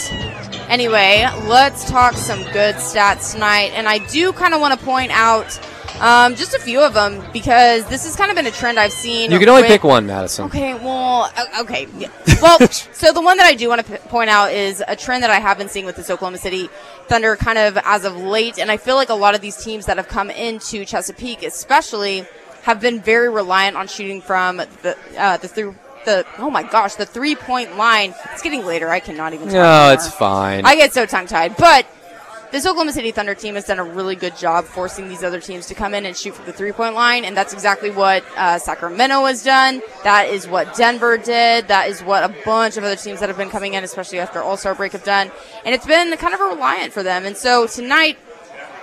anyway, 0.68 1.26
let's 1.44 1.88
talk 1.88 2.14
some 2.14 2.42
good 2.52 2.74
stats 2.76 3.32
tonight. 3.32 3.72
And 3.74 3.88
I 3.88 3.98
do 3.98 4.32
kind 4.32 4.54
of 4.54 4.60
want 4.60 4.78
to 4.78 4.84
point 4.84 5.10
out 5.12 5.58
um, 6.00 6.34
just 6.34 6.54
a 6.54 6.58
few 6.58 6.80
of 6.82 6.92
them 6.94 7.24
because 7.32 7.86
this 7.86 8.04
has 8.04 8.16
kind 8.16 8.30
of 8.30 8.36
been 8.36 8.46
a 8.46 8.50
trend 8.50 8.78
I've 8.78 8.92
seen. 8.92 9.30
you 9.30 9.38
can 9.38 9.48
only 9.48 9.62
with- 9.62 9.70
pick 9.70 9.84
one, 9.84 10.06
Madison. 10.06 10.46
Okay, 10.46 10.74
well, 10.74 11.30
okay. 11.60 11.86
yeah. 11.96 12.08
Well, 12.42 12.58
so 12.68 13.12
the 13.12 13.22
one 13.22 13.38
that 13.38 13.46
I 13.46 13.54
do 13.54 13.68
want 13.68 13.86
to 13.86 13.92
p- 13.92 14.08
point 14.08 14.28
out 14.28 14.52
is 14.52 14.82
a 14.86 14.94
trend 14.96 15.22
that 15.22 15.30
I 15.30 15.38
have 15.38 15.56
been 15.56 15.68
seeing 15.68 15.86
with 15.86 15.96
this 15.96 16.10
Oklahoma 16.10 16.38
City 16.38 16.68
Thunder 17.08 17.36
kind 17.36 17.56
of 17.58 17.78
as 17.84 18.04
of 18.04 18.16
late, 18.16 18.58
and 18.58 18.70
I 18.70 18.76
feel 18.76 18.96
like 18.96 19.08
a 19.08 19.14
lot 19.14 19.34
of 19.34 19.40
these 19.40 19.56
teams 19.56 19.86
that 19.86 19.96
have 19.96 20.08
come 20.08 20.28
into 20.30 20.84
Chesapeake, 20.84 21.42
especially, 21.42 22.26
have 22.62 22.80
been 22.80 23.00
very 23.00 23.30
reliant 23.30 23.76
on 23.76 23.86
shooting 23.86 24.20
from 24.20 24.56
the 24.56 24.96
uh, 25.16 25.36
the 25.38 25.48
through 25.48 25.74
the 26.06 26.24
oh 26.38 26.48
my 26.48 26.62
gosh 26.62 26.94
the 26.94 27.04
three 27.04 27.34
point 27.34 27.76
line. 27.76 28.14
It's 28.32 28.42
getting 28.42 28.64
later. 28.64 28.88
I 28.88 29.00
cannot 29.00 29.34
even. 29.34 29.48
talk 29.48 29.54
No, 29.54 29.92
it's 29.92 30.08
fine. 30.08 30.64
I 30.64 30.76
get 30.76 30.94
so 30.94 31.04
tongue 31.04 31.26
tied, 31.26 31.56
but. 31.58 31.86
This 32.52 32.64
Oklahoma 32.64 32.92
City 32.92 33.10
Thunder 33.10 33.34
team 33.34 33.56
has 33.56 33.64
done 33.64 33.80
a 33.80 33.84
really 33.84 34.14
good 34.14 34.36
job 34.36 34.66
forcing 34.66 35.08
these 35.08 35.24
other 35.24 35.40
teams 35.40 35.66
to 35.66 35.74
come 35.74 35.94
in 35.94 36.06
and 36.06 36.16
shoot 36.16 36.32
from 36.32 36.46
the 36.46 36.52
three 36.52 36.70
point 36.70 36.94
line, 36.94 37.24
and 37.24 37.36
that's 37.36 37.52
exactly 37.52 37.90
what 37.90 38.24
uh, 38.36 38.58
Sacramento 38.58 39.24
has 39.24 39.42
done. 39.42 39.82
That 40.04 40.28
is 40.28 40.46
what 40.46 40.76
Denver 40.76 41.18
did. 41.18 41.66
That 41.66 41.88
is 41.88 42.02
what 42.02 42.22
a 42.22 42.34
bunch 42.44 42.76
of 42.76 42.84
other 42.84 42.94
teams 42.94 43.18
that 43.18 43.28
have 43.28 43.36
been 43.36 43.50
coming 43.50 43.74
in, 43.74 43.82
especially 43.82 44.20
after 44.20 44.40
All 44.40 44.56
Star 44.56 44.76
break, 44.76 44.92
have 44.92 45.02
done. 45.02 45.32
And 45.64 45.74
it's 45.74 45.86
been 45.86 46.16
kind 46.16 46.34
of 46.34 46.40
a 46.40 46.44
reliant 46.44 46.92
for 46.92 47.02
them. 47.02 47.26
And 47.26 47.36
so 47.36 47.66
tonight, 47.66 48.16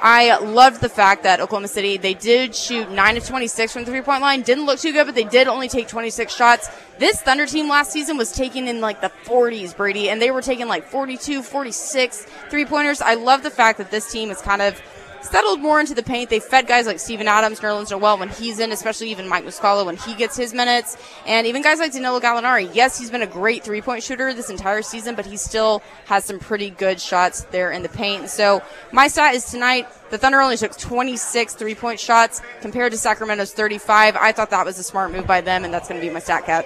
I 0.05 0.37
loved 0.37 0.81
the 0.81 0.89
fact 0.89 1.23
that 1.23 1.39
Oklahoma 1.39 1.69
City 1.69 1.95
they 1.95 2.13
did 2.13 2.53
shoot 2.53 2.91
nine 2.91 3.15
of 3.15 3.25
twenty 3.25 3.47
six 3.47 3.71
from 3.71 3.85
the 3.85 3.91
three 3.91 4.01
point 4.01 4.21
line. 4.21 4.41
Didn't 4.41 4.65
look 4.65 4.77
too 4.77 4.91
good, 4.91 5.05
but 5.05 5.15
they 5.15 5.23
did 5.23 5.47
only 5.47 5.69
take 5.69 5.87
twenty 5.87 6.09
six 6.09 6.35
shots. 6.35 6.69
This 6.99 7.21
Thunder 7.21 7.45
team 7.45 7.69
last 7.69 7.93
season 7.93 8.17
was 8.17 8.33
taking 8.33 8.67
in 8.67 8.81
like 8.81 8.99
the 8.99 9.11
40s, 9.23 9.75
Brady, 9.75 10.09
and 10.09 10.21
they 10.21 10.29
were 10.29 10.41
taking 10.41 10.67
like 10.67 10.85
42, 10.85 11.41
46 11.41 12.27
three 12.49 12.65
pointers. 12.65 13.01
I 13.01 13.13
love 13.13 13.43
the 13.43 13.49
fact 13.49 13.77
that 13.77 13.91
this 13.91 14.11
team 14.11 14.29
is 14.29 14.41
kind 14.41 14.61
of 14.61 14.79
settled 15.23 15.61
more 15.61 15.79
into 15.79 15.93
the 15.93 16.03
paint. 16.03 16.29
They 16.29 16.39
fed 16.39 16.67
guys 16.67 16.85
like 16.85 16.99
Steven 16.99 17.27
Adams, 17.27 17.59
Nerlens 17.59 17.91
Noel 17.91 18.17
when 18.19 18.29
he's 18.29 18.59
in, 18.59 18.71
especially 18.71 19.09
even 19.11 19.27
Mike 19.27 19.45
Muscala 19.45 19.85
when 19.85 19.97
he 19.97 20.13
gets 20.13 20.37
his 20.37 20.53
minutes, 20.53 20.97
and 21.25 21.47
even 21.47 21.61
guys 21.61 21.79
like 21.79 21.91
Danilo 21.91 22.19
Gallinari. 22.19 22.69
Yes, 22.73 22.99
he's 22.99 23.09
been 23.09 23.21
a 23.21 23.27
great 23.27 23.63
three 23.63 23.81
point 23.81 24.03
shooter 24.03 24.33
this 24.33 24.49
entire 24.49 24.81
season, 24.81 25.15
but 25.15 25.25
he 25.25 25.37
still 25.37 25.81
has 26.05 26.25
some 26.25 26.39
pretty 26.39 26.69
good 26.69 26.99
shots 26.99 27.43
there 27.45 27.71
in 27.71 27.83
the 27.83 27.89
paint. 27.89 28.29
So 28.29 28.61
my 28.91 29.07
stat 29.07 29.33
is 29.33 29.45
tonight. 29.45 29.87
The 30.11 30.17
Thunder 30.17 30.41
only 30.41 30.57
took 30.57 30.77
26 30.77 31.55
three 31.55 31.75
point 31.75 31.99
shots 31.99 32.41
compared 32.61 32.91
to 32.91 32.97
Sacramento's 32.97 33.53
35. 33.53 34.15
I 34.15 34.31
thought 34.31 34.51
that 34.51 34.65
was 34.65 34.77
a 34.77 34.83
smart 34.83 35.11
move 35.11 35.25
by 35.25 35.41
them, 35.41 35.65
and 35.65 35.73
that's 35.73 35.87
going 35.87 35.99
to 35.99 36.05
be 36.05 36.13
my 36.13 36.19
stat 36.19 36.45
cat. 36.45 36.65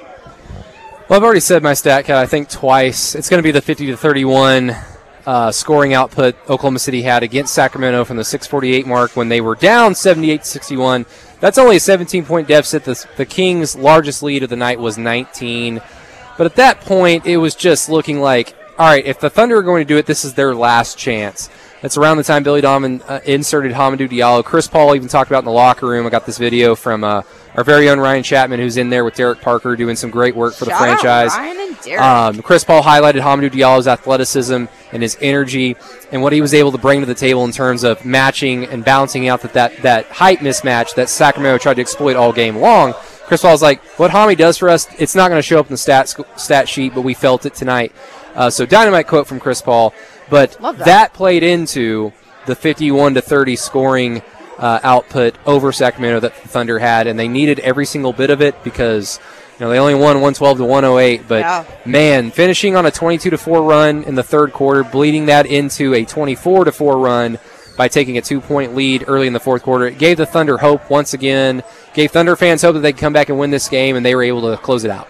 Well, 1.08 1.18
I've 1.18 1.24
already 1.24 1.40
said 1.40 1.64
my 1.64 1.74
stat 1.74 2.04
cat. 2.04 2.18
I 2.18 2.26
think 2.26 2.50
twice. 2.50 3.16
It's 3.16 3.30
going 3.30 3.40
to 3.40 3.44
be 3.44 3.52
the 3.52 3.62
50 3.62 3.86
to 3.88 3.98
31 3.98 4.76
uh, 5.28 5.52
scoring 5.52 5.94
output 5.94 6.36
Oklahoma 6.50 6.80
City 6.80 7.02
had 7.02 7.22
against 7.22 7.54
Sacramento 7.54 8.06
from 8.06 8.16
the 8.16 8.24
648 8.24 8.88
mark 8.88 9.18
when 9.18 9.28
they 9.28 9.42
were 9.42 9.56
down 9.56 9.94
78 9.94 10.46
61. 10.46 11.06
That's 11.42 11.58
only 11.58 11.76
a 11.76 11.82
17 11.82 12.26
point 12.26 12.48
deficit. 12.48 12.86
The, 12.86 13.06
the 13.18 13.26
Kings' 13.26 13.76
largest 13.76 14.24
lead 14.24 14.44
of 14.44 14.50
the 14.50 14.56
night 14.56 14.80
was 14.80 14.98
19. 14.98 15.82
But 16.38 16.46
at 16.46 16.56
that 16.56 16.80
point, 16.80 17.26
it 17.26 17.38
was 17.38 17.56
just 17.56 17.90
looking 17.90 18.22
like, 18.22 18.56
all 18.80 18.88
right, 18.88 19.06
if 19.06 19.20
the 19.20 19.30
Thunder 19.30 19.58
are 19.58 19.64
going 19.64 19.86
to 19.86 19.94
do 19.94 19.98
it, 19.98 20.06
this 20.06 20.24
is 20.24 20.34
their 20.34 20.56
last 20.56 20.98
chance. 20.98 21.50
That's 21.88 21.96
around 21.96 22.18
the 22.18 22.24
time 22.24 22.44
Billy 22.44 22.60
Donovan 22.60 23.02
uh, 23.08 23.22
inserted 23.24 23.72
Hamidou 23.72 24.10
Diallo. 24.10 24.44
Chris 24.44 24.68
Paul 24.68 24.94
even 24.94 25.08
talked 25.08 25.32
about 25.32 25.40
in 25.40 25.46
the 25.46 25.54
locker 25.54 25.88
room. 25.88 26.06
I 26.06 26.10
got 26.10 26.26
this 26.26 26.38
video 26.38 26.76
from 26.76 27.06
uh, 27.06 27.22
our 27.56 27.64
very 27.64 27.88
own 27.90 27.98
Ryan 27.98 28.24
Chapman, 28.24 28.60
who's 28.60 28.76
in 28.76 28.90
there 28.90 29.06
with 29.06 29.16
Derek 29.16 29.40
Parker 29.40 29.74
doing 29.78 29.96
some 29.96 30.10
great 30.10 30.36
work 30.36 30.54
for 30.54 30.66
the 30.66 30.72
Shout 30.72 30.82
out 30.82 31.00
franchise. 31.00 31.38
Ryan 31.38 31.58
and 31.62 31.82
Derek. 31.82 32.02
Um, 32.02 32.42
Chris 32.42 32.66
Paul 32.66 32.84
highlighted 32.84 33.22
Hamidou 33.22 33.50
Diallo's 33.52 33.88
athleticism 33.88 34.66
and 34.92 35.02
his 35.02 35.18
energy 35.22 35.78
and 36.12 36.22
what 36.22 36.34
he 36.34 36.42
was 36.42 36.54
able 36.54 36.74
to 36.74 36.78
bring 36.78 37.00
to 37.00 37.06
the 37.06 37.16
table 37.16 37.46
in 37.46 37.54
terms 37.54 37.86
of 37.86 38.04
matching 38.04 38.66
and 38.66 38.84
balancing 38.84 39.30
out 39.30 39.40
that, 39.44 39.54
that, 39.54 39.78
that 39.84 40.08
height 40.08 40.40
mismatch 40.40 40.94
that 40.96 41.08
Sacramento 41.08 41.58
tried 41.58 41.76
to 41.76 41.82
exploit 41.82 42.18
all 42.18 42.34
game 42.34 42.58
long. 42.58 42.96
Chris 43.28 43.44
Paul's 43.44 43.62
like, 43.62 43.82
what 43.98 44.12
Hami 44.12 44.36
does 44.36 44.58
for 44.58 44.68
us, 44.68 44.90
it's 45.00 45.16
not 45.16 45.30
going 45.30 45.40
to 45.40 45.42
show 45.42 45.62
up 45.62 45.68
in 45.68 45.72
the 45.72 45.78
stat, 45.78 46.14
stat 46.36 46.68
sheet, 46.68 46.94
but 46.94 47.04
we 47.04 47.14
felt 47.14 47.46
it 47.46 47.54
tonight. 47.54 47.94
Uh, 48.36 48.50
so 48.50 48.66
dynamite 48.66 49.08
quote 49.08 49.26
from 49.26 49.40
Chris 49.40 49.62
Paul. 49.62 49.94
But 50.30 50.58
that. 50.62 50.78
that 50.80 51.14
played 51.14 51.44
into 51.44 52.12
the 52.46 52.56
51 52.56 53.16
to 53.16 53.22
30 53.22 53.56
scoring 53.56 54.22
uh, 54.58 54.80
output 54.84 55.36
over 55.46 55.72
Sacramento 55.72 56.20
that 56.22 56.36
the 56.42 56.48
Thunder 56.48 56.80
had, 56.80 57.08
and 57.08 57.20
they 57.20 57.28
needed 57.28 57.60
every 57.60 57.86
single 57.86 58.14
bit 58.14 58.30
of 58.30 58.42
it 58.42 58.64
because 58.64 59.20
you 59.60 59.66
know 59.66 59.70
they 59.70 59.80
only 59.80 59.94
won 59.94 60.16
112 60.16 60.58
to 60.58 60.64
108. 60.66 61.28
But 61.28 61.40
Yeah. 61.42 61.64
man, 61.86 62.32
finishing 62.32 62.76
on 62.76 62.86
a 62.86 62.92
22 62.92 63.30
to 63.30 63.38
4 63.38 63.62
run 63.62 64.04
in 64.04 64.16
the 64.16 64.24
third 64.24 64.54
quarter, 64.54 64.84
bleeding 64.84 65.28
that 65.28 65.46
into 65.46 65.94
a 65.94 66.06
24 66.06 66.66
to 66.66 66.72
4 66.72 66.98
run 66.98 67.38
by 67.78 67.88
taking 67.88 68.18
a 68.18 68.22
two 68.22 68.42
point 68.42 68.76
lead 68.76 69.06
early 69.08 69.28
in 69.28 69.34
the 69.34 69.40
fourth 69.40 69.62
quarter, 69.62 69.86
it 69.86 70.00
gave 70.00 70.18
the 70.18 70.26
Thunder 70.26 70.58
hope 70.58 70.90
once 70.90 71.14
again. 71.14 71.62
Gave 71.94 72.10
Thunder 72.12 72.36
fans 72.36 72.64
hope 72.64 72.74
that 72.74 72.80
they 72.80 72.92
could 72.92 73.00
come 73.00 73.14
back 73.14 73.30
and 73.30 73.38
win 73.38 73.52
this 73.52 73.70
game, 73.70 73.96
and 73.96 74.04
they 74.04 74.16
were 74.16 74.24
able 74.24 74.50
to 74.50 74.58
close 74.58 74.84
it 74.84 74.90
out. 74.90 75.08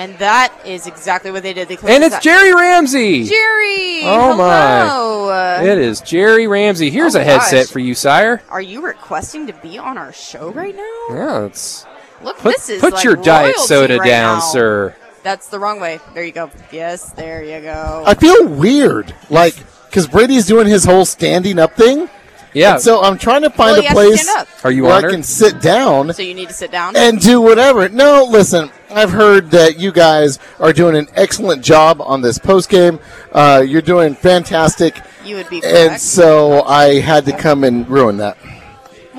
And 0.00 0.18
that 0.18 0.52
is 0.64 0.86
exactly 0.86 1.30
what 1.30 1.42
they 1.42 1.52
did. 1.52 1.68
They 1.68 1.76
closed 1.76 1.94
And 1.94 2.02
it's 2.04 2.14
out- 2.16 2.22
Jerry 2.22 2.54
Ramsey. 2.54 3.24
Jerry. 3.24 4.00
Oh, 4.04 4.34
my. 4.36 4.86
hello. 4.88 5.28
Uh, 5.30 5.60
It 5.62 5.78
is 5.78 6.00
Jerry 6.00 6.46
Ramsey. 6.46 6.90
Here's 6.90 7.14
Oh, 7.14 7.20
a 7.20 7.24
headset 7.24 7.66
gosh. 7.66 7.72
for 7.72 7.78
you, 7.80 7.94
sire. 7.94 8.42
Are 8.50 8.60
you 8.62 8.80
requesting 8.80 9.46
to 9.46 9.52
be 9.52 9.78
on 9.78 9.98
our 9.98 10.12
show 10.12 10.50
right 10.52 10.74
now? 10.74 11.14
Yeah, 11.14 11.44
it's 11.46 11.84
Look, 12.22 12.38
put, 12.38 12.54
this 12.56 12.68
is 12.70 12.80
put 12.80 12.94
like 12.94 13.04
your 13.04 13.16
diet 13.16 13.56
soda 13.58 13.98
right 13.98 14.06
down, 14.08 14.36
now. 14.38 14.40
sir. 14.40 14.96
That's 15.22 15.48
the 15.48 15.58
wrong 15.58 15.80
way. 15.80 16.00
There 16.14 16.24
you 16.24 16.32
go. 16.32 16.50
Yes, 16.72 17.10
there 17.12 17.44
you 17.44 17.60
go. 17.60 18.02
I 18.06 18.14
feel 18.14 18.46
weird, 18.48 19.14
like 19.28 19.54
because 19.86 20.06
Brady's 20.06 20.46
doing 20.46 20.66
his 20.66 20.84
whole 20.84 21.04
standing 21.04 21.58
up 21.58 21.76
thing, 21.76 22.08
Yeah. 22.52 22.74
And 22.74 22.82
so 22.82 23.00
I'm 23.02 23.16
trying 23.18 23.42
to 23.42 23.50
find 23.50 23.78
Well, 23.78 23.90
a 23.90 23.92
place. 23.92 24.28
Are 24.64 24.70
you 24.72 24.84
where 24.84 24.92
honored? 24.94 25.10
I 25.10 25.14
can 25.14 25.22
sit 25.22 25.60
down 25.60 26.12
So 26.12 26.22
you 26.22 26.34
need 26.34 26.48
to 26.48 26.54
sit 26.54 26.70
down. 26.70 26.96
and 26.96 27.20
do 27.20 27.40
whatever. 27.40 27.88
No, 27.88 28.26
listen, 28.28 28.70
I've 28.90 29.10
heard 29.12 29.50
that 29.52 29.78
you 29.78 29.92
guys 29.92 30.38
are 30.58 30.72
doing 30.72 30.96
an 30.96 31.08
excellent 31.14 31.62
job 31.62 32.00
on 32.00 32.22
this 32.22 32.38
post 32.38 32.68
game. 32.68 32.98
Uh, 33.32 33.64
you're 33.66 33.82
doing 33.82 34.14
fantastic. 34.14 35.00
You 35.24 35.36
would 35.36 35.48
be 35.48 35.62
And 35.64 36.00
so 36.00 36.62
I 36.64 37.00
had 37.00 37.24
to 37.26 37.32
come 37.36 37.62
and 37.64 37.88
ruin 37.88 38.16
that. 38.18 38.36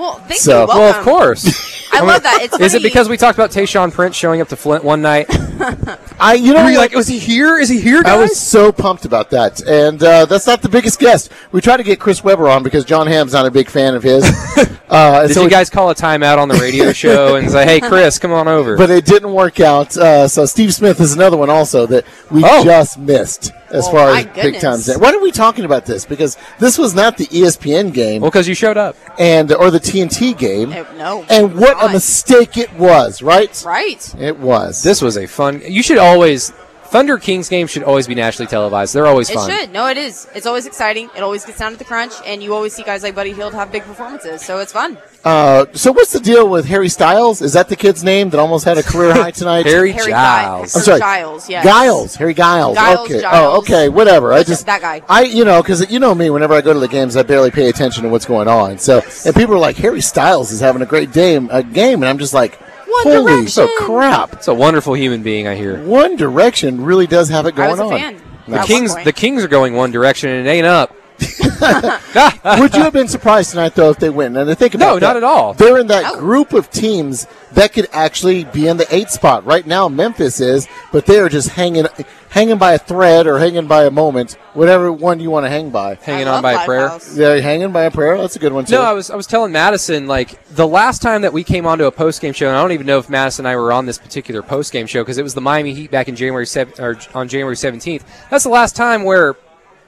Well, 0.01 0.15
thank 0.27 0.39
So- 0.41 0.61
you. 0.61 0.67
Welcome. 0.67 0.77
Well, 0.79 0.99
of 0.99 1.03
course. 1.05 1.71
I 1.93 1.99
love 1.99 2.23
that. 2.23 2.39
It's 2.43 2.57
Is 2.59 2.73
it 2.73 2.81
because 2.83 3.09
we 3.09 3.17
talked 3.17 3.37
about 3.37 3.51
Tayshaun 3.51 3.91
Prince 3.91 4.15
showing 4.15 4.39
up 4.41 4.47
to 4.47 4.55
Flint 4.55 4.83
one 4.83 5.01
night? 5.01 5.27
I, 6.19 6.35
you 6.35 6.53
know, 6.53 6.63
Were 6.63 6.71
like, 6.71 6.93
was 6.95 7.07
he 7.07 7.19
here? 7.19 7.57
Is 7.59 7.67
he 7.69 7.81
here, 7.81 8.01
guys? 8.01 8.11
I 8.13 8.17
was 8.17 8.39
so 8.39 8.71
pumped 8.71 9.03
about 9.05 9.29
that, 9.31 9.61
and 9.61 10.01
uh, 10.01 10.25
that's 10.25 10.47
not 10.47 10.61
the 10.61 10.69
biggest 10.69 10.99
guest. 10.99 11.31
We 11.51 11.59
tried 11.61 11.77
to 11.77 11.83
get 11.83 11.99
Chris 11.99 12.23
Webber 12.23 12.47
on 12.47 12.63
because 12.63 12.85
John 12.85 13.07
Hamm's 13.07 13.33
not 13.33 13.45
a 13.45 13.51
big 13.51 13.69
fan 13.69 13.93
of 13.93 14.03
his. 14.03 14.23
uh, 14.89 15.27
Did 15.27 15.33
so 15.33 15.41
you 15.41 15.45
we- 15.47 15.51
guys 15.51 15.69
call 15.69 15.89
a 15.89 15.95
timeout 15.95 16.37
on 16.37 16.47
the 16.47 16.55
radio 16.55 16.93
show 16.93 17.35
and 17.35 17.51
say, 17.51 17.65
"Hey, 17.65 17.81
Chris, 17.81 18.17
come 18.19 18.31
on 18.31 18.47
over"? 18.47 18.77
but 18.77 18.89
it 18.89 19.05
didn't 19.05 19.33
work 19.33 19.59
out. 19.59 19.95
Uh, 19.97 20.27
so 20.29 20.45
Steve 20.45 20.73
Smith 20.73 20.99
is 21.01 21.13
another 21.13 21.35
one 21.37 21.49
also 21.49 21.85
that 21.87 22.05
we 22.31 22.41
Oh. 22.45 22.63
just 22.63 22.97
missed 22.97 23.51
as 23.73 23.87
Oh, 23.87 23.91
far 23.91 24.11
my 24.11 24.19
as 24.19 24.25
big 24.25 24.33
goodness. 24.53 24.61
times. 24.87 24.97
Why 24.97 25.11
are 25.13 25.19
we 25.21 25.31
talking 25.31 25.65
about 25.65 25.85
this? 25.85 26.05
Because 26.05 26.37
this 26.59 26.77
was 26.77 26.93
not 26.93 27.17
the 27.17 27.27
ESPN 27.27 27.93
game 27.93 28.21
well, 28.21 28.31
because 28.31 28.47
you 28.47 28.53
showed 28.55 28.77
up. 28.77 28.95
and 29.19 29.51
or 29.53 29.71
the 29.71 29.79
TNT 29.79 30.37
game. 30.37 30.71
Eh, 30.71 30.83
no. 30.97 31.23
And 31.29 31.55
what 31.55 31.83
a 31.83 31.91
mistake 31.91 32.57
it 32.57 32.71
was, 32.73 33.21
right? 33.21 33.61
Right. 33.65 34.15
It 34.19 34.37
was. 34.37 34.83
This 34.83 35.01
was 35.01 35.17
a 35.17 35.27
fun. 35.27 35.61
You 35.65 35.81
should 35.83 35.97
always 35.97 36.51
Thunder 36.91 37.17
Kings 37.17 37.47
games 37.47 37.71
should 37.71 37.83
always 37.83 38.05
be 38.05 38.15
nationally 38.15 38.49
televised. 38.49 38.93
They're 38.93 39.07
always 39.07 39.29
It 39.29 39.35
fun. 39.35 39.49
It 39.49 39.59
should. 39.59 39.71
No, 39.71 39.87
it 39.87 39.95
is. 39.97 40.27
It's 40.35 40.45
always 40.45 40.65
exciting. 40.65 41.09
It 41.15 41.23
always 41.23 41.45
gets 41.45 41.57
down 41.57 41.71
to 41.71 41.77
the 41.77 41.85
crunch, 41.85 42.11
and 42.25 42.43
you 42.43 42.53
always 42.53 42.73
see 42.73 42.83
guys 42.83 43.01
like 43.01 43.15
Buddy 43.15 43.31
Hield 43.31 43.53
have 43.53 43.71
big 43.71 43.83
performances. 43.83 44.41
So 44.41 44.59
it's 44.59 44.73
fun. 44.73 44.97
Uh, 45.23 45.67
so 45.71 45.93
what's 45.93 46.11
the 46.11 46.19
deal 46.19 46.49
with 46.49 46.65
Harry 46.65 46.89
Styles? 46.89 47.41
Is 47.41 47.53
that 47.53 47.69
the 47.69 47.77
kid's 47.77 48.03
name 48.03 48.29
that 48.31 48.39
almost 48.41 48.65
had 48.65 48.77
a 48.77 48.83
career 48.83 49.13
high 49.23 49.31
tonight? 49.31 49.65
Harry, 49.67 49.93
Harry 49.93 50.11
Giles. 50.11 50.73
Giles. 50.73 50.75
I'm 50.75 50.81
sorry. 50.81 50.99
Giles, 50.99 51.49
yes. 51.49 51.63
Giles, 51.63 52.15
Harry 52.15 52.33
Giles. 52.33 52.75
Giles, 52.75 53.09
okay. 53.09 53.21
Giles. 53.21 53.35
Oh, 53.37 53.57
okay. 53.59 53.87
Whatever. 53.87 54.33
I 54.33 54.43
just 54.43 54.65
that 54.65 54.81
guy. 54.81 55.01
I, 55.07 55.21
you 55.23 55.45
know, 55.45 55.61
because 55.61 55.89
you 55.89 55.99
know 55.99 56.13
me. 56.13 56.29
Whenever 56.29 56.55
I 56.55 56.59
go 56.59 56.73
to 56.73 56.79
the 56.79 56.89
games, 56.89 57.15
I 57.15 57.23
barely 57.23 57.51
pay 57.51 57.69
attention 57.69 58.03
to 58.03 58.09
what's 58.09 58.25
going 58.25 58.49
on. 58.49 58.77
So, 58.79 59.01
and 59.25 59.33
people 59.33 59.55
are 59.55 59.59
like, 59.59 59.77
Harry 59.77 60.01
Styles 60.01 60.51
is 60.51 60.59
having 60.59 60.81
a 60.81 60.85
great 60.85 61.13
game, 61.13 61.47
a 61.53 61.63
game, 61.63 62.01
and 62.03 62.09
I'm 62.09 62.17
just 62.17 62.33
like, 62.33 62.59
One 62.91 63.03
holy 63.15 63.35
Direction. 63.45 63.67
crap! 63.79 64.33
It's 64.33 64.47
a 64.47 64.53
wonderful 64.53 64.93
human 64.95 65.23
being, 65.23 65.47
I 65.47 65.55
hear. 65.55 65.83
One 65.83 66.15
Direction 66.15 66.83
really 66.83 67.07
does 67.07 67.29
have 67.29 67.45
it 67.45 67.53
I 67.53 67.57
going 67.57 67.71
was 67.71 67.79
a 67.79 67.83
on. 67.83 67.89
fan. 67.91 68.15
The 68.47 68.53
At 68.53 68.57
one 68.59 68.67
Kings, 68.67 68.93
point. 68.93 69.05
the 69.05 69.13
Kings 69.13 69.43
are 69.43 69.47
going 69.47 69.73
one 69.75 69.91
direction 69.91 70.29
and 70.29 70.47
it 70.47 70.49
ain't 70.49 70.65
up. 70.65 70.95
Would 72.59 72.73
you 72.75 72.83
have 72.83 72.93
been 72.93 73.07
surprised 73.07 73.51
tonight, 73.51 73.75
though, 73.75 73.89
if 73.91 73.97
they 73.97 74.09
win? 74.09 74.35
And 74.35 74.49
I 74.49 74.53
think 74.55 74.73
about 74.73 74.85
No, 74.85 74.93
that. 74.95 75.01
not 75.01 75.17
at 75.17 75.23
all. 75.23 75.53
They're 75.53 75.77
in 75.79 75.87
that 75.87 76.03
No. 76.15 76.19
group 76.19 76.53
of 76.53 76.69
teams 76.71 77.27
that 77.53 77.73
could 77.73 77.87
actually 77.93 78.43
be 78.45 78.67
in 78.67 78.77
the 78.77 78.87
eight 78.93 79.09
spot 79.09 79.45
right 79.45 79.65
now. 79.65 79.87
Memphis 79.87 80.39
is, 80.39 80.67
but 80.91 81.05
they 81.05 81.19
are 81.19 81.29
just 81.29 81.49
hanging, 81.49 81.85
hanging 82.29 82.57
by 82.57 82.73
a 82.73 82.77
thread 82.77 83.27
or 83.27 83.39
hanging 83.39 83.67
by 83.67 83.85
a 83.85 83.91
moment, 83.91 84.37
whatever 84.53 84.91
one 84.91 85.19
you 85.19 85.29
want 85.29 85.45
to 85.45 85.49
hang 85.49 85.69
by. 85.69 85.95
Hanging 86.01 86.27
I 86.27 86.37
on 86.37 86.41
by 86.41 86.53
a 86.63 86.65
prayer. 86.65 86.89
Lifehouse. 86.89 87.15
They're 87.15 87.41
hanging 87.41 87.71
by 87.71 87.83
a 87.83 87.91
prayer. 87.91 88.17
That's 88.17 88.35
a 88.35 88.39
good 88.39 88.53
one 88.53 88.65
too. 88.65 88.75
No, 88.75 88.81
I 88.81 88.93
was 88.93 89.09
I 89.11 89.15
was 89.15 89.27
telling 89.27 89.51
Madison 89.51 90.07
like 90.07 90.43
the 90.55 90.67
last 90.67 91.01
time 91.01 91.21
that 91.21 91.33
we 91.33 91.43
came 91.43 91.65
onto 91.67 91.85
a 91.85 91.91
post 91.91 92.21
game 92.21 92.33
show, 92.33 92.47
and 92.47 92.55
I 92.57 92.61
don't 92.61 92.71
even 92.71 92.87
know 92.87 92.97
if 92.99 93.09
Madison 93.09 93.45
and 93.45 93.51
I 93.51 93.55
were 93.57 93.71
on 93.73 93.85
this 93.85 93.97
particular 93.97 94.41
post 94.41 94.71
game 94.71 94.87
show 94.87 95.01
because 95.03 95.17
it 95.17 95.23
was 95.23 95.33
the 95.33 95.41
Miami 95.41 95.73
Heat 95.73 95.91
back 95.91 96.07
in 96.07 96.15
January 96.15 96.45
sev- 96.47 96.79
or 96.79 96.97
on 97.13 97.27
January 97.27 97.55
seventeenth. 97.55 98.05
That's 98.29 98.43
the 98.45 98.49
last 98.49 98.75
time 98.75 99.03
where 99.03 99.35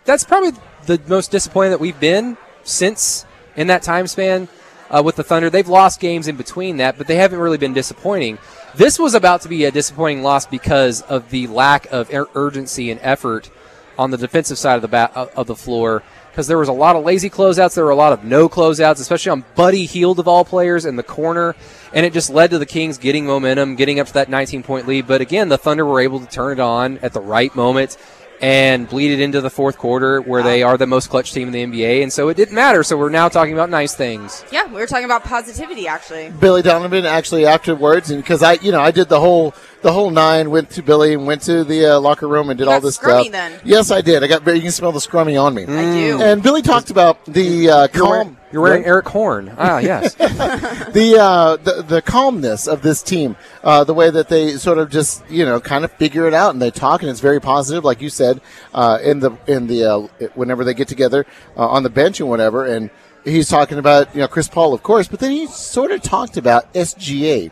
that's 0.05 0.23
probably 0.25 0.51
the 0.85 1.01
most 1.07 1.31
disappointed 1.31 1.71
that 1.71 1.79
we've 1.79 1.99
been 1.99 2.37
since 2.63 3.25
in 3.55 3.67
that 3.67 3.83
time 3.83 4.07
span 4.07 4.47
uh, 4.89 5.01
with 5.03 5.15
the 5.15 5.23
Thunder. 5.23 5.49
They've 5.49 5.67
lost 5.67 5.99
games 5.99 6.27
in 6.27 6.35
between 6.35 6.77
that, 6.77 6.97
but 6.97 7.07
they 7.07 7.15
haven't 7.15 7.39
really 7.39 7.57
been 7.57 7.73
disappointing. 7.73 8.37
This 8.75 8.99
was 8.99 9.13
about 9.13 9.41
to 9.41 9.49
be 9.49 9.65
a 9.65 9.71
disappointing 9.71 10.23
loss 10.23 10.45
because 10.45 11.01
of 11.03 11.29
the 11.29 11.47
lack 11.47 11.91
of 11.91 12.13
ur- 12.13 12.29
urgency 12.35 12.91
and 12.91 12.99
effort 13.03 13.49
on 13.97 14.11
the 14.11 14.17
defensive 14.17 14.57
side 14.57 14.83
of 14.83 14.89
the 14.89 14.97
uh, 14.97 15.29
of 15.35 15.47
the 15.47 15.55
floor. 15.55 16.03
Because 16.31 16.47
there 16.47 16.57
was 16.57 16.67
a 16.67 16.73
lot 16.73 16.95
of 16.95 17.03
lazy 17.03 17.29
closeouts, 17.29 17.75
there 17.75 17.85
were 17.85 17.91
a 17.91 17.95
lot 17.95 18.11
of 18.11 18.23
no 18.23 18.49
closeouts, 18.49 18.99
especially 18.99 19.29
on 19.29 19.45
Buddy 19.53 19.85
Hield 19.85 20.19
of 20.19 20.27
all 20.27 20.43
players 20.43 20.83
in 20.83 20.95
the 20.95 21.03
corner, 21.03 21.55
and 21.93 22.07
it 22.07 22.11
just 22.11 22.31
led 22.31 22.49
to 22.49 22.57
the 22.57 22.65
Kings 22.65 22.97
getting 22.97 23.27
momentum, 23.27 23.75
getting 23.75 23.99
up 23.99 24.07
to 24.07 24.13
that 24.13 24.29
19 24.29 24.63
point 24.63 24.87
lead. 24.87 25.05
But 25.05 25.21
again, 25.21 25.49
the 25.49 25.59
Thunder 25.59 25.85
were 25.85 25.99
able 25.99 26.19
to 26.19 26.25
turn 26.25 26.53
it 26.53 26.59
on 26.59 26.97
at 26.99 27.13
the 27.13 27.21
right 27.21 27.55
moment 27.55 27.97
and 28.43 28.89
bleed 28.89 29.13
it 29.13 29.21
into 29.21 29.39
the 29.39 29.49
fourth 29.49 29.77
quarter, 29.77 30.19
where 30.19 30.43
they 30.43 30.63
are 30.63 30.77
the 30.77 30.85
most 30.85 31.09
clutch 31.09 31.31
team 31.31 31.47
in 31.47 31.53
the 31.53 31.63
NBA, 31.63 32.03
and 32.03 32.11
so 32.11 32.27
it 32.27 32.35
didn't 32.35 32.53
matter. 32.53 32.83
So 32.83 32.97
we're 32.97 33.07
now 33.07 33.29
talking 33.29 33.53
about 33.53 33.69
nice 33.69 33.95
things. 33.95 34.43
Yeah, 34.51 34.65
we 34.67 34.73
were 34.73 34.85
talking 34.85 35.05
about 35.05 35.23
positivity, 35.23 35.87
actually. 35.87 36.29
Billy 36.29 36.61
Donovan 36.61 37.05
actually 37.05 37.45
afterwards, 37.45 38.11
and 38.11 38.21
because 38.21 38.43
I, 38.43 38.53
you 38.55 38.73
know, 38.73 38.81
I 38.81 38.91
did 38.91 39.07
the 39.07 39.21
whole 39.21 39.55
the 39.81 39.93
whole 39.93 40.09
nine, 40.09 40.51
went 40.51 40.69
to 40.71 40.83
Billy 40.83 41.13
and 41.13 41.25
went 41.25 41.41
to 41.43 41.63
the 41.63 41.95
uh, 41.95 41.99
locker 42.01 42.27
room 42.27 42.49
and 42.49 42.57
did 42.57 42.65
You 42.67 42.71
all 42.73 42.81
this 42.81 42.97
scrummy 42.97 43.21
stuff. 43.27 43.31
then. 43.31 43.61
Yes, 43.63 43.91
I 43.91 44.01
did. 44.01 44.23
I 44.23 44.27
got. 44.27 44.45
You 44.45 44.61
can 44.61 44.71
smell 44.71 44.91
the 44.91 44.99
scrummy 44.99 45.41
on 45.41 45.53
me. 45.55 45.63
I 45.63 45.93
do. 45.93 46.21
And 46.21 46.43
Billy 46.43 46.61
talked 46.61 46.89
about 46.89 47.23
the 47.25 47.69
uh, 47.69 47.87
You're 47.93 48.09
wearing, 48.09 48.27
calm. 48.35 48.37
You're 48.53 48.61
wearing 48.61 48.85
Erik 48.85 49.07
Horne. 49.07 49.51
Ah, 49.57 49.79
yes. 49.79 50.13
the, 50.13 51.17
uh, 51.19 51.55
the 51.57 51.81
the 51.81 52.01
calmness 52.03 52.67
of 52.67 52.83
this 52.83 53.01
team, 53.01 53.35
uh, 53.63 53.83
the 53.83 53.95
way 53.95 54.11
that 54.11 54.29
they 54.29 54.57
sort 54.57 54.77
of 54.77 54.91
just 54.91 55.27
you 55.27 55.43
know 55.43 55.59
kind 55.59 55.83
of 55.83 55.91
figure 55.93 56.27
it 56.27 56.35
out 56.35 56.53
and 56.53 56.61
they 56.61 56.69
talk 56.69 57.01
and 57.01 57.09
it's 57.09 57.19
very 57.19 57.41
positive, 57.41 57.83
like 57.83 57.99
you 57.99 58.09
said, 58.09 58.41
uh, 58.75 58.99
in 59.03 59.21
the 59.21 59.31
in 59.47 59.65
the 59.65 59.83
uh, 59.83 60.27
whenever 60.35 60.63
they 60.63 60.75
get 60.75 60.87
together 60.87 61.25
uh, 61.57 61.67
on 61.67 61.81
the 61.81 61.89
bench 61.89 62.19
and 62.19 62.29
whatever. 62.29 62.63
And 62.63 62.91
he's 63.25 63.49
talking 63.49 63.79
about 63.79 64.13
you 64.13 64.21
know 64.21 64.27
Chris 64.27 64.47
Paul, 64.47 64.75
of 64.75 64.83
course, 64.83 65.07
but 65.07 65.19
then 65.19 65.31
he 65.31 65.47
sort 65.47 65.89
of 65.89 66.03
talked 66.03 66.37
about 66.37 66.71
SGA. 66.73 67.51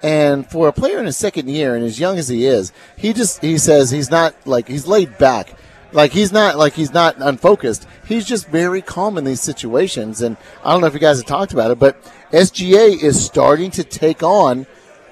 And 0.00 0.48
for 0.48 0.68
a 0.68 0.72
player 0.72 1.00
in 1.00 1.06
his 1.06 1.16
second 1.16 1.48
year 1.48 1.74
and 1.74 1.84
as 1.84 1.98
young 1.98 2.18
as 2.18 2.28
he 2.28 2.46
is, 2.46 2.72
he 2.96 3.12
just 3.12 3.40
he 3.42 3.58
says 3.58 3.90
he's 3.90 4.12
not 4.12 4.36
like 4.46 4.68
he's 4.68 4.86
laid 4.86 5.18
back. 5.18 5.58
Like 5.92 6.12
he's 6.12 6.32
not 6.32 6.58
like 6.58 6.74
he's 6.74 6.92
not 6.92 7.16
unfocused. 7.18 7.86
He's 8.06 8.24
just 8.26 8.48
very 8.48 8.82
calm 8.82 9.16
in 9.18 9.24
these 9.24 9.40
situations. 9.40 10.20
And 10.20 10.36
I 10.64 10.72
don't 10.72 10.80
know 10.80 10.86
if 10.88 10.94
you 10.94 11.00
guys 11.00 11.18
have 11.18 11.26
talked 11.26 11.52
about 11.52 11.70
it, 11.70 11.78
but 11.78 11.96
SGA 12.32 13.02
is 13.02 13.24
starting 13.24 13.70
to 13.72 13.84
take 13.84 14.22
on 14.22 14.66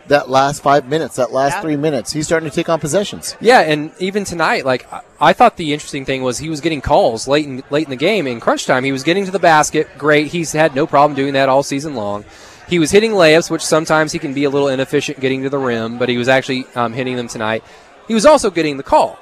that 0.09 0.29
last 0.29 0.63
five 0.63 0.87
minutes, 0.87 1.17
that 1.17 1.33
last 1.33 1.55
Yeah. 1.55 1.61
three 1.63 1.77
minutes. 1.77 2.13
He's 2.13 2.27
starting 2.27 2.51
to 2.51 2.55
take 2.55 2.69
on 2.69 2.79
possessions. 2.79 3.37
Yeah, 3.41 3.61
and 3.61 3.91
even 3.99 4.25
tonight, 4.25 4.67
like 4.67 4.87
I- 4.93 5.01
I 5.21 5.33
thought 5.33 5.57
the 5.57 5.73
interesting 5.73 6.05
thing 6.05 6.23
was 6.23 6.39
he 6.39 6.51
was 6.51 6.61
getting 6.61 6.83
calls 6.83 7.27
late 7.27 7.47
in 7.47 7.63
late 7.71 7.85
in 7.87 7.91
the 7.91 7.97
game 7.97 8.27
in 8.27 8.39
crunch 8.41 8.67
time. 8.67 8.85
He 8.85 8.93
was 8.93 9.03
getting 9.03 9.25
to 9.25 9.31
the 9.31 9.39
basket, 9.39 9.89
great. 9.97 10.27
He's 10.27 10.53
had 10.53 10.75
no 10.75 10.87
problem 10.87 11.15
doing 11.17 11.33
that 11.33 11.49
all 11.49 11.63
season 11.63 11.95
long. 11.95 12.25
He 12.69 12.79
was 12.79 12.91
hitting 12.91 13.13
layups, 13.13 13.51
which 13.51 13.63
sometimes 13.65 14.13
he 14.13 14.19
can 14.19 14.35
be 14.35 14.45
a 14.45 14.51
little 14.51 14.69
inefficient 14.69 15.21
getting 15.21 15.43
to 15.45 15.49
the 15.51 15.59
rim, 15.59 15.97
but 15.99 16.09
he 16.11 16.19
was 16.19 16.29
actually 16.29 16.67
um, 16.75 16.93
hitting 16.93 17.17
them 17.17 17.29
tonight. 17.29 17.63
He 18.09 18.13
was 18.15 18.27
also 18.27 18.51
getting 18.51 18.77
the 18.77 18.83
call, 18.83 19.19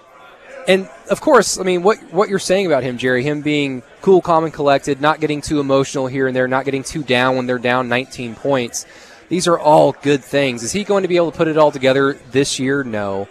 and 0.68 0.88
of 1.10 1.20
course, 1.20 1.58
I 1.58 1.62
mean 1.62 1.82
what 1.82 1.98
what 2.12 2.28
you're 2.28 2.38
saying 2.38 2.66
about 2.66 2.82
him, 2.82 2.98
Jerry, 2.98 3.22
him 3.22 3.42
being 3.42 3.82
cool, 4.00 4.20
calm, 4.20 4.44
and 4.44 4.52
collected, 4.52 5.00
not 5.00 5.20
getting 5.20 5.40
too 5.40 5.60
emotional 5.60 6.06
here 6.06 6.26
and 6.26 6.36
there, 6.36 6.48
not 6.48 6.64
getting 6.64 6.82
too 6.82 7.02
down 7.02 7.36
when 7.36 7.46
they're 7.46 7.58
down 7.58 7.88
19 7.88 8.34
points. 8.34 8.86
These 9.28 9.48
are 9.48 9.58
all 9.58 9.92
good 9.92 10.22
things. 10.22 10.62
Is 10.62 10.72
he 10.72 10.84
going 10.84 11.02
to 11.02 11.08
be 11.08 11.16
able 11.16 11.30
to 11.30 11.36
put 11.36 11.48
it 11.48 11.56
all 11.56 11.72
together 11.72 12.14
this 12.32 12.58
year? 12.58 12.84
No. 12.84 13.28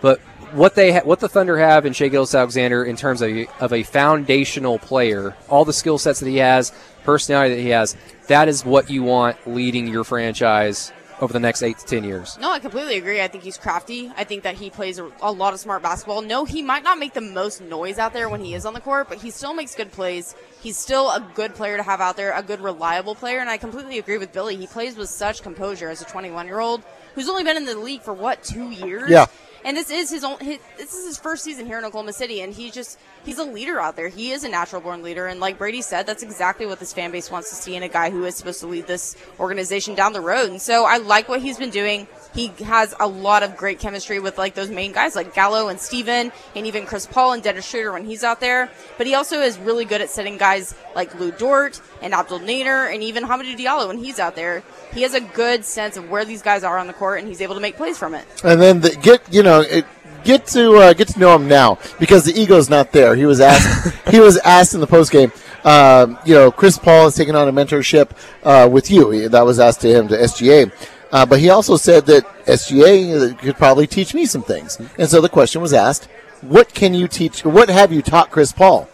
But 0.00 0.20
what 0.52 0.74
they 0.74 0.92
ha- 0.92 1.04
what 1.04 1.20
the 1.20 1.28
Thunder 1.28 1.58
have 1.58 1.86
in 1.86 1.92
Shai 1.92 2.08
Gilgeous 2.08 2.34
Alexander 2.34 2.84
in 2.84 2.96
terms 2.96 3.22
of 3.22 3.30
a, 3.30 3.46
of 3.60 3.72
a 3.72 3.82
foundational 3.82 4.78
player, 4.78 5.36
all 5.48 5.64
the 5.64 5.72
skill 5.72 5.98
sets 5.98 6.20
that 6.20 6.28
he 6.28 6.38
has, 6.38 6.72
personality 7.04 7.54
that 7.54 7.60
he 7.60 7.68
has, 7.70 7.96
that 8.28 8.48
is 8.48 8.64
what 8.64 8.90
you 8.90 9.02
want 9.02 9.36
leading 9.46 9.86
your 9.86 10.04
franchise 10.04 10.92
over 11.20 11.32
the 11.32 11.40
next 11.40 11.62
eight 11.62 11.78
to 11.78 11.86
ten 11.86 12.04
years. 12.04 12.38
No, 12.40 12.52
I 12.52 12.58
completely 12.58 12.96
agree. 12.96 13.20
I 13.20 13.28
think 13.28 13.44
he's 13.44 13.56
crafty. 13.56 14.12
I 14.16 14.24
think 14.24 14.42
that 14.42 14.54
he 14.56 14.70
plays 14.70 14.98
a, 14.98 15.10
a 15.22 15.30
lot 15.30 15.54
of 15.54 15.60
smart 15.60 15.82
basketball. 15.82 16.22
No, 16.22 16.44
he 16.44 16.62
might 16.62 16.82
not 16.82 16.98
make 16.98 17.14
the 17.14 17.20
most 17.20 17.60
noise 17.60 17.98
out 17.98 18.12
there 18.12 18.28
when 18.28 18.42
he 18.42 18.54
is 18.54 18.66
on 18.66 18.74
the 18.74 18.80
court, 18.80 19.08
but 19.08 19.18
he 19.18 19.30
still 19.30 19.54
makes 19.54 19.74
good 19.74 19.92
plays. 19.92 20.34
He's 20.60 20.76
still 20.76 21.10
a 21.10 21.26
good 21.34 21.54
player 21.54 21.76
to 21.76 21.82
have 21.82 22.00
out 22.00 22.16
there, 22.16 22.32
a 22.32 22.42
good, 22.42 22.60
reliable 22.60 23.14
player. 23.14 23.38
And 23.38 23.50
I 23.50 23.56
completely 23.56 23.98
agree 23.98 24.18
with 24.18 24.32
Billy. 24.32 24.56
He 24.56 24.66
plays 24.66 24.96
with 24.96 25.08
such 25.08 25.42
composure 25.42 25.88
as 25.88 26.00
a 26.00 26.04
21 26.04 26.46
year 26.46 26.60
old 26.60 26.82
who's 27.14 27.28
only 27.28 27.44
been 27.44 27.56
in 27.56 27.64
the 27.64 27.76
league 27.76 28.02
for 28.02 28.12
what 28.12 28.42
two 28.42 28.70
years. 28.70 29.10
Yeah. 29.10 29.26
And 29.64 29.76
this 29.76 29.90
is 29.90 30.10
his 30.10 30.24
own. 30.24 30.38
His, 30.40 30.58
this 30.76 30.92
is 30.92 31.06
his 31.06 31.18
first 31.18 31.42
season 31.42 31.64
here 31.64 31.78
in 31.78 31.84
Oklahoma 31.84 32.12
City, 32.12 32.42
and 32.42 32.52
he's 32.52 32.74
just 32.74 32.98
he's 33.24 33.38
a 33.38 33.44
leader 33.44 33.80
out 33.80 33.96
there. 33.96 34.08
He 34.08 34.32
is 34.32 34.44
a 34.44 34.48
natural 34.48 34.82
born 34.82 35.02
leader, 35.02 35.26
and 35.26 35.40
like 35.40 35.56
Brady 35.56 35.80
said, 35.80 36.06
that's 36.06 36.22
exactly 36.22 36.66
what 36.66 36.80
this 36.80 36.92
fan 36.92 37.10
base 37.10 37.30
wants 37.30 37.48
to 37.48 37.54
see 37.54 37.74
in 37.74 37.82
a 37.82 37.88
guy 37.88 38.10
who 38.10 38.24
is 38.24 38.34
supposed 38.34 38.60
to 38.60 38.66
lead 38.66 38.86
this 38.86 39.16
organization 39.40 39.94
down 39.94 40.12
the 40.12 40.20
road. 40.20 40.50
And 40.50 40.60
so 40.60 40.84
I 40.84 40.98
like 40.98 41.28
what 41.28 41.40
he's 41.40 41.58
been 41.58 41.70
doing. 41.70 42.06
He 42.34 42.48
has 42.64 42.94
a 42.98 43.06
lot 43.06 43.42
of 43.42 43.56
great 43.56 43.78
chemistry 43.78 44.18
with 44.18 44.38
like 44.38 44.54
those 44.54 44.70
main 44.70 44.92
guys 44.92 45.14
like 45.14 45.34
Gallo 45.34 45.68
and 45.68 45.80
Steven, 45.80 46.32
and 46.56 46.66
even 46.66 46.84
Chris 46.84 47.06
Paul 47.06 47.32
and 47.32 47.42
Dennis 47.42 47.66
Schroeder 47.68 47.92
when 47.92 48.04
he's 48.04 48.24
out 48.24 48.40
there. 48.40 48.70
But 48.98 49.06
he 49.06 49.14
also 49.14 49.40
is 49.40 49.58
really 49.58 49.84
good 49.84 50.00
at 50.00 50.10
setting 50.10 50.36
guys 50.36 50.74
like 50.96 51.14
Lu 51.18 51.30
Dort 51.30 51.80
and 52.02 52.12
Abdel 52.12 52.40
Nader 52.40 52.92
and 52.92 53.02
even 53.02 53.24
Hamidou 53.24 53.56
Diallo 53.56 53.86
when 53.88 53.98
he's 53.98 54.18
out 54.18 54.34
there. 54.34 54.62
He 54.92 55.02
has 55.02 55.14
a 55.14 55.20
good 55.20 55.64
sense 55.64 55.96
of 55.96 56.10
where 56.10 56.24
these 56.24 56.42
guys 56.42 56.64
are 56.64 56.78
on 56.78 56.86
the 56.88 56.92
court, 56.92 57.20
and 57.20 57.28
he's 57.28 57.40
able 57.40 57.54
to 57.54 57.60
make 57.60 57.76
plays 57.76 57.98
from 57.98 58.14
it. 58.14 58.26
And 58.42 58.60
then 58.60 58.80
the, 58.80 58.90
get 58.90 59.32
you 59.32 59.42
know 59.42 59.60
it, 59.60 59.86
get 60.24 60.46
to 60.48 60.74
uh, 60.76 60.92
get 60.92 61.08
to 61.08 61.18
know 61.20 61.36
him 61.36 61.46
now 61.46 61.78
because 62.00 62.24
the 62.24 62.38
ego's 62.38 62.68
not 62.68 62.90
there. 62.92 63.14
He 63.14 63.26
was 63.26 63.40
asked 63.40 63.94
he 64.10 64.18
was 64.18 64.38
asked 64.38 64.74
in 64.74 64.80
the 64.80 64.86
post 64.86 65.12
game. 65.12 65.30
um, 65.64 66.18
you 66.26 66.34
know, 66.34 66.50
Chris 66.50 66.78
Paul 66.78 67.04
has 67.04 67.14
taken 67.14 67.34
on 67.36 67.48
a 67.48 67.52
mentorship 67.52 68.10
uh, 68.42 68.68
with 68.70 68.90
you. 68.90 69.28
That 69.28 69.46
was 69.46 69.58
asked 69.58 69.80
to 69.82 69.88
him 69.88 70.08
to 70.08 70.16
SGA. 70.16 70.70
Uh, 71.14 71.24
but 71.24 71.38
he 71.38 71.48
also 71.48 71.76
said 71.76 72.06
that 72.06 72.24
SGA 72.44 73.38
could 73.38 73.54
probably 73.54 73.86
teach 73.86 74.14
me 74.14 74.26
some 74.26 74.42
things. 74.42 74.80
And 74.98 75.08
so 75.08 75.20
the 75.20 75.28
question 75.28 75.62
was 75.62 75.72
asked, 75.72 76.08
what 76.40 76.74
can 76.74 76.92
you 76.92 77.06
teach, 77.06 77.44
what 77.44 77.68
have 77.68 77.92
you 77.92 78.02
taught 78.02 78.32
Chris 78.32 78.50
Paul? 78.50 78.88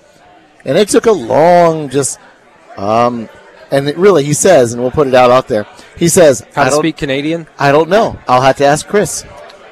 And 0.66 0.77
it 0.77 0.91
took 0.91 1.07
a 1.07 1.12
long, 1.12 1.89
just, 1.89 2.21
um, 2.77 3.31
and 3.71 3.89
it 3.89 3.97
really, 3.97 4.23
he 4.23 4.35
says, 4.35 4.75
and 4.75 4.83
we'll 4.83 4.91
put 4.91 5.09
it 5.09 5.14
out 5.14 5.31
out 5.31 5.49
there. 5.49 5.66
He 5.97 6.09
says, 6.09 6.47
How 6.55 6.64
I 6.64 6.68
to 6.68 6.73
speak 6.77 6.99
Canadian? 6.99 7.47
I 7.59 7.73
don't 7.73 7.89
know. 7.89 8.18
I'll 8.29 8.43
have 8.43 8.59
to 8.59 8.66
ask 8.66 8.87
Chris. 8.87 9.25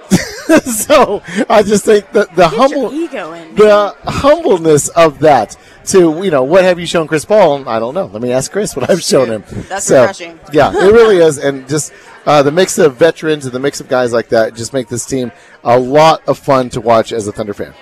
so 0.65 1.23
I 1.51 1.63
just 1.63 1.85
think 1.85 2.11
that 2.13 2.31
the 2.35 2.49
Get 2.49 2.55
humble, 2.55 2.95
ego 2.95 3.33
in. 3.35 3.55
the 3.57 3.95
humbleness 4.07 4.89
of 4.89 5.19
that 5.19 5.55
to 5.89 6.23
you 6.25 6.31
know 6.31 6.43
what 6.43 6.65
have 6.65 6.79
you 6.79 6.87
shown 6.87 7.07
Chris 7.09 7.25
Paul? 7.25 7.69
I 7.69 7.79
don't 7.79 7.95
know. 7.95 8.07
Let 8.07 8.23
me 8.23 8.33
ask 8.33 8.51
Chris 8.53 8.75
what 8.77 8.89
I've 8.91 9.03
shown 9.03 9.29
him. 9.29 9.45
That's 9.69 9.87
So, 9.87 10.01
refreshing. 10.03 10.39
Yeah, 10.53 10.71
it 10.73 10.93
really 10.93 11.17
is, 11.19 11.39
and 11.39 11.69
just 11.69 11.93
uh, 12.27 12.43
the 12.43 12.53
mix 12.53 12.79
of 12.79 12.97
veterans 12.97 13.45
and 13.47 13.55
the 13.55 13.61
mix 13.61 13.81
of 13.81 13.89
guys 13.89 14.13
like 14.13 14.29
that 14.29 14.55
just 14.55 14.73
make 14.73 14.89
this 14.89 15.05
team 15.07 15.33
a 15.65 15.79
lot 15.79 16.23
of 16.29 16.39
fun 16.39 16.69
to 16.71 16.81
watch 16.81 17.13
as 17.13 17.27
a 17.27 17.33
Thunder 17.33 17.55
fan. 17.55 17.75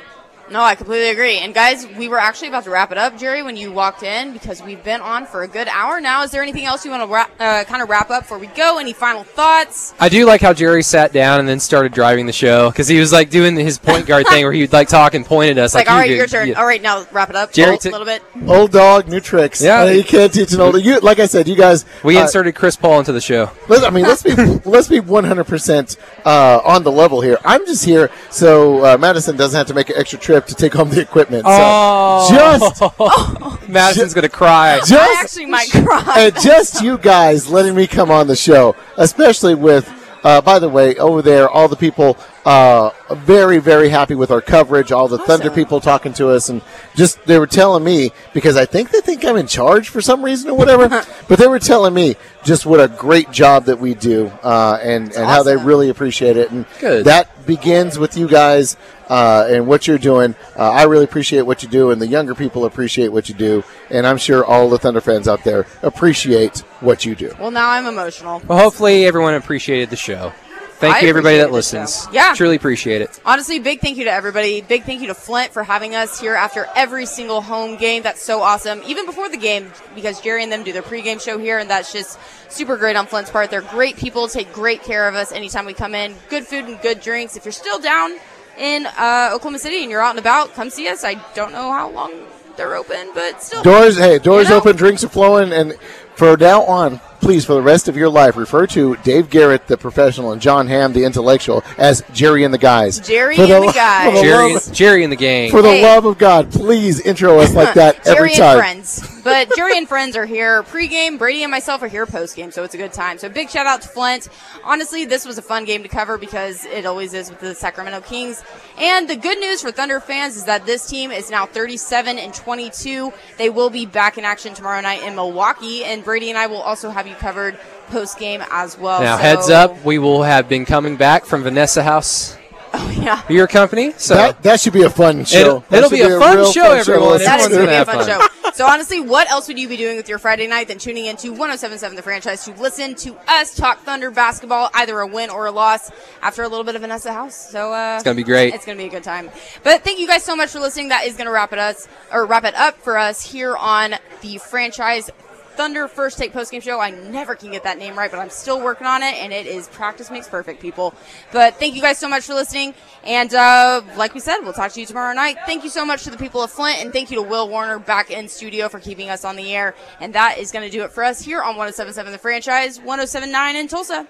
No, 0.48 0.60
I 0.62 0.76
completely 0.76 1.10
agree. 1.10 1.38
And 1.38 1.52
guys, 1.52 1.86
we 1.98 2.06
were 2.08 2.18
actually 2.20 2.48
about 2.48 2.64
to 2.64 2.70
wrap 2.70 2.92
it 2.92 2.98
up, 2.98 3.18
Jerry, 3.18 3.42
when 3.42 3.56
you 3.56 3.72
walked 3.72 4.04
in 4.04 4.32
because 4.32 4.62
we've 4.62 4.82
been 4.84 5.00
on 5.00 5.26
for 5.26 5.42
a 5.42 5.48
good 5.48 5.66
hour 5.68 6.00
now. 6.00 6.22
Is 6.22 6.30
there 6.30 6.40
anything 6.42 6.64
else 6.64 6.84
you 6.84 6.90
want 6.92 7.02
to 7.02 7.12
wrap, 7.12 7.30
uh, 7.40 7.64
kind 7.64 7.82
of 7.82 7.88
wrap 7.88 8.10
up 8.10 8.22
before 8.22 8.38
we 8.38 8.46
go? 8.48 8.78
Any 8.78 8.92
final 8.92 9.24
thoughts? 9.24 9.92
I 9.98 10.08
do 10.08 10.24
like 10.24 10.40
how 10.40 10.52
Jerry 10.52 10.84
sat 10.84 11.12
down 11.12 11.40
and 11.40 11.48
then 11.48 11.58
started 11.58 11.92
driving 11.92 12.26
the 12.26 12.32
show 12.32 12.70
because 12.70 12.86
he 12.86 13.00
was 13.00 13.12
like 13.12 13.28
doing 13.30 13.56
his 13.56 13.76
point 13.78 14.06
guard 14.06 14.28
thing 14.28 14.44
where 14.44 14.52
he'd 14.52 14.72
like 14.72 14.88
talk 14.88 15.14
and 15.14 15.26
point 15.26 15.50
at 15.50 15.58
us. 15.58 15.74
Like, 15.74 15.86
Like, 15.86 15.92
all 15.92 15.96
you 15.96 16.00
right, 16.02 16.08
did. 16.08 16.16
your 16.18 16.26
turn. 16.28 16.48
Yeah. 16.48 16.60
All 16.60 16.66
right, 16.66 16.80
now 16.80 17.04
wrap 17.10 17.28
it 17.30 17.34
up 17.36 17.52
Jerry 17.52 17.76
a 17.76 17.88
little 17.88 18.04
bit. 18.04 18.22
Old 18.46 18.70
dog, 18.70 19.08
new 19.08 19.18
tricks. 19.20 19.60
Yeah. 19.60 19.80
Uh, 19.80 19.84
you 19.86 20.04
can't 20.04 20.32
teach 20.32 20.52
an 20.52 20.60
old. 20.60 20.80
You 20.84 21.00
like 21.00 21.18
I 21.18 21.26
said, 21.26 21.48
you 21.48 21.56
guys. 21.56 21.84
We 22.04 22.16
uh, 22.18 22.22
inserted 22.22 22.54
Chris 22.54 22.76
Paul 22.76 23.00
into 23.00 23.12
the 23.12 23.20
show. 23.20 23.50
Let's, 23.68 23.82
I 23.84 23.90
mean, 23.90 24.04
let's 24.04 24.22
be 24.22 24.34
let's 24.64 24.86
be 24.88 25.00
one 25.00 25.24
hundred 25.24 25.48
percent 25.48 25.96
uh, 26.24 26.60
on 26.64 26.84
the 26.84 26.92
level 26.92 27.20
here. 27.20 27.38
I'm 27.44 27.66
just 27.66 27.84
here 27.84 28.10
so 28.30 28.84
uh, 28.84 28.96
Madison 28.98 29.36
doesn't 29.36 29.56
have 29.58 29.66
to 29.66 29.74
make 29.74 29.88
an 29.90 29.96
extra 29.98 30.18
trip 30.20 30.35
to 30.44 30.54
take 30.54 30.74
home 30.74 30.90
the 30.90 31.00
equipment. 31.00 31.44
So 31.44 31.50
Oh. 31.50 32.28
just 32.30 33.68
Madison's 33.68 34.12
gonna 34.14 34.28
cry. 34.28 34.78
just 34.86 34.92
I 34.92 35.20
actually 35.22 35.46
might 35.46 35.70
cry. 35.70 36.14
and 36.18 36.34
just 36.42 36.82
you 36.82 36.98
guys 36.98 37.48
letting 37.48 37.74
me 37.74 37.86
come 37.86 38.10
on 38.10 38.26
the 38.26 38.36
show, 38.36 38.76
especially 38.98 39.54
with. 39.54 39.90
Uh, 40.24 40.40
by 40.40 40.58
the 40.58 40.68
way, 40.68 40.96
over 40.96 41.22
there, 41.22 41.48
all 41.48 41.68
the 41.68 41.76
people 41.76 42.16
uh, 42.46 42.90
very, 43.10 43.58
very 43.58 43.88
happy 43.88 44.14
with 44.14 44.30
our 44.30 44.40
coverage. 44.40 44.92
All 44.92 45.08
the 45.08 45.18
Thunder 45.18 45.50
people 45.50 45.80
talking 45.80 46.12
to 46.14 46.30
us, 46.30 46.48
and 46.48 46.62
just 46.94 47.22
they 47.26 47.40
were 47.40 47.46
telling 47.48 47.82
me 47.82 48.12
because 48.32 48.56
I 48.56 48.66
think 48.66 48.90
they 48.90 49.00
think 49.00 49.24
I'm 49.24 49.36
in 49.36 49.48
charge 49.48 49.88
for 49.88 50.00
some 50.00 50.24
reason 50.24 50.50
or 50.50 50.56
whatever. 50.56 50.88
but 51.28 51.40
they 51.40 51.48
were 51.48 51.58
telling 51.58 51.92
me 51.92 52.14
just 52.44 52.64
what 52.64 52.78
a 52.78 52.86
great 52.86 53.32
job 53.32 53.64
that 53.64 53.80
we 53.80 53.94
do, 53.94 54.28
uh, 54.44 54.78
and 54.80 55.06
and 55.06 55.26
how 55.26 55.42
they 55.42 55.56
really 55.56 55.88
appreciate 55.88 56.36
it. 56.36 56.52
And 56.52 56.66
Good. 56.78 57.06
that 57.06 57.46
begins 57.46 57.98
with 57.98 58.16
you 58.16 58.28
guys 58.28 58.76
uh, 59.08 59.48
and 59.50 59.66
what 59.66 59.88
you're 59.88 59.98
doing. 59.98 60.36
Uh, 60.56 60.70
I 60.70 60.84
really 60.84 61.04
appreciate 61.04 61.42
what 61.42 61.64
you 61.64 61.68
do, 61.68 61.90
and 61.90 62.00
the 62.00 62.06
younger 62.06 62.36
people 62.36 62.64
appreciate 62.64 63.08
what 63.08 63.28
you 63.28 63.34
do. 63.34 63.64
And 63.90 64.06
I'm 64.06 64.18
sure 64.18 64.44
all 64.44 64.70
the 64.70 64.78
Thunder 64.78 65.00
fans 65.00 65.26
out 65.26 65.42
there 65.42 65.66
appreciate 65.82 66.60
what 66.78 67.04
you 67.04 67.16
do. 67.16 67.34
well, 67.40 67.50
now 67.50 67.70
I'm 67.70 67.86
emotional. 67.86 68.40
Well, 68.46 68.58
hopefully 68.58 69.04
everyone 69.04 69.34
appreciated 69.34 69.90
the 69.90 69.96
show. 69.96 70.32
Thank 70.78 70.96
I 70.96 71.00
you, 71.00 71.08
everybody 71.08 71.38
that 71.38 71.50
listens. 71.52 72.04
show. 72.04 72.12
Yeah. 72.12 72.34
truly 72.34 72.56
appreciate 72.56 73.00
it. 73.00 73.18
Honestly, 73.24 73.58
big 73.58 73.80
thank 73.80 73.96
you 73.96 74.04
to 74.04 74.10
everybody. 74.12 74.60
Big 74.60 74.84
thank 74.84 75.00
you 75.00 75.06
to 75.06 75.14
Flint 75.14 75.52
for 75.52 75.62
having 75.62 75.94
us 75.94 76.20
here 76.20 76.34
after 76.34 76.66
every 76.76 77.06
single 77.06 77.40
home 77.40 77.76
game. 77.76 78.02
That's 78.02 78.22
so 78.22 78.42
awesome. 78.42 78.82
Even 78.86 79.06
before 79.06 79.28
the 79.30 79.38
game, 79.38 79.72
because 79.94 80.20
Jerry 80.20 80.42
and 80.42 80.52
them 80.52 80.62
do 80.64 80.72
their 80.72 80.82
pregame 80.82 81.20
show 81.20 81.38
here, 81.38 81.58
and 81.58 81.70
that's 81.70 81.92
just 81.92 82.18
super 82.50 82.76
great 82.76 82.94
on 82.94 83.06
Flint's 83.06 83.30
part. 83.30 83.50
They're 83.50 83.62
great 83.62 83.96
people, 83.96 84.28
take 84.28 84.52
great 84.52 84.82
care 84.82 85.08
of 85.08 85.14
us 85.14 85.32
anytime 85.32 85.64
we 85.64 85.72
come 85.72 85.94
in. 85.94 86.14
Good 86.28 86.44
food 86.46 86.66
and 86.66 86.80
good 86.82 87.00
drinks. 87.00 87.36
If 87.36 87.44
you're 87.46 87.52
still 87.52 87.78
down 87.78 88.12
in 88.58 88.86
uh, 88.86 89.30
Oklahoma 89.32 89.58
City 89.58 89.82
and 89.82 89.90
you're 89.90 90.02
out 90.02 90.10
and 90.10 90.18
about, 90.18 90.52
come 90.54 90.68
see 90.68 90.88
us. 90.88 91.04
I 91.04 91.14
don't 91.34 91.52
know 91.52 91.72
how 91.72 91.90
long 91.90 92.12
they're 92.58 92.74
open, 92.76 93.10
but 93.14 93.42
still. 93.42 93.62
Doors, 93.62 93.96
hey, 93.98 94.18
doors 94.18 94.44
You 94.44 94.50
know? 94.50 94.56
open, 94.58 94.76
drinks 94.76 95.02
are 95.04 95.08
flowing, 95.08 95.52
and 95.52 95.74
for 96.16 96.36
now 96.36 96.62
on, 96.64 97.00
please, 97.26 97.44
for 97.44 97.54
the 97.54 97.62
rest 97.62 97.88
of 97.88 97.96
your 97.96 98.08
life, 98.08 98.36
refer 98.36 98.68
to 98.68 98.94
Dave 98.98 99.28
Garrett, 99.30 99.66
the 99.66 99.76
professional, 99.76 100.30
and 100.30 100.40
John 100.40 100.68
Hamm, 100.68 100.92
the 100.92 101.02
intellectual, 101.02 101.64
as 101.76 102.04
Jerry 102.12 102.44
and 102.44 102.54
the 102.54 102.58
guys. 102.58 103.00
Jerry 103.00 103.34
For 103.34 103.42
and 103.42 103.50
the 103.68 103.72
guys. 103.72 104.14
the 104.14 104.22
Jerry, 104.22 104.52
love- 104.54 104.66
and, 104.68 104.74
Jerry 104.76 105.02
and 105.02 105.12
the 105.12 105.16
gang. 105.16 105.50
For 105.50 105.60
the 105.60 105.70
Hey. 105.72 105.82
love 105.82 106.04
of 106.04 106.18
God, 106.18 106.52
please 106.52 107.00
intro 107.00 107.40
us 107.40 107.52
like 107.52 107.74
that 107.74 108.06
every 108.06 108.28
Jerry 108.30 108.34
time. 108.36 108.50
and 108.50 108.58
friends. 108.86 109.22
But 109.24 109.48
Jerry 109.56 109.76
and 109.76 109.88
friends 109.88 110.16
are 110.16 110.24
here 110.24 110.62
pregame. 110.62 111.18
Brady 111.18 111.42
and 111.42 111.50
myself 111.50 111.82
are 111.82 111.88
here 111.88 112.06
postgame, 112.06 112.52
so 112.52 112.62
it's 112.62 112.74
a 112.74 112.78
good 112.78 112.92
time. 112.92 113.18
So 113.18 113.28
big 113.28 113.50
shout 113.50 113.66
out 113.66 113.82
to 113.82 113.88
Flint. 113.88 114.28
Honestly, 114.62 115.04
this 115.04 115.26
was 115.26 115.36
a 115.36 115.42
fun 115.42 115.64
game 115.64 115.82
to 115.82 115.88
cover 115.88 116.16
because 116.16 116.64
it 116.66 116.86
always 116.86 117.12
is 117.12 117.28
with 117.28 117.40
the 117.40 117.52
Sacramento 117.56 118.02
Kings. 118.02 118.44
And 118.78 119.10
the 119.10 119.16
good 119.16 119.40
news 119.40 119.62
for 119.62 119.72
Thunder 119.72 119.98
fans 119.98 120.36
is 120.36 120.44
that 120.44 120.64
this 120.64 120.86
team 120.86 121.10
is 121.10 121.28
now 121.28 121.44
37 121.44 122.20
and 122.20 122.32
22. 122.32 123.12
They 123.36 123.50
will 123.50 123.68
be 123.68 123.84
back 123.84 124.16
in 124.16 124.24
action 124.24 124.54
tomorrow 124.54 124.80
night 124.80 125.02
in 125.02 125.16
Milwaukee, 125.16 125.84
and 125.84 126.04
Brady 126.04 126.28
and 126.30 126.38
I 126.38 126.46
will 126.46 126.62
also 126.62 126.90
have 126.90 127.08
you 127.08 127.15
covered 127.18 127.58
post 127.88 128.18
game 128.18 128.42
as 128.50 128.78
well. 128.78 129.00
now, 129.00 129.16
So- 129.16 129.22
heads 129.22 129.50
up, 129.50 129.84
we 129.84 129.98
will 129.98 130.22
have 130.22 130.48
been 130.48 130.64
coming 130.64 130.96
back 130.96 131.24
from 131.24 131.42
Vanessa 131.42 131.82
House 131.82 132.36
Oh 132.78 132.90
yeah. 133.00 133.22
Beer 133.26 133.46
Company. 133.46 133.92
So 133.96 134.14
That, 134.14 134.42
that 134.42 134.60
should 134.60 134.72
be 134.74 134.82
a 134.82 134.90
fun 134.90 135.24
show. 135.24 135.38
It'll- 135.38 135.64
it'll 135.70 135.88
should 135.88 135.96
be 135.96 136.02
a 136.02 136.18
fun 136.18 136.36
real 136.36 136.52
show, 136.52 136.72
everyone. 136.72 137.18
That 137.22 137.40
is 137.40 137.48
going 137.48 137.60
to 137.62 137.66
be 137.68 137.72
a 137.72 137.78
Everyone's 137.80 138.06
fun 138.08 138.20
show. 138.20 138.26
So 138.54 138.66
honestly, 138.66 139.00
what 139.00 139.30
else 139.30 139.48
would 139.48 139.58
you 139.58 139.68
be 139.68 139.76
doing 139.76 139.96
with 139.98 140.08
your 140.08 140.18
Friday 140.18 140.46
night 140.46 140.68
than 140.68 140.78
tuning 140.78 141.04
into 141.06 141.32
107.7 141.32 141.94
The 141.96 142.02
Franchise 142.02 142.44
to 142.44 142.52
listen 142.52 142.94
to 142.96 143.14
us 143.28 143.54
talk 143.54 143.80
Thunder 143.80 144.10
basketball, 144.10 144.70
either 144.74 144.98
a 145.00 145.06
win 145.06 145.28
or 145.30 145.46
a 145.46 145.50
loss, 145.50 145.90
after 146.22 146.42
a 146.42 146.48
little 146.48 146.64
bit 146.64 146.74
of 146.74 146.80
Vanessa 146.80 147.12
House. 147.12 147.34
So 147.50 147.72
uh, 147.72 147.94
It's 147.96 148.04
gonna 148.04 148.14
be 148.14 148.22
great. 148.24 148.54
It's 148.54 148.64
going 148.64 148.76
to 148.78 148.82
be 148.82 148.88
a 148.88 148.90
good 148.90 149.04
time. 149.04 149.30
But 149.62 149.82
thank 149.84 149.98
you 149.98 150.06
guys 150.06 150.22
so 150.22 150.34
much 150.36 150.50
for 150.50 150.60
listening. 150.60 150.88
That 150.88 151.04
is 151.04 151.16
going 151.16 151.26
to 151.26 151.32
wrap 151.32 151.52
it 151.52 151.58
us 151.58 151.86
or 152.12 152.24
wrap 152.26 152.44
it 152.44 152.54
up 152.54 152.78
for 152.78 152.96
us 152.98 153.30
here 153.30 153.56
on 153.56 153.94
the 154.22 154.38
Franchise. 154.38 155.10
Thunder 155.56 155.88
First 155.88 156.18
Take 156.18 156.32
Postgame 156.32 156.62
Show. 156.62 156.80
I 156.80 156.90
never 156.90 157.34
can 157.34 157.50
get 157.50 157.64
that 157.64 157.78
name 157.78 157.96
right, 157.96 158.10
but 158.10 158.18
I'm 158.18 158.30
still 158.30 158.60
working 158.60 158.86
on 158.86 159.02
it, 159.02 159.14
and 159.14 159.32
it 159.32 159.46
is 159.46 159.68
practice 159.68 160.10
makes 160.10 160.28
perfect, 160.28 160.60
people. 160.60 160.94
But 161.32 161.56
thank 161.56 161.74
you 161.74 161.80
guys 161.80 161.98
so 161.98 162.08
much 162.08 162.24
for 162.24 162.34
listening, 162.34 162.74
and 163.04 163.32
uh, 163.34 163.82
like 163.96 164.14
we 164.14 164.20
said, 164.20 164.40
we'll 164.40 164.52
talk 164.52 164.72
to 164.72 164.80
you 164.80 164.86
tomorrow 164.86 165.14
night. 165.14 165.38
Thank 165.46 165.64
you 165.64 165.70
so 165.70 165.86
much 165.86 166.04
to 166.04 166.10
the 166.10 166.18
people 166.18 166.42
of 166.42 166.50
Flint, 166.50 166.82
and 166.82 166.92
thank 166.92 167.10
you 167.10 167.16
to 167.16 167.22
Will 167.22 167.48
Warner 167.48 167.78
back 167.78 168.10
in 168.10 168.28
studio 168.28 168.68
for 168.68 168.80
keeping 168.80 169.08
us 169.08 169.24
on 169.24 169.36
the 169.36 169.54
air. 169.54 169.74
And 170.00 170.14
that 170.14 170.38
is 170.38 170.52
going 170.52 170.64
to 170.64 170.70
do 170.70 170.84
it 170.84 170.92
for 170.92 171.02
us 171.02 171.20
here 171.22 171.42
on 171.42 171.56
107.7 171.56 172.12
The 172.12 172.18
Franchise, 172.18 172.78
107.9 172.78 173.54
in 173.54 173.68
Tulsa. 173.68 174.06